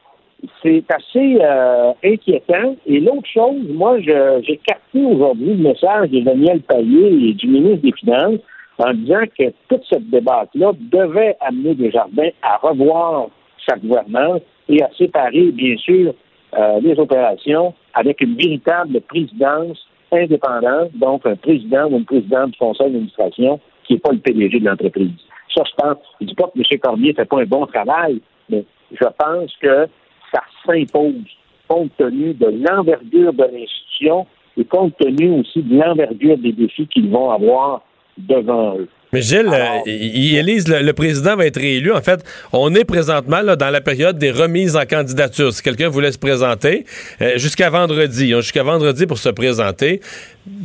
c'est 0.64 0.84
assez 0.91 1.38
euh, 1.41 1.94
inquiétant. 2.03 2.76
Et 2.88 2.99
l'autre 2.99 3.28
chose, 3.32 3.62
moi, 3.70 3.99
j'ai 3.99 4.57
capté 4.66 5.03
aujourd'hui 5.03 5.53
le 5.53 5.70
message 5.70 6.10
de 6.10 6.22
Daniel 6.22 6.62
Payet 6.62 7.30
et 7.30 7.34
du 7.34 7.48
ministre 7.48 7.84
des 7.84 7.94
Finances 7.94 8.40
en 8.77 8.93
disant 8.93 9.23
que 9.38 9.53
toute 9.69 9.84
cette 9.89 10.10
débat-là 10.10 10.72
devait 10.80 11.38
amener 11.39 11.76
Desjardins 11.76 12.30
à 12.41 12.57
revoir 12.57 13.27
sa 13.68 13.77
gouvernance 13.77 14.41
et 14.69 14.81
à 14.84 14.89
séparer, 14.97 15.52
bien 15.52 15.77
sûr, 15.77 16.14
euh, 16.57 16.80
les 16.81 16.97
opérations 16.99 17.73
avec 17.93 18.22
une 18.22 18.35
véritable 18.35 19.02
présidence 19.02 19.77
indépendante, 20.11 20.91
donc 20.95 21.26
un 21.26 21.35
président 21.35 21.88
ou 21.88 21.97
une 21.97 22.06
présidente 22.06 22.52
du 22.52 22.57
conseil 22.57 22.88
d'administration 22.88 23.60
qui 23.85 23.93
n'est 23.93 23.99
pas 23.99 24.11
le 24.11 24.19
PDG 24.19 24.60
de 24.60 24.65
l'entreprise. 24.65 25.11
Ça, 25.56 25.64
je 25.65 25.76
pense, 25.77 25.97
je 26.19 26.26
ne 26.26 26.30
dis 26.30 26.35
pas 26.35 26.52
que 26.53 26.60
M. 26.60 26.80
Cormier 26.81 27.10
ne 27.10 27.15
fait 27.15 27.26
pas 27.26 27.41
un 27.41 27.45
bon 27.45 27.65
travail, 27.65 28.22
mais 28.49 28.65
je 28.91 29.07
pense 29.18 29.52
que 29.61 29.88
ça 30.34 30.41
s'impose 30.65 31.14
compte 31.68 31.91
tenu 31.97 32.34
de 32.34 32.47
l'envergure 32.47 33.34
de 33.34 33.43
l'institution 33.43 34.27
et 34.57 34.65
compte 34.65 34.95
tenu 34.97 35.39
aussi 35.39 35.61
de 35.64 35.77
l'envergure 35.77 36.38
des 36.38 36.52
défis 36.52 36.88
qu'ils 36.88 37.10
vont 37.10 37.31
avoir 37.31 37.81
devant 38.17 38.77
eux. 38.77 38.89
Mais 39.14 39.22
Gilles, 39.22 39.49
euh, 39.52 39.65
il- 39.86 40.36
Élise, 40.36 40.68
le, 40.68 40.82
le 40.82 40.94
président 40.94 41.36
va 41.38 41.45
être 41.45 41.60
réélu. 41.60 41.91
En 41.94 42.02
fait, 42.02 42.19
on 42.52 42.73
est 42.76 42.84
présentement 42.86 43.41
là, 43.41 43.56
dans 43.56 43.69
la 43.69 43.80
période 43.82 44.18
des 44.18 44.32
remises 44.32 44.76
en 44.76 44.86
candidature. 44.86 45.53
Si 45.53 45.61
quelqu'un 45.61 45.90
voulait 45.90 46.11
se 46.11 46.18
présenter, 46.18 46.86
euh, 47.22 47.38
jusqu'à 47.38 47.69
vendredi. 47.69 48.27
Ils 48.30 48.36
ont 48.36 48.41
Jusqu'à 48.41 48.64
vendredi 48.64 49.06
pour 49.06 49.18
se 49.18 49.30
présenter. 49.30 50.02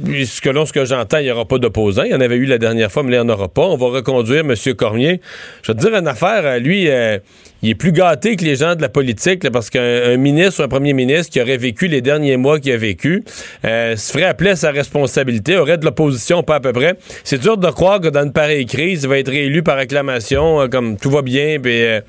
Puisque 0.05 0.45
là, 0.47 0.67
ce 0.67 0.73
que 0.75 0.85
j'entends, 0.85 1.19
il 1.19 1.25
n'y 1.25 1.31
aura 1.31 1.47
pas 1.47 1.57
d'opposants. 1.59 2.03
Il 2.03 2.11
y 2.11 2.15
en 2.15 2.21
avait 2.21 2.37
eu 2.37 2.45
la 2.45 2.59
dernière 2.59 2.93
fois, 2.93 3.03
mais 3.03 3.13
là, 3.13 3.19
il 3.23 3.25
n'y 3.27 3.31
en 3.31 3.35
aura 3.35 3.49
pas. 3.49 3.63
On 3.63 3.77
va 3.77 3.87
reconduire 3.87 4.41
M. 4.41 4.55
Cormier. 4.75 5.21
Je 5.63 5.73
vais 5.73 5.79
te 5.79 5.83
dire 5.87 5.97
une 5.97 6.07
affaire. 6.09 6.43
euh, 6.45 6.59
Lui, 6.59 6.91
euh, 6.91 7.19
il 7.63 7.71
est 7.71 7.75
plus 7.75 7.93
gâté 7.93 8.37
que 8.37 8.45
les 8.45 8.57
gens 8.57 8.75
de 8.75 8.83
la 8.83 8.89
politique 8.91 9.43
là, 9.45 9.51
parce 9.51 9.71
qu'un 9.71 9.81
un 9.83 10.17
ministre 10.19 10.61
ou 10.61 10.65
un 10.65 10.69
premier 10.69 10.93
ministre 10.95 11.33
qui 11.33 11.41
aurait 11.41 11.57
vécu 11.59 11.89
les 11.89 12.01
derniers 12.03 12.37
mois 12.39 12.59
qu'il 12.59 12.73
a 12.73 12.77
vécu 12.77 13.23
euh, 13.65 13.97
se 13.97 14.13
ferait 14.13 14.25
appeler 14.25 14.51
à 14.51 14.57
sa 14.57 14.71
responsabilité, 14.71 15.57
aurait 15.57 15.77
de 15.79 15.85
l'opposition, 15.85 16.43
pas 16.43 16.57
à 16.57 16.61
peu 16.61 16.73
près. 16.73 16.97
C'est 17.25 17.39
dur 17.41 17.57
de 17.59 17.69
croire 17.71 18.01
que 18.01 18.09
dans 18.09 18.23
une 18.31 18.33
pareille 18.33 18.67
crise, 18.67 19.03
il 19.03 19.09
va 19.09 19.19
être 19.19 19.31
réélu 19.31 19.65
par 19.65 19.77
acclamation, 19.77 20.61
euh, 20.61 20.69
comme 20.69 20.97
tout 20.97 21.11
va 21.11 21.23
bien, 21.23 21.59
puis 21.61 21.83
euh, 21.83 22.01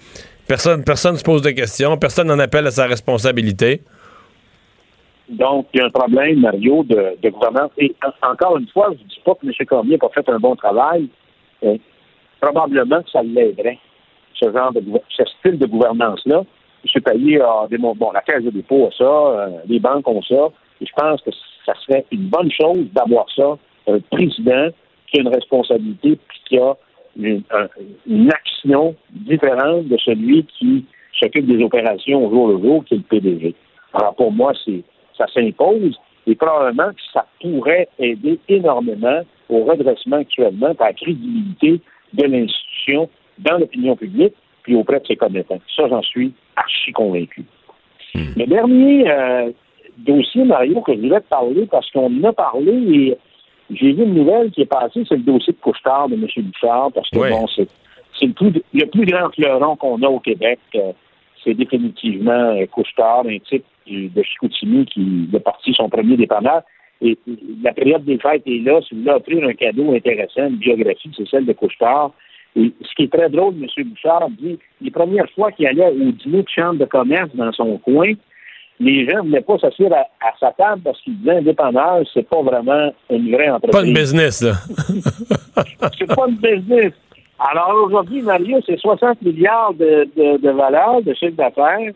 personne 0.47 0.83
personne 0.83 1.17
se 1.17 1.23
pose 1.23 1.41
de 1.41 1.49
questions, 1.49 1.97
personne 1.97 2.27
n'en 2.27 2.37
appelle 2.37 2.67
à 2.67 2.71
sa 2.71 2.85
responsabilité. 2.85 3.81
Donc, 5.29 5.65
il 5.73 5.79
y 5.79 5.81
a 5.81 5.87
un 5.87 5.89
problème, 5.89 6.41
Mario, 6.41 6.83
de, 6.83 7.29
gouvernance. 7.29 7.71
Et 7.79 7.95
en- 8.05 8.31
encore 8.31 8.57
une 8.57 8.67
fois, 8.67 8.89
je 8.89 9.03
ne 9.03 9.09
dis 9.09 9.21
pas 9.25 9.33
que 9.33 9.47
M. 9.47 9.53
Cormier 9.67 9.93
n'a 9.93 9.97
pas 9.97 10.09
fait 10.13 10.29
un 10.29 10.39
bon 10.39 10.55
travail. 10.55 11.07
mais 11.63 11.79
probablement 12.39 13.01
que 13.01 13.09
ça 13.11 13.21
l'aiderait, 13.23 13.77
ce 14.33 14.51
genre 14.51 14.73
de 14.73 14.81
ce 15.09 15.23
style 15.39 15.57
de 15.57 15.65
gouvernance-là. 15.67 16.43
M. 16.83 17.01
Payet 17.03 17.39
a 17.41 17.67
démontré, 17.69 17.99
bon, 17.99 18.11
la 18.11 18.21
Caisse 18.21 18.43
de 18.43 18.49
dépôt 18.49 18.87
a 18.87 18.91
ça, 18.97 19.03
euh, 19.03 19.49
les 19.67 19.79
banques 19.79 20.07
ont 20.07 20.23
ça, 20.23 20.49
et 20.81 20.85
je 20.85 20.91
pense 20.95 21.21
que 21.21 21.29
ça 21.65 21.73
serait 21.85 22.05
une 22.11 22.27
bonne 22.27 22.51
chose 22.51 22.85
d'avoir 22.93 23.25
ça, 23.35 23.57
un 23.87 23.99
président 24.11 24.69
qui 25.11 25.17
a 25.19 25.21
une 25.21 25.27
responsabilité 25.27 26.17
puis 26.27 26.39
qui 26.45 26.57
a 26.57 26.73
une, 27.17 27.43
un- 27.51 27.67
une 28.07 28.29
action 28.31 28.95
différente 29.11 29.87
de 29.87 29.97
celui 29.97 30.45
qui 30.45 30.85
s'occupe 31.19 31.45
des 31.45 31.63
opérations 31.63 32.25
au 32.25 32.29
jour 32.29 32.47
le 32.49 32.59
jour, 32.59 32.85
qui 32.85 32.95
est 32.95 32.97
le 32.97 33.03
PDG. 33.03 33.53
Alors 33.93 34.15
pour 34.15 34.31
moi, 34.31 34.53
c'est 34.65 34.81
ça 35.17 35.25
s'impose 35.33 35.99
et 36.25 36.35
probablement 36.35 36.89
que 36.91 37.01
ça 37.13 37.25
pourrait 37.41 37.89
aider 37.99 38.39
énormément 38.47 39.21
au 39.49 39.65
redressement 39.65 40.17
actuellement, 40.17 40.73
à 40.79 40.85
la 40.85 40.93
crédibilité 40.93 41.81
de 42.13 42.23
l'institution 42.23 43.09
dans 43.39 43.57
l'opinion 43.57 43.95
publique 43.95 44.33
puis 44.63 44.75
auprès 44.75 44.99
de 44.99 45.07
ses 45.07 45.15
commettants. 45.15 45.59
Ça, 45.75 45.87
j'en 45.89 46.01
suis 46.03 46.31
archi 46.55 46.91
convaincu. 46.93 47.43
Le 48.13 48.45
dernier 48.45 49.09
euh, 49.09 49.51
dossier, 49.97 50.43
Mario, 50.43 50.81
que 50.81 50.93
je 50.93 50.99
voulais 50.99 51.19
te 51.21 51.27
parler, 51.27 51.65
parce 51.69 51.89
qu'on 51.91 52.05
en 52.07 52.23
a 52.23 52.33
parlé 52.33 52.71
et 52.71 53.17
j'ai 53.73 53.93
vu 53.93 54.03
une 54.03 54.13
nouvelle 54.15 54.51
qui 54.51 54.61
est 54.61 54.65
passée, 54.65 55.03
c'est 55.07 55.15
le 55.15 55.23
dossier 55.23 55.53
de 55.53 55.59
Couchetard 55.59 56.09
de 56.09 56.15
M. 56.15 56.27
Bouchard, 56.37 56.91
parce 56.93 57.09
que 57.09 57.17
bon, 57.17 57.47
c'est 57.47 57.67
le 58.25 58.33
plus, 58.33 58.61
le 58.73 58.85
plus 58.85 59.05
grand 59.05 59.29
fleuron 59.33 59.75
qu'on 59.75 60.01
a 60.03 60.07
au 60.07 60.19
Québec. 60.19 60.59
euh, 60.75 60.91
c'est 61.43 61.53
définitivement 61.55 62.55
euh, 62.55 62.65
Couchetard, 62.67 63.25
un 63.25 63.39
type 63.39 63.65
de 63.87 64.23
Chicoutimi 64.23 64.85
qui 64.85 65.27
est 65.33 65.39
parti 65.39 65.73
son 65.73 65.89
premier 65.89 66.17
dépanneur. 66.17 66.61
Et 67.01 67.17
la 67.63 67.73
période 67.73 68.05
des 68.05 68.19
fêtes 68.19 68.43
est 68.45 68.63
là. 68.63 68.79
Si 68.87 68.93
vous 68.93 69.01
voulez 69.01 69.13
offrir 69.13 69.47
un 69.47 69.53
cadeau 69.53 69.93
intéressant, 69.93 70.47
une 70.47 70.57
biographie, 70.57 71.11
c'est 71.17 71.27
celle 71.27 71.45
de 71.45 71.53
Couchetard. 71.53 72.11
Et 72.55 72.71
ce 72.81 72.95
qui 72.95 73.03
est 73.03 73.11
très 73.11 73.29
drôle, 73.29 73.55
M. 73.55 73.67
Bouchard 73.85 74.29
dit, 74.29 74.59
les 74.81 74.91
premières 74.91 75.29
fois 75.31 75.51
qu'il 75.51 75.65
allait 75.65 75.87
au 75.87 76.11
dîner 76.11 76.43
de 76.43 76.49
chambre 76.49 76.79
de 76.79 76.85
commerce 76.85 77.29
dans 77.33 77.51
son 77.53 77.77
coin, 77.79 78.13
les 78.81 79.05
gens 79.07 79.17
ne 79.17 79.29
voulaient 79.29 79.41
pas 79.41 79.59
s'asseoir 79.59 79.93
à, 79.93 80.27
à 80.27 80.33
sa 80.39 80.51
table 80.51 80.81
parce 80.83 80.99
qu'ils 81.01 81.17
disaient 81.19 81.41
dépanneur, 81.41 82.01
c'est 82.13 82.27
pas 82.27 82.41
vraiment 82.41 82.91
une 83.09 83.31
vraie 83.31 83.49
entreprise. 83.49 83.81
Pas 83.81 83.87
une 83.87 83.93
business, 83.93 84.41
là. 84.41 84.53
c'est 85.97 86.15
pas 86.15 86.27
une 86.27 86.37
business. 86.37 86.93
Alors 87.39 87.83
aujourd'hui, 87.85 88.21
Mario, 88.21 88.59
c'est 88.65 88.79
60 88.79 89.21
milliards 89.21 89.73
de, 89.73 90.07
de, 90.15 90.37
de 90.37 90.49
valeur, 90.49 91.01
de 91.01 91.13
chiffre 91.13 91.35
d'affaires. 91.35 91.91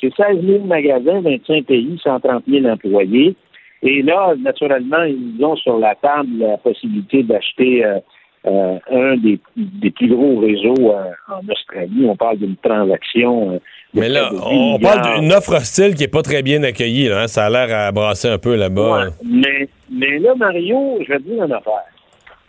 C'est 0.00 0.14
16 0.14 0.44
000 0.44 0.64
magasins, 0.64 1.20
25 1.20 1.64
pays, 1.64 1.98
130 2.02 2.44
000 2.46 2.66
employés. 2.66 3.34
Et 3.82 4.02
là, 4.02 4.34
naturellement, 4.38 5.02
ils 5.04 5.42
ont 5.44 5.56
sur 5.56 5.78
la 5.78 5.94
table 5.94 6.28
la 6.38 6.58
possibilité 6.58 7.22
d'acheter 7.22 7.84
euh, 7.84 7.98
euh, 8.46 8.78
un 8.90 9.16
des, 9.16 9.40
des 9.56 9.90
plus 9.90 10.08
gros 10.08 10.38
réseaux 10.40 10.92
euh, 10.92 11.10
en 11.28 11.40
Australie. 11.50 12.06
On 12.08 12.16
parle 12.16 12.38
d'une 12.38 12.56
transaction. 12.56 13.50
euh, 13.50 13.58
de 13.94 14.00
Mais 14.00 14.08
là, 14.08 14.26
près 14.28 14.36
de 14.36 14.40
10 14.40 14.44
on 14.46 14.78
parle 14.78 15.20
d'une 15.20 15.32
offre 15.32 15.56
hostile 15.56 15.94
qui 15.94 16.04
est 16.04 16.08
pas 16.08 16.22
très 16.22 16.42
bien 16.42 16.62
accueillie. 16.62 17.08
Là, 17.08 17.22
hein. 17.22 17.26
Ça 17.28 17.46
a 17.46 17.50
l'air 17.50 17.76
à 17.76 17.92
brasser 17.92 18.28
un 18.28 18.38
peu 18.38 18.54
là-bas. 18.56 19.04
Ouais, 19.06 19.10
mais, 19.24 19.68
mais 19.90 20.18
là, 20.18 20.34
Mario, 20.36 20.98
je 21.02 21.12
vais 21.12 21.18
te 21.18 21.22
dire 21.24 21.44
une 21.44 21.52
affaire. 21.52 21.84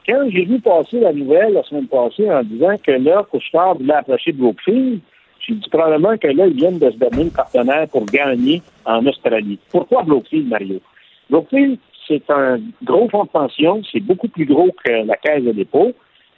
Quand 0.08 0.24
j'ai 0.32 0.46
vu 0.46 0.60
passer 0.60 1.00
la 1.00 1.12
nouvelle 1.12 1.54
la 1.54 1.64
semaine 1.64 1.88
passée 1.88 2.32
en 2.32 2.42
disant 2.44 2.76
que 2.86 2.92
là, 2.92 3.26
Couchetard 3.30 3.76
voulait 3.78 3.94
approcher 3.96 4.32
Brookfield, 4.32 5.00
j'ai 5.46 5.54
dit 5.54 5.70
probablement 5.70 6.18
que 6.18 6.28
là, 6.28 6.48
ils 6.48 6.54
viennent 6.56 6.80
de 6.80 6.90
se 6.92 6.98
donner 6.98 7.26
le 7.26 7.30
partenaire 7.30 7.88
pour 7.90 8.06
gagner 8.06 8.62
en 8.86 9.06
Australie. 9.06 9.60
Pourquoi 9.72 10.04
Brookfield, 10.04 10.48
Mario? 10.48 10.80
Brookfield, 11.30 11.78
c'est 12.08 12.30
un 12.30 12.60
gros 12.84 13.10
fonds 13.10 13.26
de 13.26 13.30
pension, 13.30 13.82
c'est 13.92 14.00
beaucoup 14.00 14.28
plus 14.28 14.46
gros 14.46 14.70
que 14.84 15.06
la 15.06 15.16
Caisse 15.18 15.44
de 15.44 15.52
dépôt. 15.52 15.92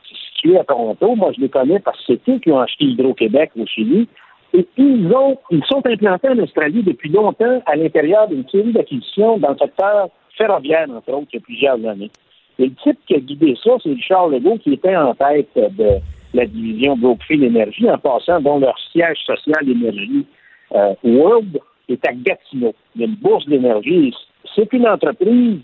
C'est 0.07 0.17
situé 0.33 0.57
à 0.57 0.63
Toronto. 0.63 1.15
Moi, 1.15 1.31
je 1.35 1.41
les 1.41 1.49
connais 1.49 1.79
parce 1.79 1.97
que 2.05 2.13
c'est 2.13 2.31
eux 2.31 2.39
qui 2.39 2.51
ont 2.51 2.59
acheté 2.59 2.85
Hydro-Québec 2.85 3.51
au 3.59 3.65
Chili. 3.65 4.07
Et 4.53 4.67
ils, 4.77 5.13
ont, 5.13 5.37
ils 5.51 5.63
sont 5.65 5.85
implantés 5.85 6.29
en 6.29 6.39
Australie 6.39 6.81
depuis 6.81 7.09
longtemps 7.09 7.61
à 7.67 7.75
l'intérieur 7.75 8.27
d'une 8.27 8.47
série 8.49 8.71
d'acquisitions 8.71 9.37
dans 9.37 9.51
le 9.51 9.57
secteur 9.57 10.09
ferroviaire, 10.35 10.87
entre 10.89 11.13
autres, 11.13 11.27
il 11.33 11.35
y 11.35 11.39
a 11.39 11.41
plusieurs 11.41 11.85
années. 11.85 12.09
Et 12.57 12.65
le 12.65 12.73
type 12.83 12.97
qui 13.07 13.15
a 13.15 13.19
guidé 13.19 13.55
ça, 13.63 13.71
c'est 13.83 13.89
Richard 13.89 14.29
Legault, 14.29 14.57
qui 14.57 14.73
était 14.73 14.95
en 14.95 15.13
tête 15.13 15.49
de 15.55 15.99
la 16.33 16.45
division 16.45 16.97
Brookfield 16.97 17.43
Énergie, 17.43 17.89
en 17.89 17.97
passant, 17.97 18.41
dont 18.41 18.59
leur 18.59 18.77
siège 18.91 19.17
social 19.25 19.65
d'énergie 19.65 20.25
euh, 20.73 20.93
World 21.03 21.59
est 21.87 22.05
à 22.07 22.13
Gatineau. 22.13 22.73
Il 22.95 23.01
y 23.01 23.03
a 23.03 23.07
une 23.07 23.15
bourse 23.15 23.45
d'énergie. 23.45 24.13
C'est 24.59 24.73
une 24.73 24.89
entreprise 24.89 25.61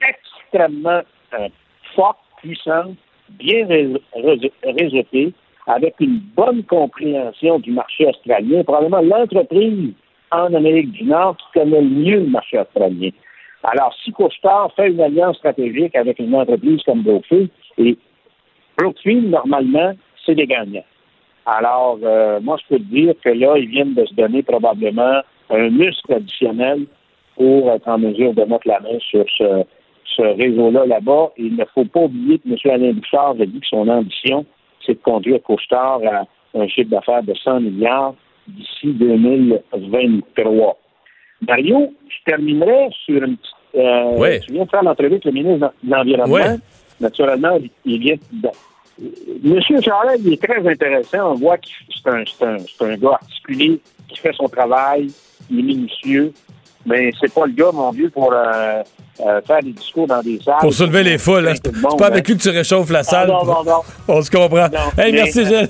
extrêmement 0.00 1.02
euh, 1.34 1.48
forte, 1.94 2.16
puissante, 2.38 2.96
bien 3.28 3.66
rés- 3.66 4.02
rés- 4.14 4.52
réseautée, 4.64 5.34
avec 5.66 5.96
une 6.00 6.18
bonne 6.34 6.62
compréhension 6.64 7.58
du 7.58 7.72
marché 7.72 8.06
australien, 8.06 8.64
probablement 8.64 9.02
l'entreprise 9.02 9.92
en 10.30 10.54
Amérique 10.54 10.92
du 10.92 11.04
Nord 11.04 11.36
qui 11.36 11.58
connaît 11.58 11.82
le 11.82 11.88
mieux 11.88 12.20
le 12.20 12.26
marché 12.30 12.58
australien. 12.58 13.10
Alors, 13.64 13.94
si 14.02 14.12
Couchetard 14.12 14.72
fait 14.74 14.92
une 14.92 15.00
alliance 15.02 15.36
stratégique 15.36 15.94
avec 15.94 16.18
une 16.18 16.34
entreprise 16.34 16.80
comme 16.84 17.02
Brookfield, 17.02 17.50
et 17.76 17.98
Brookfield, 18.78 19.28
normalement, 19.28 19.92
c'est 20.24 20.36
des 20.36 20.46
gagnants. 20.46 20.86
Alors, 21.44 21.98
euh, 22.02 22.40
moi, 22.40 22.56
je 22.62 22.76
peux 22.76 22.82
te 22.82 22.88
dire 22.88 23.14
que 23.22 23.28
là, 23.28 23.58
ils 23.58 23.68
viennent 23.68 23.94
de 23.94 24.06
se 24.06 24.14
donner 24.14 24.42
probablement 24.42 25.20
un 25.50 25.68
muscle 25.68 26.14
additionnel 26.14 26.86
pour 27.38 27.70
être 27.70 27.88
en 27.88 27.98
mesure 27.98 28.34
de 28.34 28.42
mettre 28.42 28.66
la 28.66 28.80
main 28.80 28.98
sur 28.98 29.24
ce, 29.38 29.64
ce 30.16 30.22
réseau-là 30.22 30.84
là-bas. 30.86 31.30
Et 31.36 31.44
il 31.44 31.56
ne 31.56 31.64
faut 31.72 31.84
pas 31.84 32.00
oublier 32.00 32.38
que 32.40 32.48
M. 32.48 32.56
Alain 32.72 32.92
Bouchard 32.92 33.36
a 33.40 33.46
dit 33.46 33.60
que 33.60 33.66
son 33.66 33.88
ambition, 33.88 34.44
c'est 34.84 34.94
de 34.94 34.98
conduire 34.98 35.40
Couchetard 35.42 36.00
à 36.04 36.24
un 36.58 36.66
chiffre 36.66 36.90
d'affaires 36.90 37.22
de 37.22 37.34
100 37.34 37.60
milliards 37.60 38.14
d'ici 38.48 38.92
2023. 38.92 40.78
Mario, 41.46 41.92
je 42.08 42.30
terminerai 42.30 42.88
sur 43.04 43.22
une 43.22 43.36
petite... 43.36 43.54
Euh, 43.76 44.16
Oui. 44.16 44.40
Tu 44.40 44.52
viens 44.52 44.64
de 44.64 44.70
faire 44.70 44.82
l'entrevue 44.82 45.12
avec 45.12 45.24
le 45.24 45.30
ministre 45.32 45.72
de 45.82 45.90
l'Environnement. 45.90 46.34
Oui. 46.34 46.60
Naturellement, 47.00 47.58
il 47.84 48.00
vient... 48.00 48.16
bon, 48.32 48.50
Monsieur 49.44 49.76
il 50.18 50.32
est 50.32 50.42
très 50.42 50.66
intéressant. 50.66 51.32
On 51.32 51.34
voit 51.34 51.58
que 51.58 51.68
c'est 51.94 52.10
un, 52.10 52.22
un, 52.48 52.58
c'est 52.58 52.84
un 52.84 52.96
gars 52.96 53.12
articulé 53.12 53.80
qui 54.08 54.18
fait 54.18 54.32
son 54.32 54.48
travail, 54.48 55.08
il 55.50 55.60
est 55.60 55.62
minutieux, 55.62 56.32
mais 56.86 57.10
c'est 57.20 57.32
pas 57.32 57.46
le 57.46 57.52
gars, 57.52 57.70
mon 57.72 57.90
vieux, 57.90 58.10
pour 58.10 58.32
euh, 58.32 58.82
euh, 59.20 59.40
faire 59.46 59.62
des 59.62 59.72
discours 59.72 60.06
dans 60.06 60.22
des 60.22 60.40
salles. 60.44 60.56
Pour 60.60 60.72
soulever 60.72 61.02
les 61.02 61.18
foules. 61.18 61.48
hein. 61.48 61.54
C'est 61.62 61.72
pas 61.80 61.88
hein. 61.88 62.08
avec 62.08 62.26
lui 62.28 62.36
que 62.36 62.42
tu 62.42 62.50
réchauffes 62.50 62.90
la 62.90 63.02
salle. 63.02 63.28
non, 63.28 63.44
non, 63.44 63.64
non. 63.64 63.80
On 64.06 64.22
se 64.22 64.30
comprend. 64.30 64.66
hey, 64.66 64.70
mais- 64.98 65.12
merci, 65.12 65.44
Gilles. 65.44 65.68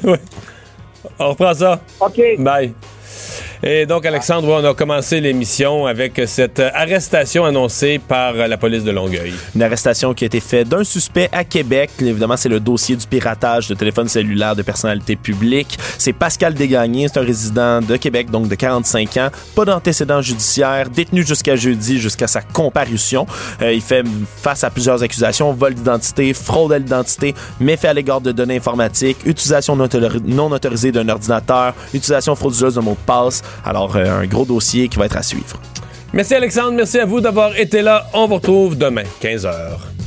On 1.19 1.29
reprend 1.31 1.55
ça. 1.55 1.81
OK. 2.01 2.21
Bye. 2.39 2.73
Et 3.63 3.87
donc, 3.87 4.07
Alexandre, 4.07 4.49
on 4.49 4.65
a 4.65 4.73
commencé 4.73 5.21
l'émission 5.21 5.87
avec 5.87 6.21
cette 6.27 6.61
arrestation 6.61 7.45
annoncée 7.45 7.99
par 7.99 8.33
la 8.35 8.57
police 8.57 8.85
de 8.85 8.93
Longueuil. 8.93 9.33
Une 9.57 9.63
arrestation 9.65 10.15
qui 10.15 10.25
a 10.25 10.27
été 10.27 10.39
faite 10.39 10.69
d'un 10.69 10.85
suspect 10.85 11.29
à 11.33 11.43
Québec. 11.43 11.91
Évidemment, 12.01 12.37
c'est 12.37 12.49
le 12.49 12.61
dossier 12.61 12.95
du 12.95 13.05
piratage 13.05 13.67
de 13.69 13.75
téléphones 13.75 14.07
cellulaires 14.09 14.55
de 14.55 14.63
personnalités 14.63 15.17
publiques. 15.17 15.77
C'est 15.99 16.13
Pascal 16.13 16.55
Desgagnés, 16.55 17.09
c'est 17.09 17.19
un 17.19 17.25
résident 17.25 17.81
de 17.81 17.97
Québec, 17.97 18.31
donc 18.31 18.47
de 18.47 18.55
45 18.55 19.17
ans. 19.17 19.29
Pas 19.57 19.65
d'antécédent 19.65 20.23
judiciaire, 20.23 20.89
détenu 20.89 21.27
jusqu'à 21.27 21.57
jeudi, 21.57 21.99
jusqu'à 21.99 22.29
sa 22.29 22.43
comparution. 22.43 23.27
Euh, 23.61 23.73
il 23.73 23.81
fait 23.83 24.05
face 24.41 24.63
à 24.63 24.71
plusieurs 24.71 25.03
accusations, 25.03 25.53
vol 25.53 25.75
d'identité, 25.75 26.33
fraude 26.33 26.73
à 26.73 26.79
l'identité, 26.79 27.35
méfait 27.59 27.89
à 27.89 27.95
l'égard 27.95 28.21
de 28.21 28.31
données 28.31 28.57
informatiques, 28.59 29.19
utilisation 29.27 29.75
non 29.75 29.87
autori- 29.87 30.23
non 30.25 30.53
autorisée 30.53 30.93
d'un 30.93 31.09
ordinateur, 31.09 31.75
utilisation 31.93 32.37
frauduleuse 32.37 32.77
d'un 32.77 32.83
mot 32.83 32.93
de 32.93 33.05
passe. 33.05 33.43
Alors, 33.65 33.97
euh, 33.97 34.21
un 34.21 34.27
gros 34.27 34.45
dossier 34.45 34.89
qui 34.89 34.99
va 34.99 35.07
être 35.07 35.17
à 35.17 35.23
suivre. 35.23 35.61
Merci, 36.13 36.35
Alexandre. 36.35 36.73
Merci 36.73 36.99
à 36.99 37.05
vous 37.05 37.21
d'avoir 37.21 37.57
été 37.59 37.83
là. 37.83 38.07
On 38.15 38.27
vous 38.27 38.37
retrouve 38.37 38.79
demain, 38.79 39.05
15h. 39.23 39.98